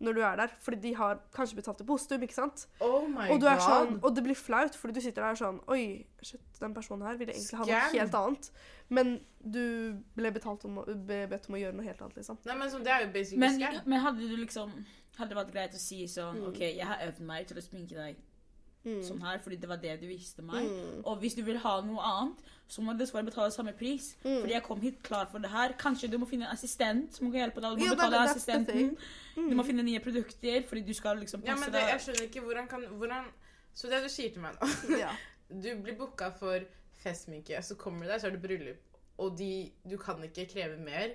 når 0.00 0.16
du 0.16 0.20
er 0.26 0.36
der. 0.36 0.54
Fordi 0.60 0.80
de 0.82 0.94
har 0.98 1.20
kanskje 1.34 1.56
betalt 1.56 1.78
depositum, 1.78 2.22
ikke 2.26 2.34
sant? 2.34 2.66
Oh 2.80 3.06
my 3.08 3.28
Og, 3.30 3.40
du 3.40 3.46
er 3.46 3.60
god. 3.60 3.66
sånn, 3.68 4.00
og 4.02 4.16
det 4.16 4.24
blir 4.26 4.34
flaut, 4.38 4.76
fordi 4.76 4.96
du 4.98 5.00
sitter 5.04 5.22
der 5.22 5.38
sånn 5.38 5.60
Oi, 5.70 6.04
shit, 6.22 6.42
den 6.60 6.74
personen 6.74 7.06
her 7.06 7.16
ville 7.20 7.32
egentlig 7.32 7.60
ha 7.60 7.64
noe 7.68 7.92
helt 7.94 8.18
annet. 8.20 8.50
Men 8.88 9.14
du 9.40 9.62
ble, 10.16 10.32
betalt 10.34 10.64
om, 10.68 10.82
ble 11.06 11.22
bedt 11.30 11.48
om 11.48 11.54
å 11.56 11.62
gjøre 11.62 11.76
noe 11.78 11.86
helt 11.86 12.02
annet, 12.02 12.16
liksom. 12.20 12.38
Nei, 12.44 12.58
men 12.58 12.70
så, 12.70 12.82
det 12.84 12.92
er 12.92 13.06
jo 13.06 13.12
basically 13.14 13.40
Men, 13.46 13.80
men 13.86 14.00
hadde 14.00 14.28
du 14.28 14.36
liksom 14.40 14.74
Hadde 15.14 15.30
det 15.30 15.36
vært 15.38 15.52
greit 15.54 15.74
å 15.78 15.78
si 15.78 16.00
sånn 16.10 16.40
Mm. 16.42 16.48
OK, 16.50 16.60
jeg 16.74 16.86
har 16.90 16.98
øvd 17.06 17.20
meg 17.22 17.46
til 17.46 17.60
å 17.60 17.62
sminke 17.62 17.94
deg 17.94 18.16
sånn 18.84 19.22
her, 19.24 19.38
fordi 19.40 19.56
det 19.60 19.68
var 19.68 19.80
det 19.80 19.94
du 20.02 20.06
viste 20.08 20.42
meg. 20.44 20.66
Mm. 20.68 21.00
Og 21.08 21.22
hvis 21.22 21.36
du 21.38 21.42
vil 21.46 21.56
ha 21.62 21.74
noe 21.86 22.04
annet, 22.04 22.50
så 22.68 22.82
må 22.84 22.92
du 22.92 23.02
dessverre 23.02 23.26
betale 23.26 23.52
samme 23.54 23.72
pris. 23.76 24.10
Mm. 24.24 24.40
Fordi 24.42 24.54
jeg 24.54 24.64
kom 24.66 24.80
hit 24.80 25.02
klar 25.06 25.28
for 25.32 25.44
det 25.44 25.50
her. 25.52 25.74
Kanskje 25.80 26.10
du 26.12 26.18
må 26.20 26.28
finne 26.28 26.48
en 26.48 26.54
assistent 26.54 27.16
som 27.16 27.30
kan 27.30 27.44
hjelpe 27.44 27.64
deg. 27.64 27.78
Du 27.78 27.84
må 27.84 27.90
jo, 27.90 27.96
betale 27.96 28.20
that's 28.20 28.36
assistenten. 28.36 28.94
Mm. 29.36 29.50
Du 29.50 29.56
må 29.58 29.66
finne 29.66 29.84
nye 29.86 30.00
produkter, 30.04 30.62
fordi 30.68 30.84
du 30.86 30.94
skal 30.96 31.20
liksom 31.22 31.44
Ja, 31.44 31.54
passe 31.54 31.66
men 31.66 31.76
det, 31.76 31.84
jeg 31.92 32.04
skjønner 32.06 32.28
ikke 32.28 32.44
hvordan 32.46 32.70
kan 32.70 32.86
hvordan, 32.92 33.30
Så 33.74 33.90
det 33.90 34.04
du 34.04 34.08
sier 34.12 34.32
til 34.32 34.44
meg 34.44 34.58
nå 34.60 34.98
Ja. 35.00 35.12
Du 35.48 35.68
blir 35.84 35.94
booka 35.94 36.30
for 36.34 36.62
festsminke, 37.02 37.60
så 37.62 37.76
kommer 37.76 38.06
du 38.06 38.10
der, 38.10 38.18
så 38.18 38.30
er 38.30 38.32
det 38.34 38.40
bryllup, 38.42 39.00
og 39.20 39.36
de, 39.38 39.70
du 39.84 39.98
kan 40.00 40.22
ikke 40.24 40.46
kreve 40.50 40.78
mer. 40.80 41.12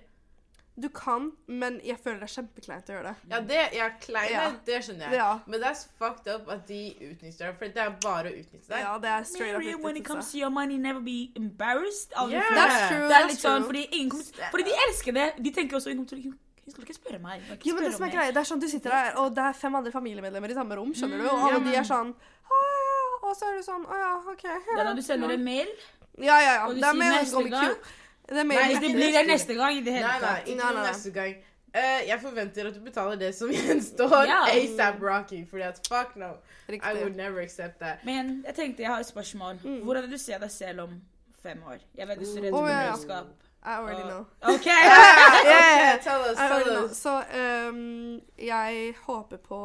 Du 0.80 0.88
kan, 0.90 1.32
men 1.48 1.80
jeg 1.84 1.98
føler 2.04 2.20
det 2.24 2.30
er 2.30 2.34
kjempekleint 2.42 2.90
å 2.90 2.94
gjøre 2.96 3.04
det. 3.10 3.16
Ja, 3.34 3.40
det 3.42 3.62
ja, 3.76 3.88
kleine, 4.02 4.32
Ja. 4.32 4.52
det 4.66 4.78
skjønner 4.86 5.10
jeg. 5.10 5.14
Ja, 5.20 5.40
Men 5.46 5.62
that's 5.62 5.86
fucked 6.00 6.28
up 6.34 6.50
at 6.50 6.66
de 6.68 6.82
utnytter 7.12 7.46
deg, 7.50 7.58
for 7.60 7.66
det 7.68 7.78
er 7.84 7.96
bare 8.02 8.30
å 8.32 8.34
utnytte 8.40 8.68
deg. 8.70 8.80
ja 8.80 8.98
det 8.98 9.10
er 9.10 9.24
straight 9.24 9.56
up 9.76 9.84
when 9.84 9.98
it 9.98 10.06
comes 10.06 10.32
to 10.32 10.38
your 10.38 10.50
money, 10.50 10.78
never 10.78 11.00
be 11.02 11.32
embarrassed. 11.36 12.14
Yeah. 12.30 12.44
That's 12.56 12.88
true, 12.90 13.08
Det 13.08 13.16
er 13.16 13.20
that's 13.20 13.28
litt 13.34 13.40
sånn, 13.44 13.62
true. 13.64 13.70
fordi, 13.74 13.84
ingen 13.92 14.10
kommer, 14.10 14.52
fordi 14.52 14.64
de 14.64 14.78
elsker 14.88 15.12
det. 15.14 15.28
De 15.44 15.52
tenker 15.52 15.76
også 15.78 15.94
Hun 15.96 16.08
skal 16.08 16.84
ikke 16.86 16.94
spørre 17.02 17.20
meg. 17.20 17.42
ikke 17.50 17.66
Jo, 17.66 17.74
men 17.76 17.84
det 17.84 17.94
som 17.96 18.04
er 18.06 18.12
greia, 18.14 18.32
det 18.32 18.38
er 18.38 18.46
sånn 18.46 18.60
du 18.62 18.68
sitter 18.70 18.90
der, 18.94 19.16
og 19.18 19.34
det 19.36 19.44
er 19.44 19.54
fem 19.58 19.74
andre 19.76 19.92
familiemedlemmer 19.92 20.50
i 20.52 20.54
samme 20.54 20.76
rom, 20.78 20.92
skjønner 20.94 21.18
du? 21.18 21.26
Og 21.30 21.40
Mm, 21.40 21.46
alle 21.46 21.58
ja. 21.58 21.72
de 21.72 21.76
er 21.80 21.88
sånn 21.90 22.12
Å 22.14 22.60
ja, 22.60 23.00
og 23.30 23.36
så 23.38 23.48
er 23.50 23.56
du 23.58 23.64
sånn 23.66 23.86
Å 23.90 23.96
ja, 23.98 24.12
OK. 24.32 24.44
Det 24.44 24.78
er 24.78 24.84
da 24.86 24.94
du 24.94 25.02
sender 25.02 25.32
en 25.34 25.44
mail. 25.44 25.68
Ja, 26.20 26.38
ja, 26.42 26.54
ja. 26.54 26.68
Og 26.68 26.76
du 26.76 26.82
Det 26.82 26.90
er 26.90 26.94
sier 26.94 27.12
neste 27.16 27.50
gang. 27.50 27.76
Det 28.30 28.38
er 28.38 28.44
Nei, 28.46 28.74
det 28.82 28.92
blir 28.96 29.12
det 29.18 29.24
neste 29.28 29.54
gang 29.58 29.78
i 29.78 29.82
det 29.86 29.94
hele 29.94 30.08
Nei, 30.08 30.20
nei, 30.22 30.34
ikke 30.46 30.56
Nei, 30.60 30.66
nei, 30.74 30.82
nei. 30.82 30.88
neste 30.92 31.12
gang. 31.16 31.36
Uh, 31.70 32.00
jeg 32.08 32.18
forventer 32.22 32.68
at 32.70 32.76
du 32.76 32.80
betaler 32.86 33.16
det 33.22 33.36
som 33.38 33.50
gjenstår. 33.58 34.16
Ja. 34.30 34.40
ASAP 34.54 35.02
Rocky, 35.02 35.44
fordi 35.50 35.64
at 35.64 35.82
fuck 35.88 36.16
no. 36.16 36.32
I 36.70 36.94
would 37.02 37.16
never 37.16 37.42
accept 37.42 37.80
that. 37.80 37.98
Men 38.06 38.44
jeg 38.46 38.56
tenkte 38.56 38.84
jeg 38.86 38.92
har 38.92 39.00
et 39.00 39.08
spørsmål. 39.10 39.60
Mm. 39.64 39.80
Hvor 39.84 39.96
er 39.98 40.02
det 40.06 40.12
du 40.12 40.18
ser 40.18 40.38
deg 40.42 40.52
selv 40.52 40.82
om 40.88 40.96
fem 41.44 41.62
år. 41.68 41.78
Jeg 41.98 42.08
vet 42.08 42.20
du 42.20 42.26
studerer 42.26 42.54
Oh, 42.54 42.68
ja, 42.74 42.82
ja. 42.90 43.22
I 43.70 43.74
already 43.76 44.02
Uh, 44.02 44.08
know. 44.08 44.26
OK! 44.56 44.66
Yeah, 44.66 45.46
yeah. 45.46 45.98
Tell 46.02 46.22
us, 46.32 46.38
tell 46.38 46.86
us. 46.86 46.98
Så 46.98 47.24
um, 47.70 48.22
jeg 48.40 48.94
håper 49.04 49.38
på 49.38 49.60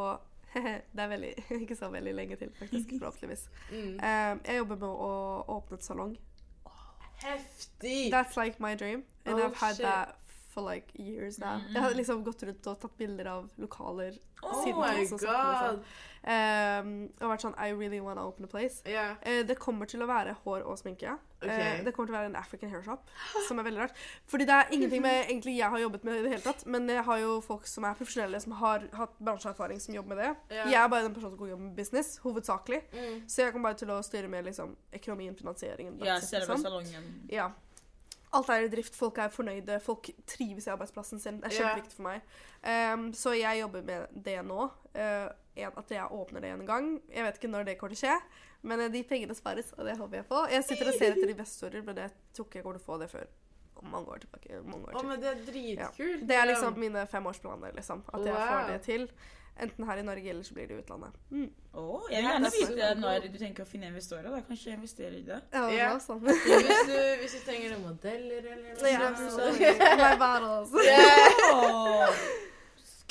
Det 0.55 1.03
er 1.03 1.09
veldig, 1.09 1.35
ikke 1.61 1.77
så 1.77 1.89
veldig 1.91 2.15
lenge 2.15 2.37
til, 2.37 2.51
faktisk. 2.59 2.93
Forhåpentligvis. 2.99 3.49
Mm. 3.71 3.79
Um, 3.79 4.41
jeg 4.47 4.57
jobber 4.59 4.77
med 4.77 4.89
å 4.89 5.13
åpne 5.57 5.79
et 5.81 5.85
salong. 5.87 6.17
Heftig! 7.25 8.11
That's 8.11 8.37
like 8.37 8.61
my 8.61 8.75
dream. 8.75 9.05
And 9.27 9.41
Oh, 9.41 9.47
I've 9.47 9.57
had 9.57 9.77
shit. 9.77 9.83
that 9.85 10.17
for 10.55 10.63
like 10.63 10.95
years 10.95 11.39
now. 11.39 11.59
Mm. 11.59 11.75
Jeg 11.75 11.83
har 11.83 11.95
liksom 11.99 12.25
gått 12.25 12.43
rundt 12.47 12.67
og 12.71 12.81
tatt 12.81 12.97
bilder 12.99 13.31
av 13.37 13.49
lokaler. 13.61 14.19
Oh 14.45 14.65
siden 14.65 14.81
my 14.81 14.91
jeg 14.93 15.07
også 15.07 15.19
satt 15.19 15.31
med 15.31 15.63
god! 15.71 15.87
Um, 16.25 16.93
og 17.21 17.35
vært 17.35 17.43
sånn 17.45 17.55
I 17.61 17.75
really 17.77 17.99
wanna 18.01 18.23
open 18.25 18.47
a 18.47 18.49
place. 18.49 18.81
Yeah. 18.89 19.19
Uh, 19.27 19.43
det 19.45 19.59
kommer 19.61 19.89
til 19.89 20.01
å 20.01 20.09
være 20.09 20.33
hår 20.45 20.63
og 20.65 20.79
sminke. 20.81 21.19
Okay. 21.43 21.81
Uh, 21.81 21.83
det 21.85 21.93
kommer 21.93 22.09
til 22.09 22.15
å 22.15 22.17
være 22.17 22.31
en 22.31 22.39
African 22.41 22.71
hair 22.73 22.85
shop, 22.87 23.11
som 23.49 23.61
er 23.61 23.67
veldig 23.67 23.83
rart. 23.83 23.99
Fordi 24.31 24.47
det 24.49 24.57
er 24.57 24.73
ingenting 24.73 25.05
med 25.05 25.19
egentlig 25.29 25.59
jeg 25.59 25.69
har 25.75 25.83
jobbet 25.83 26.07
med 26.09 26.21
i 26.21 26.23
det 26.25 26.33
hele 26.37 26.47
tatt, 26.47 26.65
men 26.65 26.89
jeg 26.89 27.05
har 27.05 27.21
jo 27.21 27.35
folk 27.45 27.69
som 27.69 27.85
er 27.85 27.99
profesjonelle, 27.99 28.41
som 28.41 28.57
har 28.63 28.87
hatt 28.97 29.19
bransjeerfaring, 29.21 29.83
som 29.85 29.99
jobber 29.99 30.15
med 30.15 30.23
det. 30.23 30.31
Yeah. 30.55 30.71
Jeg 30.73 30.81
er 30.85 30.89
bare 30.95 31.09
den 31.09 31.19
personen 31.19 31.35
som 31.35 31.43
går 31.43 31.53
jobb 31.53 31.67
med 31.67 31.77
business, 31.83 32.15
hovedsakelig. 32.25 32.81
Mm. 32.95 33.21
Så 33.29 33.45
jeg 33.45 33.53
kommer 33.53 33.73
bare 33.73 33.83
til 33.85 33.93
å 33.93 34.01
styre 34.07 34.33
med 34.33 34.49
liksom, 34.49 34.73
økonomien, 35.01 35.37
finansieringen. 35.37 36.01
Ja, 36.09 36.17
selve 36.25 36.57
salongen. 36.63 37.13
Ja. 37.33 37.51
Alt 38.35 38.49
er 38.51 38.65
i 38.67 38.69
drift, 38.73 38.97
folk 38.99 39.19
er 39.23 39.29
fornøyde, 39.31 39.77
folk 39.81 40.09
trives 40.27 40.67
i 40.67 40.71
arbeidsplassen 40.73 41.21
sin. 41.23 41.41
Det 41.41 41.53
er 41.53 41.55
Ja. 41.55 41.69
kjempeviktig 41.69 41.95
for 41.95 42.03
meg. 42.09 42.23
Um, 42.65 43.13
så 43.15 43.33
jeg 43.39 43.61
jobber 43.61 43.83
med 43.87 44.07
det 44.25 44.41
nå. 44.45 44.71
Uh, 44.95 45.29
at 45.57 45.91
jeg 45.95 46.09
åpner 46.11 46.41
det 46.43 46.51
en 46.51 46.67
gang. 46.67 47.01
Jeg 47.15 47.23
vet 47.25 47.37
ikke 47.39 47.51
når 47.53 47.65
det 47.69 47.79
kommer 47.79 47.95
til 47.95 48.09
å 48.09 48.11
skje, 48.11 48.17
men 48.67 48.81
eh, 48.81 48.89
de 48.91 49.03
pengene 49.07 49.35
spares, 49.39 49.69
og 49.79 49.85
det 49.87 49.97
håper 50.01 50.17
jeg 50.19 50.27
på. 50.27 50.41
Jeg 50.51 50.65
sitter 50.67 50.89
og 50.91 50.95
ser 50.99 51.13
etter 51.15 51.31
investorer, 51.31 51.85
men 51.87 51.97
jeg 52.03 52.11
tror 52.35 52.47
ikke 52.49 52.59
jeg 52.59 52.65
kommer 52.65 52.79
til 52.81 52.83
å 52.83 52.89
få 52.91 52.99
det 52.99 53.11
før 53.13 53.27
om 53.77 53.87
mange 53.93 54.09
år 54.09 54.19
tilbake. 54.25 54.59
Mange 54.65 54.89
år 54.89 54.95
Å, 54.97 54.99
til. 54.99 55.09
men 55.09 55.21
det 55.23 55.29
er 55.31 55.41
dritkult. 55.47 56.27
Det 56.27 56.37
er 56.41 56.47
liksom 56.51 56.77
mine 56.79 57.07
femårsplaner, 57.07 57.73
liksom. 57.79 58.03
At 58.13 58.25
jeg 58.27 58.35
Wow. 58.35 58.49
får 58.51 58.67
det 58.73 58.83
til. 58.83 59.09
Enten 59.57 59.85
her 59.87 59.97
i 59.99 60.03
Norge, 60.03 60.31
eller 60.31 60.43
så 60.43 60.55
blir 60.55 60.67
det 60.67 60.75
i 60.75 60.79
utlandet. 60.83 61.13
Mm. 61.31 61.51
Oh, 61.75 62.03
jeg 62.11 62.23
vil 62.23 62.31
gjerne 62.31 62.49
det 62.51 62.55
er 62.55 62.67
vite 62.73 62.87
cool. 62.89 63.01
når 63.01 63.27
du 63.33 63.39
tenker 63.39 63.63
å 63.63 63.67
finne 63.67 63.87
investorer. 63.87 64.31
Da 64.31 64.41
kanskje 64.49 64.65
jeg 64.73 64.79
investerer 64.81 65.13
i 65.19 65.23
det. 65.23 65.41
Ja, 65.53 65.67
det 65.71 65.77
Ja. 65.77 65.91
var 65.93 66.01
sånn. 66.03 66.21
hvis, 66.21 66.87
du, 66.89 66.97
hvis 67.21 67.33
du 67.37 67.45
trenger 67.47 67.71
noen 67.77 67.83
modeller 67.87 68.49
eller 68.51 68.75
noe 68.75 68.91
Ja, 68.91 69.15
sånt. 69.15 69.31
så- 69.31 69.99
My 70.03 70.17
battles. 70.19 70.75
Yeah. 70.85 72.19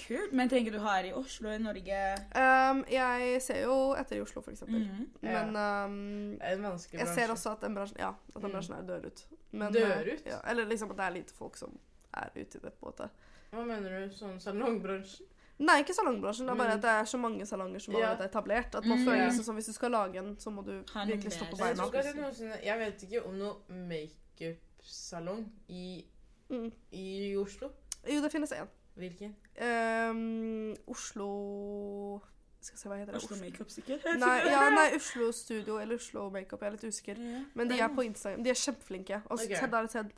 Kult. 0.04 0.34
Men 0.36 0.50
tenker 0.50 0.72
du 0.72 0.80
her 0.84 1.04
i 1.08 1.14
Oslo, 1.16 1.50
i 1.50 1.58
Norge? 1.64 2.00
Um, 2.36 2.84
jeg 2.92 3.38
ser 3.42 3.62
jo 3.64 3.76
etter 3.96 4.18
i 4.18 4.22
Oslo, 4.22 4.42
for 4.44 4.52
eksempel. 4.52 4.82
-hmm. 4.84 5.06
Men 5.22 5.56
um, 5.56 6.38
Det 6.40 6.44
er 6.50 6.54
en 6.58 6.64
vanskelig 6.64 7.00
jeg 7.00 7.08
bransje. 7.08 7.22
ser 7.22 7.32
også 7.34 7.50
at 7.52 7.62
den 7.62 7.76
bransjen, 7.76 7.98
ja, 8.00 8.10
at 8.10 8.42
den 8.42 8.44
Mm. 8.44 8.52
bransjen 8.52 8.76
her 8.76 8.82
dør 8.84 9.06
ut. 9.06 9.24
Men, 9.52 9.74
Dør 9.74 9.92
eh, 9.92 10.14
ut? 10.14 10.26
Ja, 10.26 10.40
eller 10.50 10.66
liksom 10.66 10.92
at 10.92 10.98
det 10.98 11.06
er 11.06 11.10
lite 11.12 11.34
folk 11.34 11.56
som 11.58 11.78
er 12.14 12.30
ute 12.36 12.58
i 12.58 12.62
det. 12.62 12.74
på 12.74 12.86
en 12.86 12.92
måte. 12.92 13.10
Hva 13.54 13.66
mener 13.66 13.90
du? 14.08 14.10
Sånn 14.16 14.40
salongbransjen? 14.40 15.26
Nei, 15.64 15.78
ikke 15.84 15.94
salongbransjen. 15.96 16.48
Det 16.48 16.54
er 16.54 16.58
bare 16.60 16.74
Mm. 16.74 16.78
at 16.78 16.82
det 16.82 16.90
er 16.92 17.04
så 17.06 17.18
mange 17.18 17.46
salonger 17.46 17.80
som 17.80 17.96
allerede 17.96 18.24
er 18.24 18.28
etablert. 18.30 18.76
At 18.76 18.86
man 18.86 18.98
Mm. 19.00 19.06
føler 19.06 19.18
seg 19.22 19.28
liksom 19.30 19.44
som 19.46 19.56
hvis 19.56 19.66
du 19.66 19.74
skal 19.74 19.92
lage 19.92 20.18
en, 20.20 20.36
så 20.40 20.50
må 20.50 20.62
du 20.66 20.72
virkelig 21.08 21.32
stå 21.34 21.46
på 21.52 21.58
beina. 21.58 21.84
at 21.84 22.64
jeg, 22.66 22.80
vet 22.80 23.04
ikke 23.04 23.26
om 23.26 23.34
noen 23.34 23.88
makeupsalong 23.90 25.46
i, 25.70 26.06
Mm. 26.50 26.72
i 26.92 27.36
Oslo. 27.38 27.70
Jo, 28.08 28.22
det 28.22 28.32
finnes 28.32 28.52
én. 28.52 28.68
Hvilken? 28.98 29.36
Um, 29.62 30.76
Oslo 30.88 32.22
Skal 32.62 32.78
se, 32.78 32.88
hva 32.90 32.96
heter 32.96 33.12
det? 33.14 33.24
Oslo 33.24 33.36
Makeup, 33.44 33.70
sikkert? 33.70 34.04
Nei, 34.20 34.38
ja, 34.48 34.70
nei, 34.70 34.96
Oslo 34.96 35.32
Studio 35.32 35.78
eller 35.80 35.96
Oslo 35.96 36.30
Makeup. 36.30 36.62
Jeg 36.62 36.68
er 36.68 36.72
litt 36.72 36.84
usikker. 36.84 37.18
Ja. 37.20 37.42
Men 37.56 37.68
de 37.70 37.80
er 37.80 37.88
på 37.90 38.02
Instagram. 38.06 38.44
De 38.44 38.50
er 38.50 38.54
kjempeflinke. 38.54 39.22
Altså, 39.30 39.46
okay. 39.46 39.56
Ok. 39.58 39.60
Ted 39.60 39.74
er 39.74 39.88
Ted. 39.88 40.14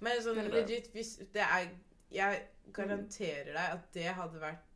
Men 0.00 0.20
sånn 0.20 0.50
legit, 0.52 0.90
hvis 0.92 1.16
det 1.32 1.40
er 1.42 1.68
Jeg 2.14 2.42
garanterer 2.74 3.52
deg 3.52 3.76
at 3.76 3.88
det 3.94 4.06
hadde 4.16 4.40
vært 4.42 4.74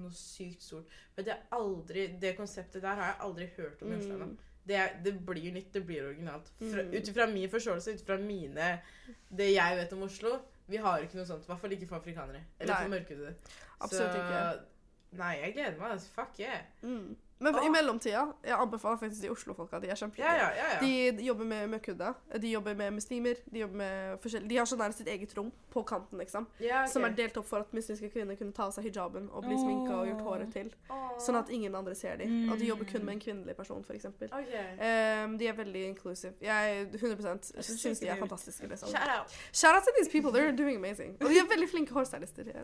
noe 0.00 0.12
sykt 0.16 0.64
stort. 0.64 0.94
For 1.12 1.26
det 1.26 1.36
aldri 1.52 2.06
Det 2.20 2.34
konseptet 2.36 2.82
der 2.82 2.96
har 2.96 3.12
jeg 3.12 3.20
aldri 3.26 3.48
hørt 3.56 3.82
om 3.82 3.92
i 3.92 3.98
Oslo 3.98 4.16
ennå. 4.16 4.30
Mm. 4.32 4.38
Det, 4.62 4.78
det 5.04 5.12
blir 5.26 5.52
nytt, 5.52 5.72
det 5.74 5.82
blir 5.86 6.06
originalt. 6.06 6.52
Mm. 6.60 6.92
Ut 6.94 7.08
ifra 7.08 7.26
min 7.26 7.50
forståelse, 7.50 7.96
ut 7.96 8.02
ifra 8.04 8.18
mine 8.18 8.68
Det 9.28 9.48
jeg 9.50 9.76
vet 9.80 9.92
om 9.96 10.04
Oslo 10.06 10.36
Vi 10.70 10.78
har 10.78 11.02
ikke 11.02 11.18
noe 11.18 11.26
sånt. 11.26 11.42
I 11.44 11.50
hvert 11.50 11.60
fall 11.64 11.74
ikke 11.76 11.88
for 11.90 11.98
afrikanere. 11.98 12.44
Eller 12.60 12.74
Nei. 12.74 12.82
for 12.84 12.94
mørkhudede. 12.94 13.34
Absolutt 13.82 14.14
ikke. 14.20 14.44
Nei, 15.18 15.32
jeg 15.42 15.52
gleder 15.58 15.78
meg. 15.80 15.90
altså. 15.96 16.12
Fuck 16.14 16.40
yeah. 16.40 16.62
Mm. 16.82 17.16
Men 17.42 17.58
i 17.66 17.68
mellomtida, 17.74 18.22
jeg 18.44 18.56
anbefaler 18.58 18.96
faktisk 19.00 19.22
de 19.22 19.30
Oslo-folka. 19.32 19.78
De 19.82 19.88
er 19.90 19.98
kjempeflinke. 19.98 20.32
Ja, 20.32 20.50
ja, 20.50 20.50
ja. 20.56 20.68
ja. 20.74 21.12
De 21.16 21.24
jobber 21.26 21.44
med 21.44 21.68
møkkhudda. 21.74 22.12
De 22.42 22.50
jobber 22.52 22.74
med 22.78 22.92
muslimer. 22.96 23.34
De 23.52 23.58
jobber 23.64 23.76
med 23.82 24.18
forskjellige 24.22 24.48
De 24.48 24.56
har 24.60 24.66
sånn 24.70 24.78
der 24.84 24.94
sitt 24.96 25.08
eget 25.08 25.34
rom 25.36 25.50
på 25.72 25.82
kanten, 25.88 26.18
liksom. 26.18 26.46
ja, 26.60 26.82
ok. 26.84 26.92
Som 26.92 27.04
er 27.08 27.14
delt 27.18 27.36
opp 27.40 27.46
for 27.48 27.64
at 27.66 27.72
muslimske 27.74 28.10
kvinner 28.12 28.36
kunne 28.38 28.52
ta 28.52 28.66
av 28.68 28.72
seg 28.76 28.84
hijaben 28.88 29.28
og 29.32 29.44
bli 29.46 29.56
sminka 29.58 29.94
og 30.02 30.06
gjort 30.10 30.24
håret 30.28 30.52
til. 30.52 30.70
Sånn 31.20 31.36
at 31.38 31.50
ingen 31.50 31.74
andre 31.74 31.94
ser 31.98 32.16
dem. 32.22 32.50
Og 32.52 32.58
de 32.58 32.66
jobber 32.70 32.84
kun 32.84 33.00
Mm. 33.02 33.06
med 33.06 33.14
en 33.14 33.20
kvinnelig 33.20 33.56
person, 33.56 33.82
f.eks. 33.84 34.04
Okay. 34.06 35.24
Um, 35.24 35.38
de 35.38 35.46
er 35.48 35.52
veldig 35.58 35.82
inclusive. 35.88 36.32
Jeg 36.40 36.86
100 36.94 37.40
synes 37.62 37.80
syns 37.80 37.98
de 38.00 38.08
er 38.08 38.16
fantastiske. 38.16 38.66
Liksom. 38.68 38.88
Shout 38.88 39.08
out. 39.18 39.30
Shout 39.52 39.74
out 39.74 39.82
to 39.82 39.90
these 39.98 40.10
people. 40.12 40.30
They're 40.30 40.54
doing 40.56 40.76
amazing. 40.76 41.16
Og 41.20 41.28
de 41.28 41.38
er 41.38 41.48
veldig 41.50 41.68
flinke 41.70 41.92
hårstylister. 41.94 42.44
Det 42.44 42.54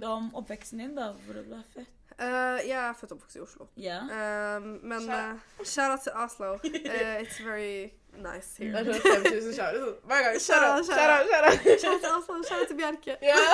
Da 0.00 0.08
om 0.16 0.30
oppveksten 0.34 0.78
din, 0.78 0.94
da. 0.96 1.12
Hvor 1.26 1.34
du 1.34 1.52
er 1.54 1.62
født. 1.74 1.88
Uh, 2.18 2.58
jeg 2.66 2.74
er 2.74 2.94
født 2.98 3.12
og 3.12 3.18
oppvokst 3.20 3.36
i 3.36 3.40
Oslo. 3.44 3.66
Yeah. 3.78 4.08
Uh, 4.10 4.64
men 4.82 5.04
uh, 5.06 5.38
shout 5.62 5.92
out 5.94 6.00
to 6.02 6.10
Oslo. 6.18 6.54
Uh, 6.54 7.20
it's 7.22 7.38
very 7.44 7.92
nice 8.18 8.56
Det 8.58 8.72
here. 8.72 8.80
er 8.80 8.98
sånn 8.98 9.22
5000 9.22 9.54
shout 9.54 9.76
out 9.78 10.00
hver 10.10 10.24
gang. 10.26 10.40
Shout 10.42 10.64
out, 10.66 10.80
out, 10.80 10.88
shout 10.88 11.12
out, 11.14 11.30
shout 11.30 11.46
out. 11.46 11.68
Shout 11.84 11.92
out 11.94 12.02
til 12.02 12.16
Oslo. 12.16 12.40
Shout 12.48 12.60
out 12.64 12.72
til 12.72 12.80
Bjerke. 12.80 13.18
Yeah. 13.28 13.46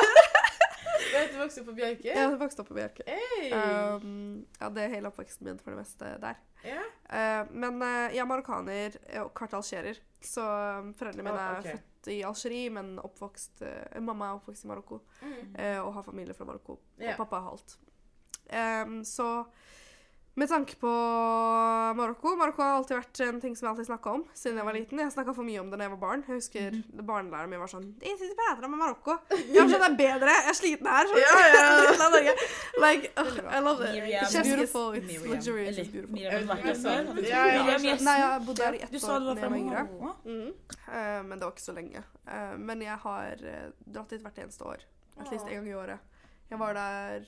Du 1.33 1.37
vokste 1.39 1.61
opp 1.61 1.67
på 1.69 1.75
Bjerke? 1.77 2.07
Jeg 2.07 2.29
vokste 2.31 2.41
vokst 2.41 2.61
opp 2.63 2.69
på 2.71 2.75
Bjerke. 2.77 3.05
Hey. 3.07 3.51
Um, 3.53 4.45
ja, 4.61 4.69
det 4.73 4.83
er 4.85 4.93
hele 4.95 5.11
oppveksten 5.11 5.47
min 5.47 5.59
for 5.61 5.75
det 5.75 5.79
meste 5.83 6.11
der. 6.23 6.39
Yeah. 6.65 7.51
Men 7.53 7.83
jeg 8.15 8.23
er 8.23 8.29
marokkaner 8.31 8.97
og 9.23 9.31
kvart 9.37 9.55
algerer, 9.59 9.99
så 10.25 10.45
um, 10.81 10.93
foreldrene 10.97 11.27
mine 11.27 11.35
Å, 11.35 11.57
er 11.59 11.67
født 11.69 12.11
i 12.15 12.19
Algerie, 12.27 12.71
men 12.75 12.95
oppvokst 13.03 13.63
Mamma 14.07 14.31
er 14.33 14.39
oppvokst 14.41 14.65
i 14.67 14.71
Marokko 14.71 15.01
Mm. 15.21 15.55
og 15.85 15.91
har 15.99 16.07
familie 16.09 16.35
fra 16.37 16.47
Marokko. 16.49 16.79
Yeah. 17.01 17.13
Og 17.15 17.25
pappa 17.25 17.43
er 17.43 17.49
halvt. 17.51 17.77
Um, 18.53 19.05
så 19.05 19.45
med 20.35 20.49
tanke 20.51 20.75
på 20.77 20.91
Marokko 21.95 22.33
Marokko 22.37 22.63
har 22.63 22.73
alltid 22.81 22.97
vært 22.97 23.21
en 23.23 23.37
ting 23.41 23.53
som 23.55 23.67
jeg 23.69 23.71
alltid 23.71 23.87
snakka 23.87 24.11
om 24.17 24.25
siden 24.35 24.57
jeg 24.59 24.67
var 24.67 24.75
liten. 24.75 24.99
Jeg 24.99 25.13
snakka 25.15 25.35
for 25.37 25.47
mye 25.47 25.61
om 25.63 25.69
det 25.71 25.79
da 25.79 25.87
jeg 25.87 25.93
var 25.93 26.01
barn. 26.01 26.25
Jeg 26.27 26.41
husker 26.41 26.75
Mhm. 26.75 27.05
barnelæreren 27.07 27.51
min 27.51 27.61
var 27.63 27.71
sånn 27.71 27.87
Jeg 28.03 28.17
synes 28.19 28.33
du 28.33 28.37
prater 28.41 28.67
om 28.67 28.75
Marokko. 28.79 29.15
Jeg 29.31 29.69
sånn, 29.71 29.71
det 29.71 29.91
er 29.91 29.97
bedre. 30.01 30.35
Jeg 30.35 30.49
er 30.51 30.59
sliten 30.59 30.87
her. 30.91 31.07
Så. 31.07 31.21
Ja, 31.23 31.31
ja. 31.55 32.35
like, 32.85 33.13
ugh, 33.23 33.39
I 33.47 33.61
love 33.61 33.85
it. 33.87 33.95
Miriam. 33.95 34.25
It's 34.25 34.35
beautiful. 34.43 34.91
It's 34.99 35.07
Miriam. 35.07 35.31
luxury. 35.37 35.69
It's 35.69 35.79
beautiful. 35.89 36.15
Miriam. 36.19 36.51
Miriam 37.15 38.03
Nei, 38.05 38.17
jeg 38.25 38.43
bodde 38.47 38.59
der 38.65 38.73
i 38.75 38.83
ett 38.83 38.99
år 39.05 39.19
du 39.23 39.31
da 39.31 39.41
jeg 39.41 39.51
var 39.51 39.59
yngre. 39.59 39.87
Mm. 40.25 40.51
Eh, 40.89 41.23
men 41.23 41.39
det 41.39 41.45
var 41.47 41.53
ikke 41.55 41.69
så 41.69 41.77
lenge. 41.79 42.03
Uh, 42.27 42.59
men 42.59 42.83
jeg 42.83 42.99
har 43.07 43.47
eh, 43.55 43.71
dratt 43.87 44.11
dit 44.11 44.21
hvert 44.27 44.39
eneste 44.43 44.67
år. 44.67 44.83
At 45.21 45.31
least 45.31 45.47
en 45.47 45.55
gang 45.61 45.69
i 45.69 45.75
året. 45.79 45.99
Jeg 46.51 46.59
var 46.59 46.75
der 46.75 47.23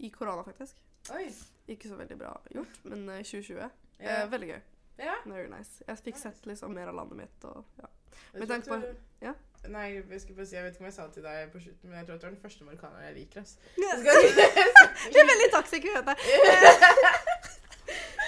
i 0.00 0.10
korona, 0.14 0.42
faktisk. 0.46 0.76
Oi. 1.14 1.26
Ikke 1.68 1.88
så 1.88 1.96
veldig 2.00 2.16
bra 2.20 2.32
gjort, 2.54 2.80
men 2.84 3.06
eh, 3.08 3.22
2020. 3.22 3.60
Ja. 4.00 4.22
Eh, 4.22 4.26
veldig 4.32 4.48
gøy. 4.54 4.60
ja. 5.00 5.14
Very 5.26 5.48
nice. 5.52 5.84
Jeg 5.88 5.98
fikk 6.04 6.16
sett 6.20 6.46
liksom 6.48 6.74
mer 6.76 6.88
av 6.90 6.94
landet 6.98 7.16
mitt 7.20 7.44
og 7.48 7.64
ja. 7.80 7.88
Med 8.34 8.48
tanke 8.50 8.68
på- 8.68 8.94
ja. 9.22 9.32
Nei, 9.68 9.86
jeg, 10.08 10.20
skulle 10.22 10.36
bare 10.36 10.46
si, 10.48 10.56
jeg 10.56 10.64
vet 10.64 10.72
ikke 10.74 10.80
om 10.80 10.86
jeg 10.88 10.94
sa 10.96 11.04
det 11.06 11.12
til 11.18 11.22
deg 11.26 11.50
på 11.52 11.60
slutten, 11.60 11.90
men 11.90 11.98
jeg 11.98 12.06
tror 12.06 12.14
at 12.16 12.20
du 12.22 12.26
er 12.26 12.30
den 12.30 12.40
første 12.42 12.64
marokkaneren 12.64 13.04
jeg 13.04 13.14
liker. 13.14 13.40
ass. 13.40 13.58
Det 15.12 15.20
er 15.20 15.28
veldig 15.32 15.48
toxic, 15.52 15.84
vet 15.84 16.08
jeg. 16.08 16.16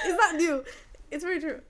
Is 0.09 0.17
that 0.21 0.35
new. 0.37 0.57
It's 1.11 1.25
very 1.25 1.41
true. 1.41 1.61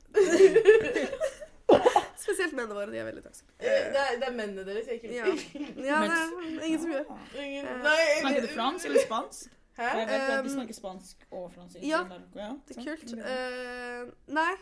Spesielt 2.23 2.53
mennene 2.55 2.75
våre. 2.75 2.91
De 2.93 2.99
er 2.99 3.05
veldig 3.09 3.23
toxic. 3.25 3.47
Det 3.61 3.71
er, 3.71 4.19
det 4.21 4.29
er 4.29 4.35
mennene 4.37 4.65
deres 4.67 4.87
jeg 4.91 4.99
ikke 5.01 5.15
Ja. 5.15 5.25
liker. 5.31 5.61
Ja, 5.87 6.01
det 6.07 6.13
er 6.13 6.67
ingen 6.67 6.81
som 6.83 6.91
gjør. 6.93 7.05
Ingen- 7.43 7.67
Eh, 7.67 7.83
Nei, 7.83 7.97
Snakker 8.21 8.41
du 8.47 8.53
fransk 8.55 8.85
eller 8.91 9.01
spansk? 9.07 9.51
Hæ? 9.77 9.83
Jeg 9.99 10.07
vet 10.09 10.15
at 10.15 10.45
de 10.45 10.49
Um, 10.51 10.55
snakker 10.55 10.75
spansk 10.75 11.27
og 11.31 11.53
fransk. 11.53 11.77
ja, 11.83 12.01
ja. 12.37 12.51
Det 12.69 12.77
er 12.77 12.85
kult. 12.85 13.13
Uh, 13.13 13.29
Eh, 13.29 14.09
nei, 14.29 14.53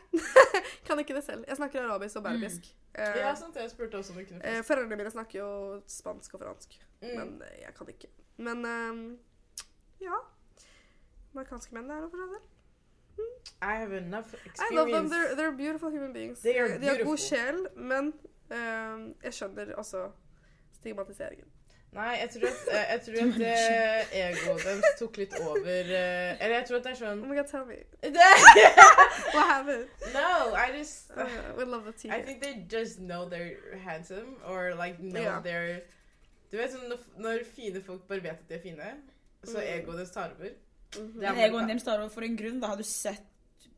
kan 0.87 0.99
ikke 0.99 1.15
det 1.15 1.25
selv. 1.25 1.45
Jeg 1.49 1.57
snakker 1.57 1.83
arabisk 1.83 2.17
og 2.17 2.23
berbisk. 2.23 2.69
Eh, 2.95 3.17
Ja, 3.17 3.35
sant. 3.35 3.57
Jeg 3.57 3.71
spurte 3.71 3.95
også 3.99 4.13
om 4.13 4.19
du 4.19 4.25
kunne 4.29 4.45
eh, 4.45 4.53
fransk. 4.55 4.67
Foreldrene 4.69 4.97
mine 4.97 5.11
snakker 5.11 5.39
jo 5.41 5.83
spansk 5.87 6.35
og 6.35 6.41
fransk, 6.41 6.79
Mm. 7.03 7.09
men 7.19 7.43
eh, 7.43 7.61
jeg 7.65 7.75
kan 7.79 7.89
ikke. 7.89 8.09
Men 8.37 8.65
eh, 8.65 9.17
ja. 10.01 10.17
Marokkanske 11.33 11.75
menn 11.75 11.91
er 11.91 12.01
det 12.05 12.11
for 12.11 12.17
seg 12.19 12.29
selv. 12.35 12.47
I 13.63 13.75
have 13.77 13.93
enough 13.97 14.35
I 14.35 14.75
love 14.75 14.91
them. 14.91 15.05
experience. 15.07 15.11
They're, 15.15 15.35
they're 15.37 15.57
beautiful 15.57 15.91
human 15.91 16.13
beings. 16.13 16.41
They 16.41 16.59
are 16.59 16.79
de 16.79 16.87
har 16.89 17.05
god 17.05 17.19
sjel, 17.19 17.67
men 17.77 18.13
eh, 18.51 19.15
jeg 19.25 19.35
skjønner 19.35 19.75
også 19.79 20.07
stigmatiseringen. 20.79 21.47
Nei, 21.93 22.11
jeg 22.21 22.31
tror 22.31 22.45
at, 22.47 22.59
jeg 22.91 23.01
tror 23.05 23.17
at 23.19 23.41
eh, 23.43 24.13
egoet 24.29 24.65
deres 24.65 24.99
tok 25.01 25.17
litt 25.19 25.33
over 25.43 25.89
eh, 25.91 26.37
Eller 26.39 26.55
jeg 26.61 26.67
tror 26.69 26.77
at 26.77 26.85
det 26.87 26.93
er 26.93 26.95
Oh 26.95 27.01
sånn 27.01 27.25
my 27.27 27.35
god, 27.35 27.49
tell 27.51 27.65
me. 27.67 27.79
What 29.35 29.47
happened? 29.49 29.89
No, 30.15 30.55
I 30.55 30.71
just 30.79 31.11
Uh, 31.11 31.27
we 31.59 31.65
love 31.65 31.85
the 31.85 31.93
tea. 31.93 32.11
I 32.11 32.23
think 32.23 32.41
they 32.43 32.55
just 32.69 33.01
know 33.01 33.25
they're 33.29 33.59
handsome 33.85 34.37
or 34.47 34.75
like 34.79 35.01
know 35.01 35.21
Ja. 35.23 35.41
they're 35.43 35.81
Du 36.51 36.59
vet 36.59 36.71
sånn 36.75 36.87
når, 36.91 37.03
når 37.27 37.45
fine 37.57 37.83
folk 37.83 38.07
bare 38.11 38.23
vet 38.25 38.39
at 38.39 38.49
de 38.49 38.55
er 38.55 38.63
fine, 38.63 38.89
så 39.47 39.59
Mm. 39.59 39.67
egoet 39.75 39.97
deres 40.01 40.11
tar 40.15 40.31
over. 40.35 40.51
Mhm. 40.97 41.13
Det 41.21 41.27
er 41.29 41.35
Men 41.35 41.45
egoen 41.51 41.69
deres 41.71 41.83
tar 41.87 41.99
over 42.01 42.09
for 42.11 42.23
en 42.27 42.37
grunn. 42.37 42.61
Da 42.61 42.67
har 42.73 42.77
du 42.77 42.83
sett 42.83 43.23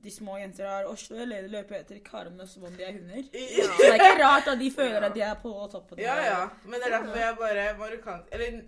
de 0.02 0.10
små 0.10 0.38
jenter 0.38 0.66
har 0.66 0.88
Oslo 0.90 1.16
eller 1.22 1.46
løper 1.50 1.78
etter 1.78 2.00
karene 2.04 2.46
som 2.50 2.64
om 2.66 2.74
de 2.74 2.84
er 2.86 2.96
hunder. 2.96 3.22
Ja. 3.32 3.68
Så 3.68 3.78
det 3.78 3.88
er 3.92 3.98
ikke 4.00 4.24
rart 4.24 4.50
at 4.50 4.58
de 4.58 4.70
føler 4.74 5.06
at 5.06 5.14
de 5.14 5.22
er 5.26 5.38
på 5.42 5.52
toppen. 5.72 6.00
Ja, 6.02 6.16
ja. 6.26 6.40
Men 6.64 6.80
det 6.80 6.88
er 6.90 6.96
derfor 6.98 7.18
jeg 7.22 7.36
bare 7.38 7.68
marokkansk 7.78 8.34
Eller 8.34 8.60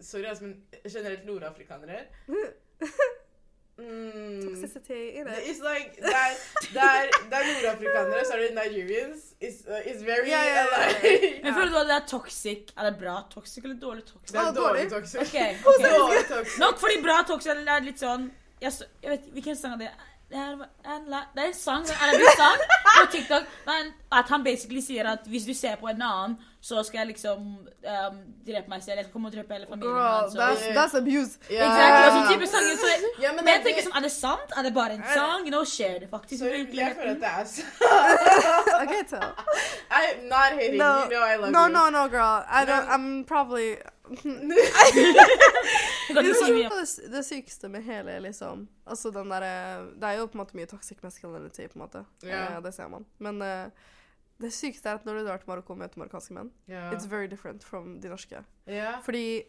sorry, 0.00 0.28
altså, 0.28 0.44
men 0.44 0.62
generelt 0.84 1.26
nordafrikanere. 1.26 2.04
Mm, 3.78 4.42
Toxicity 4.44 4.92
i 4.92 5.22
det. 5.24 5.36
It's 5.48 5.62
like 5.64 5.96
der, 6.02 6.28
der, 6.74 7.08
der 7.30 7.40
nordafrikanere, 7.48 8.24
så 8.24 8.32
er 8.32 8.40
det 8.42 8.50
Nigerians. 8.60 9.22
It's, 9.44 9.64
uh, 9.70 9.80
it's 9.90 10.04
very 10.04 10.28
yeah, 10.28 10.44
yeah, 10.46 10.66
yeah. 11.04 11.44
Men 11.44 11.54
føler 11.54 11.70
du 11.70 11.78
at 11.78 11.86
det 11.86 11.96
er 11.96 12.06
toxic? 12.06 12.58
Er 12.78 12.90
det 12.90 12.98
bra 13.00 13.16
toxic 13.30 13.64
eller 13.64 13.80
dårlig 13.80 14.04
toxic? 14.04 14.32
Det 14.32 14.40
er 14.40 14.48
Ah, 14.48 14.54
dårlig 14.54 14.90
toxic. 14.90 15.20
Ok, 15.20 15.36
ok. 15.66 15.82
Dårlig 16.02 16.24
toxic. 16.28 16.58
Nok 16.58 16.78
fordi 16.78 17.02
bra 17.02 17.16
toxic 17.32 17.50
er 17.52 17.84
litt 17.88 17.98
sånn 18.04 18.30
jeg, 18.62 18.72
jeg 19.02 19.10
vet 19.10 19.24
ikke 19.24 19.36
hvilken 19.38 19.56
sang 19.58 19.72
er 19.74 19.78
det 19.80 19.88
det 19.88 19.92
er, 19.92 20.11
en, 20.32 21.04
la- 21.12 21.26
det 21.34 21.42
er 21.44 21.48
en 21.50 21.54
sang 21.54 21.84
en 21.84 22.24
sang 22.36 22.62
på 23.00 23.06
TikTok 23.12 23.44
men 23.66 23.92
at 24.12 24.28
han 24.28 24.44
basically 24.44 24.80
sier 24.84 25.08
at 25.12 25.26
hvis 25.26 25.44
du 25.48 25.54
ser 25.54 25.76
på 25.80 25.88
en 25.88 26.02
annen, 26.02 26.38
så 26.62 26.82
skal 26.86 26.98
jeg 27.02 27.06
liksom 27.06 27.38
um, 27.58 28.18
drepe 28.46 28.68
meg 28.70 28.82
selv. 28.84 28.96
Jeg 29.00 29.04
skal 29.06 29.12
komme 29.12 29.28
og 29.30 29.34
drepe 29.34 29.54
hele 29.56 29.66
familien 29.66 29.94
Girl, 29.96 30.02
hans. 30.04 30.34
that's, 30.38 30.66
that's 30.76 30.94
abuse. 30.98 31.38
Ja. 31.50 31.64
Exactly, 31.66 32.02
og 32.04 32.12
sånn 32.18 32.28
type 32.34 32.46
sanger. 32.52 32.76
Så, 32.82 32.90
Ja, 33.24 33.32
men 33.32 33.40
men 33.40 33.48
det, 33.48 33.54
jeg 33.56 33.64
tenker 33.66 33.86
sånn, 33.88 33.96
er 33.98 34.04
det 34.06 34.12
sant? 34.14 34.52
Er 34.56 34.62
det 34.68 34.74
bare 34.76 34.98
en 34.98 35.02
sang? 35.14 35.46
You 35.48 35.50
know, 35.54 35.64
skjer 35.66 35.96
det 36.04 36.10
faktisk 36.12 36.44
så 36.44 36.52
i 36.52 36.60
jeg 36.82 36.94
føler 37.00 37.16
at 37.16 37.24
det 37.24 37.32
er 37.32 37.50
så 37.50 38.82
Okay, 38.82 39.02
tell. 39.10 39.32
I'm 39.96 40.28
not 40.28 40.52
hating 40.60 40.78
No, 40.78 40.92
you, 41.04 41.10
know 41.10 41.24
I 41.24 41.36
love 41.36 41.50
no, 41.50 41.66
you. 41.66 41.72
no, 41.72 41.88
no, 41.90 42.02
no, 42.04 42.08
girl. 42.08 42.44
I 42.48 42.64
don't. 42.64 42.86
I'm 42.88 43.24
probably. 43.24 43.76
Det, 46.12 46.22
det, 46.22 47.10
det 47.12 47.22
sykeste 47.24 47.68
med 47.72 47.84
hele 47.86 48.18
liksom 48.20 48.66
Altså 48.84 49.10
den 49.14 49.30
derre 49.32 49.52
Det 49.96 50.08
er 50.08 50.18
jo 50.18 50.26
på 50.26 50.36
en 50.36 50.42
måte 50.42 50.56
mye 50.58 50.66
toxic 50.68 50.98
masculinity, 51.02 51.68
på 51.70 51.78
en 51.78 51.84
måte. 51.86 52.02
Yeah. 52.24 52.56
Eh, 52.56 52.60
det 52.64 52.72
ser 52.74 52.88
man. 52.92 53.06
Men 53.22 53.40
eh, 53.42 53.70
det 54.42 54.50
sykeste 54.52 54.90
er 54.90 54.98
at 54.98 55.06
når 55.06 55.20
du 55.20 55.24
drar 55.28 55.38
til 55.40 55.48
Marokko 55.52 55.72
og 55.76 55.78
møter 55.78 56.00
marokkanske 56.02 56.34
menn, 56.34 56.50
yeah. 56.68 56.90
it's 56.92 57.06
very 57.08 57.28
different 57.30 57.64
from 57.64 58.00
de 58.02 58.10
norske. 58.10 58.42
Yeah. 58.68 58.98
Fordi 59.06 59.42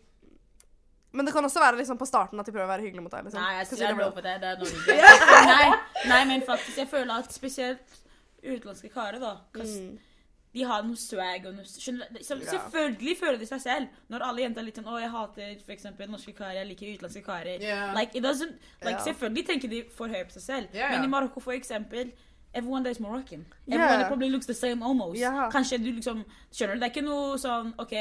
Men 1.11 1.25
det 1.25 1.33
kan 1.33 1.45
også 1.45 1.59
være 1.59 1.77
liksom 1.81 1.97
på 1.97 2.05
starten 2.05 2.39
at 2.39 2.45
de 2.45 2.51
prøver 2.53 2.65
å 2.69 2.71
være 2.75 2.81
hyggelige 2.87 3.03
mot 3.05 3.11
deg. 3.13 3.25
liksom. 3.27 3.41
Nei, 3.41 3.57
jeg, 3.57 3.67
jeg 3.71 3.81
er 3.89 3.93
never 3.93 4.05
lover 4.07 4.21
det. 4.21 4.37
Det 4.41 4.47
er 4.49 4.57
Norge. 4.63 4.95
Nei, 5.53 5.67
nei, 6.09 6.23
men 6.31 6.45
faktisk, 6.47 6.77
jeg 6.77 6.87
føler 6.89 7.13
at 7.21 7.33
spesielt 7.33 7.99
utenlandske 8.43 8.89
karer, 8.93 9.19
da 9.21 9.35
kast- 9.53 9.81
Mm. 9.83 9.97
De 10.53 10.63
har 10.69 10.83
noe 10.85 10.95
swag 10.95 11.47
og 11.49 11.55
noe 11.55 11.65
skjønner, 11.65 12.07
så, 12.21 12.37
Ja. 12.37 12.51
Selvfølgelig 12.51 13.17
føler 13.17 13.37
de 13.39 13.45
seg 13.49 13.61
selv. 13.61 13.87
Når 14.09 14.25
alle 14.27 14.41
jenter 14.43 14.61
er 14.61 14.65
litt 14.65 14.75
sånn 14.77 14.85
'Å, 14.85 14.99
jeg 15.01 15.09
hater 15.09 15.55
for 15.65 15.73
eksempel 15.73 16.09
norske 16.09 16.33
karer, 16.37 16.59
jeg 16.61 16.67
liker 16.67 16.93
utenlandske 16.93 17.23
karer'. 17.25 17.61
Yeah. 17.61 17.93
Like, 17.95 18.13
like, 18.13 18.23
yeah. 18.83 19.03
Selvfølgelig 19.03 19.45
tenker 19.47 19.69
de 19.69 19.83
for 19.89 20.07
høyt 20.07 20.27
på 20.29 20.37
seg 20.37 20.43
selv. 20.43 20.67
Yeah. 20.75 20.91
Men 20.91 21.03
i 21.03 21.07
Marokko, 21.07 21.41
for 21.41 21.53
eksempel 21.53 22.11
Everyone 22.55 22.83
there 22.83 22.91
is 22.91 22.99
Moroccan. 22.99 23.45
Everyone 23.67 23.99
yeah. 23.99 24.07
probably 24.07 24.29
looks 24.29 24.45
the 24.45 24.53
same 24.53 24.83
almost. 24.83 25.19
Yeah. 25.19 25.49
Kanskje 25.51 25.77
du 25.81 25.91
liksom 25.91 26.23
Skjønner 26.53 26.75
du? 26.75 26.79
Det 26.79 26.85
er 26.87 26.91
ikke 26.93 27.01
noe 27.05 27.37
sånn 27.41 27.71
OK, 27.81 27.93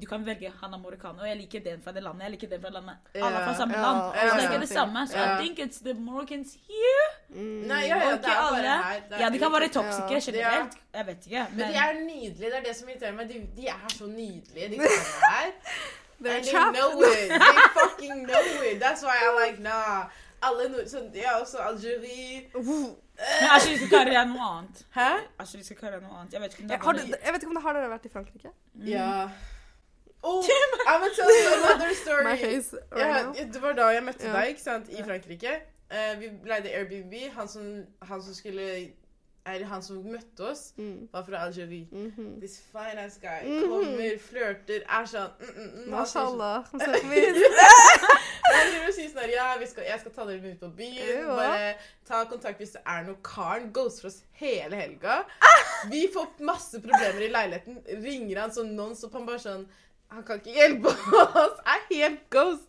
du 0.00 0.06
kan 0.10 0.24
velge 0.26 0.50
han 0.60 0.74
er 0.74 0.80
marokkaner, 0.82 1.22
og 1.22 1.28
jeg 1.28 1.36
liker 1.38 1.62
den 1.62 1.82
fra 1.84 1.92
det 1.94 2.02
landet, 2.02 2.24
jeg 2.26 2.32
liker 2.34 2.50
den 2.50 2.60
fra 2.64 2.72
det 2.72 2.74
landet. 2.80 2.96
Alle 3.14 3.30
er 3.38 3.44
fra 3.46 3.54
samme 3.60 3.76
land. 3.78 4.00
alle 4.00 4.30
Så 4.30 4.36
det 4.36 4.42
er 4.44 4.50
ikke 4.50 4.60
det 4.64 4.68
samme. 4.72 5.04
Så 5.06 5.16
Ja. 5.16 5.28
I 5.38 5.44
think 5.44 5.58
it's 5.58 5.78
the 5.84 5.94
Moroccans 5.94 6.56
here. 6.66 7.06
Mm. 7.30 7.62
Nei, 7.70 7.80
ja, 7.86 7.96
ja, 7.96 8.08
Og 8.08 8.18
ikke 8.18 8.34
alle. 8.34 8.62
her. 8.62 9.00
Er 9.10 9.20
Ja, 9.20 9.28
de 9.30 9.38
kan 9.38 9.52
være 9.52 9.70
Ja. 9.70 10.20
generelt. 10.20 10.74
Jeg 10.94 11.06
vet 11.06 11.26
ikke. 11.26 11.46
Men 11.50 11.58
Men 11.58 11.66
de 11.68 11.74
er 11.78 11.92
nydelige. 12.00 12.50
Det 12.50 12.56
er 12.58 12.62
det 12.68 12.76
som 12.76 12.88
irriterer 12.88 13.12
meg. 13.16 13.28
De, 13.28 13.46
de 13.56 13.66
er 13.68 13.88
så 13.88 14.06
nydelige, 14.06 14.68
de 14.70 14.76
karene 14.76 15.22
her. 15.30 15.52
They're 16.20 16.36
And 16.36 16.44
they 16.44 16.52
trapped. 16.52 16.76
know 16.76 17.00
it. 17.02 17.28
They 17.30 17.56
fucking 17.80 18.26
know 18.26 18.44
it. 18.68 18.80
That's 18.82 19.02
why 19.02 19.16
I 19.26 19.30
like, 19.46 19.58
nah. 19.62 20.04
Alle 20.42 20.68
nord... 20.72 20.86
Sånn, 20.88 21.10
ja, 21.14 21.34
også 21.40 21.58
Algerie. 21.60 22.46
Uh. 22.54 22.90
Men 23.20 23.50
Ashley 23.52 23.88
karer 23.90 24.14
er 24.22 24.24
noe 24.30 24.40
annet. 24.40 24.84
Hæ? 24.96 25.08
Ashley 25.44 25.76
karer 25.76 25.98
er 25.98 26.04
noe 26.04 26.14
annet. 26.22 26.32
Jeg 26.32 26.40
vet 26.40 26.54
ikke 26.54 26.62
om 26.62 26.68
det 26.70 26.78
har, 26.80 26.92
bare- 26.92 27.18
jeg 27.24 27.32
vet 27.34 27.42
ikke 27.42 27.50
om 27.50 27.58
det 27.58 27.62
har 27.66 27.76
dere 27.76 27.90
vært 27.92 28.06
i 28.08 28.12
Frankrike? 28.14 28.52
Ja. 28.86 29.08
Oh, 30.22 30.44
I'm 30.44 31.00
gonna 31.00 31.10
tell 31.16 31.28
you 31.32 31.52
another 31.64 31.94
story. 31.94 32.24
My 32.24 32.36
face 32.36 32.74
right 32.92 33.36
Ja, 33.38 33.44
det 33.52 33.60
var 33.62 33.72
da 33.72 33.86
jeg 33.94 34.02
møtte 34.04 34.24
yeah. 34.26 34.34
deg, 34.40 34.48
ikke 34.54 34.62
sant, 34.64 34.88
i. 34.92 35.02
Frankrike. 35.04 35.52
Uh, 35.92 36.18
vi 36.20 36.28
leide 36.48 36.72
Airbnb. 36.76 37.14
Han 37.36 37.48
som, 37.48 37.68
han 38.02 38.22
som 38.22 38.34
skulle 38.36 38.66
Eller 39.46 39.64
han 39.66 39.82
som 39.82 39.96
møtte 40.04 40.44
oss, 40.50 40.72
Mm. 40.76 41.08
var 41.12 41.22
fra 41.24 41.38
Algerie. 41.46 41.86
Mhm. 41.92 42.40
This 42.40 42.58
fine 42.72 43.00
ass 43.00 43.16
guy 43.22 43.48
Mhm. 43.48 43.68
kommer, 43.70 44.18
flørter, 44.20 44.82
er 44.88 45.06
sånn 45.08 45.30
mm, 45.40 45.54
mm, 45.56 45.70
mm, 45.84 45.90
Mashallah. 45.90 46.64
Han 48.50 48.70
driver 48.70 48.88
og 48.88 48.96
sier 48.96 49.10
sånn 49.12 49.32
ja, 49.32 49.48
vi 49.60 49.68
skal, 49.70 49.86
jeg 49.88 50.02
skal 50.02 50.14
ta 50.16 50.26
dere 50.28 50.42
med 50.42 50.56
ut 50.56 50.64
på 50.64 50.70
byen. 50.80 51.28
Bare 51.28 51.74
ta 52.08 52.22
kontakt 52.30 52.62
hvis 52.62 52.74
det 52.76 52.82
er 52.94 53.04
noe. 53.06 53.18
Karen 53.26 53.70
ghoster 53.76 54.10
oss 54.10 54.20
hele 54.40 54.78
helga. 54.78 55.20
Vi 55.92 56.06
får 56.12 56.40
masse 56.46 56.80
problemer 56.84 57.26
i 57.26 57.30
leiligheten. 57.32 57.80
Ringer 58.04 58.44
han 58.44 58.54
sånn 58.56 58.74
nonstop. 58.78 59.14
Han 59.18 59.28
bare 59.28 59.42
sånn 59.42 59.66
Han 60.10 60.24
kan 60.26 60.40
ikke 60.40 60.54
hjelpe 60.56 60.90
oss. 60.90 61.58
Er 61.70 61.84
helt 61.90 62.22
ghost. 62.34 62.66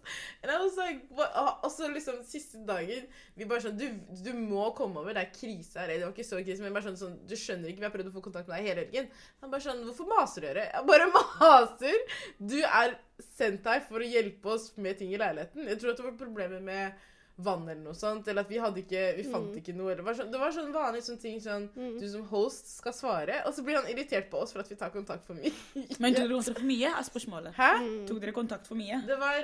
Og 0.52 1.70
så 1.74 1.88
liksom 1.90 2.22
siste 2.26 2.62
dagen 2.66 3.04
Vi 3.38 3.46
bare 3.50 3.62
sånn 3.64 3.78
du, 3.78 3.88
du 4.22 4.32
må 4.38 4.68
komme 4.78 5.02
over. 5.02 5.16
Det 5.18 5.24
er 5.24 5.34
krise 5.34 5.82
her. 5.82 5.90
Det 5.90 6.06
var 6.06 6.14
ikke 6.14 6.28
så 6.28 6.42
krise, 6.42 6.62
men 6.62 6.76
bare 6.76 6.86
sånn, 6.90 7.00
sånn 7.00 7.16
Du 7.30 7.36
skjønner 7.38 7.72
ikke, 7.72 7.82
vi 7.82 7.88
har 7.90 7.94
prøvd 7.94 8.12
å 8.12 8.16
få 8.16 8.26
kontakt 8.28 8.50
med 8.50 8.58
deg 8.60 8.70
hele 8.70 8.86
helgen. 8.86 9.10
Han 9.42 9.54
bare 9.54 9.66
sånn 9.66 9.82
Hvorfor 9.88 10.10
maser 10.12 10.48
dere? 10.48 10.68
Jeg 10.70 10.90
bare 10.92 11.10
maser. 11.16 12.20
Du 12.38 12.60
er 12.62 12.98
sendt 13.32 13.70
her 13.70 13.82
for 13.88 14.02
å 14.02 14.12
hjelpe 14.12 14.54
oss 14.58 14.72
med 14.82 15.02
ting 15.02 15.14
i 15.14 15.22
leiligheten. 15.22 15.70
Jeg 15.70 15.82
tror 15.82 15.94
at 15.94 16.02
det 16.02 16.08
var 16.10 16.20
problemer 16.22 16.62
med 16.66 17.08
vann 17.44 17.64
eller 17.70 17.82
noe 17.84 17.94
sånt, 17.98 18.28
eller 18.28 18.42
at 18.46 18.50
vi 18.50 18.58
hadde 18.62 18.82
ikke 18.84 19.04
Vi 19.18 19.24
fant 19.32 19.50
Mm. 19.52 19.58
ikke 19.62 19.74
noe. 19.76 19.96
Det, 19.96 20.04
var 20.06 20.14
sånn, 20.14 20.32
det 20.32 20.40
var 20.40 20.52
sånn 20.52 20.72
vanlig 20.74 21.02
sånn 21.04 21.20
ting 21.22 21.40
sånn 21.42 21.70
Mm. 21.76 22.00
Du 22.00 22.08
som 22.10 22.24
host 22.30 22.68
skal 22.78 22.94
svare, 22.94 23.42
og 23.46 23.54
så 23.54 23.64
blir 23.64 23.76
han 23.82 23.88
irritert 23.92 24.30
på 24.30 24.38
oss 24.42 24.52
for 24.54 24.60
at 24.60 24.70
vi 24.70 24.76
tar 24.76 24.90
kontakt 24.90 25.26
for 25.26 25.34
mye. 25.34 25.52
Men 26.00 26.14
tok 26.14 26.28
dere 26.28 26.38
kontakt 26.38 26.60
for 26.60 26.68
mye, 26.68 26.92
er 26.98 27.04
spørsmålet. 27.10 27.54
Hæ? 27.56 27.72
Mm. 27.82 28.08
Tok 28.08 28.20
dere 28.22 28.32
kontakt 28.34 28.68
for 28.68 28.76
mye? 28.76 29.02
Det 29.08 29.18
var 29.20 29.44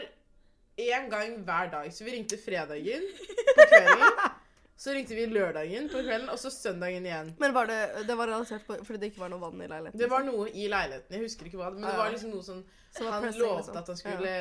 én 0.77 1.09
gang 1.09 1.43
hver 1.43 1.71
dag. 1.71 1.91
Så 1.91 2.03
vi 2.05 2.11
ringte 2.11 2.37
fredagen 2.37 3.01
på 3.57 3.65
kvelden. 3.71 4.26
Så 4.77 4.93
ringte 4.93 5.15
vi 5.17 5.23
lørdagen 5.25 5.87
på 5.89 6.03
kvelden, 6.05 6.27
og 6.29 6.37
så 6.37 6.51
søndagen 6.53 7.05
igjen. 7.07 7.31
Men 7.41 7.53
var 7.55 7.65
det, 7.65 7.77
det 8.05 8.13
var 8.19 8.29
realisert 8.29 8.61
på 8.67 8.75
fordi 8.85 8.99
det 9.01 9.07
ikke 9.09 9.23
var 9.23 9.31
noe 9.33 9.41
vann 9.41 9.57
i 9.63 9.69
leiligheten? 9.71 9.97
Det 9.97 10.09
var 10.11 10.21
noe 10.27 10.45
i 10.53 10.67
leiligheten. 10.69 11.15
Jeg 11.17 11.23
husker 11.25 11.49
ikke 11.49 11.57
hva, 11.57 11.71
men 11.73 11.81
det 11.87 11.95
var 11.97 12.11
liksom 12.13 12.29
noe 12.35 12.45
sånn 12.45 12.59
Så 12.93 13.07
Han 13.09 13.23
pressing, 13.25 13.41
lovte 13.41 13.57
liksom. 13.63 13.79
at 13.81 13.89
han 13.91 13.97
skulle 13.99 14.33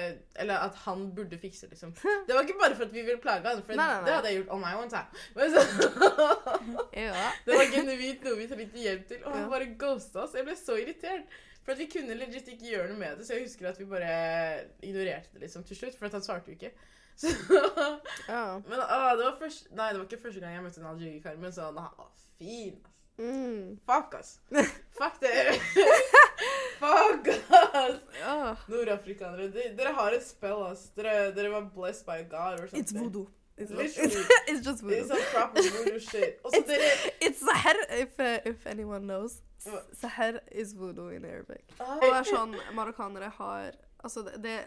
Eller 0.45 0.66
at 0.68 0.76
han 0.84 1.07
burde 1.16 1.39
fikse, 1.41 1.70
liksom. 1.72 1.95
Det 2.28 2.37
var 2.37 2.45
ikke 2.45 2.59
bare 2.61 2.76
for 2.76 2.84
at 2.87 2.93
vi 2.95 3.03
ville 3.09 3.20
plage 3.24 3.49
han, 3.49 3.62
for 3.64 3.80
Nei, 3.80 3.87
nei, 3.89 3.97
nei. 3.97 4.05
det 4.07 4.14
hadde 4.18 4.30
jeg 4.34 4.39
gjort 4.43 4.53
on 4.59 4.62
my 4.66 4.74
own 4.76 4.93
time. 4.93 5.09
Ja. 7.07 7.32
det 7.47 7.57
var 7.57 7.72
genuint 7.72 8.24
noe 8.28 8.37
vi 8.39 8.47
trengte 8.51 8.80
hjelp 8.84 9.09
til, 9.11 9.22
og 9.24 9.34
han 9.37 9.51
bare 9.53 9.68
ghosta 9.80 10.24
oss. 10.26 10.37
Jeg 10.37 10.47
ble 10.47 10.57
så 10.61 10.76
irritert. 10.80 11.26
For 11.66 11.74
at 11.74 11.80
vi 11.82 11.89
kunne 11.91 12.14
legit 12.14 12.47
ikke 12.53 12.68
gjøre 12.70 12.93
noe 12.93 13.01
med 13.01 13.16
det, 13.18 13.24
så 13.26 13.34
jeg 13.34 13.49
husker 13.49 13.66
at 13.72 13.78
vi 13.80 13.89
bare 13.91 14.11
ignorerte 14.87 15.32
det 15.34 15.43
liksom 15.49 15.64
til 15.66 15.80
slutt, 15.80 15.97
for 15.99 16.07
at 16.07 16.14
han 16.14 16.22
svarte 16.22 16.53
jo 16.53 16.55
ikke. 16.61 16.70
Så, 17.21 17.31
ja. 18.29 18.41
men 18.69 18.81
å, 18.83 18.97
det 19.17 19.25
var 19.25 19.37
først, 19.41 19.71
Nei, 19.73 19.87
det 19.93 20.01
var 20.01 20.05
ikke 20.09 20.19
første 20.27 20.41
gang 20.43 20.53
jeg 20.57 20.64
møtte 20.67 20.83
en 20.83 20.91
algerikar, 20.91 21.37
men 21.41 21.55
sånn 21.57 21.79
Han 21.81 21.95
var 21.97 22.11
fin, 22.37 22.75
ass. 22.85 22.93
Mm. 23.17 23.79
Fuck, 23.89 24.14
ass. 24.19 24.35
Fuck 24.99 25.17
dere. 25.23 25.55
Fuck, 26.83 27.31
ass. 27.73 28.03
ja. 28.21 28.37
Nordafrikanere, 28.69 29.49
de, 29.55 29.71
dere 29.79 29.95
har 29.97 30.12
et 30.12 30.27
spill, 30.27 30.61
ass. 30.69 30.91
Dere, 30.99 31.31
dere 31.37 31.55
var 31.55 31.71
blessed 31.75 32.05
by 32.05 32.21
God 32.29 32.61
or 32.61 32.67
something. 32.69 32.85
It's 32.85 32.93
voodoo. 32.93 33.27
It's, 33.57 33.73
it's 33.73 34.61
just 34.67 34.83
It's 34.85 35.09
a 35.09 35.17
proper 35.33 35.62
voodoo 35.62 35.99
shit. 35.99 36.41
Også, 36.45 36.59
it's, 36.61 36.69
dere 36.69 36.91
It's 37.23 37.41
Sahar, 37.41 37.77
if, 37.89 38.21
uh, 38.21 38.39
if 38.45 38.67
anyone 38.67 39.07
knows. 39.07 39.41
Sahar 39.97 40.41
is 40.53 40.75
voodoo 40.75 41.09
in 41.09 41.25
Arabic. 41.25 41.64
ah, 41.81 41.97
Og 41.97 42.05
det 42.05 42.19
er 42.21 42.29
sånn 42.29 42.53
marokkanere 42.77 43.33
har 43.39 43.73
Altså, 44.05 44.23
det, 44.23 44.37
det 44.45 44.59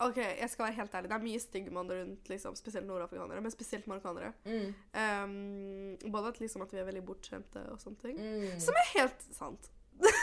OK, 0.00 0.16
jeg 0.16 0.50
skal 0.50 0.64
være 0.64 0.72
helt 0.74 0.94
ærlig. 0.94 1.08
Det 1.10 1.16
er 1.16 1.22
mye 1.24 1.40
stigma 1.42 1.80
rundt 1.80 2.28
liksom, 2.30 2.54
spesielt 2.56 2.86
nordafrikanere, 2.86 3.40
men 3.40 3.50
spesielt 3.50 3.86
marokkanere. 3.90 4.32
mm, 4.44 4.74
Um, 4.94 5.96
både 6.12 6.28
at, 6.28 6.40
liksom, 6.40 6.62
at 6.62 6.72
vi 6.72 6.78
er 6.78 6.84
veldig 6.86 7.02
bortskjemte 7.06 7.64
og 7.72 7.80
sånne 7.82 7.98
ting. 8.04 8.18
mm. 8.20 8.60
Som 8.60 8.74
er 8.78 8.86
helt 8.98 9.26
sant. 9.34 9.70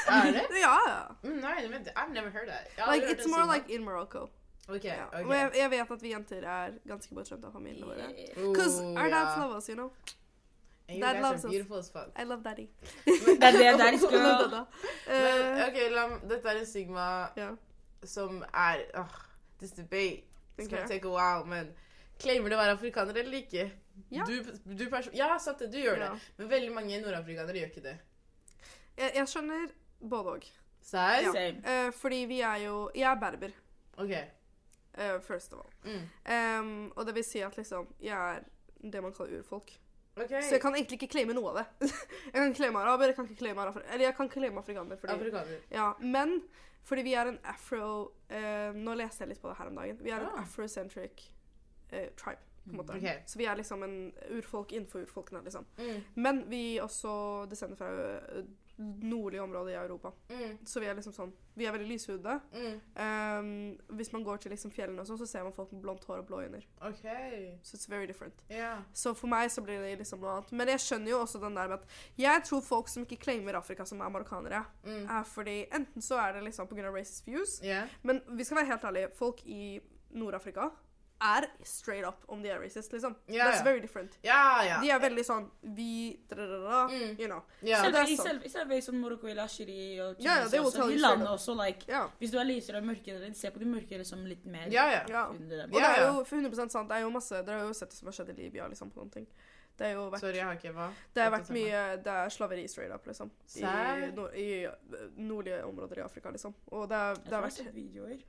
Er 0.07 0.31
det? 0.31 0.45
Ja, 0.65 0.77
ja. 0.87 1.01
Mm, 1.23 1.41
nei, 1.41 1.67
men 1.69 1.87
I've 1.97 2.13
never 2.13 2.29
heard 2.29 2.47
that. 2.47 2.87
Like, 2.87 3.03
it's 3.11 3.27
more 3.27 3.45
like 3.53 3.69
in 3.75 3.83
Morocco. 3.83 4.29
Ok, 4.69 4.83
Ja. 4.85 5.05
ok. 5.07 5.25
Og 5.27 5.33
jeg, 5.35 5.51
jeg 5.57 5.71
vet 5.71 5.91
at 5.91 6.01
vi 6.01 6.11
jenter 6.13 6.43
er 6.47 6.71
ganske 6.87 7.15
bortskjemte 7.15 7.47
av 7.47 7.53
familiene 7.53 7.85
våre. 7.85 8.07
Because 8.35 8.47
Because 8.47 8.81
our 8.83 9.09
dads 9.09 9.35
yeah. 9.35 9.41
love 9.43 9.57
us, 9.57 9.67
you 9.69 9.75
know. 9.75 9.91
And 10.87 10.97
you 10.97 11.03
Dad 11.03 11.13
guys 11.15 11.23
are 11.23 11.27
are 11.27 11.35
us. 11.35 11.51
beautiful 11.51 11.77
as 11.77 11.89
fuck. 11.91 12.09
I 12.15 12.23
love 12.23 12.43
daddy. 12.43 12.67
Det 13.05 13.43
er 13.43 13.51
det 13.51 13.99
girl. 13.99 14.55
Men, 14.55 14.65
Eh, 15.07 15.67
ok, 15.67 15.77
la, 15.91 16.07
dette 16.29 16.49
er 16.49 16.59
en 16.59 16.65
stigma 16.65 17.27
yeah. 17.37 17.55
som 18.03 18.43
er 18.53 18.85
åh, 18.97 19.15
This 19.59 19.71
debate 19.71 20.25
is 20.57 20.67
gonna 20.67 20.87
take 20.87 21.07
a 21.07 21.11
while, 21.11 21.45
men 21.47 21.71
claimer 22.19 22.51
du 22.51 22.57
å 22.57 22.59
være 22.59 22.75
afrikaner 22.77 23.17
eller 23.21 23.39
ikke? 23.43 23.69
Ja. 24.11 24.25
Du, 24.27 24.41
du 24.75 24.85
ja, 25.15 25.29
sant 25.39 25.59
det, 25.63 25.71
du 25.71 25.79
gjør 25.79 25.99
det. 26.01 26.11
Men 26.37 26.51
veldig 26.51 26.73
mange 26.75 26.99
nordafrikanere 27.03 27.61
gjør 27.61 27.71
ikke 27.71 27.85
det. 27.85 27.95
Jeg, 28.97 29.11
jeg 29.15 29.27
skjønner 29.31 29.71
både 29.99 30.33
òg. 30.37 30.49
Serr? 30.85 31.21
Ja. 31.25 31.31
Same. 31.33 31.61
Eh, 31.63 31.91
fordi 31.95 32.25
vi 32.29 32.41
er 32.45 32.59
jo 32.67 32.75
Jeg 32.95 33.07
er 33.11 33.19
berber, 33.19 33.55
OK. 33.97 34.11
Uh, 34.95 35.21
first 35.21 35.53
of 35.53 35.59
all. 35.59 35.71
Mm. 35.83 36.03
Um, 36.59 36.91
og 36.95 37.05
det 37.05 37.15
vil 37.15 37.23
si 37.27 37.41
at 37.43 37.57
liksom 37.57 37.87
Jeg 37.99 38.35
er 38.35 38.43
det 38.91 39.01
man 39.03 39.13
kaller 39.13 39.39
urfolk. 39.39 39.73
Ok. 40.15 40.29
Så 40.29 40.55
jeg 40.55 40.61
kan 40.61 40.75
egentlig 40.75 41.01
ikke 41.01 41.11
claime 41.11 41.33
noe 41.35 41.51
av 41.51 41.57
det. 41.59 41.65
jeg 42.25 42.35
kan 42.35 42.45
ikke 42.47 42.59
claime 42.61 42.79
araber, 42.79 43.09
jeg 43.11 43.15
kan 43.15 43.25
ikke 43.27 43.39
claime 43.39 43.61
afrikaner. 43.61 43.93
eller 43.93 44.05
jeg 44.05 44.15
kan 44.15 44.29
claime 44.29 44.59
afrikaner. 44.59 44.95
Fordi, 44.95 45.13
Afrikaner. 45.13 45.57
ja, 45.71 45.91
men 45.99 46.37
fordi 46.85 47.01
vi 47.03 47.13
er 47.17 47.25
en 47.31 47.39
afro 47.43 47.85
uh, 48.31 48.75
Nå 48.77 48.93
leste 48.99 49.23
jeg 49.25 49.29
litt 49.33 49.41
på 49.41 49.49
det 49.49 49.57
her 49.57 49.67
om 49.71 49.75
dagen. 49.79 49.97
Vi 50.05 50.11
er 50.13 50.19
en 50.21 50.33
Ah. 50.35 50.41
afrocentric 50.43 51.31
uh, 51.93 52.09
tribe. 52.17 52.41
på 52.65 52.71
en 52.71 52.77
måte. 52.77 52.95
Okay. 52.97 53.19
Så 53.29 53.37
vi 53.37 53.45
er 53.45 53.55
liksom 53.59 53.83
en 53.85 54.11
urfolk 54.33 54.71
innenfor 54.73 55.03
urfolkene. 55.05 55.43
liksom. 55.43 55.65
Mm. 55.77 55.99
Men 56.15 56.43
vi 56.49 56.79
også 56.81 57.45
descender 57.49 57.77
fra 57.77 57.89
eh, 58.39 58.45
nordlige 58.77 59.41
områder 59.41 59.71
i 59.71 59.75
Europa. 59.85 60.11
Mm. 60.29 60.57
Så 60.65 60.79
vi 60.79 60.85
er 60.85 60.95
liksom 60.97 61.13
sånn 61.15 61.33
Vi 61.55 61.63
er 61.65 61.71
veldig 61.71 61.87
lyshudede. 61.87 62.33
Mm. 62.51 62.79
Um, 62.99 63.95
hvis 63.95 64.09
man 64.11 64.23
går 64.23 64.37
til 64.43 64.51
liksom 64.51 64.71
fjellene 64.75 64.99
og 64.99 65.07
sånn, 65.07 65.17
så 65.21 65.27
ser 65.29 65.43
man 65.43 65.53
folk 65.55 65.71
med 65.71 65.81
blondt 65.85 66.03
hår 66.03 66.17
og 66.19 66.25
blå 66.27 66.41
øyne. 66.43 66.59
Okay. 66.83 67.53
Så 67.63 67.77
it's 67.77 67.87
very 67.89 68.05
different. 68.05 68.43
Yeah. 68.51 68.81
Så 68.93 69.13
for 69.15 69.31
meg 69.31 69.47
så 69.53 69.63
blir 69.63 69.79
det 69.79 69.93
liksom 70.01 70.19
noe 70.19 70.33
annet. 70.33 70.51
Men 70.51 70.67
jeg 70.73 70.83
skjønner 70.83 71.13
jo 71.13 71.21
også 71.23 71.39
den 71.39 71.55
der 71.55 71.71
med 71.71 71.79
at 71.79 71.87
jeg 72.19 72.43
tror 72.49 72.61
folk 72.61 72.91
som 72.91 73.03
ikke 73.07 73.21
claimer 73.23 73.55
Afrika 73.55 73.85
som 73.87 74.01
er 74.01 74.09
marokkanere, 74.11 74.65
Mm. 74.83 75.07
er 75.09 75.23
fordi 75.23 75.65
enten 75.71 76.01
så 76.01 76.19
er 76.19 76.33
det 76.33 76.43
liksom 76.43 76.67
pga. 76.67 76.91
racist 76.91 77.25
views, 77.27 77.61
yeah. 77.63 77.87
men 78.03 78.21
vi 78.27 78.43
skal 78.43 78.57
være 78.57 78.65
helt 78.73 78.83
ærlige, 78.83 79.09
folk 79.15 79.41
i 79.45 79.79
Nord-Afrika 80.11 80.69
er 81.21 81.45
straight 81.63 82.05
up 82.07 82.23
om 82.27 82.41
de 82.43 82.49
er 82.49 82.59
racist, 82.59 82.91
liksom. 82.91 83.15
Yeah, 83.29 83.45
That's 83.47 83.55
yeah. 83.55 83.63
very 83.63 83.79
different. 83.79 84.17
Yeah, 84.23 84.65
ja. 84.67 84.79
De 84.81 84.89
er 84.91 84.99
veldig 84.99 85.23
sånn 85.25 85.45
vi 85.75 86.19
da-da-da-da, 86.29 86.81
Mm. 86.91 87.19
you 87.19 87.27
know. 87.27 87.41
ja. 87.61 87.77
Så 87.83 87.91
det 87.91 88.01
er 88.01 88.05
Selv, 88.05 88.11
i 88.11 88.15
selv, 88.17 88.49
selv 88.51 88.71
i 88.71 88.81
sånn 88.81 88.99
Marokko 88.99 89.27
eller 89.27 89.43
Algerie 89.43 90.01
og 90.03 90.17
Tunisia 90.17 90.35
ja, 90.35 90.49
Tunis 90.49 90.67
også, 90.75 90.89
you 90.91 90.99
landet 90.99 91.27
også, 91.27 91.55
like, 91.55 91.85
Ja. 91.87 92.07
hvis 92.19 92.31
du 92.31 92.37
er 92.37 92.43
lysere 92.43 92.77
og 92.77 92.83
mørkere, 92.83 93.33
se 93.35 93.49
på 93.51 93.59
de 93.59 93.65
mørkere 93.65 94.05
som 94.05 94.25
litt 94.25 94.45
mer 94.45 94.67
ja, 94.67 94.85
ja. 94.91 95.05
ja. 95.09 95.27
under 95.29 95.57
dem. 95.63 95.73
Og 95.73 95.79
det 95.81 95.89
er 95.89 96.05
jo 96.07 96.23
for 96.25 96.35
100 96.35 96.69
sant. 96.69 96.89
Det 96.89 96.97
er 96.97 97.01
jo 97.01 97.09
masse 97.09 97.31
Dere 97.45 97.59
har 97.59 97.67
jo 97.67 97.73
sett 97.73 97.89
det 97.89 97.97
som 97.97 98.07
har 98.07 98.13
skjedd 98.13 98.29
i 98.29 98.41
Libya, 98.43 98.67
liksom, 98.67 98.91
på 98.91 98.99
noen 99.01 99.11
ting. 99.11 99.27
Det, 99.77 99.87
er 99.87 99.93
jo 99.93 100.09
vært, 100.09 100.19
Sorry, 100.21 100.35
jeg 100.37 100.45
har 100.45 100.55
ikke 100.55 100.71
hva. 100.73 100.89
det 101.13 101.23
har 101.23 101.31
Fått 101.31 101.49
vært 101.49 101.49
mye 101.51 101.97
Det 102.03 102.07
er 102.13 102.29
slaveri 102.29 102.67
straight 102.67 102.93
up, 102.93 103.05
liksom. 103.07 103.31
I, 103.57 104.11
nord, 104.15 104.33
I 104.35 104.67
nordlige 105.17 105.63
områder 105.65 105.97
i 105.99 106.01
Afrika, 106.01 106.29
liksom. 106.31 106.53
Og 106.71 106.87
det, 106.89 106.95
er- 106.95 107.15
det 107.25 107.33
har 107.33 107.41
har 107.41 107.49
sett 107.49 107.65
vært 107.67 107.75
videoer. 107.75 108.19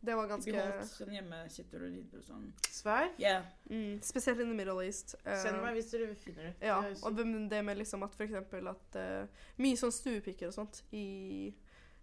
Det 0.00 0.14
var 0.14 0.28
ganske 0.30 0.52
ganske 0.52 0.78
holdt 0.78 0.92
sånn 0.94 1.14
hjemme, 1.16 1.38
sitter 1.50 1.82
og 1.82 1.90
lider 1.90 2.20
og 2.20 2.26
sånn. 2.26 2.44
Svær? 2.70 3.08
Yeah. 3.18 3.46
mm, 3.70 3.96
Spesielt 4.06 4.40
in 4.44 4.52
the 4.52 4.58
Middle 4.58 4.84
East. 4.84 5.16
Uh, 5.24 5.34
Send 5.42 5.58
meg 5.64 5.74
hvis 5.78 5.90
dere 5.90 6.12
finner 6.14 6.50
det. 6.50 6.52
Ja, 6.68 6.78
og 7.02 7.16
det 7.18 7.26
det 7.50 7.62
med 7.66 7.80
liksom 7.80 8.06
at 8.06 8.14
for 8.14 8.28
eksempel 8.28 8.70
at 8.70 8.98
uh, 9.00 9.48
Mye 9.58 9.78
sånn 9.80 9.94
stuepiker 9.94 10.52
og 10.52 10.54
sånt 10.54 10.84
i 10.94 11.50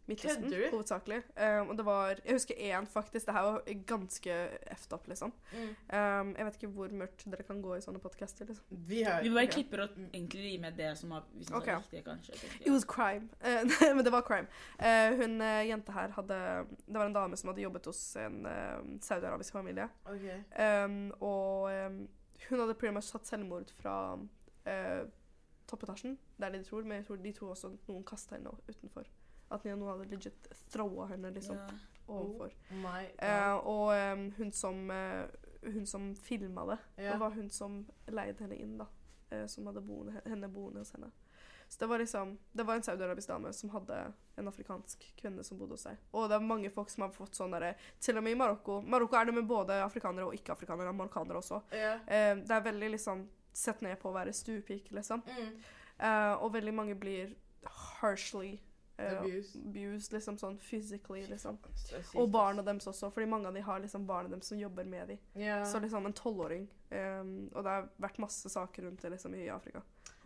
Midtøsten, 0.07 0.53
hovedsakelig. 0.71 1.17
Um, 1.33 1.69
og 1.69 1.77
det 1.77 1.85
var 1.85 2.19
Jeg 2.25 2.35
husker 2.35 2.55
én, 2.55 2.85
faktisk. 2.85 3.25
Det 3.25 3.33
her 3.33 3.41
var 3.41 3.61
ganske 3.87 4.33
effed 4.71 4.93
up, 4.93 5.07
liksom. 5.07 5.33
Mm. 5.53 5.59
Um, 5.59 6.35
jeg 6.37 6.45
vet 6.45 6.55
ikke 6.59 6.67
hvor 6.67 6.87
mørkt 6.87 7.25
dere 7.25 7.43
kan 7.43 7.61
gå 7.61 7.75
i 7.75 7.81
sånne 7.81 7.99
podcaster. 7.99 8.45
Liksom. 8.45 8.65
Vi 8.69 9.01
har 9.01 9.23
Vi 9.23 9.29
bare 9.29 9.47
okay. 9.47 9.53
klipper 9.53 9.83
og 9.83 9.89
egentlig 10.13 10.51
gir 10.51 10.61
med 10.61 10.77
det 10.77 10.91
som 10.97 11.09
var, 11.09 11.25
hvis 11.33 11.47
det 11.47 11.55
okay. 11.55 11.75
riktig, 11.75 12.03
kanskje. 12.05 12.33
tenker 12.33 12.67
It 12.67 12.71
was 12.71 12.85
crime. 12.85 13.29
Uh, 13.45 13.95
men 13.95 14.05
det 14.05 14.11
var 14.11 14.21
crime. 14.21 14.47
Uh, 14.79 15.17
hun 15.21 15.41
uh, 15.41 15.67
jenta 15.67 15.91
her 15.91 16.11
hadde 16.11 16.37
Det 16.87 16.99
var 16.99 17.05
en 17.05 17.13
dame 17.13 17.37
som 17.37 17.49
hadde 17.49 17.61
jobbet 17.61 17.85
hos 17.85 18.15
en 18.15 18.45
uh, 18.45 18.99
saudiarabisk 19.01 19.53
familie. 19.53 19.89
OK. 20.05 20.25
Um, 20.59 21.11
og 21.19 21.63
um, 21.63 22.07
hun 22.49 22.59
hadde 22.59 22.73
pretty 22.73 22.93
much 22.93 23.11
tatt 23.11 23.27
selvmord 23.27 23.71
fra 23.81 24.13
uh, 24.13 25.09
toppetasjen. 25.67 26.19
Det 26.37 26.45
er 26.45 26.49
det 26.49 26.59
de 26.59 26.69
tror, 26.69 26.83
men 26.83 26.97
jeg 26.97 27.05
tror 27.05 27.15
de 27.15 27.31
to 27.31 27.49
også 27.49 27.73
noen 27.87 28.03
kasta 28.03 28.35
henne 28.35 28.53
utenfor. 28.69 29.09
At 29.49 29.65
noen 29.65 29.87
hadde 29.87 30.09
legit 30.09 30.47
throwa 30.73 31.07
henne 31.11 31.31
liksom 31.35 31.57
yeah. 31.59 31.83
overfor. 32.07 32.53
My 32.81 33.03
Eh, 33.17 33.53
og 33.55 33.91
um, 33.93 34.31
hun 34.37 34.51
som 34.51 34.89
uh, 34.89 35.25
Hun 35.65 35.85
som 35.89 36.15
filma 36.15 36.65
det, 36.65 36.77
yeah. 36.97 37.13
det 37.13 37.19
var 37.19 37.33
hun 37.33 37.49
som 37.49 37.85
leide 38.07 38.43
henne 38.43 38.57
inn, 38.61 38.77
da. 38.77 38.85
eh, 39.29 39.45
som 39.49 39.65
hadde 39.65 39.81
boende, 39.81 40.21
henne 40.25 40.49
boende 40.49 40.83
hos 40.83 40.91
henne. 40.93 41.09
Så 41.69 41.79
det 41.79 41.87
var 41.87 41.99
liksom 41.99 42.37
Det 42.51 42.63
var 42.63 42.75
en 42.75 42.83
saudiarabisk 42.83 43.27
dame 43.27 43.53
som 43.53 43.69
hadde 43.69 44.13
en 44.35 44.47
afrikansk 44.47 45.13
kvinne 45.17 45.43
som 45.43 45.57
bodde 45.57 45.73
hos 45.73 45.85
seg. 45.87 45.97
Og 46.11 46.29
det 46.29 46.37
er 46.37 46.45
mange 46.45 46.69
folk 46.69 46.89
som 46.89 47.07
har 47.07 47.15
fått 47.15 47.37
sånn 47.37 47.55
derre 47.55 47.73
Til 47.99 48.19
og 48.19 48.25
med 48.25 48.35
i 48.35 48.37
Marokko. 48.37 48.81
Marokko 48.81 49.17
er 49.17 49.25
det 49.25 49.33
med 49.33 49.47
både 49.49 49.79
afrikanere 49.83 50.27
og 50.27 50.37
ikke-afrikanere. 50.37 50.93
Marokkanere 50.93 51.41
også. 51.41 51.61
Yeah. 51.73 52.03
Eh, 52.05 52.35
det 52.43 52.53
er 52.53 52.67
veldig 52.69 52.91
liksom 52.97 53.25
sett 53.55 53.81
ned 53.81 53.97
på 54.01 54.11
å 54.11 54.15
være 54.15 54.33
stuepike, 54.35 54.91
liksom. 54.97 55.23
Mm. 55.25 55.51
Eh, 55.97 56.33
og 56.43 56.53
veldig 56.53 56.73
mange 56.75 56.95
blir 56.99 57.33
harshly 58.01 58.57
eh, 58.97 59.17
Abused. 59.19 59.61
abused, 59.65 60.13
liksom 60.13 60.37
sånn 60.37 60.57
physically, 60.61 61.25
liksom. 61.27 61.57
Og 62.15 62.29
barna 62.31 62.63
deres 62.65 62.87
også, 62.87 63.11
fordi 63.13 63.27
mange 63.29 63.47
av 63.47 63.57
de 63.57 63.63
har 63.65 63.81
liksom 63.83 64.07
barna 64.07 64.31
deres 64.31 64.47
som 64.51 64.59
jobber 64.59 64.83
med 64.83 65.07
dem. 65.13 65.19
Yeah. 65.35 65.65
Så 65.67 65.79
liksom 65.79 66.05
en 66.05 66.13
tolvåring. 66.13 66.69
Um, 66.89 67.49
og 67.53 67.63
det 67.63 67.71
har 67.71 67.89
vært 67.97 68.21
masse 68.23 68.49
saker 68.49 68.87
rundt 68.87 69.01
det 69.01 69.15
liksom 69.15 69.35
i 69.35 69.49
Afrika. 69.49 69.81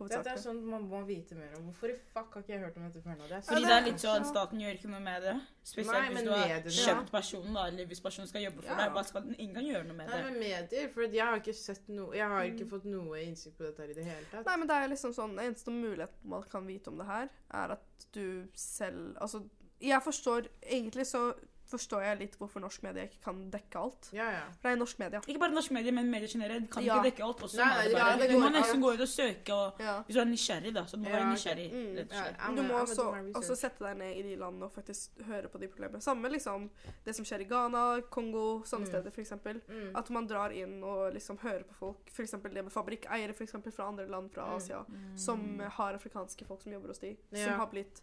Dette 0.08 0.30
er 0.30 0.36
sånn 0.40 0.62
man 0.64 0.88
må 0.88 1.04
vite 1.06 1.34
mer 1.34 1.52
om. 1.58 1.66
Hvorfor 1.70 1.90
i 1.90 1.96
fuck 2.14 2.32
har 2.34 2.42
ikke 2.42 2.52
jeg 2.54 2.60
hørt 2.60 2.76
om 2.76 2.82
dette 2.88 3.02
før 3.04 3.16
nå? 3.18 3.26
Det 3.28 3.36
er 3.36 3.40
Fordi 3.42 3.60
Ja, 3.62 3.68
det 3.68 3.76
er 3.76 3.84
litt 3.90 4.00
sånn 4.00 4.24
staten 4.24 4.58
gjør 4.60 4.74
ikke 4.78 4.88
noe 4.90 5.00
med 5.00 5.22
det. 5.22 5.34
Spesielt 5.64 5.92
Nei, 5.92 6.08
hvis 6.14 6.22
du 6.24 6.30
har 6.30 6.48
medier, 6.48 6.70
kjøpt 6.86 7.10
personen, 7.10 7.54
da, 7.54 7.66
eller 7.66 7.86
hvis 7.86 8.00
personen 8.00 8.28
skal 8.28 8.42
jobbe 8.42 8.62
for 8.62 8.70
Ja. 8.70 8.76
deg. 8.80 8.92
Hva 8.96 9.04
skal 9.04 9.22
den 9.22 9.34
ingen 9.38 9.64
gjøre 9.66 9.84
noe 9.86 9.96
med 9.96 10.08
det? 10.08 10.14
Nei, 10.14 10.30
men 10.30 10.40
medier, 10.40 10.88
for 10.94 11.02
jeg 11.02 11.20
har 11.26 11.38
ikke 11.40 11.54
sett 11.54 11.88
noe 11.88 12.14
Jeg 12.14 12.28
har 12.28 12.42
ikke 12.44 12.64
Mm. 12.64 12.70
fått 12.70 12.84
noe 12.84 13.16
innsikt 13.24 13.56
på 13.58 13.64
dette 13.68 13.78
her 13.82 13.90
i 13.90 13.94
det 13.94 14.04
hele 14.04 14.26
tatt. 14.30 14.46
Nei, 14.46 14.56
men 14.56 14.66
det 14.68 14.76
er 14.76 14.88
liksom 14.88 15.12
sånn 15.14 15.38
Eneste 15.38 15.70
mulighet 15.70 16.10
man 16.24 16.42
kan 16.44 16.66
vite 16.66 16.88
om 16.88 16.96
det 16.98 17.06
her, 17.06 17.28
er 17.52 17.70
at 17.72 18.06
du 18.12 18.48
selv 18.54 19.16
Altså, 19.20 19.44
jeg 19.80 20.00
forstår 20.02 20.48
Egentlig 20.62 21.06
så 21.06 21.34
forstår 21.70 22.02
jeg 22.04 22.18
litt 22.18 22.36
hvorfor 22.38 22.60
norsk 22.60 22.82
media 22.82 23.04
ikke 23.06 23.20
kan 23.24 23.50
dekke 23.50 23.78
alt. 23.80 24.08
Ja, 24.12 24.26
ja. 24.30 24.42
For 24.60 24.68
det 24.68 24.72
er 24.74 24.80
norsk 24.80 24.98
media. 24.98 25.20
Ikke 25.26 25.38
bare 25.40 25.54
norsk 25.54 25.70
medie, 25.76 25.92
men 25.92 26.10
medier 26.10 26.28
generelt 26.28 26.70
kan 26.70 26.82
Ja. 26.84 26.96
ikke 26.98 27.10
dekke 27.10 27.24
alt. 27.24 27.40
Også, 27.46 27.56
Nei, 27.62 27.84
det 27.88 27.92
ja, 27.92 28.04
bare. 28.04 28.18
det 28.18 28.30
du 28.30 28.38
må 28.40 28.48
nesten 28.50 28.80
gå 28.82 28.92
ut 28.94 29.00
og 29.00 29.08
søke, 29.08 29.52
og 29.54 29.80
Ja. 29.80 30.02
hvis 30.02 30.14
du 30.14 30.20
er 30.20 30.24
nysgjerrig, 30.24 30.74
da, 30.74 30.82
så 30.84 30.96
du 30.96 31.02
må 31.02 31.08
Ja, 31.10 31.16
være 31.16 31.32
nysgjerrig. 31.34 31.66
Okay. 31.70 31.84
Mm. 31.86 31.96
rett 31.96 32.10
og 32.10 32.16
Ja, 32.16 32.24
slett. 32.24 32.56
Du 32.56 32.62
må 32.62 32.74
også, 32.80 33.32
også 33.40 33.56
sette 33.56 33.78
deg 33.84 33.96
ned 33.98 34.16
i 34.16 34.22
de 34.22 34.36
landene 34.36 34.64
og 34.64 34.72
faktisk 34.74 35.10
høre 35.26 35.48
på 35.48 35.60
de 35.60 35.68
problemene. 35.68 36.02
Samme 36.02 36.28
liksom 36.30 36.70
det 37.04 37.14
som 37.16 37.24
skjer 37.24 37.40
i 37.40 37.44
Ghana, 37.44 38.00
Kongo, 38.10 38.62
sånne 38.64 38.86
Mm. 38.86 38.90
steder 38.90 39.10
f.eks. 39.10 39.32
Mm. 39.68 39.96
At 39.96 40.10
man 40.10 40.26
drar 40.26 40.50
inn 40.52 40.82
og 40.82 41.12
liksom 41.14 41.38
hører 41.38 41.64
på 41.64 41.74
folk. 41.74 41.96
F.eks. 42.10 42.30
det 42.32 42.52
med 42.64 42.72
fabrikkeiere 42.72 43.32
for 43.34 43.44
eksempel, 43.44 43.72
fra 43.72 43.88
andre 43.88 44.06
land 44.08 44.30
fra 44.32 44.46
Mm. 44.46 44.56
Asia. 44.56 44.84
Mm. 44.88 45.16
Som 45.18 45.58
har 45.60 45.94
afrikanske 45.94 46.44
folk 46.46 46.62
som 46.62 46.72
jobber 46.72 46.88
hos 46.88 46.98
de. 46.98 47.16
Ja. 47.32 47.44
Som 47.44 47.58
har 47.60 47.66
blitt 47.66 48.00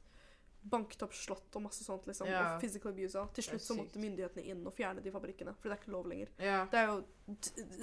banket 0.69 1.03
opp, 1.05 1.13
slott 1.15 1.55
og 1.55 1.63
masse 1.63 1.83
sånt. 1.85 2.05
liksom, 2.09 2.27
Ja. 2.27 2.55
Og 2.55 2.61
physical 2.61 2.91
abuse. 2.91 3.23
Til 3.33 3.43
slutt 3.43 3.61
så 3.65 3.75
måtte 3.77 3.99
myndighetene 4.01 4.45
inn 4.45 4.65
og 4.67 4.75
fjerne 4.75 5.03
de 5.03 5.11
fabrikkene. 5.11 5.55
For 5.55 5.69
det 5.69 5.77
er 5.77 5.81
ikke 5.83 5.91
lov 5.95 6.07
lenger. 6.11 6.29
Ja. 6.39 6.65
Det 6.71 6.79
er 6.81 6.87
jo 6.87 7.03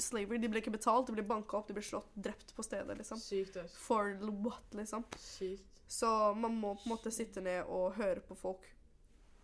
slavery. 0.00 0.38
De 0.40 0.48
blir 0.48 0.62
ikke 0.62 0.72
betalt, 0.76 1.06
de 1.06 1.16
blir 1.16 1.26
banka 1.28 1.56
opp, 1.58 1.68
de 1.68 1.74
blir 1.76 1.86
slått, 1.86 2.10
drept 2.16 2.54
på 2.54 2.64
stedet. 2.64 2.96
liksom. 2.98 3.18
Sykt, 3.18 3.56
ass. 3.56 3.76
For 3.76 4.14
what, 4.20 4.64
liksom. 4.72 5.04
Sykt. 5.18 5.82
Så 5.88 6.34
man 6.36 6.56
må 6.60 6.74
på 6.74 6.86
en 6.88 6.96
måte 6.96 7.12
sitte 7.12 7.42
ned 7.44 7.66
og 7.68 7.94
høre 7.94 8.20
på 8.20 8.36
folk 8.36 8.64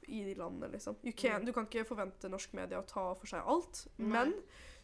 i 0.09 0.24
de 0.24 0.34
landene, 0.34 0.72
liksom. 0.72 0.97
You 1.05 1.12
can, 1.12 1.45
du 1.45 1.53
kan 1.53 1.66
ikke 1.68 1.84
forvente 1.86 2.28
norsk 2.28 2.53
media 2.57 2.80
å 2.80 2.86
ta 2.86 3.14
for 3.14 3.26
seg 3.30 3.45
alt, 3.47 3.86
Nei. 3.99 4.09
men 4.09 4.32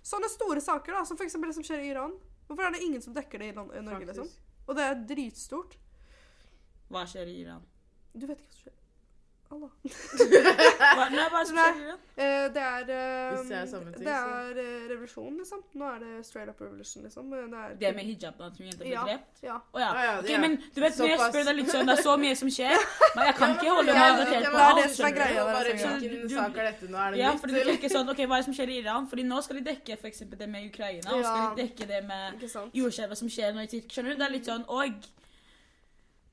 sånne 0.07 0.29
store 0.31 0.61
saker, 0.63 0.93
da, 0.93 1.05
som 1.09 1.17
f.eks. 1.19 1.33
det 1.33 1.55
som 1.57 1.65
skjer 1.67 1.83
i 1.83 1.89
Iran 1.91 2.15
Hvorfor 2.47 2.63
er 2.69 2.77
det 2.77 2.83
ingen 2.87 3.03
som 3.03 3.15
dekker 3.15 3.39
det 3.43 3.49
i, 3.49 3.55
land, 3.57 3.73
i 3.75 3.81
Norge, 3.83 4.07
liksom? 4.07 4.29
Og 4.69 4.77
det 4.79 4.85
er 4.87 5.01
dritstort. 5.09 5.73
Hva 6.93 7.03
skjer 7.11 7.27
i 7.27 7.41
Iran? 7.43 7.65
Du 8.19 8.27
vet 8.27 8.39
ikke 8.39 8.49
hva 8.49 8.57
som 8.57 8.63
skjer. 8.65 8.73
Allah. 9.55 9.71
Hva, 10.97 11.05
nei, 11.15 11.25
hva 11.31 11.41
som 11.47 11.55
skjer 11.57 11.77
i 11.79 11.95
Eh, 12.17 12.47
det 12.49 12.63
er 12.65 12.89
eh, 12.89 13.33
Hvis 13.37 13.49
det 13.51 13.57
er 13.61 13.67
samme 13.69 13.91
ting, 13.93 14.07
Det 14.09 14.13
er 14.17 14.57
eh, 14.59 14.87
revolusjon, 14.91 15.35
liksom. 15.37 15.61
Nå 15.77 15.85
er 15.95 15.99
det 16.01 16.13
straight 16.27 16.49
up 16.49 16.61
revolution, 16.65 17.05
liksom. 17.05 17.29
Det 17.31 17.43
er, 17.61 17.75
Det 17.83 17.91
med 17.95 18.07
hijab, 18.09 18.39
som 18.41 18.65
jenter 18.65 18.81
blir 18.87 18.95
Ja. 18.97 19.03
drept? 19.05 19.43
Ja. 19.45 19.59
Å 19.61 19.79
ja. 19.83 19.91
Ah, 19.93 20.03
ja, 20.07 20.15
Ok, 20.23 20.31
er- 20.33 20.41
men 20.41 20.57
du 20.57 20.81
vet, 20.81 20.97
når 20.99 21.07
jeg 21.11 21.19
Såpass. 21.21 21.31
spør 21.35 21.45
deg 21.51 21.57
litt 21.61 21.71
sånn, 21.75 21.87
det 21.87 21.95
er 21.99 22.03
så 22.03 22.15
mye 22.25 22.37
som 22.41 22.49
skjer, 22.57 22.75
men 23.15 23.23
jeg 23.29 23.35
kan 23.37 23.49
Ja, 23.53 23.55
ikke 23.61 23.71
holde 23.77 23.87
det 23.87 23.95
meg 23.95 24.09
er- 24.09 24.17
det 24.17 24.51
på 24.51 24.57
er 24.57 24.65
alt. 24.67 24.83
det 24.83 24.91
som 24.97 25.07
er 25.07 25.11
skjønner 25.11 25.15
du? 25.15 25.21
greia 25.21 25.45
der, 25.45 25.71
altså. 25.71 25.89
hvilken 26.01 26.31
sak 26.41 26.57
er 26.57 26.65
dette 26.73 26.87
nå? 26.91 26.97
Er 27.07 27.11
det 27.13 27.19
Ja, 27.21 27.31
nytt, 27.31 27.41
fordi 27.45 27.53
du 27.53 27.61
eller? 27.61 27.73
tenker 27.77 27.89
sånn, 27.95 28.09
ok, 28.11 28.21
Hva 28.27 28.35
er 28.35 28.41
det 28.43 28.45
som 28.51 28.55
skjer 28.59 28.69
i 28.75 28.79
Iran? 28.83 29.07
Fordi 29.07 29.23
nå 29.31 29.43
skal 29.45 29.57
de 29.61 29.65
dekke 29.71 29.99
for 30.01 30.09
eksempel 30.09 30.39
det 30.43 30.49
med 30.49 30.67
Ukraina, 30.73 31.07
og 31.13 31.23
skal 31.23 31.37
Ja. 31.39 31.55
de 31.55 31.63
dekke 31.63 31.87
det 31.87 32.03
med 32.05 32.35
Ikke 32.41 32.51
sant? 32.51 32.73
jordskjelvet 32.75 33.17
som 33.17 33.29
skjer 33.29 33.53
nå 33.55 33.61
i 33.63 33.67
Tyrkia. 33.71 33.93
Skjønner 33.95 34.11
du? 34.11 34.17
Det 34.17 34.27
er 34.27 34.33
litt 34.33 34.47
sånn, 34.51 34.65
og 34.67 34.91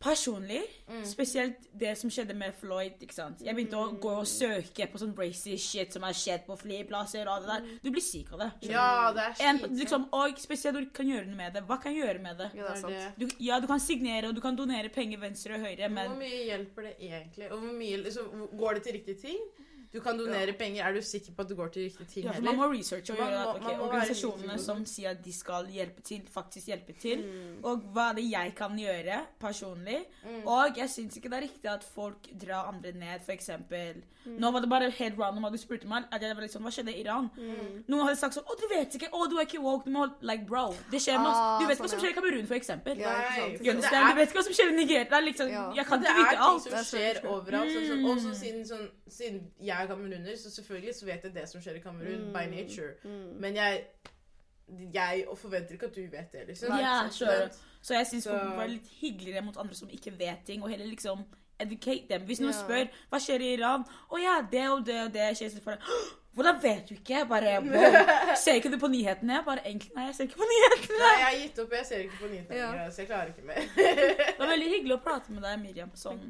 personlig, 0.04 0.62
Mm. 0.89 1.06
spesielt 1.08 1.62
det 1.80 1.93
som 1.97 2.10
skjedde 2.12 2.36
med 2.36 2.54
Floyd, 2.60 2.99
ikke 3.01 3.14
sant. 3.16 3.39
Jeg 3.41 3.56
begynte 3.56 3.80
å 3.80 3.93
gå 4.04 4.12
og 4.20 4.26
søke 4.28 4.86
på 4.91 4.99
sånn 4.99 5.14
racy 5.18 5.56
shit 5.58 5.93
som 5.95 6.04
har 6.04 6.12
skjedd 6.14 6.43
på 6.45 6.58
flyplasser 6.60 7.26
og 7.32 7.41
det 7.45 7.47
der. 7.54 7.80
Du 7.86 7.89
blir 7.89 8.04
syk 8.04 8.34
av 8.36 8.39
det. 8.43 8.49
Ja, 8.70 9.12
det 9.16 9.24
er 9.24 9.47
En, 9.47 9.60
liksom, 9.80 10.10
og 10.12 10.36
spesielt 10.43 10.76
du 10.76 10.86
kan 10.91 11.08
gjøre 11.08 11.26
noe 11.30 11.36
med 11.39 11.54
det. 11.56 11.64
Hva 11.66 11.80
kan 11.82 11.95
jeg 11.95 12.04
gjøre 12.04 12.22
med 12.22 12.38
det? 12.38 12.51
Ja, 12.54 12.68
det 12.68 12.72
er 12.76 12.82
sant. 12.82 13.18
Du, 13.18 13.28
ja, 13.39 13.60
du 13.64 13.68
kan 13.68 13.80
signere, 13.80 14.28
og 14.28 14.36
du 14.36 14.41
kan 14.41 14.56
donere 14.60 14.89
penger 14.93 15.18
venstre 15.24 15.56
og 15.56 15.62
høyre, 15.62 15.89
men 15.89 16.10
Hvor 16.12 16.20
mye 16.20 16.43
hjelper 16.51 16.82
det 16.89 16.95
egentlig? 16.99 17.51
Og 17.51 17.60
hvor 17.64 17.74
mye, 17.80 18.04
liksom, 18.04 18.49
går 18.60 18.74
det 18.76 18.84
til 18.84 18.93
riktige 18.99 19.22
ting? 19.22 19.39
Du 19.94 20.00
kan 20.02 20.18
donere 20.18 20.54
penger. 20.58 20.88
Er 20.88 20.94
du 20.98 21.02
sikker 21.06 21.36
på 21.38 21.41
at 21.46 21.50
det 21.52 21.58
går 21.58 21.68
til 21.76 21.84
riktige 21.86 22.08
ting 22.10 22.26
Ja, 22.26 22.32
for 22.34 22.41
man 22.48 22.56
må 22.58 22.70
researche 22.72 23.14
og 23.14 23.20
gjøre 23.22 23.41
at 23.44 23.48
ok, 23.56 23.62
man 23.62 23.64
må 23.64 23.70
være 23.70 23.84
organisasjonene 23.88 24.56
som 24.60 24.86
sier 24.89 25.12
at 25.14 25.22
de 25.26 25.34
skal 25.34 25.68
hjelpe 25.70 26.02
til, 26.02 26.22
faktisk 26.34 26.72
hjelpe 26.72 26.96
til. 27.00 27.22
Mm. 27.28 27.60
Og 27.64 27.84
hva 27.94 28.10
er 28.10 28.18
det 28.20 28.26
jeg 28.32 28.56
kan 28.58 28.74
gjøre 28.80 29.20
personlig. 29.39 30.00
Mm. 30.26 30.41
Og 30.50 30.78
jeg 30.82 30.89
syns 30.89 31.18
ikke 31.20 31.30
det 31.30 31.38
er 31.38 31.46
riktig 31.48 31.70
at 31.72 31.84
folk 31.86 32.28
drar 32.41 32.72
andre 32.74 32.91
ned, 32.98 33.30
eksempel. 33.30 34.02
Mm. 34.26 34.38
Nå 34.39 34.52
var 34.56 34.64
det 34.64 34.70
bare 34.72 34.89
helt 34.89 35.20
random 35.20 35.46
at 35.46 35.52
du 35.54 35.58
spurte 35.62 35.88
meg. 35.88 36.06
At 36.12 36.22
jeg 36.24 36.36
var 36.38 36.48
sånn, 36.48 36.64
Hva 36.64 36.72
skjedde 36.72 36.94
i 36.96 37.02
Iran? 37.04 37.30
Mm. 37.38 37.84
Noen 37.91 38.06
hadde 38.08 38.20
sagt 38.20 38.38
sånn 38.38 38.46
Å, 38.48 38.56
du 38.60 38.66
vet 38.72 38.96
ikke! 38.98 39.10
Å, 39.12 39.26
du 39.30 39.36
er 39.38 39.46
ikke 39.46 39.60
woke! 39.62 39.84
Du 39.86 39.91
må 39.91 40.06
holde 40.06 40.24
Like, 40.24 40.46
bro. 40.48 40.70
Det 40.91 41.02
skjer 41.04 41.20
med 41.20 41.30
Ah, 41.34 41.60
Du 41.60 41.68
vet 41.68 41.76
ikke 41.76 41.84
hva 41.84 41.89
sånn, 41.89 41.94
som 41.94 42.00
ja. 42.00 42.04
skjer 42.06 42.14
i 42.14 42.18
Kamerun, 42.18 42.48
eksempel. 42.58 43.02
Ja, 43.04 43.14
Du, 43.52 44.20
vet 44.20 44.30
ikke 44.32 44.39
hva 44.39 44.46
som 44.48 44.56
skjer 44.58 44.72
i 44.72 44.76
Nigeria. 44.78 45.08
Er 45.12 45.26
liksom, 45.28 45.50
Ja. 45.52 45.66
Jeg 45.76 45.86
kan 45.89 46.02
ikke 46.02 46.16
vite 46.22 46.38
alt. 46.48 46.64
Det 46.64 46.74
er 46.80 46.88
så 46.88 46.98
skjer 46.98 47.20
overalt. 47.28 47.74
Sånn, 47.74 47.88
sånn, 47.91 48.00
Mm. 48.04 48.10
også 48.14 48.34
siden, 48.39 48.64
sånn, 48.66 48.88
siden 49.14 49.51
jeg 49.61 49.84
er 49.84 49.88
kameruner, 49.88 50.36
så 50.38 50.51
selvfølgelig 50.51 50.95
så 50.95 51.05
vet 51.05 51.24
jeg 51.24 51.36
det 51.36 51.45
som 51.49 51.61
skjer 51.61 51.76
i 51.80 51.84
Kamerun 51.84 52.26
by 52.34 52.45
nature. 52.51 52.93
Mm. 53.03 53.30
Men 53.41 53.55
jeg, 53.55 53.84
jeg 54.93 55.26
forventer 55.38 55.74
ikke 55.78 55.86
at 55.91 55.95
du 55.95 56.01
vet 56.11 56.32
det, 56.34 56.47
liksom. 56.47 56.70
Nei, 56.74 56.82
Ja, 56.82 57.09
sure. 57.11 57.49
Så 57.84 57.93
jeg 57.97 58.07
syns 58.07 58.28
folk 58.28 58.43
må 58.47 58.55
være 58.61 58.74
litt 58.78 58.88
hyggeligere 59.01 59.41
mot 59.43 59.57
andre 59.59 59.76
som 59.76 59.89
ikke 59.91 60.14
vet 60.20 60.45
ting, 60.47 60.64
og 60.64 60.70
heller 60.72 60.86
liksom 60.88 61.26
educate 61.59 62.07
dem. 62.09 62.22
Hvis 62.28 62.39
noen 62.41 62.53
Ja. 62.53 62.59
spør 62.64 62.86
hva 63.11 63.20
skjer 63.20 63.41
i 63.43 63.53
Iran, 63.57 63.84
å 64.09 64.18
ja, 64.22 64.38
det 64.51 64.68
og 64.72 64.86
det 64.88 64.99
og 65.05 65.14
det 65.14 65.30
skjer, 65.38 65.49
så 65.53 65.61
for 65.64 65.76
deg. 65.76 65.82
Hvordan 66.34 66.61
vet 66.64 66.88
du 66.89 66.95
ikke? 66.95 67.14
Jeg 67.20 67.28
bare 67.30 68.38
Ser 68.41 68.55
ikke 68.57 68.72
du 68.74 68.80
på 68.82 68.88
nyhetene? 68.89 69.36
Jeg 69.38 69.45
bare 69.45 69.61
egentlig 69.68 69.91
nei, 69.95 70.05
jeg 70.07 70.16
ser 70.18 70.24
ikke 70.26 70.39
på 70.39 70.47
nyhetene. 70.49 70.97
Nei, 71.03 71.11
jeg 71.20 71.26
har 71.28 71.36
gitt 71.43 71.59
opp. 71.61 71.76
Jeg 71.78 71.86
ser 71.86 71.99
ikke 72.07 72.18
på 72.24 72.30
nyhetene 72.32 72.57
Ja. 72.57 72.88
så 72.89 73.03
jeg 73.03 73.07
klarer 73.11 73.28
ikke 73.30 73.45
mer. 73.45 73.68
Det 73.76 74.39
var 74.39 74.49
veldig 74.49 74.70
hyggelig 74.72 74.95
å 74.97 75.03
prate 75.03 75.36
med 75.36 75.43
deg, 75.45 75.59
Miriam. 75.61 75.91
Sånn 75.93 76.24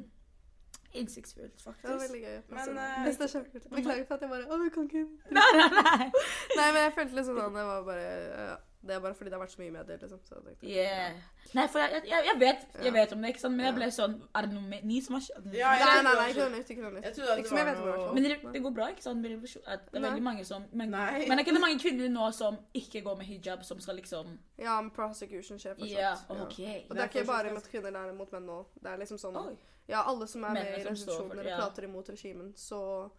innsiktsfullt, 1.01 1.61
faktisk. 1.63 1.83
Det 1.83 1.91
var 1.93 2.01
veldig 2.03 2.21
gøy. 2.23 2.35
Men, 2.49 2.59
Altså, 2.59 2.71
eh, 2.71 3.05
det 3.05 3.25
er 3.27 3.31
kjempekult. 3.33 3.69
Beklager 3.77 4.05
for 4.09 4.15
at 4.15 4.21
jeg 4.21 4.29
bare 4.33 4.45
Å, 4.45 4.59
du 4.61 4.69
kan 4.75 4.83
ikke 4.89 5.03
Nei, 5.37 5.49
nei, 5.57 5.69
nei. 5.79 6.11
Nei, 6.57 6.67
men 6.75 6.79
jeg 6.83 6.93
følte 6.99 7.17
liksom 7.19 7.39
sånn 7.39 7.57
Det 7.57 7.65
var 7.69 7.83
bare 7.87 8.05
ja, 8.11 8.55
Det 8.83 8.95
er 8.95 8.99
bare 8.99 9.15
fordi 9.15 9.31
det 9.31 9.37
har 9.37 9.41
vært 9.45 9.53
så 9.53 9.61
mye 9.61 9.71
medier, 9.71 9.99
liksom. 10.01 10.19
Så 10.27 10.35
jeg 10.35 10.43
tenkte, 10.43 10.67
Yeah. 10.73 11.13
Nei, 11.53 11.63
for 11.71 11.79
jeg, 11.79 12.01
jeg, 12.09 12.23
jeg, 12.27 12.35
vet, 12.39 12.63
jeg 12.83 12.93
vet 12.93 13.13
om 13.13 13.21
det, 13.23 13.29
ikke 13.33 13.41
sant? 13.43 13.55
men 13.55 13.65
jeg 13.67 13.75
ble 13.77 13.87
sånn 13.93 14.13
Er 14.35 14.47
det 14.47 14.55
noe 14.55 14.63
med 14.71 14.85
ni 14.89 14.97
som 15.05 15.17
har 15.17 15.23
skjedd? 15.23 15.47
Ja, 15.55 15.71
nei, 15.77 15.83
Nei, 15.83 16.01
nei, 16.07 16.13
nei, 16.19 16.27
ikke 16.31 16.41
noe 16.41 16.53
nytt. 16.55 16.71
Ikke 16.73 16.83
noe 16.83 16.91
nytt. 16.95 17.07
Jeg 17.07 17.15
trodde 17.17 17.35
Ikke 17.43 17.57
det 17.59 17.65
var 17.67 17.99
noe. 17.99 18.13
Men 18.15 18.27
det, 18.27 18.37
det 18.55 18.61
går 18.65 18.73
bra, 18.79 18.87
ikke 18.93 19.05
sant? 19.05 19.21
med 19.23 19.35
revolusjon? 19.35 19.65
At 19.67 19.85
Det 19.87 19.99
er 19.99 20.01
Nei. 20.01 20.09
veldig 20.09 20.25
mange 20.27 20.45
som 20.49 20.65
men, 20.71 20.93
Nei. 20.95 21.25
men 21.27 21.37
er 21.37 21.45
ikke 21.45 21.55
det 21.57 21.63
mange 21.63 21.79
kvinner 21.83 22.11
nå 22.15 22.29
som 22.35 22.57
ikke 22.81 23.03
går 23.05 23.19
med 23.21 23.29
hijab, 23.29 23.63
som 23.67 23.83
skal 23.83 23.99
liksom 24.01 24.33
Ja, 24.59 24.79
men 24.81 24.91
prosecution 24.95 25.61
skjer 25.61 25.77
fortsatt. 25.77 25.93
Ja, 25.93 26.15
Ja. 26.17 26.41
OK. 26.43 26.59
Og 26.89 26.95
det 26.95 27.05
er 27.05 27.11
ikke 27.11 27.27
bare 27.29 27.53
mot 27.53 27.69
kvinner, 27.71 27.91
det 27.91 28.03
er 28.03 28.17
mot 28.17 28.35
menn 28.35 28.49
nå. 28.49 28.59
Det 28.79 28.91
er 28.91 29.03
liksom 29.03 29.21
sånn 29.21 29.39
Oi. 29.43 29.55
Ja, 29.87 30.03
alle 30.07 30.27
som 30.27 30.43
er 30.47 30.53
med 30.55 30.79
i 30.79 30.95
som 30.95 31.31
og 31.31 31.43
ja. 31.43 31.57
prater 31.59 31.83
imot 31.87 32.09
regimen, 32.09 32.53
så 32.55 33.09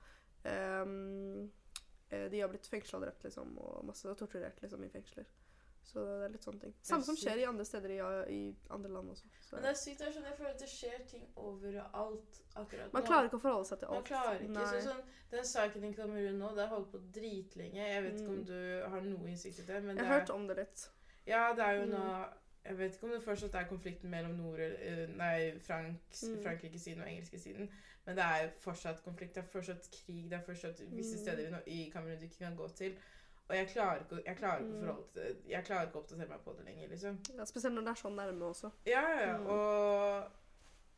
ehm, 0.49 1.51
eh, 2.11 2.29
De 2.33 2.41
har 2.41 2.49
blitt 2.49 2.67
fengsla 2.69 2.99
og 2.99 3.05
drept, 3.05 3.25
liksom, 3.25 3.57
og 3.59 3.85
masse 3.85 4.15
torturert 4.19 4.63
liksom, 4.63 4.85
i 4.85 4.89
fengsler. 4.93 5.27
Så 5.85 6.01
det 6.01 6.25
er 6.25 6.29
litt 6.33 6.45
sånne 6.47 6.61
ting. 6.61 6.75
Samme 6.83 7.05
som 7.05 7.17
skjer 7.17 7.39
i 7.43 7.45
andre 7.45 7.65
steder 7.69 7.91
i, 7.93 7.99
i 8.33 8.57
andre 8.71 8.91
land 8.91 9.11
også. 9.13 9.27
Så. 9.45 9.53
Men 9.57 9.63
det 9.67 9.71
er 9.71 9.75
sykt. 9.75 9.99
det 9.99 10.07
er 10.09 10.13
sånn, 10.13 10.25
Jeg 10.25 10.37
føler 10.39 10.51
at 10.51 10.59
det 10.65 10.69
skjer 10.73 11.03
ting 11.11 11.27
overalt 11.37 12.39
akkurat 12.57 12.93
Man 12.97 13.03
klarer 13.07 13.29
ikke 13.29 13.39
å 13.41 13.43
forholde 13.45 13.69
seg 13.69 13.79
til 13.83 13.89
Man 13.91 13.99
alt. 14.01 14.09
klarer 14.09 14.41
ikke. 14.47 14.65
Så 14.71 14.81
sånn, 14.89 15.03
den 15.35 15.45
saken 15.51 15.85
i 15.85 15.93
Kamerun 15.97 16.39
nå, 16.41 16.55
det 16.57 16.65
har 16.67 16.73
holdt 16.77 16.91
på 16.95 17.01
dritlenge. 17.15 17.83
Jeg 17.91 18.03
vet 18.07 18.21
ikke 18.21 18.29
om 18.33 18.39
Mm. 18.41 18.47
du 18.47 18.89
har 18.95 19.01
noe 19.11 19.29
innsikt 19.31 19.59
i 19.61 19.67
det, 19.73 19.83
men 19.85 19.97
Jeg 19.97 20.07
har 20.07 20.21
hørt 20.21 20.31
om 20.31 20.47
det 20.49 20.57
litt. 20.57 20.89
ja, 21.27 21.53
det 21.55 21.65
er 21.65 21.73
jo 21.81 21.87
Mm. 21.87 21.91
nå 21.99 22.29
Jeg 22.67 22.79
vet 22.79 22.93
ikke 22.95 23.05
om 23.05 23.11
det 23.11 23.23
fortsatt 23.23 23.55
er 23.55 23.65
konflikten 23.69 24.09
mellom 24.11 24.37
Nord, 24.39 24.59
eh, 24.59 25.07
nei, 25.07 25.59
Franks, 25.61 26.23
Mm. 26.25 26.43
Frankrike-siden 26.43 27.03
og 27.03 27.09
engelske-siden, 27.09 27.69
men 28.07 28.17
det 28.17 28.25
er 28.25 28.49
fortsatt 28.59 29.03
konflikt. 29.05 29.35
Det 29.35 29.45
er 29.45 29.49
fortsatt 29.61 29.85
krig. 29.93 30.31
Det 30.31 30.33
er 30.33 30.41
fortsatt 30.47 30.81
visse 30.91 31.17
Mm. 31.19 31.23
steder 31.23 31.61
i, 31.67 31.71
i 31.87 31.91
Kamerun 31.91 32.19
du 32.19 32.25
ikke 32.25 32.39
kan 32.39 32.57
gå 32.57 32.69
til. 32.75 32.97
Og 33.49 33.57
jeg 33.57 33.69
klarer 33.69 33.99
ikke, 34.01 34.23
jeg 34.27 34.37
klarer 34.37 34.59
ikke 34.59 34.71
Mm. 34.73 34.87
forholde. 34.87 35.37
Jeg 35.49 35.65
klarer 35.65 35.87
ikke 35.87 35.99
å 35.99 36.03
oppdatere 36.03 36.29
meg 36.29 36.41
på 36.45 36.55
det 36.57 36.65
lenger, 36.65 36.89
liksom. 36.89 37.19
Ja, 37.37 37.45
spesielt 37.45 37.75
når 37.75 37.81
det 37.85 37.89
er 37.91 38.01
sånn 38.03 38.17
nærme 38.17 38.45
også. 38.49 38.71
Ja, 38.87 39.03
ja. 39.21 39.37
Mm. 39.39 39.47
Og 39.47 40.31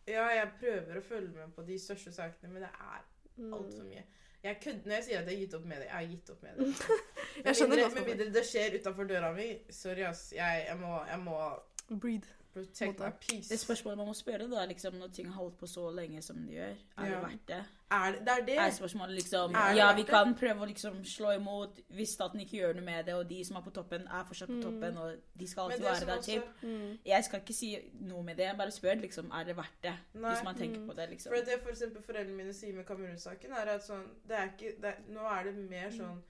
ja, 0.07 0.27
jeg 0.29 0.53
prøver 0.61 0.97
å 1.01 1.03
følge 1.03 1.33
med 1.35 1.55
på 1.57 1.67
de 1.67 1.79
største 1.79 2.13
sakene, 2.13 2.53
men 2.53 2.63
det 2.63 2.71
er 2.71 3.03
Mm. 3.39 3.53
altfor 3.55 3.85
mye. 3.85 4.05
Jeg 4.45 4.61
kødder 4.63 4.87
når 4.87 4.95
jeg 4.95 5.05
sier 5.05 5.19
at 5.19 5.27
jeg 5.27 5.35
har 5.39 5.41
gitt 5.47 5.55
opp 5.55 5.65
med 5.65 5.77
det. 5.77 5.85
Jeg 5.87 5.93
har 5.93 6.07
gitt 6.07 6.31
opp 6.31 6.43
med 6.43 6.57
det. 6.59 7.45
Jeg 7.45 7.55
skjønner 7.57 7.95
Med 7.95 8.07
mindre- 8.07 8.33
det 8.33 8.45
skjer 8.47 8.79
utafor 8.81 9.05
døra 9.09 9.33
mi. 9.35 9.63
Sorry, 9.71 10.01
ass. 10.03 10.33
Jeg, 10.33 10.67
jeg, 10.69 10.77
må, 10.79 11.05
jeg 11.07 11.19
må 11.19 11.61
Breed. 12.01 12.23
Protect 12.57 12.99
my 13.01 13.11
peace. 13.21 13.49
Det 13.53 13.59
spørsmålet 13.61 13.99
man 14.01 14.07
må 14.11 14.15
spørre, 14.17 14.49
da, 14.51 14.65
liksom, 14.71 14.95
når 15.01 15.13
ting 15.13 15.27
har 15.33 15.37
holdt 15.43 15.59
på 15.61 15.67
så 15.69 15.91
lenge 15.95 16.23
som 16.25 16.37
de 16.47 16.53
gjør, 16.57 16.77
er 16.99 17.11
det 17.13 17.23
verdt 17.23 17.47
det? 17.51 17.65
Er 17.97 18.13
det, 18.13 18.21
det 18.27 18.33
er 18.35 18.45
det. 18.47 18.55
Er 18.59 18.71
spørsmålet 18.75 19.15
liksom 19.15 19.55
Er 19.55 19.69
det 19.71 19.77
Ja, 19.79 19.93
vi 19.95 20.03
det? 20.03 20.09
kan 20.11 20.33
prøve 20.35 20.65
å 20.65 20.67
liksom 20.67 21.05
slå 21.07 21.31
imot 21.37 21.77
hvis 21.95 22.15
staten 22.17 22.41
ikke 22.43 22.57
gjør 22.59 22.73
noe 22.75 22.85
med 22.89 23.05
det, 23.07 23.15
og 23.15 23.29
de 23.31 23.45
som 23.47 23.57
er 23.57 23.61
på 23.63 23.71
toppen, 23.77 24.03
er 24.09 24.25
fortsatt 24.27 24.49
på 24.49 24.57
Mm. 24.57 24.63
toppen, 24.65 24.97
og 24.99 25.15
de 25.39 25.47
skal 25.49 25.63
alltid 25.71 25.85
være 25.85 26.07
der 26.07 26.17
også. 26.19 26.43
Mm. 26.63 26.99
Jeg 27.07 27.25
skal 27.25 27.41
ikke 27.41 27.55
si 27.55 27.71
noe 28.01 28.23
med 28.23 28.37
det, 28.37 28.45
jeg 28.49 28.57
bare 28.59 28.71
spør 28.75 29.01
liksom, 29.01 29.31
er 29.41 29.45
det 29.45 29.57
verdt 29.57 29.83
det, 29.83 29.95
Nei. 30.15 30.31
hvis 30.35 30.45
man 30.45 30.55
tenker 30.57 30.81
Mm. 30.81 30.87
på 30.89 30.97
det, 30.97 31.11
liksom. 31.11 31.31
For 31.33 31.45
det 31.45 31.61
for 31.63 31.71
eksempel 31.71 32.03
foreldrene 32.03 32.37
mine 32.37 32.53
sier 32.53 32.73
med 32.75 32.85
Kamerun-saken, 32.87 33.51
er 33.53 33.71
at 33.77 33.83
sånn 33.83 34.05
det 34.29 34.37
er 34.37 34.49
ikke, 34.57 34.81
det 34.83 34.95
Nå 35.09 35.21
er 35.21 35.45
det 35.45 35.55
mer 35.71 35.91
Mm. 35.91 36.23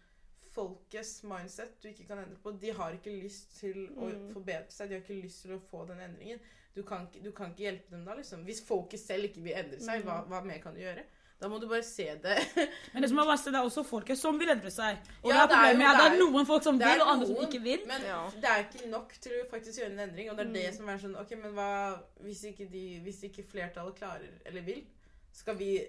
Folkets 0.57 1.22
mindset 1.28 1.76
du 1.82 1.88
ikke 1.90 2.07
kan 2.09 2.18
endre 2.24 2.38
på. 2.42 2.52
De 2.61 2.70
har 2.72 2.96
ikke 2.96 3.12
lyst 3.22 3.59
til 3.61 3.88
å 3.96 4.09
Mm. 4.12 4.32
forbedre 4.32 4.70
seg. 4.72 4.88
De 4.88 4.94
har 4.96 5.02
ikke 5.04 5.22
lyst 5.22 5.42
til 5.44 5.52
å 5.57 5.61
få 5.70 5.86
den 5.88 6.00
endringen. 6.00 6.40
Du 6.74 6.82
kan, 6.82 7.07
du 7.22 7.30
kan 7.32 7.52
ikke 7.52 7.64
hjelpe 7.70 7.90
dem 7.90 8.04
da, 8.04 8.14
liksom. 8.16 8.44
Hvis 8.44 8.61
folket 8.64 9.00
selv 9.00 9.24
ikke 9.30 9.42
vil 9.42 9.54
endre 9.54 9.78
seg, 9.80 10.02
hva, 10.04 10.22
Mm. 10.24 10.28
hva 10.28 10.44
mer 10.44 10.59
kan 10.61 10.74
du 10.74 10.80
gjøre? 10.80 11.04
Da 11.38 11.48
må 11.48 11.59
du 11.61 11.66
bare 11.68 11.82
se 11.84 12.04
det. 12.22 12.36
Men 12.94 13.02
det 13.02 13.11
som 13.11 13.18
er 13.18 13.26
verst, 13.28 13.44
det 13.44 13.54
er 13.54 13.64
også 13.68 13.84
folket 13.84 14.16
som 14.16 14.38
vil 14.38 14.48
endre 14.48 14.70
seg. 14.72 14.96
Og 15.22 15.30
Ja, 15.30 15.42
det 15.46 15.50
det 15.50 15.57
er 15.57 15.61
er 15.61 15.74
problemet 15.74 15.84
er 15.84 15.92
at 15.92 15.96
det 15.96 16.04
det 16.04 16.12
er 16.12 16.14
er- 16.16 16.32
noen 16.32 16.46
folk 16.46 16.62
som 16.62 16.80
er 16.80 16.88
vil, 16.94 17.02
og 17.02 17.09
andre 17.12 17.26
som 17.26 17.36
ikke 17.44 17.62
vil. 17.62 17.86
Men 17.86 18.00
Ja. 18.02 18.30
det 18.30 18.44
er 18.44 18.64
ikke 18.64 18.88
nok 18.90 19.12
til 19.20 19.32
å 19.32 19.50
faktisk 19.50 19.78
gjøre 19.80 19.92
en 19.92 19.98
endring. 20.09 20.30
Og 20.30 20.36
det 20.38 20.46
er 20.46 20.52
det 20.52 20.70
Mm. 20.72 20.76
som 20.76 20.88
er 20.88 20.98
sånn 20.98 21.20
Ok, 21.20 21.30
men 21.42 21.52
hva 21.52 22.00
hvis 22.22 22.42
ikke, 22.44 22.70
de, 22.72 23.00
hvis 23.04 23.20
ikke 23.28 23.44
flertallet 23.44 23.94
klarer 24.00 24.28
eller 24.46 24.62
vil? 24.62 24.86
Skal 25.32 25.57
vi 25.57 25.86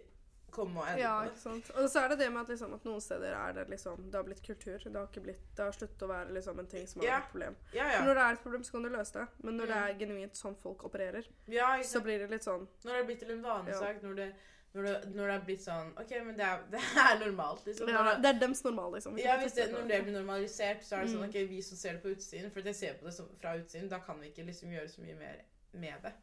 komme 0.58 0.82
og 0.82 0.90
endre 0.90 1.02
Ja, 1.06 1.14
på 1.20 1.24
det? 1.28 1.32
ikke 1.34 1.44
sant. 1.46 1.72
Og 1.78 1.90
så 1.94 2.04
er 2.04 2.10
det 2.14 2.18
det 2.24 2.28
med 2.34 2.42
at, 2.42 2.50
liksom, 2.54 2.74
at 2.78 2.84
noen 2.90 3.02
steder 3.06 3.38
er 3.38 3.54
det 3.60 3.68
liksom 3.72 4.04
Det 4.12 4.18
har 4.20 4.28
blitt 4.28 4.44
kultur. 4.50 4.78
Det 4.84 4.96
har 5.00 5.08
blitt 5.28 5.46
Det 5.56 5.64
har 5.66 5.72
sluttet 5.78 6.04
å 6.08 6.12
være 6.12 6.34
liksom 6.36 6.60
en 6.60 6.68
ting 6.74 6.88
som 6.88 7.02
Ja. 7.06 7.20
vært 7.20 7.24
et 7.28 7.32
problem. 7.32 7.56
For 7.72 7.78
ja. 7.78 8.04
Når 8.06 8.14
det 8.20 8.24
er 8.28 8.32
et 8.40 8.44
problem, 8.44 8.64
så 8.64 8.72
kan 8.78 8.84
du 8.84 8.90
løse 8.90 9.14
det. 9.14 9.28
Men 9.44 9.58
når 9.58 9.66
det 9.68 9.76
Mm. 9.78 9.88
er 9.88 9.98
genuint 10.04 10.34
sånn 10.44 10.58
folk 10.58 10.84
opererer, 10.84 11.24
ja 11.48 11.72
så 11.84 12.02
blir 12.04 12.20
det 12.20 12.30
litt 12.30 12.44
sånn 12.44 12.68
Når 12.84 12.92
det 12.94 13.00
er 13.02 13.06
blitt 13.06 13.20
til 13.20 13.32
en 13.32 13.42
vanesak, 13.44 14.02
når 14.04 14.16
det, 14.16 14.34
når, 14.76 14.84
det, 14.84 15.16
når 15.16 15.28
det 15.28 15.36
er 15.36 15.46
blitt 15.46 15.62
sånn 15.64 15.92
Ok, 15.98 16.12
men 16.26 16.36
det 16.38 16.46
er, 16.46 16.60
det 16.72 16.80
er 16.80 17.20
normalt, 17.26 17.66
liksom. 17.66 17.88
ja, 17.90 18.04
det, 18.14 18.22
Det 18.22 18.36
er 18.36 18.40
dems 18.40 18.64
normal, 18.64 18.92
liksom. 18.94 19.18
Ja, 19.18 19.38
hvis 19.42 19.54
det, 19.56 19.72
når 19.72 19.88
det 19.88 20.04
blir 20.04 20.14
normalisert, 20.20 20.84
så 20.84 20.98
er 20.98 21.02
det 21.06 21.12
sånn 21.16 21.24
Mm. 21.24 21.30
Ok, 21.30 21.50
vi 21.50 21.62
som 21.62 21.78
ser 21.78 21.94
det 21.94 22.04
på 22.04 22.10
utsiden 22.16 22.52
For 22.52 22.62
jeg 22.62 22.76
ser 22.76 22.94
på 23.00 23.06
det 23.06 23.16
fra 23.42 23.56
utsiden, 23.58 23.90
da 23.90 24.00
kan 24.00 24.20
vi 24.20 24.28
ikke 24.32 24.46
liksom 24.46 24.70
gjøre 24.70 24.90
så 24.90 25.02
mye 25.02 25.16
mer 25.18 25.36
med 25.74 26.02
det. 26.04 26.14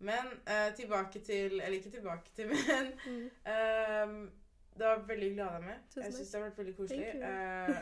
Men 0.00 0.26
uh, 0.48 0.70
tilbake 0.76 1.20
til 1.20 1.58
Eller 1.60 1.76
ikke 1.76 1.90
tilbake 1.92 2.30
til, 2.36 2.46
men 2.52 2.92
Mm. 3.06 3.26
uh, 3.46 4.30
det 4.78 4.86
var 4.86 5.02
veldig 5.08 5.34
glad 5.34 5.48
av 5.58 5.62
meg. 5.62 5.78
Tusen 5.90 6.02
Jeg 6.02 6.12
takk. 6.12 6.18
syns 6.18 6.30
det 6.30 6.40
har 6.40 6.46
vært 6.48 6.58
veldig 6.58 6.76
koselig. 6.76 7.08
Uh. 7.20 7.74
Eh, 7.74 7.80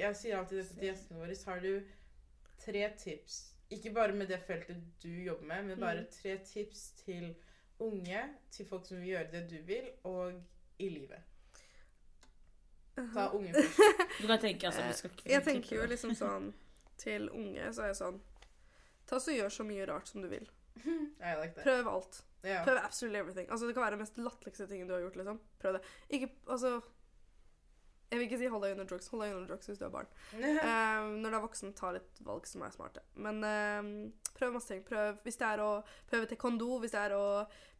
jeg 0.00 0.16
sier 0.16 0.36
alltid 0.38 0.58
dette 0.62 0.74
til 0.74 0.88
gjestene 0.88 1.20
våre. 1.20 1.36
Har 1.46 1.60
du 1.60 1.82
tre 2.64 2.82
tips, 2.98 3.36
ikke 3.70 3.92
bare 3.94 4.12
med 4.12 4.26
det 4.32 4.40
feltet 4.48 4.80
du 5.02 5.08
jobber 5.08 5.46
med, 5.46 5.64
men 5.68 5.80
bare 5.80 6.00
Mm. 6.00 6.06
tre 6.22 6.38
tips 6.44 6.90
til 7.04 7.34
unge, 7.78 8.22
til 8.50 8.66
folk 8.66 8.86
som 8.86 8.98
vil 9.00 9.08
gjøre 9.12 9.30
det 9.32 9.44
du 9.50 9.58
vil, 9.68 9.86
og 10.04 10.32
i 10.78 10.88
livet? 10.88 11.22
Ta 13.14 13.28
unge 13.32 13.52
først. 13.54 13.78
Du 14.22 14.26
kan 14.26 14.38
tenke, 14.40 14.66
altså, 14.66 14.82
vi 14.86 14.92
skal 14.92 15.10
ikke 15.10 15.30
Jeg 15.30 15.42
tenker 15.46 15.76
jo 15.76 15.86
liksom 15.88 16.14
sånn 16.18 16.50
Til 17.00 17.30
unge 17.30 17.70
så 17.72 17.82
er 17.82 17.86
jeg 17.92 17.96
sånn 17.96 18.18
Ta 19.08 19.18
så 19.20 19.32
gjør 19.32 19.48
så 19.54 19.64
mye 19.64 19.86
rart 19.88 20.08
som 20.08 20.22
du 20.22 20.28
vil. 20.28 20.44
I 21.28 21.34
like 21.40 21.54
that. 21.54 21.64
Prøv 21.64 21.88
alt. 21.94 22.24
Yeah. 22.44 22.64
Prøv 22.64 22.78
absolutely 22.82 23.20
everything. 23.20 23.50
Altså 23.50 23.66
Det 23.66 23.74
kan 23.74 23.82
være 23.82 23.90
den 23.90 23.98
mest 23.98 24.18
latterligste 24.18 24.66
tingen 24.66 24.88
du 24.88 24.94
har 24.94 25.00
gjort. 25.00 25.16
liksom. 25.16 25.40
Prøv 25.60 25.72
det. 25.72 25.80
Ikke, 26.10 26.28
altså 26.50 26.80
Jeg 28.10 28.18
vil 28.18 28.26
ikke 28.26 28.38
si 28.40 28.50
hold 28.50 28.64
deg 28.66 28.74
under 28.74 28.88
drugs. 28.90 29.08
Hold 29.12 29.22
deg 29.22 29.34
under 29.36 29.48
drugs 29.52 29.70
hvis 29.70 29.78
du 29.78 29.86
er 29.86 29.94
barn. 29.94 30.10
Eh, 30.40 31.08
når 31.22 31.30
du 31.30 31.36
er 31.38 31.42
voksen, 31.46 31.72
ta 31.78 31.92
litt 31.94 32.22
valg 32.26 32.46
som 32.50 32.62
er 32.66 32.74
smarte. 32.74 33.02
Men 33.22 33.42
eh, 33.46 33.90
prøv 34.36 34.54
masse 34.56 34.72
ting. 34.72 34.82
Prøv 34.86 35.20
hvis 35.24 35.38
det 35.40 35.46
er 35.46 35.62
å 35.64 35.72
prøve 36.10 36.26
taekwondo, 36.30 36.78
hvis 36.82 36.94
det 36.96 37.04
er 37.08 37.14
å 37.16 37.26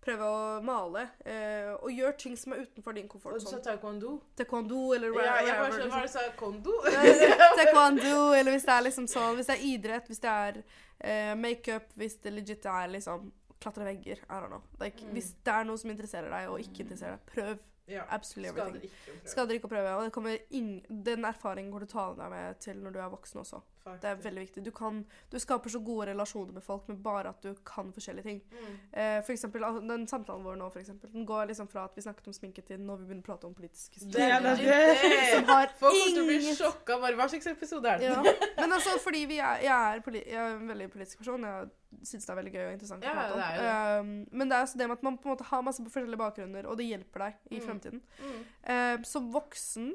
prøve 0.00 0.24
å 0.24 0.36
male. 0.64 1.02
Uh, 1.26 1.74
og 1.84 1.90
gjør 1.92 2.14
ting 2.16 2.36
som 2.40 2.54
er 2.54 2.62
utenfor 2.64 2.94
din 2.96 3.04
Og 3.04 3.12
komfort. 3.12 3.36
du 3.36 3.44
sa 3.50 3.58
taekwondo? 3.60 4.14
taekwondo 4.38 4.78
eller 4.96 5.12
whatever. 5.12 5.42
Ja, 5.42 5.50
jeg 5.50 5.58
bare 5.60 5.74
skjønner 5.74 5.90
liksom. 5.90 5.98
hva 5.98 6.06
du 6.06 6.14
sa. 6.14 6.22
Kondo? 6.40 6.76
taekwondo, 7.60 8.14
eller 8.38 8.54
hvis 8.56 8.64
det 8.64 8.76
er 8.76 8.86
liksom 8.86 9.08
sånn 9.12 9.36
Hvis 9.36 9.50
det 9.50 9.58
er 9.58 9.66
idrett, 9.74 10.08
hvis 10.08 10.22
det 10.24 10.32
er 10.46 10.62
uh, 10.62 11.34
makeup, 11.36 11.92
hvis 12.00 12.16
det 12.24 12.32
legit 12.32 12.64
er 12.70 12.88
liksom 12.94 13.28
klatre 13.60 13.84
vegger. 13.84 14.22
I 14.24 14.38
don't 14.40 14.48
know. 14.54 14.62
Like, 14.80 15.04
Mm. 15.04 15.12
Hvis 15.18 15.34
det 15.44 15.52
er 15.52 15.66
noe 15.68 15.76
som 15.80 15.90
interesserer 15.92 16.32
deg, 16.32 16.48
og 16.48 16.60
ikke 16.64 16.86
interesserer 16.86 17.18
deg, 17.18 17.26
prøv 17.34 17.58
Ja. 17.90 18.04
absolutely 18.08 18.62
everything. 18.62 18.90
Skader 19.24 19.58
ikke 19.58 19.68
å 19.68 19.74
prøve. 19.74 19.96
Og 19.98 20.06
det 20.06 20.14
kommer 20.14 20.38
ingen, 20.50 20.80
den 21.10 21.26
erfaringen 21.28 21.72
går 21.72 21.86
du 21.86 21.90
ta 21.90 22.06
deg 22.18 22.32
med 22.32 22.60
til 22.62 22.80
når 22.80 22.96
du 22.96 23.00
er 23.02 23.12
voksen 23.12 23.42
også. 23.42 23.60
Faktisk. 23.84 24.02
Det 24.02 24.10
er 24.10 24.18
veldig 24.24 24.40
viktig. 24.44 24.64
Du, 24.64 24.70
kan, 24.76 25.04
du 25.32 25.38
skaper 25.40 25.72
så 25.72 25.80
gode 25.80 26.10
relasjoner 26.10 26.52
med 26.52 26.62
folk 26.62 26.88
med 26.88 27.00
bare 27.02 27.32
at 27.32 27.42
du 27.42 27.54
kan 27.66 27.92
forskjellige 27.92 28.26
ting. 28.28 28.42
Mm. 28.52 28.74
Eh, 28.92 29.22
for 29.24 29.32
eksempel, 29.32 29.64
den 29.88 30.06
samtalen 30.08 30.44
vår 30.44 30.58
nå, 30.60 30.68
for 30.70 30.82
eksempel, 30.82 31.12
den 31.12 31.26
går 31.26 31.48
liksom 31.50 31.68
fra 31.68 31.86
at 31.88 31.96
vi 31.96 32.04
snakket 32.04 32.28
om 32.28 32.36
sminke 32.36 32.62
til 32.66 32.80
når 32.84 33.00
vi 33.00 33.08
begynner 33.08 33.24
å 33.24 33.28
prate 33.30 33.48
om 33.48 33.56
politiske 33.56 34.04
Det 34.04 34.20
er 34.20 34.34
Ja, 34.34 34.40
det 34.44 34.52
er 34.52 34.94
det. 35.00 35.20
Som 35.34 35.48
har 35.48 35.72
Folk 35.80 35.96
kommer 35.96 36.14
til 36.14 36.22
å 36.22 36.28
bli 36.28 36.54
sjokka. 36.60 37.00
Bare, 37.00 37.16
hva 37.16 37.28
slags 37.32 37.52
episode 37.54 37.88
er 37.88 38.04
det? 38.04 38.12
ja. 38.12 38.22
Men 38.60 38.76
altså, 38.76 38.98
fordi 39.02 39.24
vi 39.30 39.40
er, 39.40 39.64
jeg, 39.64 40.02
er 40.04 40.20
jeg 40.20 40.40
er 40.44 40.56
en 40.58 40.68
veldig 40.68 40.90
politisk 40.92 41.24
person. 41.24 41.44
Jeg 41.48 41.70
syns 42.02 42.26
det 42.26 42.30
er 42.32 42.38
veldig 42.42 42.52
gøy 42.54 42.66
og 42.66 42.72
interessant 42.76 43.02
å 43.02 43.06
Ja, 43.06 43.12
prate 43.14 43.32
om. 43.32 43.38
det 43.40 43.46
er 43.70 44.00
Um, 44.00 44.26
men 44.32 44.48
det 44.48 44.56
er 44.56 44.62
også 44.64 44.78
det 44.78 44.86
med 44.88 44.96
at 44.98 45.02
man 45.02 45.18
på 45.18 45.28
en 45.28 45.34
måte 45.36 45.44
har 45.50 45.62
masse 45.62 45.82
forskjellige 45.84 46.16
bakgrunner, 46.20 46.66
og 46.66 46.76
det 46.78 46.86
hjelper 46.86 47.18
deg 47.26 47.34
i 47.50 47.58
Mm. 47.60 47.66
fremtiden. 47.66 48.00
Mm. 48.20 48.40
Uh, 48.68 49.02
som 49.04 49.30
voksen 49.32 49.92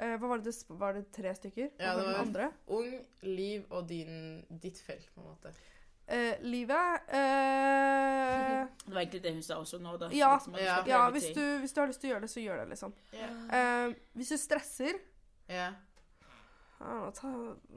uh, 0.00 0.16
hva 0.18 0.28
var 0.28 0.38
det, 0.38 0.54
var 0.68 0.92
det 0.94 1.04
tre 1.12 1.34
stykker? 1.34 1.70
Ja, 1.78 1.94
det 1.96 2.04
var- 2.06 2.20
andre? 2.24 2.52
Ung, 2.68 3.06
liv 3.22 3.64
og 3.70 3.86
din, 3.88 4.44
ditt 4.50 4.78
felt, 4.78 5.08
på 5.14 5.20
en 5.20 5.26
måte. 5.34 5.52
Uh, 6.08 6.34
livet 6.42 7.00
eh, 7.10 8.66
Det 8.86 8.94
var 8.94 9.00
egentlig 9.02 9.22
det 9.24 9.32
hun 9.34 9.42
sa 9.42 9.56
også 9.58 9.80
nå, 9.82 9.96
da. 9.98 10.08
Ja. 10.14 10.36
Liksom, 10.36 10.54
Ja. 10.60 10.76
Ja, 10.86 11.10
hvis 11.10 11.32
du, 11.34 11.42
hvis 11.60 11.72
du 11.74 11.80
har 11.80 11.88
lyst 11.90 12.00
til 12.00 12.10
å 12.10 12.14
gjøre 12.14 12.20
det, 12.26 12.30
så 12.30 12.40
gjør 12.44 12.60
det, 12.62 12.68
liksom. 12.74 12.92
Yeah. 13.12 13.88
Eh, 13.88 13.94
hvis 14.14 14.28
du 14.28 14.36
stresser 14.38 15.00
Ja. 15.48 15.72
Know, 16.78 17.10
ta, 17.10 17.28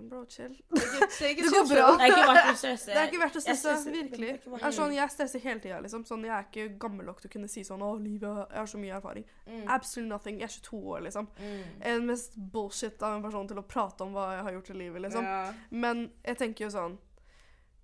Bro, 0.09 0.25
chill. 0.25 0.49
Det 0.69 1.19
Det 1.19 1.35
går 1.35 1.67
bra. 1.73 1.91
Det 1.97 2.03
er 2.03 2.11
ikke 2.11 2.25
verdt 2.27 2.49
å 2.51 2.55
stresse. 2.59 2.91
Det 2.93 2.97
er 2.99 3.07
ikke 3.07 3.21
verdt 3.21 3.37
å 3.39 3.41
stresse, 3.45 3.75
virkelig. 3.93 4.19
det 4.19 4.29
er 4.29 4.39
ikke 4.39 4.51
verdt- 4.51 4.61
Jeg, 4.65 4.67
er 4.67 4.75
sånn, 4.75 4.93
jeg 4.97 5.13
stresser 5.13 5.43
hele 5.45 5.59
tida. 5.63 5.77
Liksom. 5.85 6.03
Sånn, 6.09 6.25
jeg 6.27 6.33
er 6.35 6.47
ikke 6.49 6.65
gammel 6.83 7.07
nok 7.07 7.21
til 7.23 7.29
å 7.29 7.33
kunne 7.37 7.47
si 7.47 7.63
sånn 7.63 7.79
'Å, 7.85 7.91
livet 8.03 8.41
Jeg 8.51 8.59
har 8.59 8.67
så 8.67 8.77
mye 8.81 8.97
erfaring'. 8.99 9.25
Mm. 9.47 9.63
Absolutely 9.77 10.09
nothing. 10.09 10.39
Jeg 10.39 10.49
er 10.49 10.55
22 10.59 10.81
år, 10.95 10.99
liksom. 11.07 11.29
Mm. 11.39 11.63
Jeg 11.79 11.87
er 11.93 11.95
den 11.95 12.05
mest 12.11 12.35
bullshit 12.51 13.03
av 13.03 13.15
en 13.15 13.23
person 13.23 13.47
til 13.47 13.57
å 13.57 13.63
prate 13.67 14.01
om 14.03 14.11
hva 14.13 14.25
jeg 14.35 14.43
har 14.43 14.51
gjort 14.57 14.69
i 14.69 14.73
livet, 14.73 15.01
liksom. 15.07 15.23
Ja. 15.23 15.53
Men 15.71 16.11
jeg 16.25 16.37
tenker 16.37 16.65
jo 16.65 16.69
sånn 16.75 16.97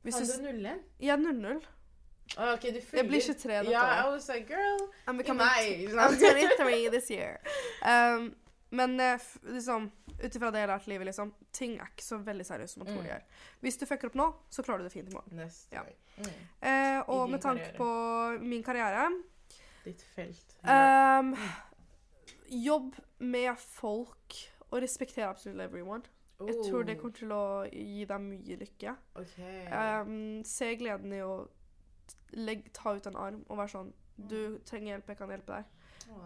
Hvis 0.03 0.13
Har 0.19 0.21
du 0.21 0.31
du 0.43 0.51
nulle 0.51 0.69
en? 0.75 0.79
Jeg 0.99 1.09
er 1.15 1.17
00. 1.17 1.61
Å, 2.37 2.53
ok, 2.55 2.61
du 2.73 2.81
fyller 2.81 3.03
Jeg 3.03 3.07
blir 3.07 3.21
23 3.21 3.53
dette 3.63 3.71
Ja, 3.71 4.03
I 4.03 4.09
was 4.09 4.27
like, 4.27 4.47
girl 4.47 4.89
I'm 5.07 5.17
becoming. 5.17 5.47
I'm 5.95 6.17
23 6.17 6.89
this 6.89 7.09
year. 7.09 7.39
Um, 7.85 8.35
men 8.71 8.99
eh, 8.99 9.19
liksom, 9.43 9.91
ut 10.23 10.35
ifra 10.35 10.51
det 10.51 10.59
jeg 10.61 10.67
har 10.69 10.77
lært 10.77 10.87
i 10.87 10.91
livet, 10.91 11.05
liksom, 11.09 11.33
ting 11.51 11.73
er 11.79 11.85
ikke 11.91 12.03
så 12.05 12.17
veldig 12.23 12.45
seriøst 12.45 12.73
som 12.73 12.83
man 12.83 12.87
tror 12.93 13.01
Mm. 13.03 13.07
de 13.07 13.11
er. 13.11 13.21
Hvis 13.61 13.77
du 13.77 13.85
fucker 13.85 14.07
opp 14.07 14.15
nå, 14.15 14.27
så 14.49 14.63
klarer 14.63 14.77
du 14.77 14.83
det 14.85 14.91
fint 14.93 15.09
i 15.09 15.13
morgen. 15.13 15.37
Neste 15.37 15.73
Ja. 15.75 15.83
Mm. 16.17 16.25
Eh, 16.61 17.03
og 17.09 17.29
med 17.29 17.41
tanke 17.41 17.63
karriere. 17.63 17.77
på 17.77 18.43
min 18.43 18.63
karriere 18.63 19.11
Ditt 19.85 20.01
felt. 20.01 20.55
um, 20.63 21.35
Jobb 22.49 22.95
med 23.19 23.55
folk 23.57 24.35
og 24.71 24.81
respektere 24.81 25.27
absolutt 25.29 25.61
everyone. 25.61 26.03
Jeg 26.39 26.55
tror 26.69 26.83
det 26.83 26.97
Oh, 26.97 27.01
kommer 27.01 27.15
til 27.15 27.29
å 27.31 27.69
gi 27.71 28.05
deg 28.05 28.21
mye 28.21 28.57
lykke. 28.59 28.95
Okay. 29.15 30.01
Um, 30.01 30.43
se 30.43 30.75
gleden 30.75 31.13
i 31.13 31.21
å 31.23 31.47
legge, 32.33 32.69
ta 32.73 32.93
ut 32.95 33.07
en 33.07 33.15
arm 33.15 33.45
og 33.49 33.57
være 33.57 33.69
sånn 33.71 33.93
Du 34.17 34.57
trenger 34.65 34.93
hjelp, 34.97 35.07
jeg 35.07 35.17
kan 35.17 35.29
hjelpe 35.29 35.45
deg. 35.57 35.65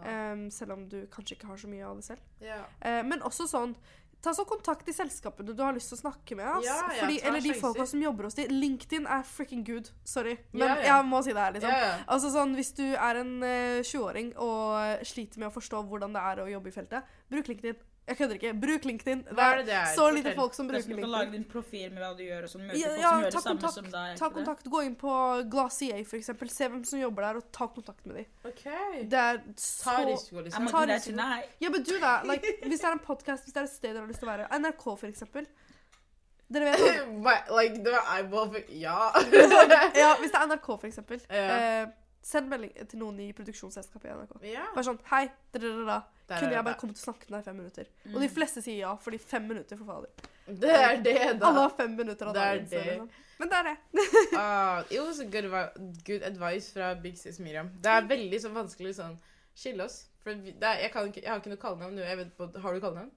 Um, 0.00 0.46
selv 0.50 0.72
om 0.72 0.84
du 0.88 1.02
kanskje 1.12 1.36
ikke 1.36 1.50
har 1.50 1.58
så 1.60 1.68
mye 1.68 1.84
av 1.84 1.98
det 1.98 2.06
selv. 2.06 2.28
Ja. 2.40 2.62
Uh, 2.80 3.02
men 3.06 3.24
også 3.26 3.48
sånn 3.50 3.74
Ta 4.20 4.34
så 4.36 4.44
kontakt 4.44 4.84
i 4.84 4.92
selskapene 4.92 5.54
du 5.56 5.62
har 5.64 5.72
lyst 5.72 5.88
til 5.88 5.96
å 5.96 6.00
snakke 6.02 6.36
med. 6.36 6.66
Ja, 6.66 6.74
Fordi, 6.92 7.14
eller 7.24 7.40
de 7.40 7.54
folka 7.56 7.86
som 7.88 8.02
jobber 8.04 8.26
hos 8.28 8.36
de. 8.36 8.44
LinkedIn 8.52 9.06
er 9.08 9.22
freaking 9.24 9.62
good. 9.64 9.88
Sorry. 10.04 10.34
Men 10.52 10.74
jeg 10.84 11.06
må 11.08 11.22
si 11.24 11.32
det 11.32 11.40
her, 11.40 11.54
liksom. 11.56 11.72
Altså 12.04 12.32
sånn, 12.34 12.52
Hvis 12.58 12.74
du 12.76 12.84
er 12.90 13.22
en 13.22 13.30
uh, 13.40 13.80
20-åring 13.80 14.34
og 14.36 15.06
sliter 15.08 15.40
med 15.40 15.48
å 15.48 15.54
forstå 15.54 15.80
hvordan 15.88 16.12
det 16.12 16.26
er 16.32 16.42
å 16.44 16.50
jobbe 16.52 16.68
i 16.68 16.74
feltet, 16.74 17.16
bruk 17.32 17.48
LinkedIn. 17.48 17.80
Jeg 18.10 18.18
kødder 18.18 18.36
ikke. 18.40 18.50
Bruk 18.62 18.84
LinkedIn. 18.88 19.20
Det 19.28 19.44
er 19.46 19.60
det 19.62 19.74
er? 19.76 19.90
så 19.94 20.08
lite 20.10 20.22
Fortell. 20.32 20.38
folk 20.40 20.54
som 20.56 20.66
er 20.66 20.72
bruker 20.72 20.82
som 20.82 20.96
du 20.96 21.02
kan 21.04 21.10
lage 21.14 21.32
din 21.36 21.44
profil 21.52 21.92
med 21.94 22.02
hva 22.02 22.10
du 22.18 22.22
gjør, 22.24 22.42
og 22.48 22.50
så 22.50 22.58
møter 22.58 22.80
Ja, 22.80 22.88
folk 22.90 23.00
ja, 23.00 23.10
som 23.10 23.20
gjør 23.20 23.30
det 23.30 23.32
samme 23.32 23.52
kontakt. 23.54 23.74
som 23.74 23.84
deg. 23.94 24.18
Ta 24.18 24.28
det? 24.28 24.34
kontakt. 24.34 24.64
Gå 24.74 24.82
inn 24.88 24.96
på 24.98 25.12
Glacier, 25.52 26.04
for 26.10 26.16
eksempel. 26.18 26.50
Se 26.50 26.68
hvem 26.72 26.84
som 26.90 26.98
jobber 27.00 27.22
der, 27.28 27.38
og 27.40 27.46
ta 27.54 27.68
kontakt 27.70 28.06
med 28.10 28.16
dem. 28.20 28.26
Okay. 28.50 29.04
Det 29.14 29.18
er 29.24 29.40
så 29.56 29.84
Ta 29.94 30.04
risiko, 30.10 30.40
liksom. 30.40 30.66
Ta 30.74 30.84
risiko. 30.90 31.16
Ja, 31.60 31.70
men 31.70 31.82
du 31.82 31.98
da, 32.00 32.20
like, 32.24 32.54
Hvis 32.66 32.80
det 32.80 32.88
er 32.88 32.92
en 32.92 32.98
podkast, 32.98 33.44
hvis 33.46 33.52
det 33.54 33.60
er 33.62 33.64
et 33.70 33.76
sted 33.78 33.94
dere 33.94 34.02
har 34.02 34.08
lyst 34.10 34.18
til 34.20 34.28
å 34.28 34.32
være 34.34 34.48
NRK, 34.58 34.84
for 34.98 35.06
eksempel. 35.06 35.46
Dere 36.50 36.64
vet 36.74 37.06
But, 37.22 37.50
like, 37.58 37.74
det 37.84 37.92
var 37.94 38.04
eyeball 38.16 38.50
for 38.50 38.60
Ja. 38.74 39.12
Ja, 40.02 40.16
hvis 40.18 40.30
det 40.30 40.38
er 40.40 40.46
NRK, 40.50 40.66
for 40.66 40.86
eksempel. 40.86 41.20
Yeah. 41.30 41.82
Eh, 41.82 41.88
send 42.22 42.48
melding 42.50 42.74
til 42.88 42.98
noen 42.98 43.20
i 43.20 43.32
produksjonsselskapet 43.32 44.10
i 44.10 44.14
NRK. 44.18 44.42
Yeah. 44.42 44.66
Bare 44.74 44.84
sånn 44.84 44.98
Hei, 45.10 45.28
da, 45.52 45.58
da, 45.62 45.68
da, 45.68 45.84
da. 45.84 46.00
Der 46.19 46.19
Kunne 46.38 46.52
er 46.52 46.56
jeg 46.60 46.64
bare 46.64 46.78
kommet 46.78 46.96
og 47.00 47.02
snakket 47.02 47.30
med 47.30 47.36
deg 47.38 47.42
i 47.42 47.48
fem 47.50 47.56
minutter? 47.56 47.88
Mm. 48.04 48.14
Og 48.14 48.20
de 48.22 48.28
fleste 48.28 48.62
sier 48.62 48.78
ja, 48.84 48.92
fordi 48.94 49.18
fem 49.18 49.42
minutter, 49.42 49.76
for 49.80 49.84
fader. 49.84 50.30
Det 50.60 50.70
er 50.70 51.02
det, 51.02 51.16
da. 51.40 51.48
Alle 51.48 51.64
har 51.64 51.74
fem 51.76 51.90
minutter 51.98 52.26
av 52.30 52.34
Det 52.34 52.42
er 52.42 52.54
dagen. 52.54 52.68
det. 52.70 52.84
liksom. 52.86 53.10
Men 53.40 53.48
det 53.48 53.56
er 53.58 53.62
det. 53.70 53.76
uh, 54.36 54.82
it 54.90 55.00
was 55.00 55.20
a 55.20 55.24
good, 55.24 55.48
good 56.06 56.22
advice 56.22 56.72
fra 56.72 56.94
Big 56.94 57.18
Sis 57.18 57.38
Miriam. 57.38 57.70
Det 57.82 57.90
er 57.90 58.06
veldig 58.10 58.40
så 58.42 58.52
vanskelig 58.54 58.94
sånn 59.00 59.16
Skille 59.56 59.84
oss. 59.84 60.04
For 60.22 60.36
det 60.36 60.62
er, 60.62 60.82
jeg, 60.84 60.90
kan 60.92 61.08
jeg 61.16 61.24
har 61.26 61.40
ikke 61.40 61.50
noe 61.50 61.60
kallenavn 61.60 61.98
har 62.62 62.74
du 62.76 62.80
kallenavn? 62.80 63.10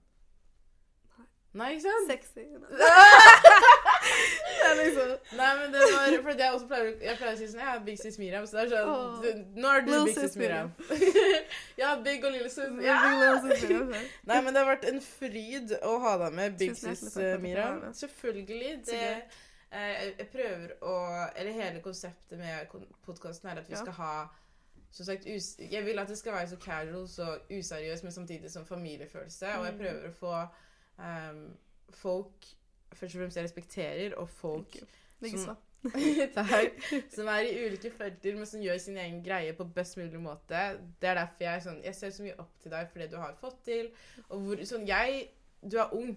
Nei, 1.53 1.76
ikke 1.76 1.84
sant? 1.85 2.10
Sexy. 2.10 2.48
det 4.03 4.65
er 4.69 4.75
liksom 4.80 5.38
Nei, 5.38 5.49
men 5.59 5.73
det 5.73 5.80
var 5.91 6.15
For 6.25 6.41
jeg 6.41 6.51
også 6.57 6.67
pleier, 6.69 6.89
jeg 7.03 7.17
pleier 7.19 7.34
å 7.34 7.39
si 7.39 7.47
sånn 7.51 7.63
Ja, 7.63 7.73
Big 7.85 7.99
Sis 8.01 8.17
Miriam. 8.21 8.45
Så 8.49 8.57
det 8.57 8.63
er 8.63 8.71
sånn 8.73 8.91
oh. 8.91 9.21
du, 9.23 9.61
Nå 9.61 9.71
er 9.71 9.85
du 9.88 9.91
Big 9.93 10.17
Sis 10.19 10.35
Miriam. 10.39 10.69
ja, 11.77 11.93
Big 12.05 12.25
og 12.25 12.35
Lille 12.35 12.51
Sis. 12.53 12.69
Ja. 12.84 12.99
Nei, 14.30 14.41
men 14.41 14.51
det 14.53 14.61
har 14.61 14.69
vært 14.73 14.85
en 14.91 15.01
fryd 15.05 15.73
å 15.81 15.95
ha 16.03 16.13
deg 16.25 16.38
med, 16.38 16.57
Big 16.59 16.75
Sis 16.80 17.03
jeg 17.17 17.41
Miriam. 17.43 17.81
Selvfølgelig. 17.97 18.73
Det, 18.89 19.01
eh, 19.71 19.91
jeg 20.03 20.15
jeg 20.21 20.30
prøver 20.35 20.73
å 20.81 20.95
Eller 21.35 21.51
hele 21.57 21.84
konseptet 21.85 22.39
med 22.39 22.73
podkasten 23.05 23.49
er 23.53 23.61
at 23.63 23.69
vi 23.69 23.80
skal 23.80 23.99
ha 23.99 24.15
som 24.93 25.07
sagt, 25.07 25.25
Jeg 25.25 25.85
vil 25.85 25.97
at 25.99 26.07
det 26.11 26.17
skal 26.19 26.35
være 26.35 26.49
så 26.51 26.57
casual 26.61 27.07
så 27.09 27.31
useriøst, 27.49 28.03
men 28.05 28.13
samtidig 28.13 28.51
som 28.53 28.65
familiefølelse. 28.65 29.55
Og 29.57 29.65
jeg 29.65 29.73
Mm. 29.73 29.80
prøver 29.80 30.09
å 30.09 30.11
få 30.19 30.35
um, 31.01 31.57
folk 31.89 32.45
Først 32.93 33.15
og 33.15 33.21
fremst 33.23 33.37
jeg 33.37 33.43
respekterer, 33.49 34.15
og 34.17 34.29
folk. 34.29 34.77
Som- 35.23 35.57
Takk. 36.33 36.77
Som 37.15 37.27
er 37.27 37.43
i 37.47 37.55
ulike 37.65 37.89
felter, 37.91 38.35
men 38.37 38.45
som 38.47 38.61
gjør 38.63 38.77
sin 38.79 38.97
egen 38.97 39.17
greie 39.25 39.51
på 39.57 39.65
best 39.75 39.97
mulig 39.99 40.19
måte. 40.23 40.61
Det 41.01 41.09
er 41.09 41.17
derfor 41.19 41.43
jeg 41.43 41.63
sånn 41.65 41.81
Jeg 41.83 41.95
ser 41.97 42.13
så 42.15 42.23
mye 42.23 42.37
opp 42.39 42.53
til 42.63 42.71
deg 42.71 42.87
for 42.91 43.03
det 43.03 43.09
du 43.11 43.17
har 43.19 43.33
fått 43.41 43.59
til. 43.67 43.89
Og 44.29 44.39
hvor 44.45 44.63
Sånn, 44.69 44.85
jeg 44.87 45.25
Du 45.63 45.77
er 45.79 45.91
ung. 45.95 46.13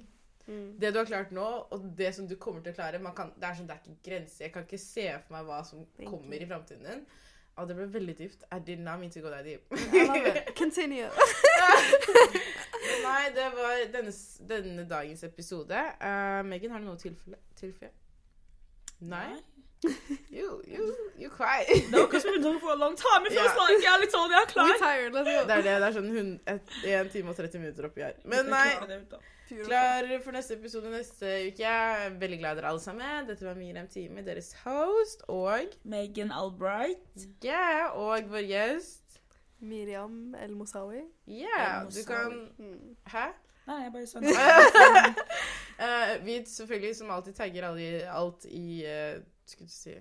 Mm. 0.46 0.78
Det 0.78 0.92
du 0.94 0.98
har 1.00 1.06
klart 1.10 1.32
nå, 1.34 1.44
og 1.74 1.86
det 1.98 2.12
som 2.14 2.28
du 2.30 2.36
kommer 2.38 2.62
til 2.62 2.70
å 2.70 2.76
klare 2.78 3.00
man 3.02 3.14
kan, 3.18 3.32
Det 3.34 3.48
er 3.48 3.54
sånn, 3.58 3.66
det 3.66 3.74
er 3.74 3.82
ikke 3.82 4.06
grenser. 4.10 4.44
Jeg 4.44 4.52
kan 4.54 4.62
ikke 4.68 4.78
se 4.78 5.06
for 5.26 5.34
meg 5.34 5.48
hva 5.50 5.60
som 5.66 5.82
kommer 6.06 6.38
i 6.38 6.46
framtiden 6.46 6.86
din. 6.86 7.06
Og 7.56 7.68
det 7.68 7.76
ble 7.78 7.86
veldig 7.92 8.14
dypt. 8.18 8.42
I 8.52 8.58
did 8.60 8.78
not 8.84 8.98
mean 9.00 9.10
to 9.10 9.20
go 9.20 9.30
that 9.30 9.44
deep. 9.44 9.62
I 9.72 10.04
love 10.06 10.26
it. 10.26 10.54
Continue. 10.56 11.08
Nei, 13.06 13.22
det 13.34 13.46
var 13.56 13.78
denne, 13.94 14.12
denne 14.48 14.84
dagens 14.90 15.22
episode. 15.24 15.78
Uh, 16.00 16.42
Megan, 16.46 16.70
har 16.74 16.78
du 16.82 16.84
noe 16.90 16.98
tilfelle? 17.00 17.38
tilfelle? 17.60 17.92
Nei? 19.00 19.28
You, 20.32 20.60
you, 20.66 20.84
you 21.18 21.28
cry. 21.30 21.64
No, 21.92 22.06
because 22.06 22.24
we've 22.24 22.34
been 22.34 22.42
talking 22.42 22.60
for 22.60 22.72
a 22.72 22.76
long 22.76 22.96
time. 22.96 23.26
It 23.26 23.32
feels 23.32 23.52
Ja. 23.54 23.66
like 23.68 23.82
jeg 23.84 23.92
er 23.94 24.00
litt 24.04 24.12
sånn, 24.16 24.30
jeg 24.32 24.42
er 24.42 24.48
klar. 24.52 24.68
We're 24.70 24.78
tired. 24.82 25.12
Let's 25.14 25.28
go. 25.32 25.46
Det 25.46 25.56
er 25.56 25.62
det. 25.66 25.74
Det 25.80 25.88
er 25.88 25.96
sånn 25.96 26.08
1 27.06 27.12
time 27.12 27.30
og 27.32 27.36
30 27.40 27.60
minutter 27.64 27.88
oppi 27.90 28.04
her. 28.04 28.14
Men 28.24 28.44
Jeg 28.44 28.52
nei, 28.52 28.98
klar 29.48 30.08
for 30.24 30.32
neste 30.34 30.54
episode 30.58 30.90
neste 30.90 31.26
uke. 31.48 31.62
Jeg 31.62 32.06
er 32.06 32.14
Veldig 32.20 32.38
glad 32.38 32.56
dere 32.58 32.68
alle 32.72 32.80
sammen. 32.82 33.26
Dette 33.28 33.46
var 33.46 33.54
Miriam 33.58 33.88
Time, 33.88 34.24
deres 34.26 34.52
host. 34.64 35.22
Og 35.28 35.60
Megan 35.84 36.32
Albright. 36.32 37.26
ja, 37.44 37.86
og 37.94 38.30
vår 38.30 38.46
gjest. 38.48 39.02
Miriam 39.60 40.34
El 40.42 40.52
Mosawi. 40.56 41.00
Ja, 41.26 41.80
El 41.82 41.90
du 41.94 42.02
kan 42.06 42.48
Mm. 42.58 42.96
Hæ? 43.06 43.26
Nei, 43.66 43.76
jeg 43.82 43.92
bare 43.92 44.06
sånn. 44.12 44.26
uh, 45.80 46.24
vi 46.26 46.36
selvfølgelig 46.46 46.96
som 46.96 47.10
alltid 47.10 47.34
tagger 47.34 47.64
alle 47.68 47.82
i, 47.82 48.02
alt 48.06 48.44
i 48.50 48.84
uh, 48.86 49.22
Skulle 49.46 49.66
du 49.68 49.72
si 49.74 49.94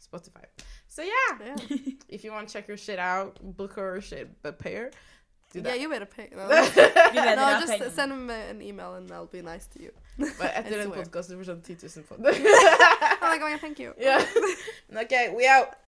Spotify. 0.00 0.46
Så 0.88 1.02
ja, 1.02 1.26
Yeah. 1.44 1.56
if 2.08 2.24
you 2.24 2.32
want 2.32 2.48
to 2.48 2.52
check 2.52 2.68
your 2.68 2.76
shit 2.78 2.98
out, 2.98 3.38
book 3.56 3.74
her 3.76 4.00
shit, 4.00 4.28
but 4.42 4.58
pay 4.58 4.74
her. 4.76 4.90
Do 5.52 5.62
yeah, 5.64 5.74
you 5.74 5.88
better 5.88 6.06
pay. 6.06 6.28
No, 6.34 6.48
no 7.34 7.60
just 7.66 7.94
send 7.94 8.12
him 8.12 8.30
an 8.30 8.60
email 8.60 8.94
and 8.94 9.10
I'll 9.12 9.26
be 9.26 9.42
nice 9.42 9.66
to 9.68 9.82
you. 9.82 9.92
Bare 10.18 10.52
etter 10.58 10.66
I 10.66 10.70
den 10.70 10.88
swear. 10.90 11.04
podkasten 11.04 11.38
får 11.38 11.48
sånn 11.50 11.62
10 11.62 11.76
000 11.86 12.04
på 12.08 12.16
I'm 12.16 13.30
like, 13.30 13.42
oh, 13.42 13.48
yeah, 13.48 13.58
thank 13.58 13.78
you. 13.78 13.94
Yeah. 14.00 14.24
Okay, 15.04 15.32
we 15.36 15.46
out. 15.46 15.76